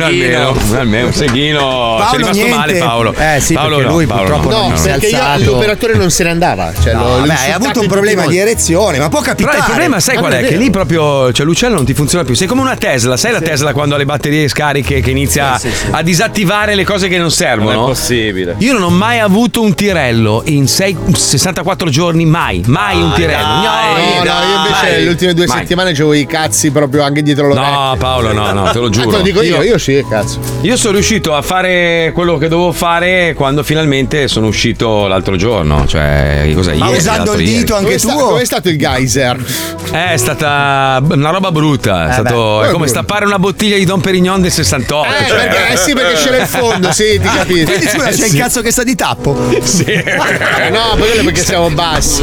almeno, 0.78 1.06
un 1.06 1.12
seghino. 1.12 1.58
Paolo, 1.58 2.04
Ci 2.08 2.14
è 2.14 2.16
rimasto 2.18 2.36
niente. 2.42 2.56
male 2.56 2.74
Paolo. 2.78 3.14
Eh, 3.16 3.40
sì, 3.40 3.54
Paolo 3.54 3.80
lui 3.80 4.06
Paolo 4.06 4.22
purtroppo 4.24 4.50
no. 4.50 4.68
No, 4.68 4.80
perché 4.82 5.06
io, 5.06 5.22
alzato. 5.22 5.55
L'operatore 5.56 5.94
non 5.94 6.10
se 6.10 6.24
ne 6.24 6.30
andava. 6.30 6.72
Cioè, 6.80 6.94
No, 6.94 7.18
l'ho 7.24 7.32
hai 7.32 7.50
avuto 7.52 7.80
un 7.80 7.86
problema 7.88 8.26
di 8.26 8.38
erezione, 8.38 8.98
ma 8.98 9.08
può 9.08 9.20
Però 9.20 9.32
capitare. 9.32 9.58
il 9.58 9.64
problema 9.64 10.00
sai 10.00 10.14
Ma 10.16 10.20
qual 10.20 10.32
è? 10.34 10.38
è 10.40 10.48
Che 10.48 10.56
lì 10.56 10.70
proprio, 10.70 11.32
cioè 11.32 11.44
l'uccello 11.46 11.74
non 11.74 11.84
ti 11.84 11.94
funziona 11.94 12.24
più. 12.24 12.34
Sei 12.34 12.46
come 12.46 12.60
una 12.62 12.76
Tesla, 12.76 13.16
sai 13.16 13.32
la 13.32 13.40
Tesla 13.40 13.72
quando 13.72 13.94
ha 13.94 13.98
le 13.98 14.04
batterie 14.04 14.48
scariche 14.48 15.00
che 15.00 15.10
inizia 15.10 15.58
a 15.90 16.02
disattivare 16.02 16.74
le 16.74 16.84
cose 16.84 17.08
che 17.08 17.18
non 17.18 17.30
servono? 17.30 17.70
Non 17.72 17.84
è 17.84 17.86
possibile. 17.86 18.54
Io 18.58 18.72
non 18.72 18.82
ho 18.82 18.90
mai 18.90 19.18
avuto 19.20 19.62
un 19.62 19.74
tirello 19.74 20.42
in 20.46 20.66
sei- 20.68 20.96
64 21.12 21.90
giorni, 21.90 22.24
mai, 22.24 22.62
mai 22.66 23.00
un 23.00 23.12
tirello. 23.14 23.46
No, 23.46 23.60
no, 23.62 24.22
io 24.22 24.56
invece 24.58 24.92
mai. 24.92 25.02
le 25.04 25.08
ultime 25.08 25.34
due 25.34 25.46
Mai. 25.46 25.58
settimane 25.58 25.90
c'avevo 25.92 26.14
i 26.14 26.26
cazzi 26.26 26.70
proprio 26.70 27.02
anche 27.02 27.22
dietro 27.22 27.48
l'orecchio. 27.48 27.70
No, 27.72 27.96
Paolo, 27.98 28.32
no, 28.32 28.52
no, 28.52 28.70
te 28.70 28.78
lo 28.78 28.86
Ah, 28.86 28.90
giuro. 28.90 29.10
te 29.10 29.16
lo 29.16 29.22
dico 29.22 29.42
io, 29.42 29.62
io 29.62 29.78
sì, 29.78 30.04
cazzo. 30.08 30.38
Io 30.62 30.76
sono 30.76 30.94
riuscito 30.94 31.34
a 31.34 31.42
fare 31.42 32.10
quello 32.14 32.38
che 32.38 32.48
dovevo 32.48 32.72
fare 32.72 33.34
quando 33.34 33.62
finalmente 33.62 34.28
sono 34.28 34.46
uscito 34.46 35.06
l'altro 35.06 35.36
giorno. 35.36 35.45
Cioè, 35.86 36.50
cos'è? 36.54 36.74
Ma 36.74 36.86
Ieri, 36.86 36.98
usando 36.98 37.32
il 37.34 37.40
ieri. 37.40 37.58
dito 37.58 37.74
anche 37.74 37.86
Com'è, 37.86 37.98
sta- 37.98 38.12
tuo? 38.12 38.26
com'è 38.28 38.44
stato 38.44 38.68
il 38.68 38.76
geyser? 38.78 39.44
Eh, 39.92 40.12
È 40.12 40.16
stata 40.16 41.00
una 41.08 41.30
roba 41.30 41.50
brutta. 41.52 42.06
È, 42.06 42.08
Eh, 42.08 42.12
stato, 42.12 42.58
beh. 42.60 42.68
è 42.68 42.70
come 42.72 42.86
stappare 42.88 43.24
una 43.24 43.38
bottiglia 43.38 43.76
di 43.76 43.84
Don 43.84 44.00
Perignon 44.00 44.40
del 44.40 44.50
68. 44.50 45.08
Eh, 45.08 45.26
cioè. 45.28 45.36
perché, 45.48 45.72
eh 45.72 45.76
sì, 45.76 45.92
perché 45.94 46.14
c'era 46.22 46.36
il 46.38 46.46
fondo, 46.46 46.92
sì, 46.92 47.18
ti 47.20 47.28
capisco. 47.28 47.64
Quindi 47.66 47.86
scusa, 47.86 48.04
c'è 48.06 48.12
sì. 48.12 48.34
il 48.34 48.40
cazzo 48.40 48.60
che 48.62 48.70
sta 48.72 48.82
di 48.82 48.94
tappo? 48.94 49.36
Sì. 49.62 49.84
Eh, 50.66 50.70
No, 50.70 50.96
perché, 50.96 51.22
perché 51.22 51.44
siamo 51.44 51.70
bassi. 51.70 52.22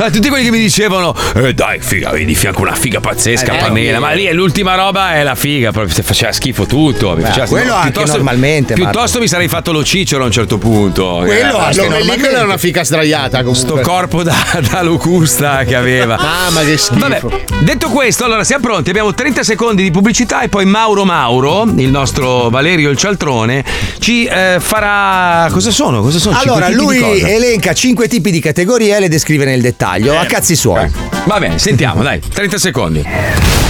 Ah, 0.00 0.10
tutti 0.10 0.28
quelli 0.28 0.44
che 0.44 0.50
mi 0.50 0.58
dicevano, 0.58 1.14
eh 1.34 1.52
dai, 1.54 1.78
figa, 1.80 2.10
vedi 2.10 2.26
di 2.26 2.34
fianco 2.34 2.62
una 2.62 2.74
figa 2.74 3.00
pazzesca, 3.00 3.52
Eh, 3.54 3.58
Pamela. 3.58 3.98
Ma 3.98 4.12
lì 4.12 4.24
è 4.24 4.32
l'ultima 4.32 4.74
roba, 4.74 5.14
è 5.14 5.22
la 5.22 5.34
figa, 5.34 5.72
proprio 5.72 6.02
faceva 6.02 6.32
schifo 6.32 6.66
tutto. 6.66 7.10
Mi 7.14 7.22
Beh, 7.22 7.26
faceva 7.28 7.46
quello 7.46 7.74
anche 7.74 7.90
piuttosto- 7.90 8.16
normalmente, 8.16 8.74
Marco. 8.76 8.90
Piuttosto 8.90 9.18
mi 9.20 9.28
sarei 9.28 9.48
fatto 9.48 9.72
lo 9.72 9.82
cicero 9.84 10.22
a 10.22 10.26
un 10.26 10.32
certo 10.32 10.58
punto. 10.58 11.22
Quello 11.24 11.58
Eh, 11.58 11.62
anche 11.64 11.88
normalmente. 11.88 12.35
Quella 12.36 12.38
era 12.38 12.44
una 12.44 12.56
fica 12.56 12.84
sdraiata 12.84 13.42
comunque. 13.42 13.60
Sto 13.60 13.80
corpo 13.80 14.22
da, 14.22 14.34
da 14.70 14.82
locusta 14.82 15.64
che 15.64 15.74
aveva. 15.74 16.16
Mamma 16.16 16.62
che 16.62 16.76
schifo. 16.76 16.98
Vabbè, 16.98 17.20
detto 17.60 17.88
questo, 17.88 18.24
allora 18.24 18.44
siamo 18.44 18.66
pronti. 18.66 18.90
Abbiamo 18.90 19.14
30 19.14 19.42
secondi 19.42 19.82
di 19.82 19.90
pubblicità 19.90 20.42
e 20.42 20.48
poi 20.48 20.64
Mauro 20.66 21.04
Mauro, 21.04 21.64
il 21.76 21.88
nostro 21.90 22.50
Valerio 22.50 22.90
il 22.90 22.96
Cialtrone, 22.96 23.64
ci 23.98 24.24
eh, 24.24 24.56
farà. 24.60 25.50
Cosa 25.50 25.70
sono? 25.70 26.02
Cosa 26.02 26.18
sono? 26.18 26.36
Cinque 26.36 26.52
Allora, 26.52 26.66
tipi 26.66 26.78
di 26.78 26.84
lui 26.84 27.00
cosa? 27.00 27.28
elenca 27.28 27.72
cinque 27.72 28.08
tipi 28.08 28.30
di 28.30 28.40
categorie 28.40 28.96
e 28.96 29.00
le 29.00 29.08
descrive 29.08 29.44
nel 29.44 29.60
dettaglio, 29.60 30.18
a 30.18 30.24
cazzi 30.24 30.54
suoi. 30.54 30.90
Va 31.24 31.38
bene, 31.38 31.58
sentiamo, 31.58 32.02
dai, 32.02 32.20
30 32.20 32.58
secondi. 32.58 33.04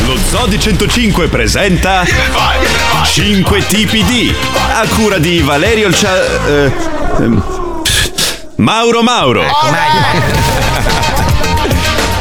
Lo 0.06 0.16
Zoo 0.28 0.46
di 0.46 0.60
105 0.60 1.28
presenta 1.28 2.04
5 3.04 3.66
tipi 3.66 4.04
di 4.04 4.32
a 4.74 4.86
cura 4.94 5.18
di 5.18 5.40
Valerio 5.40 5.88
il 5.88 5.94
Cia- 5.94 6.46
eh, 6.46 7.65
Mauro 8.56 9.02
Mauro. 9.02 9.42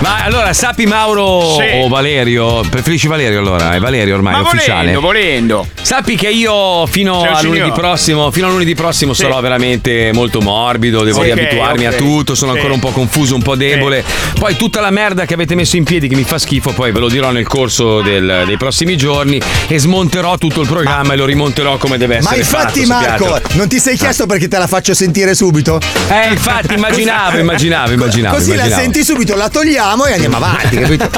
Ma 0.06 0.24
allora, 0.24 0.54
sappi 0.54 0.86
Mauro 0.86 1.56
Sì. 1.58 1.80
o 1.82 1.88
Valerio? 1.88 2.62
Preferisci 2.70 3.08
Valerio 3.08 3.40
allora? 3.40 3.74
È 3.74 3.80
Valerio 3.80 4.14
ormai, 4.14 4.34
Ma 4.34 4.40
è 4.40 4.42
ufficiale. 4.44 4.94
volendo, 4.96 5.02
volendo. 5.02 5.68
Sappi 5.82 6.16
che 6.16 6.30
io 6.30 6.86
fino 6.86 7.22
a 7.24 7.72
prossimo, 7.74 8.30
fino 8.30 8.46
a 8.46 8.50
lunedì 8.52 8.76
prossimo 8.76 9.14
Sì. 9.14 9.24
sarò 9.24 9.40
veramente 9.42 10.12
molto 10.14 10.42
morbido, 10.42 11.02
devo 11.04 11.20
Ok, 11.20 11.24
riabituarmi 11.26 11.88
ok. 11.88 11.94
a 11.94 11.98
tutto, 11.98 12.36
sono 12.36 12.52
Sì. 12.52 12.58
ancora 12.58 12.76
un 12.76 12.80
po' 12.80 12.90
confuso, 12.92 13.34
un 13.34 13.42
po' 13.42 13.56
debole. 13.56 14.04
Poi 14.38 14.56
tutta 14.56 14.80
la 14.80 14.92
merda 14.92 15.26
che 15.26 15.34
avete 15.34 15.56
messo 15.56 15.76
in 15.76 15.84
piedi 15.84 16.08
che 16.08 16.14
mi 16.16 16.24
fa 16.24 16.38
schifo, 16.38 16.72
poi 16.72 16.92
ve 16.92 17.00
lo 17.00 17.10
dirò 17.10 17.32
nel 17.32 17.48
corso 17.48 18.02
del- 18.02 18.44
dei 18.46 18.58
prossimi 18.58 18.96
giorni 18.98 19.42
e 19.68 19.80
smonterò 19.80 20.38
tutto 20.38 20.62
il 20.62 20.68
programma 20.68 21.14
e 21.14 21.18
lo 21.18 21.26
rimonterò 21.26 21.78
come 21.78 21.98
deve 21.98 22.20
Ma 22.22 22.30
essere 22.30 22.38
infatti, 22.42 22.86
fatto, 22.86 23.26
Marco, 23.26 23.42
non 23.54 23.68
ti 23.68 23.80
sei 23.80 23.98
chiesto 23.98 24.28
perché 24.28 24.48
te 24.48 24.60
la 24.60 24.68
faccio 24.68 24.94
sentire 24.94 25.34
subito? 25.34 25.80
Eh, 26.10 26.30
infatti, 26.32 26.76
immaginavo, 26.76 27.38
immaginavo, 27.40 27.92
immaginavo. 27.94 28.36
Così 28.36 28.50
la 28.50 28.54
immaginavo. 28.66 28.82
senti 28.84 29.04
subito, 29.04 29.36
la 29.36 29.50
togliamo 29.50 29.94
e 30.04 30.14
andiamo 30.14 30.36
avanti, 30.36 30.78
capito? 30.78 31.10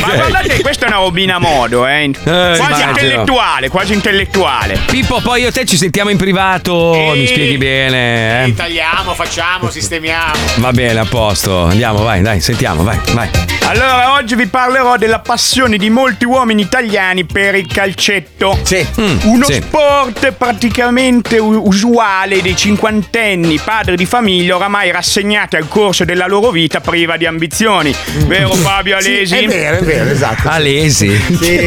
Ma 0.00 0.14
guardate, 0.14 0.60
questa 0.60 0.86
è 0.86 0.88
una 0.88 0.98
robina 0.98 1.36
a 1.36 1.38
modo, 1.38 1.86
eh. 1.86 2.10
quasi 2.12 2.60
immagino. 2.60 2.90
intellettuale, 2.90 3.68
quasi 3.68 3.92
intellettuale. 3.94 4.78
Pippo, 4.86 5.20
poi 5.20 5.42
io 5.42 5.48
e 5.48 5.52
te 5.52 5.64
ci 5.64 5.76
sentiamo 5.76 6.10
in 6.10 6.18
privato, 6.18 7.12
mi 7.14 7.26
spieghi 7.26 7.56
bene, 7.56 8.44
eh? 8.44 8.54
Tagliamo, 8.54 9.14
facciamo, 9.14 9.70
sistemiamo. 9.70 10.34
Va 10.56 10.72
bene, 10.72 11.00
a 11.00 11.06
posto. 11.06 11.64
Andiamo, 11.64 12.02
vai, 12.02 12.20
dai, 12.20 12.40
sentiamo, 12.40 12.82
vai, 12.82 12.98
vai. 13.12 13.28
Allora, 13.68 14.12
oggi 14.12 14.36
vi 14.36 14.46
parlerò 14.46 14.96
della 14.96 15.18
passione 15.18 15.76
di 15.76 15.90
molti 15.90 16.24
uomini 16.24 16.62
italiani 16.62 17.24
per 17.24 17.56
il 17.56 17.66
calcetto. 17.66 18.56
Sì. 18.62 18.86
Uno 19.24 19.46
sì. 19.46 19.54
sport 19.54 20.30
praticamente 20.32 21.38
usuale 21.38 22.40
dei 22.42 22.54
cinquantenni, 22.54 23.58
padri 23.58 23.96
di 23.96 24.06
famiglia 24.06 24.54
oramai 24.54 24.92
rassegnati 24.92 25.56
al 25.56 25.66
corso 25.66 26.04
della 26.04 26.28
loro 26.28 26.50
vita 26.50 26.80
priva 26.80 27.16
di 27.16 27.26
ambizioni. 27.26 27.85
Vero 28.26 28.52
Fabio 28.54 28.96
Alesi? 28.96 29.26
Sì, 29.36 29.44
è 29.44 29.46
vero, 29.46 29.78
è 29.78 29.82
vero, 29.82 30.10
esatto. 30.10 30.48
Alesi. 30.48 31.10
Sì, 31.40 31.58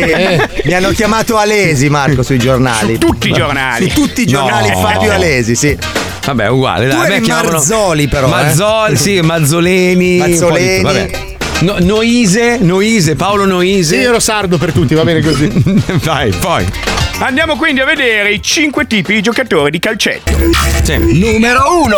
mi 0.65 0.73
hanno 0.73 0.89
chiamato 0.91 1.37
Alesi, 1.37 1.89
Marco, 1.89 2.23
sui 2.23 2.37
giornali. 2.37 2.93
Su 2.93 2.99
tutti 2.99 3.29
i 3.29 3.33
giornali. 3.33 3.89
Su 3.89 3.95
tutti 4.01 4.21
i 4.21 4.25
giornali 4.25 4.69
No. 4.69 4.79
Fabio 4.79 5.11
Alesi, 5.11 5.55
sì. 5.55 5.77
Vabbè, 6.25 6.47
uguale, 6.49 6.87
dai. 6.87 7.11
Eri 7.11 7.21
chiamano- 7.21 7.51
Marzoli, 7.51 8.07
però, 8.07 8.27
eh. 8.27 8.29
Mazzoli, 8.29 8.95
sì, 8.97 9.19
Mazzoleni. 9.21 10.17
Mazzoleni. 10.17 10.81
vabbè. 10.83 11.09
No- 11.61 11.75
Noise, 11.79 12.57
Noise, 12.61 13.15
Paolo 13.15 13.45
Noise. 13.45 13.95
Io 13.97 14.09
ero 14.09 14.19
sardo 14.19 14.57
per 14.57 14.71
tutti, 14.71 14.93
va 14.95 15.03
bene 15.03 15.21
così. 15.21 15.49
vai, 16.03 16.31
poi. 16.31 16.65
Andiamo 17.21 17.57
quindi 17.57 17.81
a 17.81 17.85
vedere 17.85 18.31
i 18.31 18.41
cinque 18.41 18.87
tipi 18.87 19.13
di 19.15 19.21
giocatori 19.21 19.71
di 19.71 19.79
calcetto. 19.79 20.31
Numero 20.97 21.83
uno. 21.83 21.97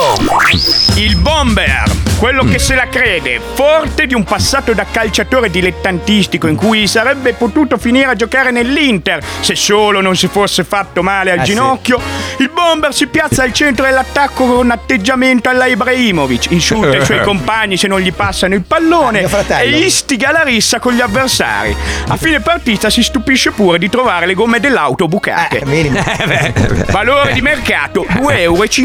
Il 0.95 1.15
bomber, 1.15 1.83
quello 2.17 2.43
che 2.43 2.59
se 2.59 2.75
la 2.75 2.89
crede, 2.89 3.39
forte 3.53 4.05
di 4.05 4.13
un 4.13 4.25
passato 4.25 4.73
da 4.73 4.85
calciatore 4.91 5.49
dilettantistico 5.49 6.47
in 6.47 6.55
cui 6.57 6.87
sarebbe 6.87 7.31
potuto 7.33 7.77
finire 7.77 8.07
a 8.11 8.15
giocare 8.15 8.51
nell'Inter 8.51 9.23
se 9.39 9.55
solo 9.55 10.01
non 10.01 10.17
si 10.17 10.27
fosse 10.27 10.65
fatto 10.65 11.01
male 11.01 11.31
al 11.31 11.39
Eh, 11.39 11.45
sì. 11.45 11.51
ginocchio. 11.51 12.01
Il 12.39 12.49
bomber 12.53 12.93
si 12.93 13.07
piazza 13.07 13.43
al 13.43 13.53
centro 13.53 13.85
dell'attacco 13.85 14.45
con 14.45 14.57
un 14.65 14.71
atteggiamento 14.71 15.47
alla 15.47 15.67
Ibrahimovic, 15.67 16.51
insulta 16.51 16.97
i 16.97 17.05
suoi 17.05 17.21
compagni 17.23 17.77
se 17.77 17.87
non 17.87 18.01
gli 18.01 18.11
passano 18.11 18.55
il 18.55 18.61
pallone 18.63 19.25
fratello. 19.27 19.73
e 19.73 19.79
istiga 19.79 20.31
la 20.31 20.43
rissa 20.43 20.79
con 20.79 20.91
gli 20.93 21.01
avversari. 21.01 21.73
A 22.09 22.17
fine 22.17 22.41
partita 22.41 22.89
si 22.89 23.01
stupisce 23.03 23.51
pure 23.51 23.77
di 23.79 23.89
trovare 23.89 24.25
le 24.25 24.33
gomme 24.33 24.59
dell'auto 24.59 25.07
bucate. 25.07 25.59
Eh. 25.59 26.83
Valore 26.91 27.31
di 27.33 27.41
mercato 27.41 28.05
2,50 28.09 28.39
euro. 28.41 28.79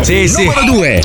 Sì, 0.00 0.28
sì. 0.28 0.44
Numero 0.44 0.64
due. 0.64 1.02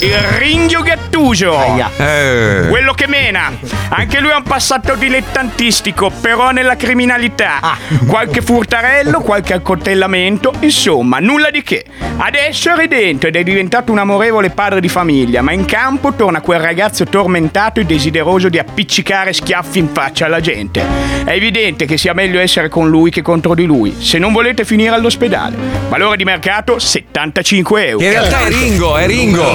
Il 0.00 0.18
Ringhio 0.38 0.82
Gattuso. 0.82 1.58
Eh. 1.96 2.66
Quello 2.68 2.92
che 2.92 3.06
mena. 3.06 3.52
Anche 3.88 4.20
lui 4.20 4.30
ha 4.30 4.36
un 4.36 4.42
passato 4.42 4.94
dilettantistico, 4.94 6.10
però 6.20 6.50
nella 6.50 6.76
criminalità. 6.76 7.58
Ah. 7.60 7.76
Qualche 8.06 8.42
furtarello, 8.42 9.20
qualche 9.20 9.54
accoltellamento, 9.54 10.52
insomma, 10.60 11.18
nulla 11.18 11.50
di 11.50 11.62
che. 11.62 11.84
Adesso 12.18 12.72
è 12.72 12.76
ridente 12.76 13.28
ed 13.28 13.36
è 13.36 13.42
diventato 13.42 13.92
un 13.92 13.98
amorevole 13.98 14.50
padre 14.50 14.80
di 14.80 14.88
famiglia, 14.88 15.42
ma 15.42 15.52
in 15.52 15.64
campo 15.64 16.14
torna 16.14 16.40
quel 16.40 16.60
ragazzo 16.60 17.04
tormentato 17.04 17.80
e 17.80 17.84
desideroso 17.84 18.48
di 18.48 18.58
appiccicare 18.58 19.32
schiaffi 19.32 19.78
in 19.78 19.88
faccia 19.92 20.24
alla 20.24 20.40
gente. 20.40 20.82
È 21.24 21.30
evidente 21.30 21.84
che 21.84 21.98
sia 21.98 22.14
meglio 22.14 22.40
essere 22.40 22.68
con 22.68 22.88
lui 22.88 23.10
che 23.10 23.22
contro 23.22 23.54
di 23.54 23.64
lui, 23.64 23.94
se 23.98 24.18
non 24.18 24.32
volete 24.32 24.64
finire 24.64 24.94
all'ospedale. 24.94 25.56
Valore 25.88 26.16
di 26.16 26.24
mercato 26.24 26.78
75 26.96 27.88
euro. 27.88 28.04
In 28.04 28.10
realtà 28.10 28.40
è 28.40 28.48
Ringo, 28.48 28.96
è 28.96 29.06
Ringo. 29.06 29.54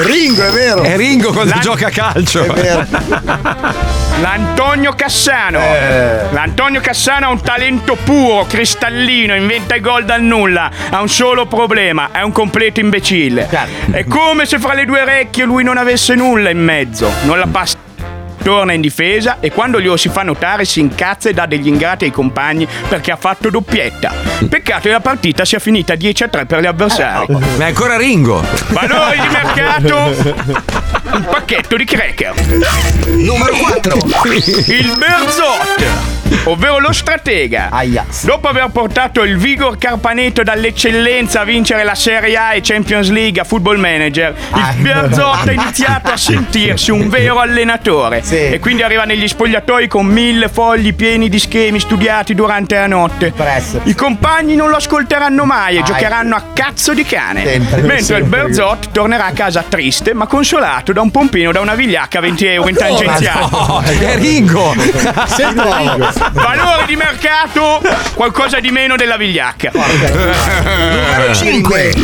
Ringo, 0.00 0.46
è 0.46 0.50
vero. 0.50 0.82
È 0.82 0.96
Ringo 0.96 1.32
quando 1.32 1.54
La- 1.54 1.60
gioca 1.60 1.86
a 1.86 1.90
calcio. 1.90 2.42
È 2.44 2.52
vero. 2.52 2.86
L'Antonio 4.20 4.92
Cassano. 4.92 5.60
Eh. 5.60 6.26
L'Antonio 6.30 6.80
Cassano 6.82 7.26
ha 7.26 7.28
un 7.30 7.40
talento 7.40 7.96
puro, 7.96 8.44
cristallino, 8.46 9.34
inventa 9.34 9.74
i 9.76 9.80
gol 9.80 10.04
dal 10.04 10.22
nulla. 10.22 10.70
Ha 10.90 11.00
un 11.00 11.08
solo 11.08 11.46
problema, 11.46 12.10
è 12.12 12.20
un 12.20 12.32
completo 12.32 12.80
imbecille. 12.80 13.48
È 13.90 14.04
come 14.04 14.44
se 14.44 14.58
fra 14.58 14.74
le 14.74 14.84
due 14.84 15.00
orecchie 15.00 15.44
lui 15.44 15.64
non 15.64 15.78
avesse 15.78 16.14
nulla 16.14 16.50
in 16.50 16.62
mezzo. 16.62 17.10
Non 17.22 17.38
la 17.38 17.46
passa. 17.50 17.83
Torna 18.44 18.74
in 18.74 18.82
difesa 18.82 19.38
e 19.40 19.50
quando 19.50 19.80
glielo 19.80 19.96
si 19.96 20.10
fa 20.10 20.22
notare 20.22 20.66
si 20.66 20.78
incazza 20.78 21.30
e 21.30 21.32
dà 21.32 21.46
degli 21.46 21.66
ingrati 21.66 22.04
ai 22.04 22.10
compagni 22.10 22.68
perché 22.86 23.10
ha 23.10 23.16
fatto 23.16 23.48
doppietta. 23.48 24.12
Peccato 24.46 24.82
che 24.82 24.90
la 24.90 25.00
partita 25.00 25.46
sia 25.46 25.58
finita 25.58 25.94
10 25.94 26.24
a 26.24 26.28
3 26.28 26.44
per 26.44 26.60
gli 26.60 26.66
avversari. 26.66 27.24
Ma 27.32 27.64
è 27.64 27.68
ancora 27.68 27.96
Ringo. 27.96 28.44
Valori 28.68 29.18
di 29.18 29.28
mercato 29.28 31.02
un 31.14 31.24
pacchetto 31.24 31.76
di 31.76 31.84
cracker. 31.84 32.34
Numero 33.06 33.54
4. 33.54 33.98
Il 34.66 34.92
Berzot, 34.98 35.84
ovvero 36.44 36.78
lo 36.80 36.92
stratega. 36.92 37.68
Aia. 37.70 38.04
Dopo 38.22 38.48
aver 38.48 38.68
portato 38.72 39.22
il 39.22 39.36
Vigor 39.36 39.78
Carpaneto 39.78 40.42
dall'eccellenza 40.42 41.42
a 41.42 41.44
vincere 41.44 41.84
la 41.84 41.94
Serie 41.94 42.36
A 42.36 42.54
e 42.54 42.60
Champions 42.62 43.10
League 43.10 43.40
a 43.40 43.44
Football 43.44 43.78
Manager, 43.78 44.34
il 44.54 44.82
Berzot 44.82 45.46
ha 45.46 45.52
iniziato 45.52 46.10
a 46.10 46.16
sentirsi 46.16 46.90
un 46.90 47.08
vero 47.08 47.38
allenatore. 47.38 48.22
Sì. 48.22 48.36
E 48.36 48.58
quindi 48.58 48.82
arriva 48.82 49.04
negli 49.04 49.28
spogliatoi 49.28 49.86
con 49.86 50.06
mille 50.06 50.48
fogli 50.48 50.94
pieni 50.94 51.28
di 51.28 51.38
schemi 51.38 51.78
studiati 51.78 52.34
durante 52.34 52.74
la 52.74 52.86
notte. 52.88 53.30
Presto. 53.30 53.80
I 53.84 53.94
compagni 53.94 54.56
non 54.56 54.68
lo 54.68 54.76
ascolteranno 54.76 55.44
mai 55.44 55.76
e 55.76 55.78
Ai. 55.78 55.84
giocheranno 55.84 56.34
a 56.34 56.42
cazzo 56.52 56.92
di 56.92 57.04
cane. 57.04 57.44
Sempre, 57.46 57.82
mentre 57.82 58.18
il. 58.18 58.24
Berzot 58.24 58.90
tornerà 58.90 59.26
a 59.26 59.32
casa 59.32 59.62
triste 59.68 60.12
ma 60.14 60.26
consolato 60.26 60.92
da 60.92 61.00
un 61.02 61.03
pompino 61.10 61.52
da 61.52 61.60
una 61.60 61.74
vigliacca 61.74 62.18
a 62.18 62.20
20 62.22 62.46
euro 62.46 62.68
in 62.68 62.76
tangenziale. 62.76 63.46
No, 63.50 63.82
è 63.82 64.16
Ringo. 64.16 64.74
Valore 66.32 66.84
di 66.86 66.96
mercato 66.96 67.82
qualcosa 68.14 68.60
di 68.60 68.70
meno 68.70 68.96
della 68.96 69.16
vigliacca. 69.16 69.70
Numero 69.74 71.34
5. 71.34 71.94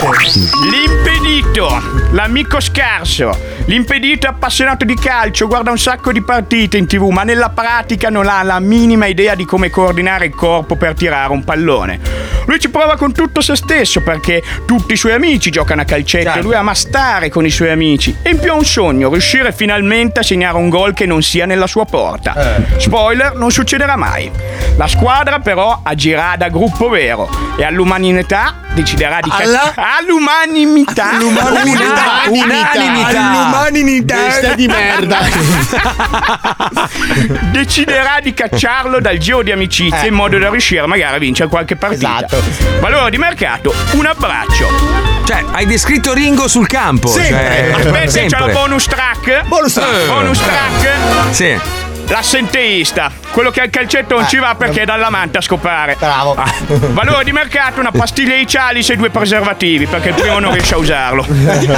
L'impedito, 0.71 1.83
l'amico 2.13 2.61
scarso. 2.61 3.59
L'impedito 3.71 4.27
è 4.27 4.31
appassionato 4.31 4.85
di 4.85 4.97
calcio, 4.97 5.47
guarda 5.47 5.71
un 5.71 5.79
sacco 5.79 6.11
di 6.11 6.23
partite 6.23 6.77
in 6.77 6.89
tv, 6.89 7.03
ma 7.11 7.23
nella 7.23 7.51
pratica 7.51 8.11
non 8.11 8.27
ha 8.27 8.43
la 8.43 8.59
minima 8.59 9.07
idea 9.07 9.37
di 9.37 9.45
come 9.45 9.71
coordinare 9.71 10.27
il 10.27 10.35
corpo 10.35 10.75
per 10.75 10.95
tirare 10.95 11.31
un 11.31 11.45
pallone. 11.45 12.01
Lui 12.47 12.59
ci 12.59 12.69
prova 12.69 12.97
con 12.97 13.13
tutto 13.13 13.41
se 13.41 13.55
stesso 13.55 14.03
perché 14.03 14.43
tutti 14.67 14.95
i 14.95 14.97
suoi 14.97 15.13
amici 15.13 15.51
giocano 15.51 15.83
a 15.83 15.85
calcetto 15.85 16.37
e 16.37 16.43
lui 16.43 16.55
ama 16.57 16.75
stare 16.75 17.29
con 17.29 17.47
i 17.47 17.51
suoi 17.51 17.71
amici. 17.71 18.17
E 18.23 18.31
in 18.31 18.41
più 18.41 18.51
ha 18.51 18.55
un 18.55 18.65
sogno, 18.65 19.09
riuscire 19.09 19.53
finalmente 19.53 20.19
a 20.19 20.23
segnare 20.25 20.57
un 20.57 20.69
gol 20.69 20.93
che 20.93 21.07
non 21.07 21.23
sia 21.23 21.47
nella 21.47 21.69
sua 21.69 21.85
porta. 21.85 22.35
Spoiler, 22.77 23.37
non 23.37 23.53
succederà 23.53 23.95
mai. 23.95 24.29
La 24.77 24.89
squadra 24.89 25.39
però 25.39 25.79
agirà 25.85 26.35
da 26.37 26.49
gruppo 26.49 26.89
vero 26.89 27.29
e 27.57 27.63
all'umanità 27.63 28.63
deciderà 28.73 29.21
di 29.21 29.31
Alla- 29.31 29.75
all'umanimità 29.99 31.11
All'umanità. 31.11 31.53
Unanimità. 31.53 32.23
All'umanità. 32.25 33.60
Testa 34.05 34.55
di 34.55 34.67
merda. 34.67 35.19
deciderà 37.51 38.21
di 38.23 38.33
cacciarlo 38.33 39.01
dal 39.01 39.19
giro 39.19 39.43
di 39.43 39.53
amicizia 39.53 40.07
in 40.07 40.15
modo 40.15 40.39
da 40.39 40.51
riuscire 40.51 40.87
magari 40.87 41.17
a 41.17 41.19
vincere 41.19 41.49
qualche 41.49 41.77
partita. 41.77 42.27
Esatto. 42.27 42.43
Valore 42.81 43.11
di 43.11 43.19
mercato, 43.19 43.75
un 43.93 44.07
abbraccio. 44.07 44.69
Cioè, 45.25 45.45
hai 45.53 45.67
descritto 45.67 46.13
Ringo 46.13 46.49
sul 46.49 46.67
campo. 46.67 47.09
Sempre. 47.09 47.37
Cioè, 47.37 47.73
Aspetta, 47.73 47.99
c'è 48.01 48.09
sempre. 48.09 48.39
la 48.39 48.47
bonus 48.47 48.85
track. 48.87 49.47
Bonus 49.47 49.73
track. 49.75 50.07
Bonus 50.07 50.39
track. 50.39 50.89
Sì. 51.31 51.80
L'assenteista, 52.11 53.11
quello 53.31 53.53
che 53.53 53.61
al 53.61 53.71
calcetto 53.71 54.17
non 54.17 54.27
ci 54.27 54.39
va 54.39 54.57
perché 54.57 54.83
è 54.83 54.85
dall'amante 54.85 55.39
a 55.39 55.41
scopare. 55.41 55.95
Bravo. 55.97 56.37
Valore 56.67 57.23
di 57.23 57.31
mercato, 57.31 57.79
una 57.79 57.93
pastiglia 57.93 58.35
di 58.35 58.49
Cialis 58.49 58.91
e 58.91 58.97
due 58.97 59.11
preservativi, 59.11 59.87
perché 59.87 60.09
il 60.09 60.15
primo 60.15 60.41
non 60.41 60.53
riesce 60.53 60.75
a 60.75 60.79
usarlo. 60.79 61.25
Grazie 61.31 61.69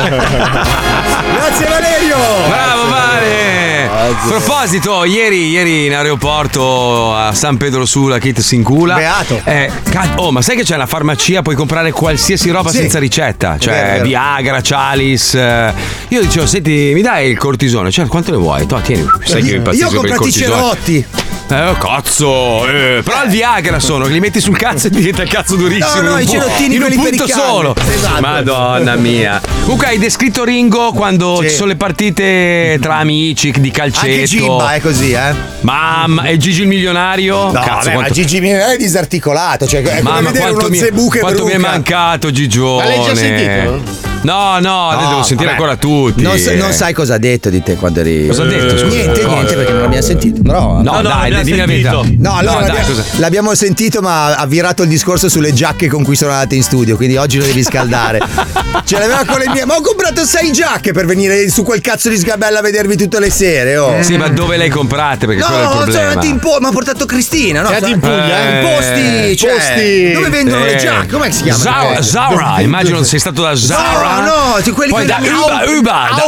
Valerio! 1.68 2.16
Bravo 2.48 2.88
Vale! 2.88 3.61
A 4.02 4.26
proposito, 4.26 5.04
ieri, 5.04 5.50
ieri 5.50 5.86
in 5.86 5.94
aeroporto 5.94 7.14
a 7.14 7.32
San 7.32 7.56
Pedro 7.56 7.86
Sula, 7.86 8.18
Kit 8.18 8.40
Sincula. 8.40 8.96
Beato. 8.96 9.40
Eh, 9.44 9.70
oh, 10.16 10.32
ma 10.32 10.42
sai 10.42 10.56
che 10.56 10.64
c'è 10.64 10.76
la 10.76 10.86
farmacia, 10.86 11.40
puoi 11.40 11.54
comprare 11.54 11.92
qualsiasi 11.92 12.50
roba 12.50 12.70
Sì. 12.70 12.78
senza 12.78 12.98
ricetta. 12.98 13.58
Cioè, 13.60 13.72
vero. 13.74 14.04
Viagra, 14.04 14.60
Cialis. 14.60 15.34
eh. 15.34 15.72
Io 16.08 16.20
dicevo, 16.20 16.46
senti, 16.46 16.90
mi 16.92 17.00
dai 17.02 17.30
il 17.30 17.38
cortisone? 17.38 17.92
Cioè, 17.92 18.06
quanto 18.06 18.32
ne 18.32 18.38
vuoi? 18.38 18.66
Tu, 18.66 18.80
tieni, 18.80 19.06
sai 19.22 19.40
che 19.40 19.50
io 19.54 19.70
Io 19.72 19.86
ho 19.86 19.92
comprato 19.92 20.26
i 20.26 20.32
cerotti. 20.32 21.06
Eh, 21.48 21.66
oh, 21.68 21.74
cazzo! 21.74 22.66
eh, 22.66 23.02
però 23.04 23.24
il 23.24 23.30
Viagra 23.30 23.78
sono, 23.78 24.06
che 24.06 24.12
li 24.12 24.20
metti 24.20 24.40
sul 24.40 24.56
cazzo 24.56 24.86
e 24.86 24.90
diventa 24.90 25.22
il 25.22 25.28
cazzo 25.28 25.54
durissimo. 25.54 26.00
No, 26.00 26.10
no, 26.12 26.18
i 26.18 26.26
cerottini, 26.26 26.76
in 26.76 26.82
un 26.82 26.94
punto 26.94 27.26
solo. 27.28 27.74
Esatto. 27.76 28.20
Madonna 28.22 28.94
mia. 28.96 29.38
Comunque 29.62 29.88
hai 29.88 29.98
descritto 29.98 30.44
Ringo 30.44 30.92
quando 30.92 31.40
ci 31.42 31.50
sono 31.50 31.68
le 31.68 31.76
partite 31.76 32.78
tra 32.80 32.96
amici 32.96 33.52
di 33.58 33.70
calcetto. 33.92 34.12
Anche 34.12 34.24
Gimba 34.24 34.74
è 34.74 34.80
così, 34.80 35.12
eh. 35.12 35.34
Mamma, 35.60 36.24
e 36.24 36.36
Gigi 36.36 36.62
il 36.62 36.68
milionario? 36.68 37.44
No, 37.46 37.52
Cazzo, 37.52 37.68
vabbè, 37.68 37.86
ma 37.88 37.94
quanto... 37.94 38.14
Gigi 38.14 38.40
Minelli 38.40 38.74
è 38.74 38.78
disarticolato. 38.78 39.66
Cioè, 39.66 39.82
è 39.82 39.82
come 39.82 40.02
Mamma, 40.02 40.30
vedere 40.30 40.50
quanto, 40.50 40.58
uno 40.58 40.68
mi, 40.68 40.78
zebuche 40.78 41.20
quanto 41.20 41.44
mi 41.44 41.52
è 41.52 41.58
mancato 41.58 42.30
Gigione. 42.30 42.84
Ma 42.84 42.88
l'hai 42.88 43.04
già 43.04 43.14
sentito? 43.14 44.10
No, 44.22 44.58
no, 44.60 44.88
adesso 44.90 45.08
devo 45.08 45.22
sentire 45.22 45.50
vabbè. 45.50 45.60
ancora 45.62 45.76
tutti. 45.76 46.22
Non, 46.22 46.38
sa- 46.38 46.54
non 46.54 46.72
sai 46.72 46.92
cosa 46.92 47.14
ha 47.14 47.18
detto 47.18 47.50
di 47.50 47.62
te 47.62 47.74
quando 47.76 48.00
eri. 48.00 48.26
Cosa 48.28 48.42
ha 48.42 48.46
detto, 48.46 48.78
scusa? 48.78 48.86
Niente, 48.94 49.20
Cosa? 49.22 49.34
niente, 49.34 49.54
perché 49.54 49.72
non 49.72 49.80
l'abbiamo 49.82 50.04
sentito. 50.04 50.42
Però. 50.42 50.80
No, 50.82 51.02
dai, 51.02 51.42
dimmi 51.44 51.56
la 51.56 51.66
verità. 51.66 51.90
No, 51.90 52.34
allora 52.36 52.58
dai, 52.60 52.66
l'abbiamo, 52.68 52.86
cosa- 52.86 53.04
l'abbiamo 53.16 53.54
sentito, 53.54 54.00
ma 54.00 54.34
ha 54.36 54.46
virato 54.46 54.82
il 54.82 54.88
discorso 54.88 55.28
sulle 55.28 55.52
giacche 55.52 55.88
con 55.88 56.04
cui 56.04 56.14
sono 56.16 56.30
andate 56.32 56.54
in 56.54 56.62
studio. 56.62 56.96
Quindi 56.96 57.16
oggi 57.16 57.38
lo 57.38 57.44
devi 57.44 57.62
scaldare. 57.62 58.20
Ce 58.84 58.98
l'aveva 58.98 59.24
con 59.26 59.38
le 59.38 59.48
mie. 59.48 59.64
Ma 59.64 59.74
ho 59.76 59.80
comprato 59.80 60.24
sei 60.24 60.52
giacche 60.52 60.92
per 60.92 61.06
venire 61.06 61.48
su 61.50 61.62
quel 61.64 61.80
cazzo 61.80 62.08
di 62.08 62.16
sgabella 62.16 62.60
a 62.60 62.62
vedervi 62.62 62.96
tutte 62.96 63.18
le 63.18 63.30
sere. 63.30 63.76
Oh. 63.76 64.02
Sì, 64.02 64.16
ma 64.16 64.28
dove 64.28 64.56
le 64.56 64.64
hai 64.64 64.70
comprate? 64.70 65.26
Perché 65.26 65.40
No, 65.40 65.46
quello 65.48 65.62
è 65.84 65.86
il 65.86 65.92
sono 65.92 66.08
andati 66.08 66.28
in 66.28 66.38
po', 66.38 66.58
ma 66.60 66.68
ha 66.68 66.72
portato 66.72 67.06
Cristina, 67.06 67.62
no? 67.62 67.70
In 67.86 67.98
Puglia? 67.98 68.40
In 68.40 68.56
Eh, 68.56 68.62
posti, 68.62 69.36
cioè, 69.36 69.52
posti. 69.54 70.12
Dove 70.12 70.28
vendono 70.30 70.64
le 70.64 70.74
Eh, 70.74 70.78
giacche? 70.78 71.06
Com'è 71.12 71.26
che 71.26 71.32
si 71.32 71.42
chiama? 71.42 71.58
Zara, 71.58 71.98
Eh, 71.98 72.02
Zara, 72.02 72.60
immagino 72.60 73.02
sei 73.02 73.18
stato 73.18 73.42
da 73.42 73.54
Zara. 73.54 74.11
No, 74.20 74.54
no, 74.56 74.62
tu 74.62 74.72
quelli 74.72 74.92
Poi 74.92 75.00
che 75.02 75.08
da 75.08 75.16
Uba, 75.18 75.62
Uba, 75.66 76.08
da 76.16 76.24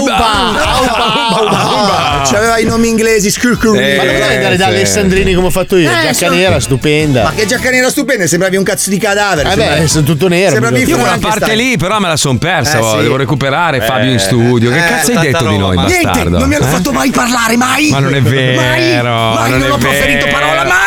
Uba. 0.00 2.22
C'aveva 2.24 2.58
i 2.58 2.64
nomi 2.64 2.88
inglesi, 2.88 3.30
scurcuri. 3.30 3.96
Ma 3.96 4.04
non 4.04 4.14
puoi 4.16 4.34
andare 4.36 4.56
da 4.56 4.66
Alessandrini 4.66 5.34
come 5.34 5.48
ho 5.48 5.50
fatto 5.50 5.76
io, 5.76 5.90
Eh, 5.90 6.12
giacca 6.12 6.30
nera, 6.30 6.60
stupenda. 6.60 7.24
Ma 7.24 7.32
che 7.32 7.46
giacca 7.46 7.70
nera 7.70 7.90
stupenda, 7.90 8.26
sembravi 8.26 8.56
un 8.56 8.64
cazzo 8.64 8.90
di 8.90 8.98
cadavere. 8.98 9.52
Eh 9.52 9.54
beh, 9.54 9.60
sembravi- 9.62 9.88
sono 9.88 10.04
tutto 10.04 10.28
nero. 10.28 10.50
Sembravi 10.52 10.82
Io 10.84 10.96
quella 10.98 11.18
parte 11.20 11.54
lì 11.54 11.76
però 11.76 11.98
me 11.98 12.08
la 12.08 12.16
son 12.16 12.38
persa, 12.38 12.78
Eh, 12.78 13.02
devo 13.02 13.16
recuperare 13.16 13.80
Fabio 13.80 14.10
in 14.10 14.16
Eh, 14.16 14.20
studio. 14.20 14.70
Che 14.70 14.76
eh, 14.76 14.88
cazzo 14.88 15.10
hai 15.12 15.18
detto 15.18 15.48
di 15.48 15.58
noi, 15.58 15.76
roba. 15.76 15.86
Niente, 15.88 16.06
bastardo? 16.06 16.38
non 16.38 16.48
mi 16.48 16.54
hanno 16.54 16.66
Eh? 16.66 16.70
fatto 16.70 16.92
mai 16.92 17.10
parlare, 17.10 17.56
mai. 17.56 17.90
Ma 17.90 17.98
non 17.98 18.14
è 18.14 18.22
vero, 18.22 18.60
Mai, 18.60 19.02
mai, 19.02 19.50
non, 19.58 19.70
ho 19.70 19.76
proferito 19.76 20.26
parola 20.30 20.64
mai. 20.64 20.85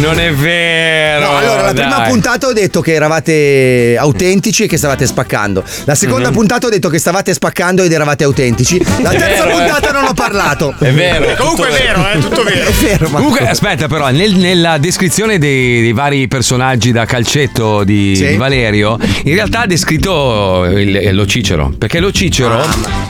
Non 0.00 0.18
è 0.20 0.32
vero. 0.32 1.24
No, 1.30 1.36
allora 1.38 1.62
la 1.62 1.72
prima 1.72 1.96
dai. 1.98 2.08
puntata 2.10 2.46
ho 2.46 2.52
detto 2.52 2.80
che 2.80 2.92
eravate 2.92 3.96
autentici 3.98 4.64
e 4.64 4.66
che 4.66 4.76
stavate 4.76 5.06
spaccando. 5.06 5.64
La 5.84 5.94
seconda 5.94 6.28
Mhm. 6.28 6.34
puntata 6.34 6.66
ho 6.66 6.70
detto 6.70 6.88
che 6.88 6.98
stavate 6.98 7.32
spaccando 7.32 7.82
ed 7.82 7.90
eravate 7.92 8.24
autentici. 8.24 8.78
La 9.00 9.10
È 9.10 9.16
terza 9.16 9.44
vero, 9.46 9.56
eh. 9.58 9.62
puntata 9.64 9.92
non 9.92 10.04
ho 10.04 10.12
parlato. 10.14 10.74
È 10.78 10.90
vero. 10.92 11.34
Comunque 11.36 11.68
è 11.70 11.82
vero, 11.82 12.06
è 12.06 12.18
tutto 12.18 12.42
vero. 12.42 12.68
È 12.68 12.72
vero, 12.72 13.08
ma 13.08 13.16
Comunque, 13.18 13.48
aspetta, 13.48 13.86
però, 13.88 14.08
nel- 14.10 14.34
nella 14.36 14.76
descrizione 14.78 15.38
dei, 15.38 15.80
dei 15.80 15.92
vari 15.92 16.28
personaggi 16.28 16.92
da 16.92 17.04
calcetto 17.06 17.82
di, 17.84 18.14
Sì. 18.14 18.26
di 18.28 18.36
Valerio, 18.36 18.98
in 19.24 19.34
realtà 19.34 19.60
ha 19.62 19.66
descritto 19.66 20.64
il- 20.66 21.14
lo 21.14 21.26
Cicero. 21.26 21.72
Perché 21.76 21.98
lo 22.00 22.12
Cicero, 22.12 22.62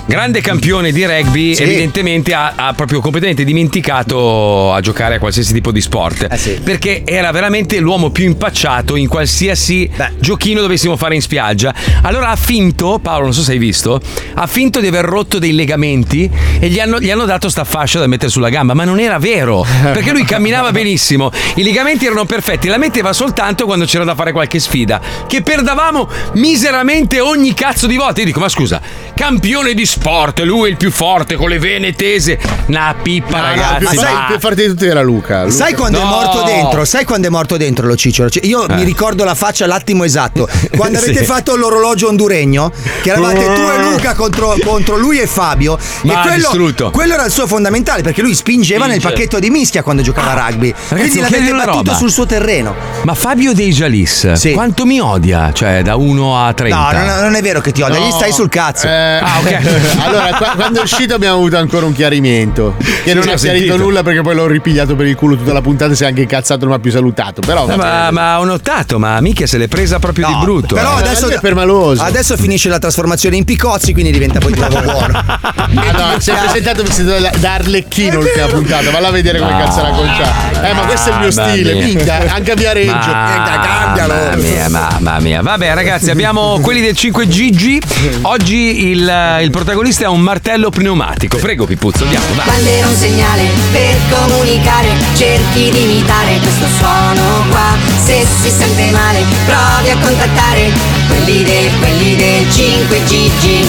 grande 0.06 0.40
campione 0.40 0.92
di 0.92 1.04
rugby, 1.04 1.54
Sì. 1.54 1.62
evidentemente 1.64 2.32
ha, 2.34 2.52
ha 2.54 2.72
proprio 2.74 3.00
completamente 3.00 3.44
dimenticato 3.44 4.72
a 4.72 4.80
giocare 4.80 5.16
a 5.16 5.18
qualsiasi 5.18 5.52
tipo 5.52 5.72
di 5.72 5.80
sport. 5.80 6.26
Perché 6.62 7.02
era 7.04 7.30
veramente 7.30 7.78
l'uomo 7.78 8.10
più 8.10 8.24
impacciato 8.24 8.96
in 8.96 9.08
qualsiasi 9.08 9.90
giochino 10.18 10.60
dovessimo 10.60 10.96
fare 10.96 11.14
in 11.14 11.22
spiaggia. 11.22 11.74
Allora 12.02 12.30
ha 12.30 12.36
finto, 12.36 12.98
Paolo, 13.00 13.24
non 13.24 13.34
so 13.34 13.42
se 13.42 13.52
hai 13.52 13.58
visto, 13.58 14.00
ha 14.34 14.46
finto 14.46 14.80
di 14.80 14.86
aver 14.86 15.04
rotto 15.04 15.38
dei 15.38 15.52
legamenti 15.52 16.30
e 16.58 16.68
gli 16.68 16.78
hanno, 16.78 16.98
gli 16.98 17.10
hanno 17.10 17.24
dato 17.24 17.48
sta 17.48 17.64
fascia 17.64 17.98
da 17.98 18.06
mettere 18.06 18.30
sulla 18.30 18.48
gamba, 18.48 18.74
ma 18.74 18.84
non 18.84 19.00
era 19.00 19.18
vero, 19.18 19.66
perché 19.82 20.12
lui 20.12 20.24
camminava 20.24 20.70
benissimo, 20.72 21.30
i 21.54 21.62
legamenti 21.62 22.06
erano 22.06 22.24
perfetti, 22.24 22.68
la 22.68 22.78
metteva 22.78 23.12
soltanto 23.12 23.64
quando 23.64 23.84
c'era 23.84 24.04
da 24.04 24.14
fare 24.14 24.32
qualche 24.32 24.58
sfida, 24.58 25.00
che 25.26 25.42
perdavamo 25.42 26.08
miseramente 26.34 27.20
ogni 27.20 27.54
cazzo 27.54 27.86
di 27.86 27.96
volta. 27.96 28.20
Io 28.20 28.26
dico, 28.26 28.40
ma 28.40 28.48
scusa, 28.48 28.80
campione 29.14 29.74
di 29.74 29.86
sport, 29.86 30.40
lui 30.40 30.68
è 30.68 30.70
il 30.70 30.76
più 30.76 30.90
forte 30.90 31.36
con 31.36 31.48
le 31.48 31.58
vene 31.58 31.92
tese, 31.92 32.38
una 32.66 32.94
pippa 33.00 33.40
ragazzi. 33.40 33.86
più, 33.86 33.96
va. 33.96 34.06
sai, 34.06 34.26
più 34.28 34.38
forte 34.38 34.62
di 34.62 34.68
tutti 34.68 34.86
era 34.86 35.02
Luca. 35.02 35.44
Luca. 35.44 35.50
Sai 35.50 35.74
quando 35.74 36.00
è 36.00 36.02
No. 36.02 36.10
Morto 36.26 36.42
dentro? 36.44 36.84
Sai 36.84 37.04
quando 37.04 37.26
è 37.26 37.30
morto 37.30 37.56
dentro 37.56 37.86
lo 37.86 37.96
Cicero? 37.96 38.28
Cioè, 38.30 38.44
io 38.46 38.66
Eh. 38.68 38.74
mi 38.74 38.84
ricordo 38.84 39.24
la 39.24 39.34
faccia 39.34 39.66
l'attimo 39.66 40.04
esatto. 40.04 40.48
Quando 40.76 40.98
avete 40.98 41.18
Sì. 41.20 41.24
fatto 41.24 41.56
l'orologio 41.56 42.08
honduregno, 42.08 42.72
che 43.02 43.10
eravate 43.10 43.44
tu 43.54 43.60
e 43.60 43.82
Luca 43.82 44.14
contro, 44.14 44.54
contro 44.64 44.96
lui 44.96 45.18
e 45.18 45.26
Fabio. 45.26 45.78
Ma 46.02 46.22
e 46.24 46.28
quello, 46.48 46.90
quello 46.90 47.14
era 47.14 47.24
il 47.24 47.30
suo 47.32 47.46
fondamentale 47.46 48.02
perché 48.02 48.22
lui 48.22 48.34
spingeva 48.34 48.86
nel 48.86 48.96
Spinge. 48.98 49.14
pacchetto 49.14 49.38
di 49.38 49.50
mischia 49.50 49.82
quando 49.82 50.02
giocava 50.02 50.32
a 50.44 50.48
rugby. 50.48 50.74
Quindi 50.88 51.14
mi 51.14 51.20
l'avete 51.20 51.50
battuto 51.52 51.72
roba. 51.76 51.94
sul 51.94 52.10
suo 52.10 52.26
terreno. 52.26 52.74
Ma 53.04 53.14
Fabio 53.14 53.52
De 53.54 53.68
Jalis, 53.68 54.32
quanto 54.52 54.84
mi 54.86 55.00
odia? 55.00 55.52
Cioè, 55.52 55.82
da 55.82 55.96
1 55.96 56.44
a 56.46 56.52
30? 56.52 56.76
No, 56.92 57.04
non, 57.04 57.20
non 57.20 57.34
è 57.34 57.42
vero 57.42 57.60
che 57.60 57.72
ti 57.72 57.82
odia, 57.82 57.98
gli 57.98 58.10
stai 58.10 58.32
sul 58.32 58.48
cazzo. 58.48 58.86
Eh, 58.86 58.94
Ah, 59.16 59.38
ok. 59.40 59.58
allora, 60.04 60.34
qua- 60.36 60.52
quando 60.56 60.80
è 60.80 60.82
uscito 60.82 61.14
abbiamo 61.14 61.36
avuto 61.36 61.56
ancora 61.56 61.86
un 61.86 61.92
chiarimento. 61.92 62.74
Che 63.04 63.14
non 63.14 63.22
sì, 63.22 63.28
ha 63.30 63.32
ho 63.32 63.36
chiarito 63.36 63.64
sentito. 63.64 63.76
nulla 63.76 64.02
perché 64.02 64.20
poi 64.22 64.34
l'ho 64.34 64.46
ripigliato 64.46 64.94
per 64.96 65.06
il 65.06 65.14
culo 65.14 65.36
tutta 65.36 65.52
la 65.52 65.60
puntata. 65.60 65.94
Si 65.94 66.02
è 66.02 66.06
anche 66.06 66.15
incazzato, 66.22 66.60
non 66.60 66.70
mi 66.70 66.74
ha 66.74 66.78
più 66.78 66.90
salutato. 66.90 67.40
Però. 67.40 67.66
No, 67.66 67.76
ma, 67.76 68.10
ma 68.10 68.38
ho 68.40 68.44
notato, 68.44 68.98
ma 68.98 69.20
mica 69.20 69.46
se 69.46 69.58
l'è 69.58 69.68
presa 69.68 69.98
proprio 69.98 70.26
di 70.26 70.34
brutto. 70.40 70.74
Però 70.74 70.98
eh. 70.98 71.02
adesso, 71.02 71.28
è 71.28 71.38
permaloso. 71.40 72.02
adesso 72.02 72.36
finisce 72.36 72.68
la 72.68 72.78
trasformazione 72.78 73.36
in 73.36 73.44
picozzi, 73.44 73.92
quindi 73.92 74.10
diventa 74.12 74.38
poi 74.38 74.52
di 74.52 74.58
nuovo 74.60 74.80
buono. 74.82 75.18
Ah, 75.18 75.66
no, 75.92 76.20
si 76.20 76.30
è 76.30 76.34
presentato 76.38 76.82
da, 76.82 77.30
da 77.36 77.54
Arlecchino 77.54 78.20
l'ultima 78.20 78.46
puntata. 78.46 78.90
Valla 78.90 79.08
a 79.08 79.10
vedere 79.10 79.38
come 79.38 79.52
Ah. 79.52 79.64
cazzo 79.64 79.82
la 79.82 79.90
concia. 79.90 80.68
Eh, 80.68 80.72
ma 80.74 80.82
questo 80.82 81.10
è 81.10 81.12
il 81.14 81.18
mio 81.20 81.30
stile. 81.30 81.74
Minchia, 81.74 82.32
anche 82.32 82.52
a 82.52 82.54
Viareggio. 82.54 82.92
Minchia, 82.92 83.60
cambialo. 83.60 84.14
Mamma 84.14 84.36
mia, 84.36 84.68
mamma 84.68 85.20
mia. 85.20 85.42
Vabbè, 85.42 85.74
ragazzi, 85.74 86.10
abbiamo 86.10 86.58
quelli 86.62 86.80
del 86.80 86.94
5 86.96 87.28
Gigi. 87.28 87.80
Oggi 88.22 88.88
il, 88.90 89.38
il 89.42 89.50
protagonista 89.50 90.04
è 90.04 90.08
un 90.08 90.20
martello 90.20 90.70
pneumatico. 90.70 91.36
Prego, 91.38 91.66
Pipuzzo, 91.66 92.04
andiamo. 92.04 92.24
Vai. 92.34 92.44
Quando 92.46 92.68
era 92.70 92.86
un 92.86 92.94
segnale 92.94 93.42
per 93.72 93.94
comunicare, 94.10 94.88
cerchi 95.16 95.70
di 95.70 96.04
imitare 96.06 96.38
questo 96.38 96.66
suono 96.78 97.44
qua. 97.50 97.76
Se 98.04 98.24
si 98.24 98.50
sente 98.50 98.90
male, 98.92 99.24
provi 99.44 99.90
a 99.90 99.98
contattare 99.98 100.70
quelli 101.08 101.42
del, 101.42 101.78
quelli 101.80 102.16
del 102.16 102.50
5 102.50 103.04
Gigi. 103.04 103.68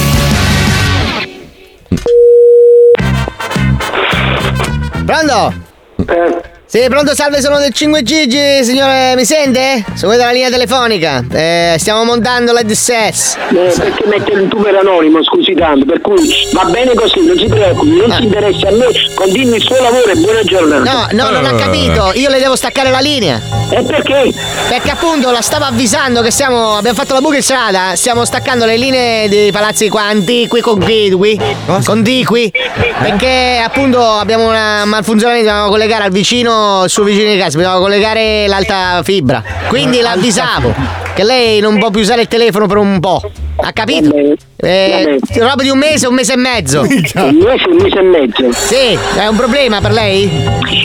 Pronto? 5.04 6.56
Sì, 6.70 6.84
pronto, 6.90 7.14
salve, 7.14 7.40
sono 7.40 7.58
del 7.58 7.72
5 7.72 8.02
Gigi, 8.02 8.62
signore, 8.62 9.14
mi 9.16 9.24
sente? 9.24 9.82
Seguite 9.94 10.22
la 10.22 10.32
linea 10.32 10.50
telefonica. 10.50 11.24
Eh, 11.32 11.76
stiamo 11.78 12.04
montando 12.04 12.52
l'EDSS. 12.52 13.36
Eh, 13.52 13.72
perché 13.74 14.04
mettere 14.06 14.42
il 14.42 14.48
tuo 14.48 14.60
per 14.60 14.74
anonimo, 14.74 15.24
scusi 15.24 15.54
tanto, 15.54 15.86
per 15.86 16.02
cui 16.02 16.28
va 16.52 16.64
bene 16.64 16.92
così, 16.92 17.24
non 17.24 17.38
si 17.38 17.46
preoccupi, 17.46 17.96
non 17.96 18.12
si 18.12 18.24
interessa 18.24 18.68
a 18.68 18.72
me, 18.72 18.84
continui 19.14 19.56
il 19.56 19.62
suo 19.62 19.80
lavoro 19.80 20.10
e 20.10 20.14
buona 20.16 20.42
giornata. 20.42 20.82
No, 20.82 21.06
no, 21.12 21.30
non 21.30 21.46
ha 21.46 21.54
capito. 21.54 22.12
Io 22.16 22.28
le 22.28 22.38
devo 22.38 22.54
staccare 22.54 22.90
la 22.90 23.00
linea. 23.00 23.40
E 23.70 23.82
perché? 23.84 24.34
Perché 24.68 24.90
appunto 24.90 25.30
la 25.30 25.40
stavo 25.40 25.64
avvisando 25.64 26.20
che 26.20 26.30
stiamo. 26.30 26.76
Abbiamo 26.76 26.96
fatto 26.98 27.14
la 27.14 27.22
buca 27.22 27.36
in 27.36 27.42
strada. 27.42 27.96
Stiamo 27.96 28.26
staccando 28.26 28.66
le 28.66 28.76
linee 28.76 29.26
dei 29.30 29.50
palazzi 29.52 29.88
qua 29.88 30.02
antiqui, 30.02 30.60
contigui. 30.60 31.40
Contigui. 31.82 32.52
Perché 33.00 33.62
appunto 33.64 34.02
abbiamo 34.02 34.46
una 34.48 34.84
malfunzionamento. 34.84 35.48
Dobbiamo 35.48 35.70
collegare 35.70 36.04
al 36.04 36.10
vicino, 36.10 36.56
il 36.84 36.90
suo 36.90 37.04
vicino 37.04 37.30
di 37.30 37.38
casa. 37.38 37.56
Dobbiamo 37.56 37.80
collegare 37.80 38.46
l'alta 38.46 39.00
fibra. 39.02 39.42
Quindi 39.68 40.00
l'avvisavo. 40.00 40.74
Che 41.14 41.24
lei 41.24 41.60
non 41.60 41.78
può 41.78 41.90
più 41.90 42.00
usare 42.00 42.22
il 42.22 42.28
telefono 42.28 42.66
per 42.66 42.76
un 42.76 43.00
po'. 43.00 43.20
Ha 43.56 43.72
capito? 43.72 44.14
Eh, 44.56 45.18
roba 45.38 45.62
di 45.62 45.68
un 45.68 45.78
mese, 45.78 46.06
un 46.06 46.14
mese 46.14 46.34
e 46.34 46.36
mezzo. 46.36 46.80
Un 46.80 46.86
mese, 46.86 47.68
un 47.68 47.76
mese 47.76 47.98
e 47.98 48.02
mezzo. 48.02 48.52
Sì, 48.52 48.98
è 49.16 49.26
un 49.26 49.36
problema 49.36 49.80
per 49.80 49.90
lei? 49.90 50.30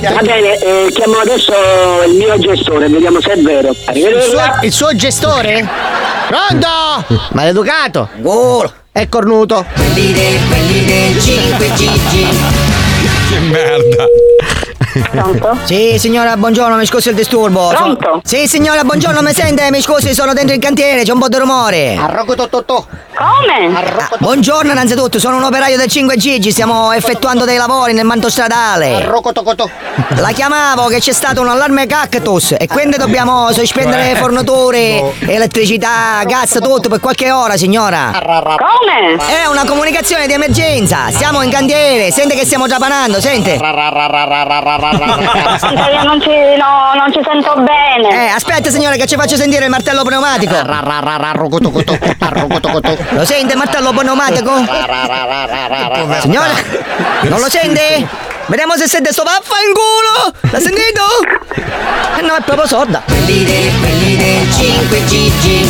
Va 0.01 0.21
bene, 0.21 0.57
eh, 0.57 0.91
chiamo 0.91 1.17
adesso 1.17 1.53
il 2.07 2.13
mio 2.15 2.37
gestore, 2.39 2.87
vediamo 2.87 3.21
se 3.21 3.33
è 3.33 3.41
vero. 3.41 3.69
Il 3.93 4.21
suo, 4.21 4.41
il 4.63 4.71
suo 4.71 4.95
gestore? 4.95 5.67
Pronto? 6.27 6.67
Maleducato. 7.33 8.09
È 8.91 9.07
cornuto. 9.07 9.65
Quelli 9.75 10.13
del, 10.13 10.39
quelli 10.47 10.85
del 10.85 11.11
5GG. 11.15 12.27
Che 13.29 13.39
merda. 13.39 14.05
Pronto? 15.09 15.57
Sì, 15.63 15.95
signora, 15.97 16.37
buongiorno, 16.37 16.75
mi 16.75 16.85
scusi 16.85 17.09
il 17.09 17.15
disturbo. 17.15 17.71
Sono- 17.75 17.95
Pronto? 17.95 18.21
Sì, 18.23 18.47
signora, 18.47 18.83
buongiorno, 18.83 19.21
mi 19.21 19.33
sente? 19.33 19.69
Mi 19.71 19.81
scusi, 19.81 20.13
sono 20.13 20.33
dentro 20.33 20.53
il 20.53 20.61
cantiere, 20.61 21.03
c'è 21.03 21.11
un 21.11 21.19
po' 21.19 21.29
di 21.29 21.37
rumore. 21.37 21.95
Arrocotototò. 21.95 22.85
Come? 23.15 23.71
Buongiorno 24.19 24.71
innanzitutto, 24.71 25.19
sono 25.19 25.37
un 25.37 25.43
operaio 25.43 25.77
del 25.77 25.87
5 25.87 26.15
Gigi, 26.17 26.51
stiamo 26.51 26.91
effettuando 26.91 27.45
dei 27.45 27.57
lavori 27.57 27.93
nel 27.93 28.05
manto 28.05 28.29
stradale. 28.29 28.95
Arrocotocotò. 28.95 29.67
La 30.17 30.31
chiamavo 30.31 30.87
che 30.87 30.99
c'è 30.99 31.11
stato 31.11 31.41
un 31.41 31.47
allarme 31.49 31.85
cactus 31.87 32.55
e 32.57 32.67
quindi 32.67 32.97
dobbiamo 32.97 33.51
sospendere 33.51 34.15
forniture, 34.15 35.13
elettricità, 35.19 36.21
gas, 36.25 36.57
tutto 36.61 36.89
per 36.89 36.99
qualche 36.99 37.31
ora, 37.31 37.55
signora. 37.57 38.11
Come? 38.23 39.15
È 39.17 39.45
una 39.49 39.63
comunicazione 39.65 40.25
di 40.27 40.33
emergenza, 40.33 41.09
siamo 41.11 41.41
in 41.41 41.49
cantiere, 41.51 42.11
sente 42.11 42.35
che 42.35 42.45
stiamo 42.45 42.67
trapanando, 42.67 43.19
sente? 43.21 43.57
Io 44.91 46.03
non 46.03 46.21
ci, 46.21 46.29
no, 46.57 46.93
non 46.95 47.11
ci 47.11 47.19
sento 47.23 47.53
bene. 47.61 48.09
Eh, 48.09 48.29
aspetta 48.29 48.69
signore 48.69 48.97
che 48.97 49.05
ci 49.05 49.15
faccio 49.15 49.35
sentire 49.35 49.65
il 49.65 49.69
martello 49.71 50.03
pneumatico. 50.03 50.53
Lo 53.09 53.25
sente 53.25 53.53
il 53.53 53.57
martello 53.57 53.91
pneumatico? 53.91 54.51
Signore, 56.21 56.51
non 57.23 57.39
lo 57.39 57.49
sente? 57.49 58.07
Vediamo 58.47 58.75
se 58.75 58.87
sente 58.87 59.11
sto 59.13 59.23
vaffanculo! 59.23 60.33
L'ha 60.51 60.59
sentito? 60.59 61.01
Eh 62.17 62.21
no, 62.21 62.35
è 62.35 62.41
proprio 62.41 62.67
sorda. 62.67 63.01
Quelli 63.05 63.45
del, 63.45 63.71
quelli 63.79 64.17
del 64.17 64.47
5GG. 64.49 65.67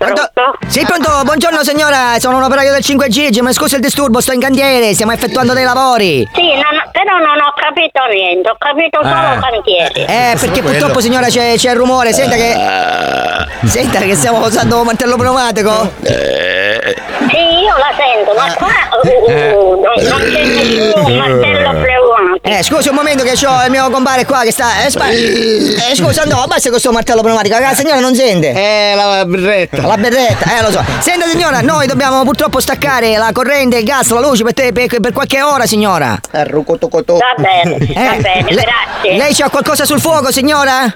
Pronto? 0.00 0.30
Sì, 0.66 0.82
pronto, 0.86 1.10
buongiorno 1.24 1.62
signora, 1.62 2.18
sono 2.18 2.38
un 2.38 2.42
operaio 2.44 2.72
del 2.72 2.82
5 2.82 3.08
Gigi, 3.08 3.42
mi 3.42 3.52
scusi 3.52 3.74
il 3.74 3.82
disturbo, 3.82 4.20
sto 4.22 4.32
in 4.32 4.40
cantiere, 4.40 4.94
stiamo 4.94 5.12
effettuando 5.12 5.52
dei 5.52 5.64
lavori. 5.64 6.26
Sì, 6.32 6.54
non- 6.54 6.88
però 6.90 7.18
non 7.18 7.36
ho 7.38 7.52
capito 7.54 8.00
niente, 8.10 8.48
ho 8.48 8.56
capito 8.58 8.98
solo 9.02 9.34
Eh. 9.34 9.38
cantieri. 9.38 10.00
Eh, 10.10 10.36
perché 10.40 10.62
purtroppo 10.62 11.00
signora 11.00 11.26
c'è, 11.26 11.52
c'è 11.56 11.72
il 11.72 11.76
rumore, 11.76 12.14
senta 12.14 12.34
che. 12.36 13.48
Senta 13.68 13.98
che 13.98 14.14
stiamo 14.14 14.38
usando 14.46 14.78
un 14.80 14.86
martello 14.86 15.16
pneumatico? 15.16 15.92
Sì, 16.00 17.36
io 17.36 17.76
la 17.76 17.92
sento, 17.94 18.32
ma 18.34 18.54
qua 18.54 18.68
uh, 19.02 19.06
Eh. 19.30 19.52
uh, 19.52 19.80
non, 19.82 19.92
non 20.02 20.20
c'è 20.32 20.44
nessun 20.44 21.16
martello 21.16 21.70
pneumatico. 21.70 22.48
Eh, 22.48 22.62
scusi 22.62 22.88
un 22.88 22.94
momento 22.94 23.22
che 23.22 23.32
ho 23.46 23.64
il 23.64 23.70
mio 23.70 23.90
compare 23.90 24.24
qua 24.24 24.40
che 24.40 24.50
sta. 24.50 24.82
Eh, 24.84 24.90
spa- 24.90 25.08
eh, 25.10 25.94
scusa, 25.94 26.24
no, 26.24 26.44
basta 26.48 26.70
questo 26.70 26.90
martello 26.90 27.20
pneumatico, 27.20 27.58
la 27.58 27.74
signora 27.74 28.00
non 28.00 28.14
sente. 28.14 28.48
Eh, 28.54 28.94
la 28.96 29.24
berretta. 29.26 29.82
La 29.90 29.96
berretta, 29.96 30.56
eh 30.56 30.62
lo 30.62 30.70
so. 30.70 30.84
Senta 31.00 31.26
signora, 31.26 31.62
noi 31.62 31.88
dobbiamo 31.88 32.22
purtroppo 32.22 32.60
staccare 32.60 33.16
la 33.16 33.30
corrente, 33.32 33.78
il 33.78 33.84
gas, 33.84 34.08
la 34.10 34.20
luce 34.20 34.44
per, 34.44 34.54
te, 34.54 34.70
per, 34.72 35.00
per 35.00 35.12
qualche 35.12 35.42
ora, 35.42 35.66
signora. 35.66 36.16
Arrocotocotò. 36.30 37.16
Va 37.16 37.34
bene, 37.36 37.76
va 37.92 38.14
Eh, 38.14 38.20
bene, 38.20 38.50
grazie. 38.52 39.16
Lei 39.16 39.34
c'ha 39.34 39.48
qualcosa 39.48 39.84
sul 39.84 40.00
fuoco, 40.00 40.30
signora? 40.30 40.94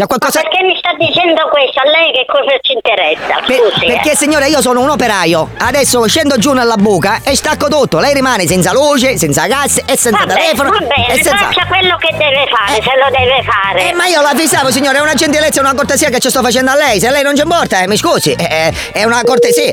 C'ha 0.00 0.06
qualcosa. 0.06 0.40
Perché 0.40 0.62
mi 0.64 0.74
sta 0.78 0.94
dicendo 0.96 1.46
questo? 1.52 1.80
A 1.80 1.84
lei 1.84 2.10
che 2.12 2.24
cosa 2.24 2.56
ci 2.62 2.72
interessa? 2.72 3.44
Per- 3.44 3.60
Scusi. 3.60 3.84
eh. 3.84 3.92
perché 3.92 4.16
signora 4.16 4.46
io 4.46 4.62
sono 4.62 4.80
un 4.80 4.88
operaio 4.88 5.50
Adesso 5.58 6.06
scendo 6.08 6.38
giù 6.38 6.54
nella 6.54 6.76
buca 6.76 7.20
e 7.22 7.36
stacco 7.36 7.68
tutto 7.68 7.98
Lei 7.98 8.14
rimane 8.14 8.46
senza 8.46 8.72
luce, 8.72 9.18
senza 9.18 9.46
gas 9.46 9.82
e 9.84 9.98
senza 9.98 10.24
Va 10.24 10.24
bene, 10.24 10.40
telefono 10.40 10.70
va 10.70 10.78
bene, 10.78 11.08
e 11.08 11.22
senza... 11.22 11.36
faccia 11.36 11.66
quello 11.66 11.96
che 11.98 12.16
deve 12.16 12.46
fare, 12.48 12.80
se 12.80 12.90
lo 12.96 13.10
deve 13.10 13.42
fare. 13.44 13.90
Eh, 13.90 13.92
ma 13.92 14.06
io 14.06 14.22
la 14.22 14.32
fissavo 14.34 14.70
signora, 14.70 14.96
è 14.96 15.00
una 15.02 15.12
gentilezza 15.12 15.60
una 15.60 15.74
cortesia 15.74 16.08
che 16.08 16.18
ci 16.18 16.30
sto 16.30 16.40
facendo 16.40 16.70
a 16.70 16.76
lei 16.76 16.98
Se 16.98 17.10
lei 17.10 17.22
non 17.22 17.36
ci 17.36 17.42
importa, 17.42 17.82
eh, 17.82 17.86
mi 17.86 17.98
scusi, 17.98 18.32
eh, 18.32 18.72
è 18.92 19.04
una 19.04 19.20
cortesia 19.22 19.70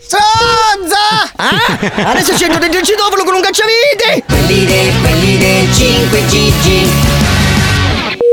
Stronza! 0.00 1.32
Ah, 1.36 2.10
adesso 2.10 2.34
scendo 2.34 2.58
dentro 2.58 2.78
il 2.78 2.86
citofono 2.86 3.24
con 3.24 3.34
un 3.34 3.40
cacciavite 3.40 4.22
Quelli 4.24 4.64
del, 4.66 4.92
quelli 5.00 5.38
del 5.38 5.64
5GG. 5.68 7.30
Non 7.30 7.31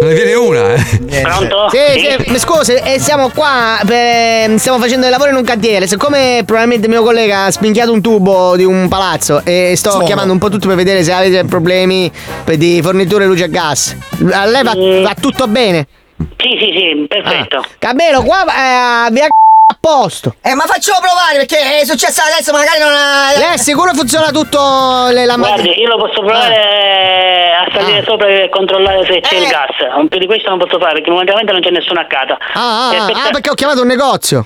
ne 0.09 0.15
viene 0.15 0.33
una, 0.33 0.73
eh. 0.73 1.21
Pronto? 1.21 1.69
Sì, 1.69 1.99
sì, 1.99 2.31
mi 2.31 2.39
scusi, 2.39 2.73
eh, 2.73 2.99
siamo 2.99 3.29
qua, 3.29 3.79
per- 3.85 4.57
stiamo 4.59 4.79
facendo 4.79 5.01
dei 5.01 5.11
lavori 5.11 5.29
in 5.31 5.35
un 5.37 5.43
cantiere. 5.43 5.87
Siccome 5.87 6.43
probabilmente 6.45 6.87
mio 6.87 7.03
collega 7.03 7.45
ha 7.45 7.51
spinchiato 7.51 7.91
un 7.93 8.01
tubo 8.01 8.55
di 8.55 8.63
un 8.63 8.87
palazzo 8.87 9.41
e 9.45 9.73
sto 9.75 9.91
Sono. 9.91 10.05
chiamando 10.05 10.33
un 10.33 10.39
po' 10.39 10.49
tutti 10.49 10.67
per 10.67 10.75
vedere 10.75 11.03
se 11.03 11.11
avete 11.13 11.43
problemi 11.45 12.11
di 12.55 12.79
forniture 12.81 13.25
luce 13.25 13.45
e 13.45 13.49
gas. 13.49 13.95
A 14.31 14.45
lei 14.45 14.63
va, 14.63 14.73
va 14.75 15.13
tutto 15.19 15.47
bene? 15.47 15.87
Sì, 16.37 16.49
sì, 16.59 16.71
sì, 16.75 17.05
perfetto. 17.07 17.63
Cabelo, 17.77 18.23
qua 18.23 18.43
eh, 19.07 19.11
via 19.11 19.27
a 19.71 19.77
posto. 19.79 20.33
Eh, 20.41 20.55
ma 20.55 20.63
faccelo 20.65 20.97
provare 20.99 21.37
perché 21.37 21.81
è 21.81 21.85
successo 21.85 22.21
adesso, 22.21 22.51
magari 22.51 22.79
non 22.79 22.91
ha... 22.91 23.53
È 23.53 23.57
sicuro 23.57 23.93
funziona 23.93 24.31
tutto 24.31 25.09
le 25.11 25.25
lampadine? 25.25 25.61
Guardi, 25.61 25.81
io 25.81 25.87
lo 25.87 25.97
posso 25.97 26.21
provare 26.21 26.55
eh, 26.55 27.51
a 27.51 27.67
salire 27.71 28.03
sopra 28.03 28.27
e 28.27 28.49
controllare 28.49 29.05
se 29.05 29.19
c'è 29.19 29.35
il 29.35 29.47
gas. 29.47 29.75
Un 29.95 30.07
più 30.07 30.17
di 30.17 30.25
questo 30.25 30.49
non 30.49 30.57
posso 30.57 30.79
fare, 30.79 30.93
perché 30.93 31.11
momentalmente 31.11 31.51
non 31.51 31.61
c'è 31.61 31.69
nessuno 31.69 31.99
a 31.99 32.05
casa. 32.05 32.35
Ah, 32.53 32.89
ah, 32.89 32.97
aspetta- 32.97 33.27
ah, 33.27 33.29
perché 33.29 33.49
ho 33.51 33.53
chiamato 33.53 33.81
un 33.81 33.87
negozio. 33.87 34.45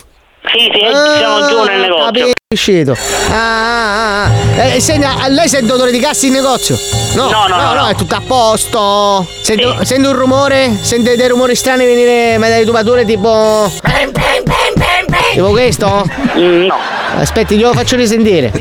Sì, 0.52 0.70
sì, 0.74 0.80
siamo 1.18 1.48
giù 1.48 1.64
nel 1.64 1.80
negozio. 1.80 2.32
Capiscito. 2.48 2.96
Ah, 3.32 3.34
ah, 3.34 4.24
ah. 4.26 4.32
Eh, 4.76 4.80
senti, 4.80 5.06
a 5.06 5.28
lei 5.30 5.48
sente 5.48 5.72
odore 5.74 5.92
di 5.92 6.00
gas 6.00 6.22
in 6.24 6.34
negozio? 6.34 6.78
No, 7.16 7.30
No, 7.30 7.48
no, 7.48 7.58
no, 7.58 7.74
no. 7.74 7.88
è 7.88 7.96
tutto 7.96 8.16
a 8.16 8.22
posto. 8.26 9.26
Sente, 9.42 9.84
sente 9.86 10.08
un 10.08 10.14
rumore? 10.16 10.78
Sente 10.82 11.16
dei 11.16 11.28
rumori 11.28 11.56
strani 11.56 11.86
venire 11.86 12.38
dalle 12.38 12.66
tubature 12.66 13.06
tipo. 13.06 13.72
Tipo 15.32 15.50
questo? 15.50 16.08
Mm, 16.38 16.66
no. 16.66 16.76
Aspetti, 17.18 17.56
glielo 17.56 17.74
faccio 17.74 17.96
risentire. 17.96 18.52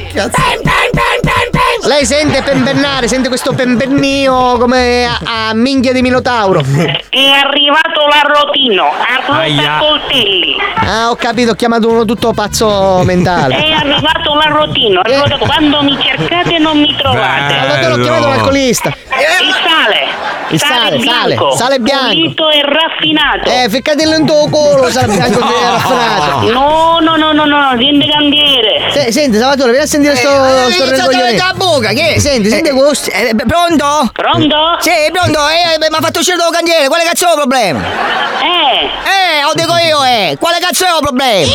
Lei 1.84 2.06
sente 2.06 2.42
pembernare, 2.42 3.08
sente 3.08 3.26
questo 3.26 3.54
pembernio 3.54 4.56
come 4.56 5.04
a, 5.04 5.48
a 5.48 5.54
minchia 5.54 5.92
di 5.92 6.00
Minotauro. 6.00 6.60
È 6.60 7.26
arrivato 7.28 8.06
l'arrotino, 8.08 8.84
a 8.84 9.38
Aia. 9.40 9.78
coltelli. 9.78 10.56
Ah, 10.76 11.10
ho 11.10 11.16
capito, 11.16 11.50
ho 11.50 11.54
chiamato 11.54 11.88
uno 11.88 12.04
tutto 12.04 12.32
pazzo 12.32 13.02
mentale. 13.04 13.56
È 13.56 13.72
arrivato 13.72 14.34
l'arrotino. 14.34 15.00
Allora, 15.02 15.36
quando 15.38 15.82
mi 15.82 15.98
cercate 16.00 16.58
non 16.58 16.78
mi 16.78 16.94
trovate. 16.96 17.54
Allora 17.58 17.78
te 17.80 17.88
l'ho 17.88 17.98
chiamato 17.98 18.28
l'alcolista. 18.28 18.88
Il 18.88 19.54
sale. 19.66 20.30
Il 20.48 20.58
sale, 20.60 20.74
sale, 20.74 20.96
bianco, 20.98 21.50
sale 21.56 21.78
bianco. 21.78 22.08
Pulito 22.08 22.48
e 22.50 22.60
raffinato. 22.62 23.48
Eh, 23.48 23.68
ficcatelo 23.70 24.16
in 24.16 24.26
tuo 24.26 24.48
culo, 24.50 24.90
sale 24.90 25.06
bianco 25.14 25.38
che 25.38 25.54
è 25.54 25.64
raffinato. 25.64 26.52
No, 26.52 26.98
no, 27.00 27.16
no, 27.16 27.32
no, 27.32 27.44
no, 27.46 27.76
vieni 27.76 28.06
candiere. 28.10 28.90
Se- 28.90 29.12
senti, 29.12 29.38
Salvatore, 29.38 29.70
vieni 29.70 29.84
a 29.86 29.88
sentire 29.88 30.14
sto, 30.14 30.28
sto 30.28 30.90
regoglione. 30.90 31.36
la 31.38 31.54
bocca, 31.72 31.88
che? 31.92 32.20
Senti, 32.20 32.48
senti 32.50 32.68
Eh, 32.68 32.72
questo. 32.72 33.10
eh, 33.10 33.34
pronto? 33.46 34.10
Pronto? 34.12 34.76
Sì, 34.80 34.90
pronto, 35.12 35.38
eh, 35.48 35.78
mi 35.78 35.86
ha 35.86 36.00
fatto 36.00 36.18
uscire 36.18 36.36
dal 36.36 36.52
cantiere, 36.52 36.88
quale 36.88 37.04
cazzo 37.04 37.26
è 37.26 37.30
il 37.30 37.36
problema? 37.36 37.80
Eh. 37.80 38.84
Eh, 38.84 39.42
lo 39.42 39.52
dico 39.54 39.74
io, 39.76 40.02
eh, 40.04 40.36
quale 40.38 40.58
cazzo 40.60 40.84
è 40.84 40.88
il 40.88 40.98
problema? 41.00 41.50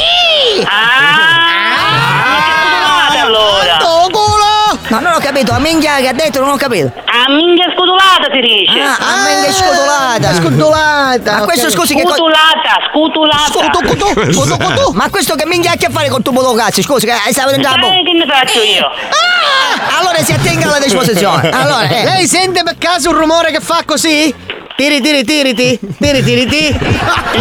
Ah, 1.88 3.22
allora. 3.22 3.26
Tuo 3.26 3.26
culo! 3.27 3.56
No, 4.89 4.99
non 4.99 5.14
ho 5.14 5.19
capito, 5.19 5.51
a 5.51 5.59
minchia 5.59 5.95
che 5.97 6.07
ha 6.07 6.14
detto, 6.14 6.39
non 6.39 6.49
ho 6.49 6.55
capito. 6.55 6.91
A 7.05 7.31
minchia 7.31 7.65
scutulata 7.76 8.30
si 8.31 8.39
dice. 8.39 8.80
Ah, 8.80 8.97
a 8.97 9.27
minchia 9.27 9.51
scotolata. 9.51 10.34
Scotolata. 10.34 11.38
Ma 11.39 11.45
questo, 11.45 11.69
scusi, 11.69 11.95
che 11.95 12.03
cosa... 12.03 12.15
Scutulata, 12.15 12.80
scutulata. 12.91 13.45
Scutu, 13.45 13.80
cutu, 13.88 14.57
cutu. 14.57 14.91
Ma 14.93 15.09
questo 15.09 15.35
che 15.35 15.45
minchia 15.45 15.72
ha 15.72 15.73
a 15.73 15.77
che 15.77 15.89
fare 15.89 16.09
con 16.09 16.22
tubo 16.22 16.53
cazzo? 16.53 16.81
Scusi, 16.81 17.05
che 17.05 17.14
stavo 17.31 17.51
dentro 17.51 17.72
la 17.72 17.77
bocca. 17.77 17.93
Che 17.93 18.14
ne 18.14 18.26
faccio 18.26 18.61
io? 18.61 18.85
Ah, 18.85 19.99
allora 19.99 20.18
si 20.23 20.31
attenga 20.31 20.68
alla 20.68 20.80
disposizione. 20.80 21.49
Allora, 21.57 21.88
eh. 21.88 22.03
Lei 22.03 22.27
sente 22.27 22.64
per 22.64 22.77
caso 22.77 23.09
un 23.09 23.18
rumore 23.18 23.51
che 23.51 23.59
fa 23.59 23.81
così? 23.85 24.34
Tiri 24.77 25.01
tiri 25.01 25.23
tiriti, 25.23 25.79
tiri 25.99 26.21
tiri 26.23 26.45
ti. 26.45 26.69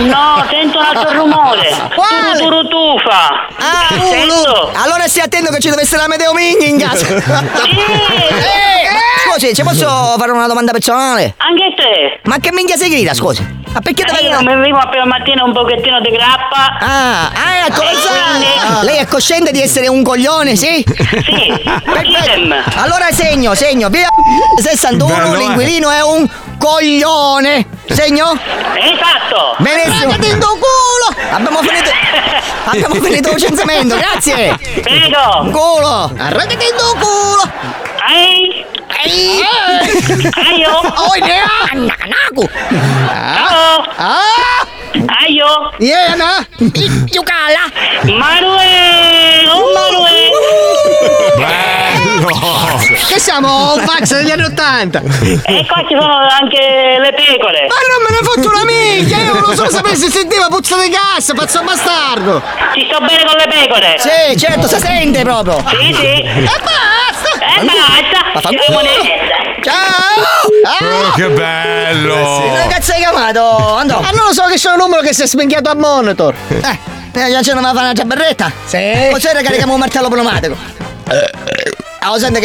No, 0.09 0.43
sento 0.49 0.79
un 0.79 0.85
altro 0.85 1.13
rumore. 1.13 1.69
Quale? 1.95 2.39
Turu 2.39 2.63
turu 2.67 2.69
tufa. 2.97 3.47
Ah, 3.59 3.89
Sento. 4.09 4.71
allora 4.75 5.07
stia 5.07 5.25
attento 5.25 5.53
che 5.53 5.61
ci 5.61 5.69
deve 5.69 5.83
essere 5.83 6.01
la 6.01 6.09
Medeo 6.09 6.33
Minghi 6.33 6.69
in 6.71 6.79
casa. 6.79 7.07
Eh, 7.15 8.89
Scusi, 9.31 9.55
ci 9.55 9.63
posso 9.63 9.87
fare 10.17 10.31
una 10.33 10.47
domanda 10.47 10.73
personale? 10.73 11.35
Anche 11.37 11.75
te. 11.77 12.21
Ma 12.25 12.39
che 12.39 12.53
minchia 12.53 12.77
sei 12.77 12.89
grida, 12.89 13.13
scusi? 13.13 13.43
Ma 13.73 13.81
perché 13.81 14.03
Eh, 14.05 14.07
deve 14.07 14.29
io 14.29 14.41
mi 14.43 14.63
vivo 14.65 14.81
per 14.91 15.05
mattina 15.05 15.45
un 15.45 15.53
pochettino 15.53 16.01
di 16.01 16.09
grappa. 16.11 16.79
Ah, 16.81 17.27
ah, 17.27 17.67
ecco, 17.67 17.83
Lei 18.83 18.99
è 18.99 19.07
cosciente 19.07 19.53
di 19.53 19.61
essere 19.61 19.89
un 19.89 20.03
coglione, 20.03 20.57
sì? 20.57 20.85
Sì, 20.87 21.63
Perfetto. 21.65 22.79
Allora 22.79 23.11
segno, 23.13 23.55
segno, 23.55 23.89
via 23.89 24.09
61, 24.63 25.15
Bello, 25.15 25.35
eh. 25.35 25.39
l'inquilino 25.39 25.91
è 25.91 26.03
un 26.03 26.29
coglione. 26.59 27.67
Segno? 27.89 28.33
Esatto. 28.33 29.57
Benissimo. 29.59 30.13
Culo! 30.13 31.17
Abbiamo 31.31 31.63
finito. 31.63 31.91
Abbiamo 32.65 32.95
finito 32.97 33.31
il 33.31 33.41
censimento, 33.41 33.97
grazie! 33.97 34.59
Prego! 34.83 35.51
Culo! 35.53 36.13
Arragatendo 36.19 36.97
culo! 36.99 37.53
Ai! 38.01 38.65
Ai! 38.89 39.41
Aio! 40.33 40.71
Oh, 40.71 41.15
ne 41.21 41.87
Naku! 42.07 42.49
Ciao! 42.69 43.85
Ah! 43.97 44.76
Aio! 45.05 45.73
Iena! 45.81 46.47
Giucala! 47.13 47.71
Marue! 48.19 49.47
Oh, 49.49 49.77
Marue! 52.21 52.95
Che 53.07 53.19
siamo 53.21 53.77
Max 53.77 54.15
degli 54.15 54.31
anni 54.31 54.45
80? 54.45 55.03
E 55.45 55.67
qua 55.67 55.85
ci 55.87 55.97
sono 55.99 56.27
anche 56.29 56.99
le 57.01 57.13
pecore. 57.15 57.67
Ma 57.69 57.77
non 57.89 58.03
me 58.03 58.11
ne 58.11 58.21
fotto 58.23 58.49
una 58.49 58.65
minchia! 58.65 59.19
Io 59.19 59.41
non 59.41 59.55
so 59.55 59.71
sapere 59.71 59.97
se 59.97 60.11
sentiva 60.11 60.47
puzza 60.49 60.77
di 60.81 60.89
gas, 60.89 61.33
pazzo 61.35 61.63
bastardo! 61.63 62.43
Ci 62.75 62.87
sto 62.91 62.99
bene 63.01 63.25
con 63.25 63.37
le 63.37 63.47
pecore. 63.49 63.97
Sì, 63.99 64.37
certo, 64.39 64.69
si 64.69 64.79
sente 64.79 65.23
proprio! 65.23 65.63
Sì, 65.69 65.95
sì. 65.95 66.21
E 66.23 66.61
basta! 66.63 67.61
E 67.61 67.65
basta! 67.65 68.49
Ci 68.49 68.59
siamo 68.65 68.81
Ciao! 69.63 71.09
Oh, 71.09 71.13
che 71.13 71.29
bello! 71.29 72.43
Che 72.43 72.57
ragazzo 72.57 72.93
hai 72.93 72.99
chiamato? 72.99 73.77
Andò! 73.77 74.01
Ah, 74.07 74.11
non 74.13 74.27
lo 74.27 74.33
so 74.33 74.45
che 74.45 74.55
c'è 74.55 74.71
un 74.71 74.77
numero 74.79 75.03
che 75.03 75.13
si 75.13 75.23
è 75.23 75.27
spenghiato 75.27 75.69
a 75.71 75.75
monitor! 75.75 76.35
Eh, 76.49 76.79
prima 77.11 77.41
c'è 77.41 77.53
una 77.53 77.71
una 77.71 77.93
berretta? 78.05 78.53
Sì! 78.65 79.09
Cos'è 79.11 79.35
che 79.35 79.43
carichiamo 79.43 79.73
un 79.73 79.79
martello 79.81 80.09
pneumatico? 80.09 80.57
Ah, 82.07 82.11
lo 82.11 82.21
sente 82.21 82.41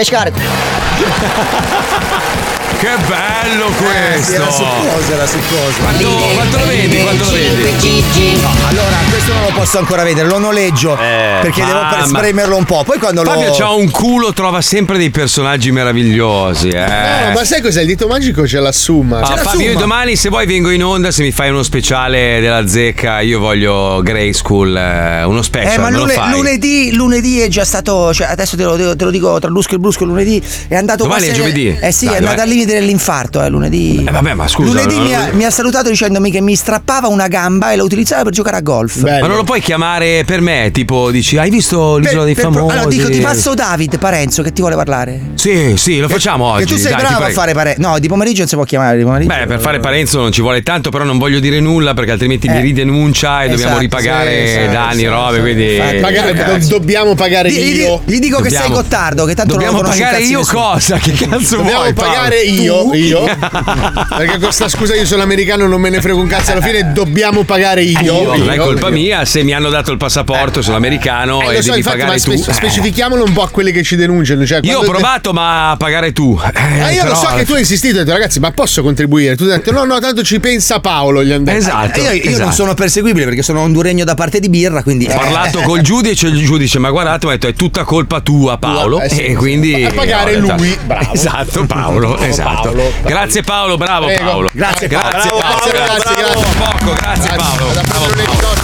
che 2.82 2.88
bello 3.08 3.66
questo! 3.78 4.34
Era 4.34 4.50
succoso, 4.50 5.14
era 5.14 5.28
succoso. 5.28 5.82
Quanto, 5.82 6.10
quanto 6.34 6.58
lo 6.58 6.66
vedi? 6.66 6.98
Quanto 7.04 7.24
lo 7.26 7.32
vedi? 7.32 8.42
No, 8.42 8.50
allora, 8.70 8.98
questo 9.08 9.34
non 9.34 9.44
lo 9.44 9.52
posso 9.54 9.78
ancora 9.78 10.02
vedere, 10.04 10.28
lo 10.28 10.40
noleggio 10.40 10.96
perché 10.96 11.64
devo 11.64 11.80
spremerlo 12.08 12.58
un 12.58 12.64
po'. 12.66 12.84
Poi 12.84 12.98
quando 12.98 13.24
Fabio 13.24 13.50
lo. 13.50 13.54
c'ha 13.54 13.70
un 13.72 13.92
culo, 13.92 14.34
trova 14.34 14.62
sempre 14.62 14.98
dei 14.98 15.12
personaggi 15.12 15.72
meravigliosi. 15.72 16.70
Eh. 16.70 16.80
No, 17.28 17.32
ma 17.34 17.44
sai 17.46 17.62
cos'è? 17.62 17.82
Il 17.82 17.88
dito 17.88 18.08
magico 18.08 18.42
c'è 18.44 18.58
la 18.60 18.72
summa. 18.72 19.20
Ah, 19.20 19.38
Fabio, 19.38 19.72
io 19.72 19.78
domani 19.78 20.16
se 20.16 20.30
vuoi 20.30 20.48
vengo 20.48 20.72
in 20.72 20.84
onda, 20.84 21.12
se 21.12 21.22
mi 21.22 21.32
fai 21.32 21.50
uno 21.52 21.62
speciale 21.62 22.40
della 22.42 22.68
zecca, 22.68 23.20
io 23.22 23.40
voglio 23.40 24.02
Grey 24.02 24.34
School, 24.34 24.76
eh, 24.76 25.24
uno 25.24 25.44
special, 25.44 25.74
Eh, 25.74 25.78
ma 25.78 25.90
me 25.90 25.98
lo 25.98 26.00
lune- 26.00 26.14
fai? 26.14 26.32
lunedì, 26.32 26.94
lunedì 26.96 27.42
è 27.42 27.48
già 27.48 27.64
stato. 27.64 28.12
Cioè, 28.12 28.26
adesso 28.28 28.58
te 28.58 28.64
lo, 28.64 28.96
te 28.96 29.04
lo 29.04 29.12
dico 29.12 29.38
tra 29.40 29.50
lusco 29.52 29.76
e 29.76 29.78
brusco. 29.78 30.04
Lunedì 30.04 30.42
è 30.68 30.76
andato 30.76 31.04
Domani 31.04 31.26
quasi- 31.26 31.40
è 31.40 31.44
giovedì? 31.44 31.78
Eh 31.80 31.92
sì, 31.92 32.06
Dai, 32.06 32.16
è 32.16 32.18
andato 32.18 32.42
al 32.42 32.48
limite 32.48 32.71
dell'infarto. 32.74 33.42
Eh, 33.44 33.50
lunedì. 33.50 34.04
Eh, 34.08 34.12
vabbè, 34.12 34.34
ma 34.34 34.48
scusa, 34.48 34.70
Lunedì 34.72 34.96
non- 34.96 35.06
mi, 35.06 35.14
ha, 35.16 35.30
mi 35.34 35.44
ha 35.46 35.50
salutato 35.50 35.90
dicendomi 35.90 36.32
che 36.32 36.42
mi 36.42 36.56
strappava 36.56 37.08
una 37.08 37.28
gamba 37.28 37.72
e 37.72 37.76
la 37.76 37.84
utilizzava 37.84 38.24
per 38.24 38.32
giocare 38.34 38.58
a 38.58 38.62
golf. 38.62 39.02
Ma 39.04 39.20
non 39.20 39.36
lo 39.36 39.44
puoi 39.44 39.62
chiamare 39.62 40.24
per 40.26 40.42
me? 40.42 40.70
Tipo, 40.72 41.12
dici, 41.12 41.38
hai 41.38 41.50
visto 41.50 41.98
l'isola 41.98 42.24
dei 42.24 42.34
Per- 42.34 42.46
per- 42.46 42.54
famosi? 42.54 42.74
allora 42.76 42.90
dico, 42.90 43.10
ti 43.10 43.20
passo 43.20 43.54
David 43.54 43.98
Parenzo 44.00 44.42
che 44.44 44.52
ti 44.52 44.62
vuole 44.62 44.76
parlare. 44.76 45.20
Sì, 45.36 45.74
sì, 45.78 46.00
lo 46.00 46.08
facciamo 46.10 46.54
Che 46.56 46.64
oggi. 46.64 46.74
tu 46.74 46.80
sei 46.80 46.92
dai, 46.92 47.02
bravo 47.02 47.24
a 47.26 47.30
fare 47.30 47.54
Parenzo. 47.54 47.82
No, 47.82 48.00
di 48.00 48.08
pomeriggio 48.08 48.40
non 48.40 48.48
si 48.48 48.56
può 48.56 48.64
chiamare. 48.64 48.98
Di 48.98 49.04
pomeriggio. 49.04 49.34
Beh, 49.36 49.46
per 49.46 49.60
fare 49.60 49.80
Parenzo 49.80 50.20
non 50.20 50.32
ci 50.32 50.42
vuole 50.42 50.62
tanto, 50.64 50.90
però 50.90 51.04
non 51.04 51.18
voglio 51.18 51.40
dire 51.40 51.60
nulla 51.60 51.94
perché 51.94 52.12
altrimenti 52.12 52.48
mi 52.48 52.58
Eh. 52.58 52.62
ridenuncia 52.62 53.44
e 53.44 53.50
dobbiamo 53.50 53.78
Esatto, 53.78 53.80
ripagare 53.82 54.48
sì, 54.48 54.58
esatto, 54.60 54.72
danni, 54.72 55.04
esatto, 55.04 55.16
robe, 55.22 55.40
quindi... 55.42 55.76
Infatti, 55.76 55.98
Paga- 55.98 56.58
dobbiamo 56.68 57.16
pagare 57.16 57.52
Gli- 57.52 57.76
io. 57.78 58.02
gli 58.06 58.20
dico 58.20 58.38
che 58.42 58.50
sei 58.50 58.60
Dobbiamo- 58.60 58.82
Gottardo, 58.82 59.26
che 59.26 59.36
tanto 59.36 59.54
Dobbiamo 59.54 59.78
non 59.78 59.86
lo 59.86 59.90
pagare 59.90 60.20
io 60.24 60.40
nessuno. 60.40 60.62
cosa? 60.62 60.98
Che 60.98 61.12
cazzo 61.14 61.56
Dobbiamo 61.58 61.80
vuoi, 61.82 61.94
Paolo? 61.94 62.12
pagare 62.12 62.42
io, 62.42 62.61
Tu? 62.68 62.94
io. 62.94 63.24
Perché 64.18 64.40
con 64.40 64.52
sta 64.52 64.68
scusa 64.70 64.96
io 64.96 65.06
sono 65.06 65.24
americano, 65.24 65.68
non 65.68 65.80
me 65.82 65.90
ne 65.90 66.02
frego 66.02 66.20
un 66.20 66.28
cazzo. 66.28 66.52
Alla 66.52 66.62
fine 66.62 66.92
dobbiamo 66.94 67.44
pagare 67.44 67.82
io. 67.84 68.36
Non 68.36 68.50
è 68.50 68.56
Io, 68.56 68.64
colpa 68.64 68.88
io. 68.88 68.94
mia 68.94 69.26
se 69.26 69.44
mi 69.44 69.54
hanno 69.54 69.70
dato 69.70 69.92
il 69.92 69.98
passaporto, 69.98 70.62
sono 70.62 70.78
americano 70.78 71.42
Eh, 71.42 71.54
e 71.54 71.56
lo 71.56 71.62
so, 71.62 71.68
devi 71.70 71.78
infatti, 71.80 71.98
pagare 71.98 72.12
ma 72.12 72.18
spe- 72.18 72.36
tu. 72.42 72.50
Eh. 72.50 72.54
specifichiamolo 72.54 73.24
un 73.24 73.34
po' 73.34 73.44
a 73.44 73.50
quelli 73.50 73.72
che 73.72 73.84
ci 73.84 73.96
denunciano. 73.96 74.46
Cioè, 74.46 74.60
Io 74.64 74.80
ho 74.80 74.84
provato, 74.84 75.34
ma 75.34 75.72
a 75.72 75.78
pagare 75.78 76.12
tu. 76.12 76.40
Eh, 76.44 76.82
Ah, 76.82 76.92
io 76.92 77.04
lo 77.04 77.12
però- 77.12 77.30
so 77.30 77.36
che 77.36 77.46
tu 77.46 77.54
hai 77.54 77.60
insistito, 77.60 77.98
hai 77.98 78.04
detto 78.04 78.16
ragazzi, 78.18 78.40
ma 78.40 78.52
posso 78.52 78.82
contribuire? 78.82 79.36
Tu 79.36 79.44
hai 79.44 79.50
detto 79.50 79.72
no, 79.72 79.84
no, 79.86 80.00
tanto 80.00 80.24
ci 80.24 80.40
pensa 80.40 80.80
Paolo. 80.80 81.24
Gli 81.24 81.30
detto. 81.30 81.50
Esatto. 81.52 82.00
Eh, 82.00 82.04
Io, 82.04 82.12
io 82.14 82.24
non 82.24 82.34
esatto. 82.34 82.52
sono 82.52 82.74
perseguibile 82.74 83.26
perché 83.26 83.42
sono 83.44 83.62
un 83.64 83.72
duregno 83.72 84.04
da 84.04 84.16
parte 84.16 84.40
di 84.40 84.50
birra, 84.50 84.84
quindi. 84.84 85.06
Ho 85.06 85.16
parlato 85.18 85.60
col 85.62 85.82
giudice, 85.82 86.28
il 86.28 86.44
giudice 86.44 86.80
mi 86.80 86.86
ha 86.88 86.90
guardato 86.90 87.26
e 87.26 87.30
mi 87.30 87.34
ha 87.36 87.38
detto 87.38 87.48
è 87.52 87.54
tutta 87.54 87.84
colpa 87.84 88.20
tua 88.22 88.58
Paolo 88.58 89.00
Eh, 89.02 89.10
sì, 89.10 89.22
e 89.26 89.36
quindi... 89.36 89.84
A 89.84 89.92
pagare 89.94 90.36
lui, 90.38 90.78
bravo. 90.86 91.14
Esatto 91.14 91.66
Paolo, 91.66 92.18
esatto. 92.20 92.51
Paolo, 92.54 92.72
bravo. 92.74 93.02
Grazie 93.04 93.44
Paolo, 93.44 93.78
bravo 93.78 94.06
Prego. 94.06 94.24
Paolo. 94.24 94.50
Grazie, 94.52 94.88
grazie 94.88 95.30
Paolo. 95.30 95.44
Paolo. 95.44 95.72
Grazie, 95.72 95.72
grazie, 95.72 96.16
grazie. 96.16 96.46
Poco, 96.58 96.94
grazie 96.94 97.36
Paolo. 97.36 97.66
Bravo, 97.72 98.06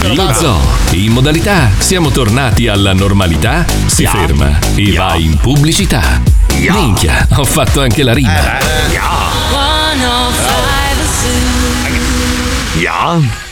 Paolo. 0.00 0.14
Lo 0.14 0.32
zoo, 0.32 0.60
in 0.90 1.12
modalità 1.12 1.70
siamo 1.78 2.10
tornati 2.10 2.68
alla 2.68 2.92
normalità, 2.92 3.64
si 3.86 4.06
ferma 4.06 4.58
e 4.74 4.92
va 4.92 5.14
in 5.14 5.36
pubblicità. 5.38 6.20
Minchia, 6.56 7.26
ho 7.36 7.44
fatto 7.44 7.80
anche 7.80 8.02
la 8.02 8.12
rima. 8.12 8.58
105 12.70 13.47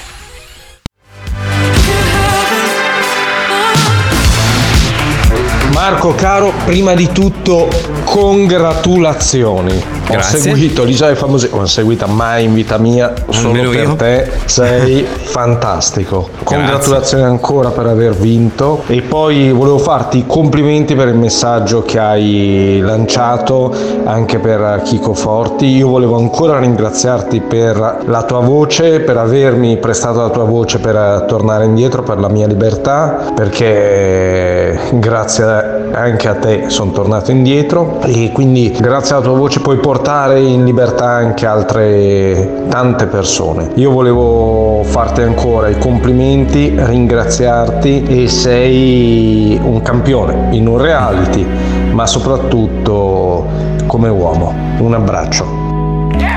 Marco 5.76 6.14
caro, 6.14 6.54
prima 6.64 6.94
di 6.94 7.12
tutto 7.12 7.68
congratulazioni. 8.04 9.84
Grazie. 10.06 10.38
Ho 10.38 10.42
seguito 10.42 10.84
l'isola 10.84 11.10
dei 11.10 11.18
famosi, 11.18 11.50
non 11.52 11.62
ho 11.64 11.66
seguita 11.66 12.06
mai 12.06 12.44
in 12.44 12.54
vita 12.54 12.78
mia, 12.78 13.12
solo 13.28 13.48
Almeno 13.48 13.70
per 13.70 13.82
io. 13.82 13.94
te 13.96 14.30
sei 14.46 15.04
fantastico. 15.04 16.30
Congratulazioni 16.44 17.24
ancora 17.24 17.70
per 17.70 17.86
aver 17.86 18.14
vinto 18.14 18.84
e 18.86 19.02
poi 19.02 19.52
volevo 19.52 19.76
farti 19.76 20.18
i 20.18 20.24
complimenti 20.26 20.94
per 20.94 21.08
il 21.08 21.16
messaggio 21.16 21.82
che 21.82 21.98
hai 21.98 22.80
lanciato 22.82 23.74
anche 24.04 24.38
per 24.38 24.80
Chico 24.82 25.12
Forti. 25.12 25.66
Io 25.66 25.88
volevo 25.88 26.16
ancora 26.16 26.58
ringraziarti 26.58 27.40
per 27.40 27.98
la 28.06 28.22
tua 28.22 28.40
voce, 28.40 29.00
per 29.00 29.18
avermi 29.18 29.76
prestato 29.76 30.20
la 30.20 30.30
tua 30.30 30.44
voce 30.44 30.78
per 30.78 31.24
tornare 31.28 31.66
indietro 31.66 32.02
per 32.02 32.18
la 32.18 32.28
mia 32.28 32.46
libertà, 32.46 33.32
perché 33.34 34.78
grazie 34.92 35.65
anche 35.92 36.28
a 36.28 36.34
te 36.34 36.64
sono 36.68 36.90
tornato 36.90 37.30
indietro 37.30 38.00
e 38.02 38.30
quindi 38.32 38.74
grazie 38.78 39.14
alla 39.14 39.24
tua 39.24 39.36
voce 39.36 39.60
puoi 39.60 39.78
portare 39.78 40.40
in 40.40 40.64
libertà 40.64 41.06
anche 41.06 41.46
altre 41.46 42.64
tante 42.68 43.06
persone. 43.06 43.70
Io 43.74 43.90
volevo 43.90 44.82
farti 44.84 45.22
ancora 45.22 45.68
i 45.68 45.78
complimenti, 45.78 46.74
ringraziarti 46.76 48.04
e 48.04 48.28
sei 48.28 49.60
un 49.62 49.80
campione 49.82 50.48
in 50.50 50.66
un 50.66 50.78
reality, 50.78 51.46
ma 51.92 52.06
soprattutto 52.06 53.46
come 53.86 54.08
uomo. 54.08 54.54
Un 54.78 54.94
abbraccio. 54.94 55.65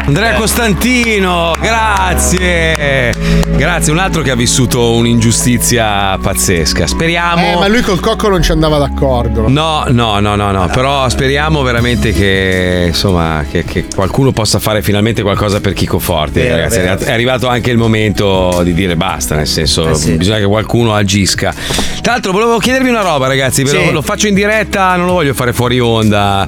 Andrea 0.10 0.34
Costantino, 0.34 1.54
grazie. 1.62 3.14
Grazie, 3.56 3.92
un 3.92 4.00
altro 4.00 4.24
che 4.24 4.32
ha 4.32 4.36
vissuto 4.36 4.94
un'ingiustizia 4.94 6.18
pazzesca. 6.20 6.88
Speriamo. 6.88 7.52
Eh, 7.52 7.56
ma 7.60 7.68
lui 7.68 7.82
col 7.82 8.00
cocco 8.00 8.28
non 8.28 8.42
ci 8.42 8.50
andava 8.50 8.80
d'accordo. 8.80 9.48
No, 9.48 9.84
no, 9.90 10.20
no, 10.20 10.36
no, 10.36 10.50
no, 10.52 10.68
però 10.74 11.08
speriamo 11.10 11.62
veramente 11.62 12.12
che 12.12 12.86
insomma 12.88 13.46
che, 13.52 13.64
che 13.64 13.86
qualcuno 13.94 14.32
possa 14.32 14.58
fare 14.58 14.82
finalmente 14.82 15.22
qualcosa 15.22 15.62
per 15.62 15.74
Chico 15.74 16.00
Forti. 16.00 16.40
Vero, 16.40 16.56
ragazzi. 16.56 16.80
vero. 16.80 17.00
È 17.02 17.12
arrivato 17.12 17.48
anche 17.48 17.70
il 17.70 17.78
momento 17.78 18.62
di 18.64 18.74
dire 18.74 18.96
basta, 18.96 19.36
nel 19.36 19.46
senso 19.46 19.90
Eh 19.90 19.94
sì. 19.94 20.14
bisogna 20.14 20.40
che 20.40 20.46
qualcuno 20.46 20.96
agisca. 20.96 21.54
Tra 22.02 22.14
l'altro 22.14 22.32
volevo 22.32 22.58
chiedervi 22.58 22.90
una 22.90 23.02
roba, 23.02 23.28
ragazzi, 23.28 23.62
ve 23.64 23.74
lo, 23.74 23.80
Sì. 23.84 23.92
lo 23.92 24.02
faccio 24.02 24.26
in 24.26 24.34
diretta, 24.34 24.96
non 24.96 25.06
lo 25.06 25.12
voglio 25.14 25.36
fare 25.36 25.54
fuori 25.54 25.80
onda. 25.80 26.48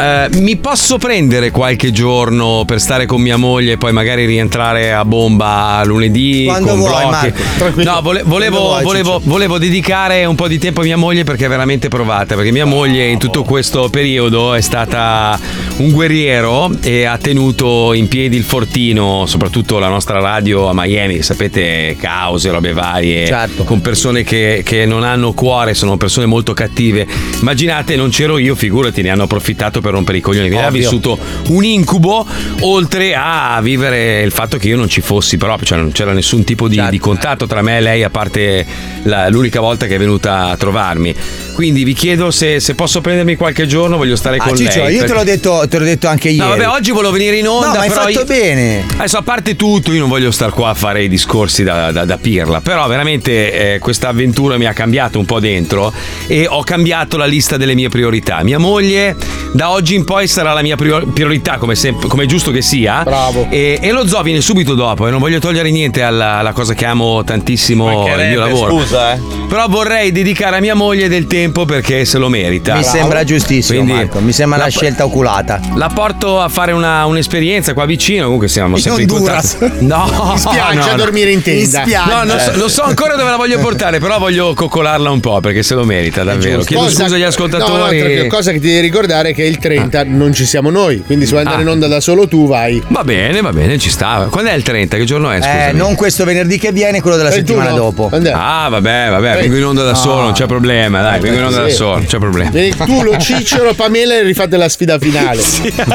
Eh, 0.00 0.28
mi 0.38 0.56
posso 0.56 0.96
prendere 0.96 1.50
qualche 1.50 1.92
giorno 1.92 2.62
per 2.66 2.80
stare 2.80 3.04
con 3.04 3.20
mia 3.20 3.36
moglie 3.36 3.72
e 3.72 3.76
poi 3.76 3.92
magari 3.92 4.24
rientrare 4.24 4.92
a 4.94 5.04
bomba 5.04 5.82
lunedì 5.84 6.44
Quando 6.46 6.70
con 6.70 6.78
vuoi, 6.78 7.06
blocchi? 7.06 7.84
No, 7.84 8.00
vole- 8.02 8.22
volevo, 8.24 8.58
vuoi, 8.58 8.82
volevo, 8.82 9.20
volevo 9.24 9.58
dedicare 9.58 10.24
un 10.24 10.34
po' 10.34 10.48
di 10.48 10.58
tempo 10.58 10.80
a 10.80 10.84
mia 10.84 10.96
moglie 10.96 11.24
perché 11.24 11.44
è 11.44 11.48
veramente 11.48 11.88
provata. 11.88 12.34
Perché 12.34 12.50
mia 12.50 12.64
moglie 12.64 13.08
in 13.08 13.18
tutto 13.18 13.42
questo 13.42 13.90
periodo 13.90 14.54
è 14.54 14.60
stata 14.62 15.38
un 15.76 15.90
guerriero 15.90 16.70
e 16.82 17.04
ha 17.04 17.18
tenuto 17.18 17.92
in 17.92 18.08
piedi 18.08 18.36
il 18.36 18.44
fortino, 18.44 19.26
soprattutto 19.26 19.78
la 19.78 19.88
nostra 19.88 20.18
radio 20.20 20.68
a 20.68 20.72
Miami. 20.74 21.20
Sapete, 21.22 21.96
cause, 21.98 22.50
robe 22.50 22.72
varie, 22.72 23.26
Certo. 23.26 23.64
con 23.64 23.80
persone 23.82 24.22
che, 24.24 24.62
che 24.64 24.86
non 24.86 25.02
hanno 25.04 25.32
cuore, 25.32 25.74
sono 25.74 25.96
persone 25.98 26.24
molto 26.26 26.54
cattive. 26.54 27.06
Immaginate, 27.40 27.96
non 27.96 28.08
c'ero 28.08 28.38
io, 28.38 28.54
figurati, 28.54 29.02
ne 29.02 29.10
hanno 29.10 29.24
approfittato 29.24 29.80
per 29.80 29.89
per 29.90 29.94
rompere 29.94 30.18
i 30.18 30.20
coglioni. 30.20 30.48
Ha 30.56 30.70
vissuto 30.70 31.18
un 31.48 31.64
incubo, 31.64 32.26
oltre 32.60 33.14
a 33.14 33.58
vivere 33.62 34.22
il 34.22 34.30
fatto 34.30 34.56
che 34.56 34.68
io 34.68 34.76
non 34.76 34.88
ci 34.88 35.00
fossi 35.00 35.36
proprio, 35.36 35.66
cioè 35.66 35.78
non 35.78 35.92
c'era 35.92 36.12
nessun 36.12 36.44
tipo 36.44 36.68
di, 36.68 36.76
di 36.90 36.98
contatto 36.98 37.46
tra 37.46 37.60
me 37.62 37.78
e 37.78 37.80
lei, 37.80 38.02
a 38.02 38.10
parte 38.10 38.64
la- 39.04 39.28
l'unica 39.28 39.60
volta 39.60 39.86
che 39.86 39.96
è 39.96 39.98
venuta 39.98 40.46
a 40.48 40.56
trovarmi. 40.56 41.14
Quindi 41.60 41.84
vi 41.84 41.92
chiedo 41.92 42.30
se, 42.30 42.58
se 42.58 42.74
posso 42.74 43.02
prendermi 43.02 43.36
qualche 43.36 43.66
giorno, 43.66 43.98
voglio 43.98 44.16
stare 44.16 44.38
Ah, 44.38 44.46
con 44.46 44.56
Ciccio, 44.56 44.82
lei. 44.84 44.94
io 44.94 45.02
te 45.02 45.08
l'ho, 45.08 45.14
perché- 45.16 45.30
detto, 45.32 45.62
te 45.68 45.78
l'ho 45.78 45.84
detto 45.84 46.08
anche 46.08 46.28
ieri. 46.30 46.38
No, 46.38 46.48
vabbè, 46.56 46.68
oggi 46.68 46.90
volevo 46.90 47.12
venire 47.12 47.36
in 47.36 47.46
onda. 47.46 47.66
No, 47.66 47.72
ma 47.74 47.80
hai 47.80 47.88
però 47.90 48.00
fatto 48.00 48.10
io- 48.12 48.24
bene. 48.24 48.86
Adesso, 48.96 49.18
a 49.18 49.22
parte 49.22 49.56
tutto, 49.56 49.92
io 49.92 49.98
non 50.00 50.08
voglio 50.08 50.30
star 50.30 50.52
qua 50.54 50.70
a 50.70 50.74
fare 50.74 51.02
i 51.04 51.08
discorsi 51.10 51.62
da, 51.62 51.92
da- 51.92 52.06
da 52.06 52.16
pirla, 52.16 52.62
però 52.62 52.86
veramente 52.86 53.74
eh, 53.74 53.78
questa 53.78 54.08
avventura 54.08 54.56
mi 54.56 54.64
ha 54.64 54.72
cambiato 54.72 55.18
un 55.18 55.26
po' 55.26 55.38
dentro 55.38 55.92
e 56.26 56.46
ho 56.48 56.62
cambiato 56.62 57.18
la 57.18 57.26
lista 57.26 57.58
delle 57.58 57.74
mie 57.74 57.90
priorità. 57.90 58.42
Mia 58.42 58.58
moglie 58.58 59.14
da 59.52 59.68
oggi 59.68 59.94
in 59.96 60.04
poi 60.06 60.26
sarà 60.28 60.54
la 60.54 60.62
mia 60.62 60.76
prior- 60.76 61.12
priorità, 61.12 61.58
come, 61.58 61.74
sempre- 61.74 62.08
come 62.08 62.22
è 62.22 62.26
giusto 62.26 62.50
che 62.52 62.62
sia. 62.62 63.02
Bravo. 63.02 63.48
E, 63.50 63.78
e 63.82 63.90
lo 63.92 64.06
zoo 64.06 64.22
viene 64.22 64.40
subito 64.40 64.72
dopo 64.74 65.06
e 65.06 65.10
non 65.10 65.20
voglio 65.20 65.40
togliere 65.40 65.70
niente 65.70 66.00
alla, 66.00 66.36
alla 66.38 66.52
cosa 66.52 66.72
che 66.72 66.86
amo 66.86 67.22
tantissimo, 67.22 68.06
il 68.16 68.28
mio 68.28 68.38
lavoro. 68.40 68.78
Scusa, 68.78 69.12
eh. 69.12 69.18
Però 69.46 69.66
vorrei 69.68 70.10
dedicare 70.10 70.56
a 70.56 70.60
mia 70.60 70.74
moglie 70.74 71.08
del 71.08 71.26
tempo 71.26 71.48
perché 71.50 72.04
se 72.04 72.18
lo 72.18 72.28
merita. 72.28 72.76
Mi 72.76 72.84
sembra 72.84 73.24
giustissimo, 73.24 73.78
Quindi- 73.82 73.92
Marco. 74.00 74.20
Mi 74.20 74.32
sembra 74.32 74.58
la- 74.58 74.64
una 74.64 74.72
scelta 74.72 75.04
oculata. 75.04 75.60
La 75.74 75.88
porto 75.92 76.40
a 76.40 76.48
fare 76.48 76.72
una- 76.72 77.04
un'esperienza 77.06 77.72
qua 77.74 77.84
vicino. 77.86 78.24
Comunque 78.24 78.48
siamo 78.48 78.76
In 78.76 78.82
sempre 78.82 79.02
Honduras. 79.02 79.56
contatto. 79.58 79.84
No, 79.84 80.30
In 80.32 80.38
spiaggia 80.38 80.72
no, 80.74 80.82
a 80.82 80.90
no. 80.90 80.96
dormire 80.96 81.30
in 81.30 81.42
tenda. 81.42 81.82
In. 81.84 81.90
No, 82.06 82.24
non 82.24 82.38
so, 82.38 82.56
non 82.56 82.70
so 82.70 82.82
ancora 82.82 83.16
dove 83.16 83.30
la 83.30 83.36
voglio 83.36 83.58
portare, 83.60 83.98
però 83.98 84.18
voglio 84.18 84.54
coccolarla 84.54 85.10
un 85.10 85.20
po' 85.20 85.40
perché 85.40 85.62
se 85.62 85.74
lo 85.74 85.84
merita, 85.84 86.22
davvero. 86.24 86.62
Chiedo 86.62 86.84
Cosa- 86.84 87.02
scusa 87.02 87.14
agli 87.14 87.20
No, 87.20 87.26
no, 87.26 87.26
ascoltatori. 87.28 87.98
tranquillo, 87.98 88.26
cosa 88.28 88.52
che 88.52 88.60
ti 88.60 88.66
devi 88.68 88.80
ricordare 88.80 89.30
è 89.30 89.34
che 89.34 89.44
il 89.44 89.58
30 89.58 90.04
non 90.04 90.32
ci 90.32 90.44
siamo 90.46 90.70
noi, 90.70 91.02
quindi 91.04 91.24
se 91.24 91.32
vuoi 91.32 91.42
andare 91.44 91.60
Ah. 91.60 91.62
in 91.64 91.68
onda 91.68 91.86
da 91.88 92.00
solo 92.00 92.28
tu 92.28 92.46
vai. 92.46 92.82
Va 92.88 93.04
bene, 93.04 93.40
va 93.40 93.52
bene, 93.52 93.78
ci 93.78 93.90
sta. 93.90 94.28
Quando 94.30 94.50
è 94.50 94.54
il 94.54 94.62
30? 94.62 94.96
Che 94.96 95.04
giorno 95.04 95.30
è? 95.30 95.36
Eh, 95.36 95.40
Scusami. 95.42 95.78
non 95.78 95.94
questo 95.94 96.24
venerdì 96.24 96.58
che 96.58 96.72
viene, 96.72 97.00
quello 97.00 97.16
della 97.16 97.30
31. 97.30 97.60
settimana 97.62 97.76
dopo. 97.78 98.10
Ah, 98.32 98.68
vabbè, 98.68 99.08
vabbè, 99.10 99.36
Eh. 99.36 99.40
vengo 99.42 99.56
in 99.56 99.64
onda 99.64 99.82
da 99.84 99.94
solo, 99.94 100.22
non 100.22 100.32
c'è 100.32 100.46
problema, 100.46 101.00
dai, 101.02 101.20
vengo 101.30 101.40
in 101.40 101.46
onda 101.46 101.62
da 101.62 101.68
Sì. 101.68 101.74
solo, 101.74 101.94
non 101.96 102.04
c'è 102.06 102.18
problema. 102.18 102.50
Vieni 102.50 102.74
tu, 102.76 103.02
lo 103.02 103.16
Cicciolo, 103.18 103.74
Pamela 103.74 104.14
e 104.14 104.22
rifate 104.22 104.56
la 104.56 104.68
sfida 104.68 104.98
finale. 104.98 105.42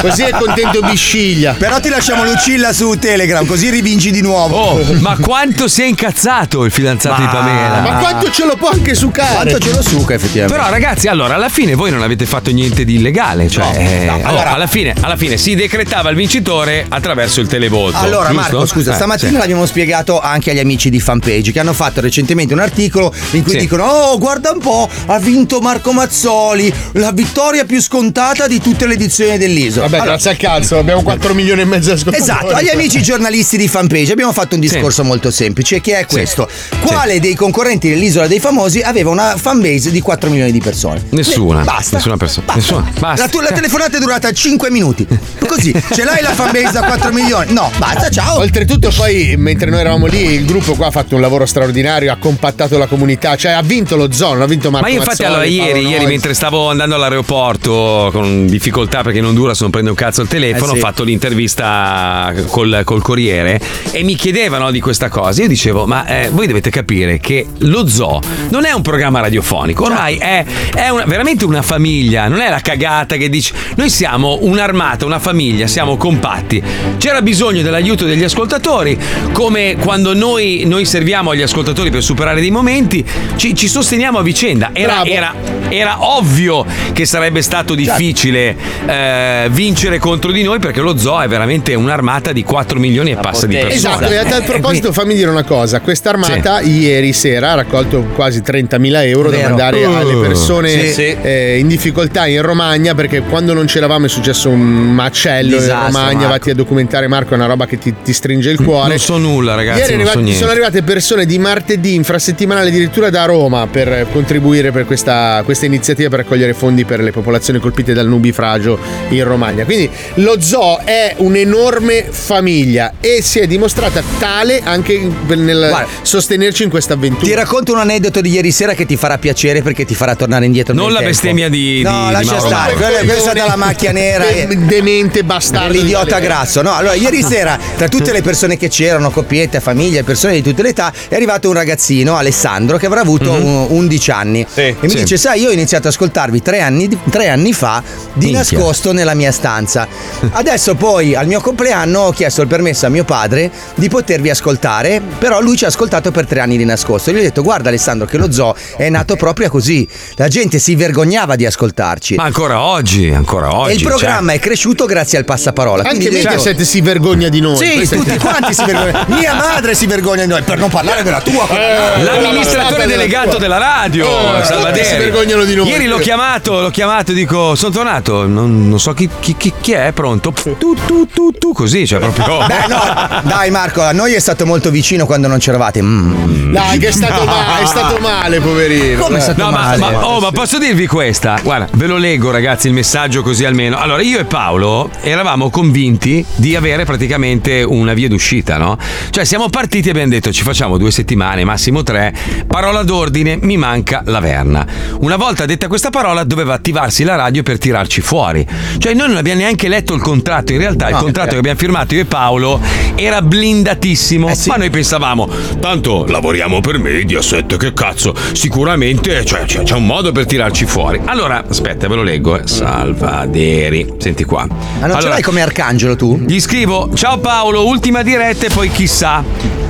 Così 0.01 0.23
è 0.23 0.31
contento 0.31 0.81
Bisciglia. 0.81 1.55
Però 1.57 1.79
ti 1.79 1.89
lasciamo 1.89 2.23
Lucilla 2.23 2.73
su 2.73 2.97
Telegram, 2.97 3.45
così 3.45 3.69
rivinci 3.69 4.11
di 4.11 4.21
nuovo. 4.21 4.55
Oh, 4.57 4.93
ma 4.99 5.17
quanto 5.19 5.67
si 5.67 5.81
è 5.81 5.85
incazzato 5.85 6.63
il 6.65 6.71
fidanzato 6.71 7.21
di 7.21 7.27
Pamela? 7.27 7.81
Ma 7.81 7.95
quanto 7.97 8.31
ce 8.31 8.45
lo 8.45 8.55
può 8.55 8.69
anche 8.69 8.93
succare? 8.95 9.33
Quanto 9.51 9.59
ce 9.59 9.71
lo 9.73 9.81
suca, 9.81 10.13
effettivamente. 10.13 10.57
Però 10.57 10.69
ragazzi, 10.69 11.07
allora 11.07 11.35
alla 11.35 11.49
fine 11.49 11.75
voi 11.75 11.91
non 11.91 12.01
avete 12.01 12.25
fatto 12.25 12.51
niente 12.51 12.85
di 12.85 12.95
illegale, 12.95 13.49
cioè 13.49 13.65
eh, 13.77 14.09
oh, 14.09 14.19
allora- 14.23 14.53
alla, 14.53 14.67
fine, 14.67 14.93
alla 15.01 15.17
fine 15.17 15.37
si 15.37 15.55
decretava 15.55 16.09
il 16.09 16.15
vincitore 16.15 16.85
attraverso 16.87 17.41
il 17.41 17.47
televoto. 17.47 17.97
Allora, 17.97 18.29
giusto? 18.29 18.41
Marco, 18.41 18.65
scusa, 18.65 18.91
Eh, 18.91 18.95
stamattina 18.95 19.31
sì. 19.31 19.37
l'abbiamo 19.37 19.65
spiegato 19.65 20.19
anche 20.19 20.51
agli 20.51 20.59
amici 20.59 20.89
di 20.89 20.99
fanpage 20.99 21.51
che 21.51 21.59
hanno 21.59 21.73
fatto 21.73 22.01
recentemente 22.01 22.53
un 22.53 22.59
articolo 22.59 23.13
in 23.31 23.43
cui 23.43 23.51
Sì. 23.53 23.57
dicono: 23.57 23.83
Oh, 23.85 24.17
guarda 24.17 24.51
un 24.51 24.59
po', 24.59 24.89
ha 25.07 25.19
vinto 25.25 25.59
Marco 25.59 25.91
Mazzoli, 25.91 26.71
la 26.93 27.11
vittoria 27.11 27.65
più 27.65 27.81
scontata 27.81 28.45
di 28.47 28.61
tutte 28.61 28.85
le 28.85 28.93
edizioni 28.93 29.39
dell'isola. 29.39 29.85
Vabbè, 29.85 29.95
Allora, 29.95 30.11
grazie 30.11 30.29
al 30.29 30.37
cazzo, 30.37 30.77
abbiamo 30.77 31.01
4 31.01 31.33
milioni 31.33 31.61
e 31.61 31.65
mezzo 31.65 31.91
di 31.91 31.99
ascoltatori. 31.99 32.31
Esatto, 32.31 32.53
agli 32.53 32.69
amici 32.69 33.01
giornalisti 33.01 33.57
di 33.57 33.67
fanpage 33.67 34.11
abbiamo 34.11 34.31
fatto 34.31 34.53
un 34.53 34.61
discorso 34.61 35.03
molto 35.03 35.31
semplice 35.31 35.81
che 35.81 35.97
è 35.97 36.05
questo. 36.05 36.47
Quale 36.81 37.19
dei 37.19 37.33
concorrenti 37.33 37.89
dell'isola 37.89 38.27
dei 38.27 38.39
famosi 38.39 38.81
aveva 38.81 39.09
una 39.09 39.35
fanbase 39.35 39.89
di 39.89 39.99
4 39.99 40.29
milioni 40.29 40.51
di 40.51 40.59
persone? 40.59 41.03
Nessuna. 41.09 41.63
Basta. 41.63 41.95
Nessuna 41.97 42.17
persona. 42.17 42.53
Nessuna. 42.53 42.91
Basta. 42.99 43.23
La, 43.23 43.29
tu- 43.29 43.39
la 43.39 43.51
telefonata 43.51 43.97
è 43.97 43.99
durata 43.99 44.31
5 44.31 44.69
minuti. 44.69 45.07
Così, 45.47 45.73
ce 45.91 46.03
l'hai 46.03 46.21
la 46.21 46.33
fanbase 46.33 46.71
da 46.71 46.83
4 46.83 47.11
milioni? 47.11 47.51
No, 47.51 47.71
basta, 47.79 48.09
ciao. 48.09 48.37
Oltretutto, 48.39 48.91
poi, 48.95 49.33
mentre 49.37 49.71
noi 49.71 49.79
eravamo 49.79 50.05
lì, 50.05 50.33
il 50.33 50.45
gruppo 50.45 50.75
qua 50.75 50.87
ha 50.87 50.91
fatto 50.91 51.15
un 51.15 51.21
lavoro 51.21 51.47
straordinario, 51.47 52.11
ha 52.11 52.17
compattato 52.17 52.77
la 52.77 52.85
comunità, 52.85 53.35
cioè 53.35 53.53
ha 53.53 53.61
vinto 53.63 53.95
lo 53.95 54.11
zoo, 54.11 54.33
non 54.33 54.43
ha 54.43 54.45
vinto 54.45 54.69
Marco 54.69 54.87
Ma 54.87 54.93
io 54.93 54.99
infatti 54.99 55.14
Mazzoli, 55.23 55.27
allora 55.27 55.41
Paolo 55.43 55.55
ieri, 55.55 55.79
ieri 55.79 55.93
Noyes. 55.95 56.09
mentre 56.09 56.33
stavo 56.33 56.69
andando 56.69 56.95
all'aeroporto 56.95 58.09
con 58.11 58.45
difficoltà 58.47 59.01
perché 59.01 59.19
in 59.19 59.25
Honduras 59.25 59.61
non 59.61 59.69
prendo 59.69 59.89
un 59.91 59.95
cazzo 59.95 60.21
il 60.21 60.27
telefono, 60.27 60.71
Eh 60.71 60.75
sì. 60.75 60.81
ho 60.81 60.85
fatto 60.85 61.03
l'intervista 61.03 62.33
col, 62.47 62.81
col 62.83 63.01
Corriere 63.01 63.59
e 63.91 64.03
mi 64.03 64.15
chiedevano 64.15 64.71
di 64.71 64.79
questa 64.79 65.09
cosa. 65.09 65.41
Io 65.41 65.47
dicevo, 65.47 65.85
ma 65.85 66.05
eh, 66.05 66.29
voi 66.31 66.47
dovete 66.47 66.69
capire 66.69 67.19
che 67.19 67.45
lo 67.59 67.87
zoo 67.87 68.21
non 68.49 68.65
è 68.65 68.71
un 68.71 68.81
programma 68.81 69.19
radiofonico, 69.19 69.85
ormai 69.85 70.17
è, 70.17 70.43
è 70.73 70.89
una- 70.89 71.05
veramente 71.05 71.45
una 71.45 71.61
famiglia, 71.61 72.27
non 72.27 72.39
è 72.41 72.49
la 72.49 72.59
cagata 72.59 73.15
che 73.15 73.29
dici. 73.29 73.53
Noi 73.75 73.89
siamo 73.89 74.39
un'armata, 74.41 75.05
una 75.05 75.19
famiglia, 75.19 75.67
siamo 75.67 75.97
compatti. 75.97 76.61
C'era 76.97 77.21
bisogno 77.21 77.61
dell'aiuto 77.61 78.05
degli 78.05 78.23
ascoltatori, 78.23 78.97
come 79.31 79.75
quando 79.79 80.13
noi, 80.13 80.63
noi 80.65 80.85
serviamo 80.85 81.31
agli 81.31 81.41
ascoltatori 81.41 81.89
per 81.89 82.03
superare 82.03 82.39
dei 82.41 82.51
momenti, 82.51 83.03
ci, 83.35 83.55
ci 83.55 83.67
sosteniamo 83.67 84.17
a 84.19 84.21
vicenda. 84.23 84.69
Era. 84.73 85.03
Era- 85.05 85.33
era 85.69 85.97
ovvio 86.15 86.65
che 86.93 87.05
sarebbe 87.05 87.41
stato 87.41 87.73
difficile 87.75 88.55
eh, 88.85 89.47
vincere 89.51 89.97
contro 89.99 90.31
di 90.31 90.43
noi 90.43 90.59
perché 90.59 90.81
lo 90.81 90.97
zoo 90.97 91.19
è 91.21 91.27
veramente 91.27 91.73
un'armata 91.73 92.31
di 92.31 92.43
4 92.43 92.79
milioni 92.79 93.11
e 93.11 93.15
passa 93.15 93.45
di 93.45 93.55
persone. 93.55 93.73
Esatto, 93.75 94.09
e 94.11 94.17
a 94.17 94.25
tal 94.25 94.43
proposito 94.45 94.91
fammi 94.91 95.15
dire 95.15 95.29
una 95.29 95.43
cosa, 95.43 95.79
questa 95.81 96.09
armata 96.09 96.61
ieri 96.61 97.13
sera 97.13 97.51
ha 97.51 97.55
raccolto 97.55 98.01
quasi 98.15 98.41
30.000 98.41 99.05
euro 99.07 99.29
da 99.29 99.37
Vero. 99.37 99.49
mandare 99.49 99.83
Uh, 99.85 99.93
alle 99.93 100.15
persone 100.27 100.69
sì, 100.69 100.93
sì. 100.93 101.15
eh, 101.21 101.57
in 101.59 101.67
difficoltà 101.67 102.25
in 102.27 102.41
Romagna 102.41 102.95
perché 102.95 103.21
quando 103.21 103.53
non 103.53 103.65
c'eravamo 103.65 104.05
è 104.05 104.09
successo 104.09 104.49
un 104.49 104.59
macello 104.93 105.57
Disastro, 105.57 105.73
in 105.87 105.93
Romagna, 105.93 106.13
Marco. 106.19 106.27
vatti 106.29 106.49
a 106.51 106.55
documentare 106.55 107.07
Marco, 107.07 107.33
è 107.33 107.35
una 107.35 107.45
roba 107.45 107.65
che 107.65 107.77
ti, 107.77 107.93
ti 108.03 108.13
stringe 108.13 108.49
il 108.49 108.61
cuore. 108.63 108.89
Non 108.89 108.99
so 108.99 109.17
nulla, 109.17 109.55
ragazzi. 109.55 109.79
Ieri 109.81 109.95
non 109.95 110.05
so 110.05 110.09
arrivati- 110.11 110.23
niente. 110.23 110.39
sono 110.39 110.51
arrivate 110.51 110.81
persone 110.83 111.25
di 111.25 111.37
martedì 111.37 111.93
infrasettimanale 111.95 112.69
addirittura 112.69 113.09
da 113.09 113.25
Roma 113.25 113.67
per 113.67 114.07
contribuire 114.11 114.71
per 114.71 114.85
questa, 114.99 115.41
questa 115.43 115.65
iniziativa 115.65 116.07
per 116.09 116.19
raccogliere 116.19 116.53
fondi 116.53 116.85
per 116.85 117.01
le 117.01 117.11
popolazioni 117.11 117.59
colpite 117.59 117.91
dal 117.93 118.07
nubifragio 118.07 118.79
in 119.09 119.23
Romagna. 119.25 119.65
Quindi 119.65 119.89
lo 120.15 120.39
zoo 120.39 120.79
è 120.85 121.15
un'enorme 121.17 122.05
famiglia 122.09 122.93
e 123.01 123.21
si 123.21 123.39
è 123.39 123.45
dimostrata 123.47 124.01
tale 124.19 124.61
anche 124.63 124.97
nel 125.35 125.65
Guarda, 125.69 125.87
sostenerci 126.01 126.63
in 126.63 126.69
questa 126.69 126.93
avventura. 126.93 127.25
Ti 127.25 127.33
racconto 127.33 127.73
un 127.73 127.79
aneddoto 127.79 128.21
di 128.21 128.29
ieri 128.29 128.51
sera 128.51 128.73
che 128.73 128.85
ti 128.85 128.95
farà 128.95 129.17
piacere 129.17 129.61
perché 129.61 129.83
ti 129.83 129.95
farà 129.95 130.15
tornare 130.15 130.45
indietro. 130.45 130.73
Non 130.73 130.87
la 130.93 130.99
tempo. 130.99 131.11
bestemmia 131.11 131.49
di- 131.49 131.81
No, 131.83 131.89
di- 131.91 132.05
di 132.07 132.11
lascia 132.13 132.31
Mauro 132.35 132.47
stare. 132.47 132.73
Quella, 132.73 132.97
quella 132.99 133.13
è 133.15 133.19
stata 133.19 133.45
la 133.45 133.55
macchia 133.57 133.91
nera. 133.91 134.27
e- 134.29 134.47
De- 134.47 134.65
demente 134.65 135.23
bastardo. 135.25 135.73
L'idiota 135.73 136.19
grasso. 136.19 136.61
No, 136.61 136.73
allora, 136.73 136.93
ieri 136.93 137.21
sera, 137.27 137.59
tra 137.75 137.89
tutte 137.89 138.13
le 138.13 138.21
persone 138.21 138.55
che 138.57 138.69
c'erano, 138.69 139.11
coppiette, 139.11 139.59
famiglie, 139.59 140.03
persone 140.03 140.33
di 140.35 140.41
tutte 140.41 140.61
le 140.61 140.69
età, 140.69 140.93
è 141.09 141.15
arrivato 141.15 141.49
un 141.49 141.53
ragazzino, 141.55 142.15
Alessandro, 142.15 142.77
che 142.77 142.85
avrà 142.85 143.01
avuto 143.01 143.31
un- 143.31 143.65
11 143.69 144.11
anni. 144.11 144.45
E 144.85 144.87
mi 144.87 144.93
Sì. 144.93 144.97
dice: 144.99 145.17
Sai, 145.17 145.41
io 145.41 145.49
ho 145.49 145.51
iniziato 145.51 145.87
ad 145.87 145.93
ascoltarvi 145.93 146.41
tre 146.43 146.61
anni, 146.61 146.87
tre 147.09 147.29
anni 147.29 147.53
fa 147.53 147.81
di 148.13 148.27
Minchia. 148.31 148.37
nascosto 148.37 148.91
nella 148.93 149.13
mia 149.15 149.31
stanza. 149.31 149.87
Adesso, 150.31 150.75
poi, 150.75 151.15
al 151.15 151.25
mio 151.25 151.41
compleanno, 151.41 152.01
ho 152.01 152.11
chiesto 152.11 152.41
il 152.43 152.47
permesso 152.47 152.85
a 152.85 152.89
mio 152.89 153.03
padre 153.03 153.49
di 153.73 153.89
potervi 153.89 154.29
ascoltare, 154.29 155.01
però 155.17 155.41
lui 155.41 155.57
ci 155.57 155.65
ha 155.65 155.67
ascoltato 155.69 156.11
per 156.11 156.27
tre 156.27 156.39
anni 156.39 156.55
di 156.57 156.65
nascosto. 156.65 157.11
Gli 157.11 157.17
ho 157.17 157.21
detto: 157.21 157.41
Guarda, 157.41 157.69
Alessandro, 157.69 158.05
che 158.05 158.17
lo 158.17 158.31
zoo 158.31 158.55
è 158.77 158.87
nato 158.89 159.15
proprio 159.15 159.49
così. 159.49 159.87
La 160.15 160.27
gente 160.27 160.59
si 160.59 160.75
vergognava 160.75 161.35
di 161.35 161.45
ascoltarci. 161.47 162.15
Ma 162.15 162.23
ancora 162.25 162.61
oggi, 162.61 163.09
ancora 163.09 163.55
oggi. 163.55 163.71
E 163.71 163.75
il 163.75 163.81
programma 163.83 164.31
cioè- 164.33 164.39
è 164.39 164.43
cresciuto 164.43 164.85
grazie 164.85 165.17
al 165.17 165.25
passaparola. 165.25 165.81
Anche 165.83 165.95
Quindi 165.97 166.15
detto- 166.17 166.27
Mediaset 166.29 166.61
si 166.61 166.81
vergogna 166.81 167.29
di 167.29 167.39
noi. 167.41 167.55
Sì, 167.57 167.81
è- 167.81 167.87
tutti 167.87 168.17
quanti 168.19 168.53
si 168.53 168.63
vergognano. 168.65 169.05
Mia 169.17 169.33
madre 169.33 169.73
si 169.73 169.87
vergogna 169.87 170.21
di 170.21 170.27
noi, 170.29 170.43
per 170.43 170.59
non 170.59 170.69
parlare 170.69 171.01
della 171.01 171.21
tua. 171.21 171.47
Eh, 171.49 172.03
L'amministratore 172.03 172.83
della 172.85 172.97
delegato 172.97 173.29
tua. 173.31 173.39
della 173.39 173.57
radio, 173.57 174.07
Oh, 174.07 174.43
Salvaderi. 174.83 174.85
si 174.85 174.95
vergognano 175.11 175.43
di 175.45 175.55
noi. 175.55 175.67
Ieri 175.67 175.85
l'ho 175.87 175.97
chiamato, 175.97 176.59
l'ho 176.61 176.69
chiamato, 176.69 177.11
dico, 177.13 177.55
sono 177.55 177.71
tornato, 177.73 178.27
non, 178.27 178.67
non 178.69 178.79
so 178.79 178.93
chi, 178.93 179.09
chi- 179.19 179.35
chi- 179.37 179.53
chi 179.59 179.71
è, 179.73 179.91
pronto? 179.93 180.31
Tu, 180.31 180.57
tu, 180.57 181.07
tu, 181.07 181.31
tu, 181.31 181.53
così, 181.53 181.85
cioè 181.87 181.99
proprio. 181.99 182.37
Beh, 182.45 182.67
no, 182.67 183.21
dai 183.23 183.49
Marco, 183.51 183.81
a 183.81 183.91
noi 183.91 184.13
è 184.13 184.19
stato 184.19 184.45
molto 184.45 184.69
vicino 184.69 185.05
quando 185.05 185.27
non 185.27 185.37
c'eravate. 185.39 185.81
Mm. 185.81 186.51
Dai, 186.53 186.77
che 186.77 186.87
è 186.87 186.91
stato, 186.91 187.25
ma- 187.25 187.59
è 187.59 187.65
stato 187.65 187.97
male, 187.99 188.39
poverino. 188.39 189.01
Come 189.03 189.17
è 189.17 189.21
stato 189.21 189.43
No, 189.43 189.51
ma, 189.51 189.59
male? 189.59 189.77
ma- 189.77 190.07
oh, 190.07 190.19
ma 190.19 190.31
posso 190.31 190.57
dirvi 190.57 190.87
questa? 190.87 191.39
Guarda, 191.41 191.67
ve 191.73 191.87
lo 191.87 191.97
leggo, 191.97 192.31
ragazzi, 192.31 192.67
il 192.67 192.73
messaggio 192.73 193.21
così 193.21 193.45
almeno. 193.45 193.77
Allora, 193.77 194.01
io 194.01 194.19
e 194.19 194.25
Paolo 194.25 194.89
eravamo 195.01 195.49
convinti 195.49 196.25
di 196.35 196.55
avere 196.55 196.85
praticamente 196.85 197.63
una 197.63 197.93
via 197.93 198.07
d'uscita, 198.07 198.57
no? 198.57 198.77
Cioè, 199.09 199.23
siamo 199.25 199.49
partiti 199.49 199.87
e 199.87 199.91
abbiamo 199.91 200.09
detto 200.09 200.31
ci 200.31 200.43
facciamo 200.43 200.77
due 200.77 200.91
settimane, 200.91 201.43
massimo 201.43 201.83
tre. 201.83 202.13
Parola 202.47 202.83
d'ordine, 202.83 203.37
mi 203.41 203.57
manca 203.57 204.01
la 204.05 204.19
verna. 204.19 204.64
Allora, 204.65 204.97
una 204.99 205.15
volta 205.15 205.45
detta 205.45 205.67
questa 205.67 205.89
parola, 205.89 206.23
doveva 206.23 206.53
attivarsi 206.53 207.03
la 207.03 207.15
radio 207.15 207.43
per 207.43 207.57
tirarci 207.57 208.01
fuori. 208.01 208.45
Cioè, 208.77 208.93
noi 208.93 209.07
non 209.07 209.17
abbiamo 209.17 209.41
neanche 209.41 209.67
letto 209.67 209.93
il 209.93 210.01
contratto. 210.01 210.51
In 210.51 210.59
realtà, 210.59 210.89
il 210.89 210.95
contratto 210.95 211.31
che 211.31 211.37
abbiamo 211.37 211.57
firmato 211.59 211.93
io 211.95 212.01
e 212.01 212.05
Paolo 212.05 212.59
era 212.95 213.21
blindatissimo. 213.21 214.31
Ma 214.47 214.55
noi 214.55 214.69
pensavamo, 214.69 215.29
tanto 215.59 216.05
lavoriamo 216.07 216.61
per 216.61 216.79
Mediaset, 216.79 217.57
che 217.57 217.73
cazzo, 217.73 218.13
sicuramente 218.33 219.25
cioè, 219.25 219.43
c'è, 219.45 219.63
c'è 219.63 219.75
un 219.75 219.85
modo 219.85 220.11
per 220.11 220.25
tirarci 220.25 220.65
fuori. 220.65 221.01
Allora, 221.05 221.43
aspetta, 221.47 221.87
ve 221.87 221.95
lo 221.95 222.03
leggo. 222.03 222.39
eh. 222.39 222.47
Salvaderi, 222.47 223.93
senti 223.97 224.23
qua. 224.23 224.47
Ma 224.79 224.87
non 224.87 224.99
ce 225.01 225.07
l'hai 225.07 225.21
come 225.21 225.41
arcangelo 225.41 225.95
tu? 225.95 226.17
Gli 226.25 226.39
scrivo: 226.39 226.89
Ciao 226.93 227.19
Paolo, 227.19 227.67
ultima 227.67 228.01
diretta 228.01 228.45
e 228.47 228.49
poi 228.49 228.69
chissà. 228.69 229.23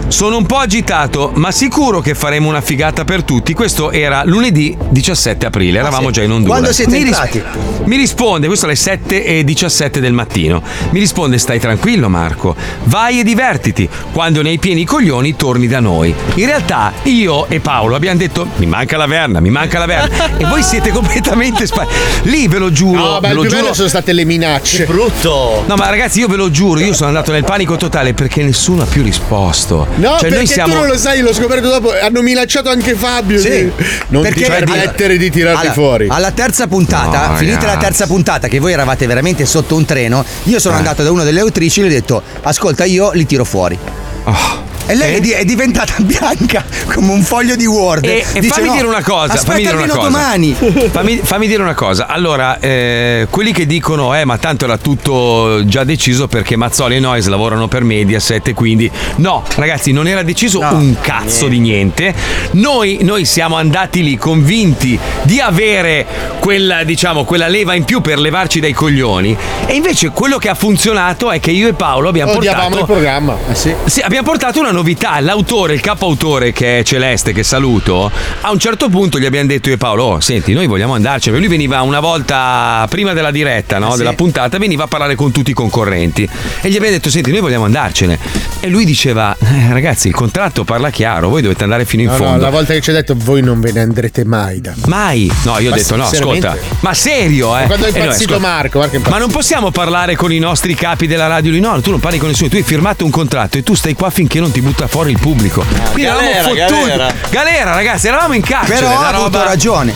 Sono 0.07 0.37
un 0.37 0.45
po' 0.45 0.57
agitato, 0.57 1.31
ma 1.35 1.51
sicuro 1.51 1.99
che 1.99 2.13
faremo 2.13 2.47
una 2.47 2.61
figata 2.61 3.03
per 3.03 3.23
tutti. 3.23 3.53
Questo 3.53 3.89
era 3.91 4.23
lunedì 4.23 4.74
17 4.89 5.45
aprile, 5.45 5.79
eravamo 5.79 6.07
sì. 6.07 6.13
già 6.13 6.23
in 6.23 6.31
ondura. 6.31 6.53
Quando 6.53 6.73
siete 6.73 6.91
mi, 6.91 7.01
entrati? 7.01 7.43
mi 7.85 7.97
risponde, 7.97 8.47
questo 8.47 8.65
alle 8.65 8.75
7 8.75 9.25
e 9.25 9.43
17 9.43 9.99
del 9.99 10.13
mattino. 10.13 10.61
Mi 10.91 10.99
risponde: 10.99 11.37
Stai 11.37 11.59
tranquillo, 11.59 12.09
Marco. 12.09 12.55
Vai 12.85 13.19
e 13.19 13.23
divertiti. 13.23 13.87
Quando 14.11 14.41
ne 14.41 14.49
hai 14.49 14.59
pieni 14.59 14.81
i 14.81 14.85
coglioni, 14.85 15.35
torni 15.35 15.67
da 15.67 15.79
noi. 15.79 16.13
In 16.35 16.45
realtà, 16.45 16.93
io 17.03 17.47
e 17.47 17.59
Paolo 17.59 17.95
abbiamo 17.95 18.17
detto: 18.17 18.47
Mi 18.57 18.65
manca 18.65 18.97
la 18.97 19.07
verna, 19.07 19.39
mi 19.39 19.49
manca 19.49 19.79
la 19.79 19.85
verna. 19.85 20.37
e 20.37 20.45
voi 20.45 20.63
siete 20.63 20.91
completamente 20.91 21.65
spa- 21.65 21.87
Lì 22.23 22.47
ve 22.47 22.57
lo 22.57 22.71
giuro. 22.71 22.99
No, 22.99 23.19
ma 23.19 23.27
ve 23.27 23.33
lo 23.33 23.41
più 23.41 23.49
giuro. 23.51 23.73
sono 23.73 23.87
state 23.87 24.13
le 24.13 24.25
minacce. 24.25 24.85
brutto. 24.85 25.63
No, 25.65 25.75
ma 25.75 25.89
ragazzi, 25.89 26.19
io 26.19 26.27
ve 26.27 26.35
lo 26.35 26.49
giuro, 26.51 26.79
io 26.79 26.93
sono 26.93 27.09
andato 27.09 27.31
nel 27.31 27.43
panico 27.43 27.75
totale 27.75 28.13
perché 28.13 28.43
nessuno 28.43 28.83
ha 28.83 28.85
più 28.85 29.03
risposto. 29.03 29.87
No, 29.95 30.11
cioè, 30.11 30.19
perché 30.21 30.35
noi 30.35 30.47
siamo. 30.47 30.73
tu 30.73 30.79
non 30.79 30.87
lo 30.87 30.97
sai, 30.97 31.21
l'ho 31.21 31.33
scoperto 31.33 31.67
dopo. 31.67 31.91
Hanno 31.99 32.21
minacciato 32.21 32.69
anche 32.69 32.95
Fabio. 32.95 33.39
Sì. 33.39 33.71
Non 34.07 34.21
Perché 34.21 34.43
ti 34.43 34.49
permettere 34.65 35.17
di 35.17 35.29
tirarli 35.29 35.61
alla- 35.61 35.73
fuori. 35.73 36.07
Alla 36.09 36.31
terza 36.31 36.67
puntata, 36.67 37.27
No, 37.29 37.35
finita 37.37 37.59
la 37.59 37.65
ragazzi. 37.65 37.79
terza 37.85 38.07
puntata, 38.07 38.47
che 38.47 38.59
voi 38.59 38.73
eravate 38.73 39.05
veramente 39.07 39.45
sotto 39.45 39.75
un 39.75 39.85
treno, 39.85 40.23
io 40.43 40.57
Eh. 40.57 40.59
sono 40.59 40.75
andato 40.75 41.03
da 41.03 41.11
una 41.11 41.23
delle 41.23 41.39
autrici 41.39 41.79
e 41.79 41.83
gli 41.83 41.87
ho 41.87 41.89
detto: 41.89 42.21
Ascolta, 42.41 42.83
io 42.85 43.11
li 43.13 43.25
tiro 43.25 43.43
fuori. 43.45 43.77
Oh. 44.25 44.63
E 44.87 44.95
lei 44.95 45.15
è, 45.15 45.19
di- 45.19 45.31
è 45.31 45.43
diventata 45.45 45.93
bianca 45.99 46.63
come 46.93 47.11
un 47.11 47.21
foglio 47.23 47.55
di 47.55 47.65
Word. 47.65 48.05
E, 48.05 48.23
e 48.33 48.39
Dice, 48.39 48.53
fammi 48.53 48.67
"No, 48.67 48.73
dire 48.75 48.87
una 48.87 49.01
cosa, 49.03 49.33
Aspetta 49.33 49.51
fammi 49.51 49.61
dire 49.63 49.75
una 49.75 49.87
cosa. 49.87 50.07
domani. 50.07 50.53
Fammi, 50.95 51.19
fammi 51.23 51.47
dire 51.47 51.61
una 51.61 51.73
cosa. 51.73 52.07
Allora, 52.07 52.59
eh, 52.59 53.27
quelli 53.29 53.51
che 53.51 53.65
dicono, 53.65 54.15
eh, 54.15 54.25
ma 54.25 54.37
tanto 54.37 54.65
era 54.65 54.77
tutto 54.77 55.61
già 55.65 55.83
deciso 55.83 56.27
perché 56.27 56.55
Mazzoli 56.55 56.95
e 56.95 56.99
Noyes 56.99 57.27
lavorano 57.27 57.67
per 57.67 57.83
Mediaset, 57.83 58.47
e 58.49 58.53
quindi 58.53 58.89
no, 59.17 59.43
ragazzi, 59.55 59.91
non 59.91 60.07
era 60.07 60.21
deciso 60.23 60.59
un 60.59 60.95
cazzo 61.01 61.47
di 61.47 61.59
niente. 61.59 62.13
Noi, 62.51 62.99
noi 63.01 63.25
siamo 63.25 63.55
andati 63.57 64.03
lì 64.03 64.17
convinti 64.17 64.97
di 65.23 65.39
avere 65.39 66.05
quella, 66.39 66.83
diciamo, 66.83 67.23
quella 67.23 67.47
leva 67.47 67.73
in 67.73 67.83
più 67.83 68.01
per 68.01 68.19
levarci 68.19 68.59
dai 68.59 68.73
coglioni. 68.73 69.35
E 69.65 69.73
invece 69.75 70.09
quello 70.11 70.37
che 70.37 70.49
ha 70.49 70.55
funzionato 70.55 71.31
è 71.31 71.39
che 71.39 71.51
io 71.51 71.67
e 71.67 71.73
Paolo 71.73 72.09
abbiamo 72.09 72.33
Odiavamo 72.33 72.69
portato. 72.69 72.79
il 72.91 72.97
programma. 72.97 73.37
Eh 73.49 73.55
sì. 73.55 73.73
Sì, 73.85 73.99
abbiamo 74.01 74.27
portato 74.27 74.59
una 74.59 74.71
novità. 74.75 75.19
L'autore, 75.19 75.73
il 75.73 75.81
capo 75.81 76.05
autore 76.05 76.51
che 76.51 76.79
è 76.79 76.83
Celeste, 76.83 77.33
che 77.33 77.43
saluto, 77.43 78.11
a 78.41 78.51
un 78.51 78.59
certo 78.59 78.89
punto 78.89 79.17
gli 79.17 79.25
abbiamo 79.25 79.47
detto 79.47 79.69
io 79.69 79.75
e 79.75 79.77
Paolo, 79.77 80.03
oh, 80.03 80.19
senti, 80.19 80.53
noi 80.53 80.67
vogliamo 80.67 80.93
andarcene. 80.93 81.37
Lui 81.39 81.47
veniva 81.47 81.81
una 81.81 81.99
volta 81.99 82.85
prima 82.89 83.13
della 83.13 83.31
diretta, 83.31 83.79
no? 83.79 83.95
della 83.95 84.13
puntata, 84.13 84.57
veniva 84.57 84.83
a 84.83 84.87
parlare 84.87 85.15
con 85.15 85.31
tutti 85.31 85.51
i 85.51 85.53
concorrenti. 85.53 86.23
E 86.61 86.69
gli 86.69 86.75
abbiamo 86.75 86.93
detto, 86.95 87.09
senti, 87.09 87.31
noi 87.31 87.39
vogliamo 87.39 87.65
andarcene. 87.65 88.19
E 88.59 88.67
lui 88.69 88.85
diceva, 88.85 89.35
"Eh, 89.39 89.71
ragazzi, 89.71 90.07
il 90.07 90.13
contratto 90.13 90.63
parla 90.63 90.89
chiaro, 90.89 91.29
voi 91.29 91.41
dovete 91.41 91.63
andare 91.63 91.85
fino 91.85 92.03
in 92.03 92.09
No, 92.09 92.17
no, 92.17 92.23
fondo. 92.23 92.43
la 92.43 92.49
volta 92.49 92.73
che 92.73 92.81
ci 92.81 92.89
hai 92.89 92.95
detto 92.97 93.15
voi 93.17 93.41
non 93.41 93.59
ve 93.59 93.71
ne 93.71 93.81
andrete 93.81 94.23
mai 94.25 94.59
da 94.61 94.73
Mai? 94.87 95.31
No, 95.43 95.59
io 95.59 95.67
ho 95.67 95.69
Ma 95.71 95.75
detto 95.77 95.95
no, 95.95 96.03
ascolta. 96.05 96.57
Ma 96.81 96.93
serio, 96.93 97.57
eh? 97.57 97.65
Quando 97.65 97.85
è 97.85 97.89
Eh, 97.89 97.91
no, 97.97 98.03
impazzito 98.03 98.33
ascolta. 98.35 98.47
Marco, 98.51 98.79
che 98.79 98.85
è 98.85 98.89
Ma 98.89 98.95
impazzito. 98.97 99.19
non 99.19 99.31
possiamo 99.31 99.71
parlare 99.71 100.15
con 100.15 100.31
i 100.33 100.39
nostri 100.39 100.73
capi 100.75 101.07
della 101.07 101.27
radio 101.27 101.51
lì? 101.51 101.59
No, 101.59 101.79
tu 101.81 101.91
non 101.91 101.99
parli 101.99 102.17
con 102.17 102.29
nessuno, 102.29 102.49
tu 102.49 102.55
hai 102.57 102.63
firmato 102.63 103.05
un 103.05 103.11
contratto 103.11 103.57
e 103.57 103.63
tu 103.63 103.75
stai 103.75 103.93
qua 103.93 104.09
finché 104.09 104.39
non 104.39 104.51
ti 104.51 104.61
butta 104.65 104.87
fuori 104.87 105.11
il 105.11 105.19
pubblico. 105.19 105.63
Quindi 105.91 106.09
galera, 106.09 106.37
eravamo 106.39 106.55
fottuti. 106.55 106.87
galera. 106.89 107.13
Galera, 107.29 107.73
ragazzi, 107.75 108.07
eravamo 108.07 108.33
in 108.33 108.41
carcere. 108.41 108.79
Però 108.79 108.99
ha 108.99 109.07
avuto 109.09 109.43
ragione. 109.43 109.93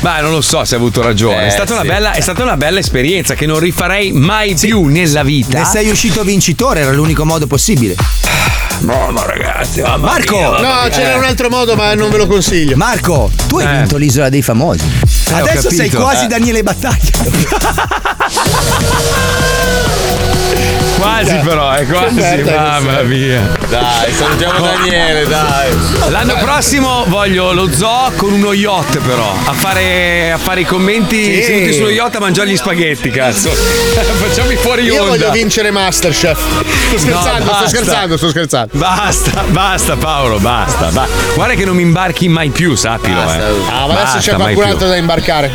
Ma 0.00 0.20
non 0.20 0.30
lo 0.30 0.40
so 0.40 0.64
se 0.64 0.76
ha 0.76 0.78
avuto 0.78 1.02
ragione. 1.02 1.42
Eh, 1.42 1.46
è, 1.48 1.50
stata 1.50 1.72
una 1.72 1.82
sì. 1.82 1.88
bella, 1.88 2.12
è 2.12 2.20
stata 2.20 2.42
una 2.44 2.56
bella 2.56 2.78
esperienza 2.78 3.34
che 3.34 3.46
non 3.46 3.58
rifarei 3.58 4.12
mai 4.12 4.54
più 4.54 4.84
nella 4.86 5.24
vita. 5.24 5.58
Ne 5.58 5.64
sei 5.64 5.90
uscito 5.90 6.22
vincitore, 6.22 6.80
era 6.80 6.92
l'unico 6.92 7.24
modo 7.24 7.46
possibile. 7.48 7.96
No, 8.78 9.10
no, 9.10 9.26
ragazzi. 9.26 9.82
mamma 9.82 10.06
Marco! 10.06 10.36
mia, 10.36 10.50
mamma 10.52 10.60
No, 10.74 10.80
mia. 10.82 10.88
c'era 10.88 11.16
un 11.16 11.24
altro 11.24 11.50
modo, 11.50 11.74
ma 11.74 11.92
non 11.94 12.08
ve 12.10 12.16
lo 12.16 12.26
consiglio. 12.28 12.76
Marco, 12.76 13.30
tu 13.48 13.58
hai 13.58 13.66
Eh. 13.66 13.78
vinto 13.78 13.96
l'isola 13.98 14.28
dei 14.30 14.40
famosi. 14.40 14.84
ho 15.32 15.36
Adesso 15.36 15.68
sei 15.70 15.90
quasi 15.90 16.24
Eh. 16.24 16.28
Daniele 16.28 16.62
Battaglia. 16.62 17.10
Quasi 20.98 21.34
però, 21.44 21.72
è 21.72 21.86
quasi, 21.86 22.14
merda 22.14 22.50
che 22.50 22.56
mamma 22.56 23.02
mia. 23.02 23.59
Dai, 23.70 24.12
salutiamo 24.12 24.58
Daniele, 24.58 25.26
dai. 25.28 25.70
L'anno 26.08 26.34
prossimo 26.38 27.04
voglio 27.06 27.52
lo 27.52 27.70
zoo 27.72 28.10
con 28.16 28.32
uno 28.32 28.52
yacht 28.52 28.98
però, 28.98 29.32
a 29.44 29.52
fare, 29.52 30.32
a 30.32 30.38
fare 30.38 30.62
i 30.62 30.64
commenti 30.64 31.36
Sì. 31.36 31.42
seduti 31.44 31.72
sullo 31.74 31.90
yacht 31.90 32.16
a 32.16 32.18
mangiare 32.18 32.48
gli 32.50 32.56
spaghetti, 32.56 33.10
cazzo. 33.10 33.48
Facciami 33.54 34.56
fuori 34.56 34.82
Io 34.82 34.94
onda. 35.02 35.06
voglio 35.16 35.30
vincere 35.30 35.70
Masterchef. 35.70 36.38
Sto 36.88 36.98
scherzando, 36.98 37.42
sto 37.42 37.50
basta. 37.52 37.68
scherzando, 37.68 38.16
sto 38.16 38.28
scherzando. 38.30 38.68
Basta, 38.76 39.44
basta 39.48 39.96
Paolo, 39.96 40.38
basta. 40.40 40.86
ba- 40.90 41.06
Guarda 41.34 41.54
che 41.54 41.64
non 41.64 41.76
mi 41.76 41.82
imbarchi 41.82 42.28
mai 42.28 42.50
più, 42.50 42.74
sappilo. 42.74 43.22
Basta. 43.22 43.48
Eh. 43.48 43.52
Ah, 43.70 43.86
ma 43.86 44.00
adesso 44.00 44.18
c'è 44.18 44.34
qualcun 44.34 44.64
altro 44.64 44.88
da 44.88 44.96
imbarcare. 44.96 45.50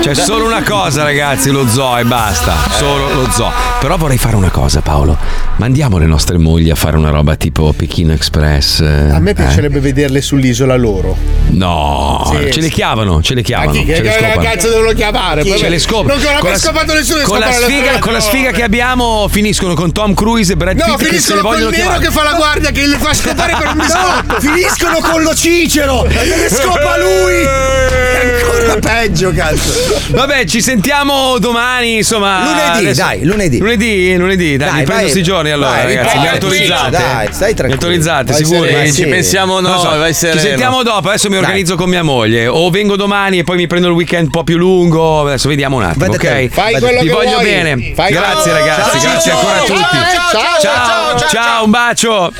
C'è 0.00 0.14
solo 0.14 0.44
una 0.46 0.62
cosa, 0.62 1.02
ragazzi, 1.04 1.50
lo 1.50 1.66
zoo 1.68 1.96
e 1.98 2.04
basta. 2.04 2.54
Solo 2.76 3.12
lo 3.12 3.28
zoo. 3.30 3.50
Però 3.80 3.96
vorrei 3.96 4.18
fare 4.18 4.34
una 4.36 4.50
cosa, 4.50 4.80
Paolo. 4.80 5.16
Mandiamo 5.56 5.98
le 5.98 6.06
nostre 6.06 6.38
mogli 6.38 6.70
a 6.70 6.74
fare 6.74 6.96
una 6.96 7.10
roba 7.10 7.31
tipo 7.36 7.72
Pechino 7.72 8.12
Express. 8.12 8.80
eh, 8.80 9.10
A 9.10 9.18
me 9.20 9.30
eh? 9.30 9.34
piacerebbe 9.34 9.80
vederle 9.80 10.20
sull'isola 10.20 10.76
loro. 10.76 11.16
No, 11.50 12.30
Sì. 12.44 12.50
ce 12.52 12.60
le 12.60 12.68
chiamano, 12.68 13.20
ce 13.22 13.34
le 13.34 13.40
Ma 13.40 13.46
chiamano. 13.46 13.72
chi 13.72 13.78
ce 13.86 13.92
che, 13.94 14.02
le 14.02 14.12
scopano. 14.12 14.40
cazzo 14.42 14.68
devono 14.70 14.92
chiamare? 14.92 15.44
Ce 15.44 15.68
le 15.68 15.78
scopano. 15.78 16.08
Non 16.14 16.16
ancora 16.18 16.38
Con 16.40 16.50
la- 16.50 16.58
scopato 16.58 16.94
nessuno 16.94 17.22
con 17.22 17.38
la, 17.38 17.52
sfiga, 17.52 17.98
con 17.98 18.12
la 18.12 18.20
sfiga 18.20 18.50
che 18.52 18.62
abbiamo 18.62 19.28
finiscono 19.30 19.74
con 19.74 19.92
Tom 19.92 20.14
Cruise 20.14 20.52
e 20.52 20.56
Brad 20.56 20.76
No, 20.78 20.84
Pitt 20.84 21.00
le 21.00 21.06
finiscono 21.08 21.40
col 21.42 21.50
vogliono 21.52 21.70
nero 21.70 21.82
chiamare. 21.82 22.04
che 22.06 22.10
fa 22.10 22.22
la 22.22 22.32
guardia 22.32 22.70
che 22.70 22.86
li 22.86 22.96
fa 22.98 23.12
scopare 23.14 23.54
per 23.58 23.66
un 23.68 23.76
biscotto. 23.76 24.40
finiscono 24.40 24.98
con 25.00 25.22
lo 25.22 25.34
Cicero 25.34 26.04
e 26.06 26.24
ne 26.24 26.48
scopa 26.48 26.96
lui. 26.98 27.40
È 27.42 28.40
ancora 28.40 28.78
peggio, 28.80 29.32
cazzo. 29.34 29.72
Vabbè, 30.08 30.44
ci 30.46 30.60
sentiamo 30.62 31.38
domani, 31.38 31.96
insomma. 31.96 32.44
Lunedì, 32.44 32.94
dai, 32.94 33.24
lunedì. 33.24 33.58
Lunedì, 33.58 34.16
lunedì, 34.16 34.56
dai, 34.56 34.68
Dai, 34.68 34.78
mi 34.78 34.84
prendo 34.84 35.02
vai. 35.02 35.10
sti 35.10 35.22
giorni 35.22 35.50
allora, 35.50 35.70
Vai, 35.70 35.94
ragazzi. 35.94 36.18
Mi 36.18 36.28
autorizzate. 36.28 36.90
dai, 36.90 37.21
stai 37.30 37.54
tranquillo. 37.54 37.74
Autorizzate, 37.82 38.32
sicuri? 38.32 38.68
sereno. 38.70 38.92
Ci 38.92 39.06
pensiamo 39.06 39.60
Non 39.60 39.72
noi, 39.82 39.98
vai 39.98 40.14
sereno. 40.14 40.40
Ci 40.40 40.46
sentiamo 40.46 40.82
dopo, 40.82 41.08
adesso 41.08 41.28
mi 41.28 41.34
Dai. 41.34 41.44
organizzo 41.44 41.76
con 41.76 41.88
mia 41.88 42.02
moglie. 42.02 42.46
O 42.46 42.70
vengo 42.70 42.96
domani 42.96 43.38
e 43.38 43.44
poi 43.44 43.56
mi 43.56 43.66
prendo 43.66 43.88
il 43.88 43.94
weekend 43.94 44.26
un 44.26 44.30
po' 44.30 44.44
più 44.44 44.56
lungo. 44.56 45.26
Adesso 45.26 45.48
vediamo 45.48 45.76
un 45.76 45.84
attimo, 45.84 46.06
Vedete, 46.06 46.44
ok? 46.44 46.48
Fai 46.52 46.78
quello 46.78 47.00
Vi 47.00 47.06
che 47.06 47.12
voglio 47.12 47.30
vuoi. 47.30 47.44
bene. 47.44 47.92
Fai 47.94 48.12
Grazie 48.12 48.52
ragazzi, 48.52 48.98
Ciao, 48.98 49.00
grazie 49.10 49.30
ciao, 49.30 49.38
ancora 49.38 49.54
a 49.54 49.66
ciao, 49.66 49.76
tutti. 49.76 49.96
ciao, 49.96 50.30
ciao, 50.30 50.60
ciao, 50.60 51.18
ciao, 51.18 51.28
ciao, 51.28 51.64
un 51.64 51.70
bacio. 51.70 52.32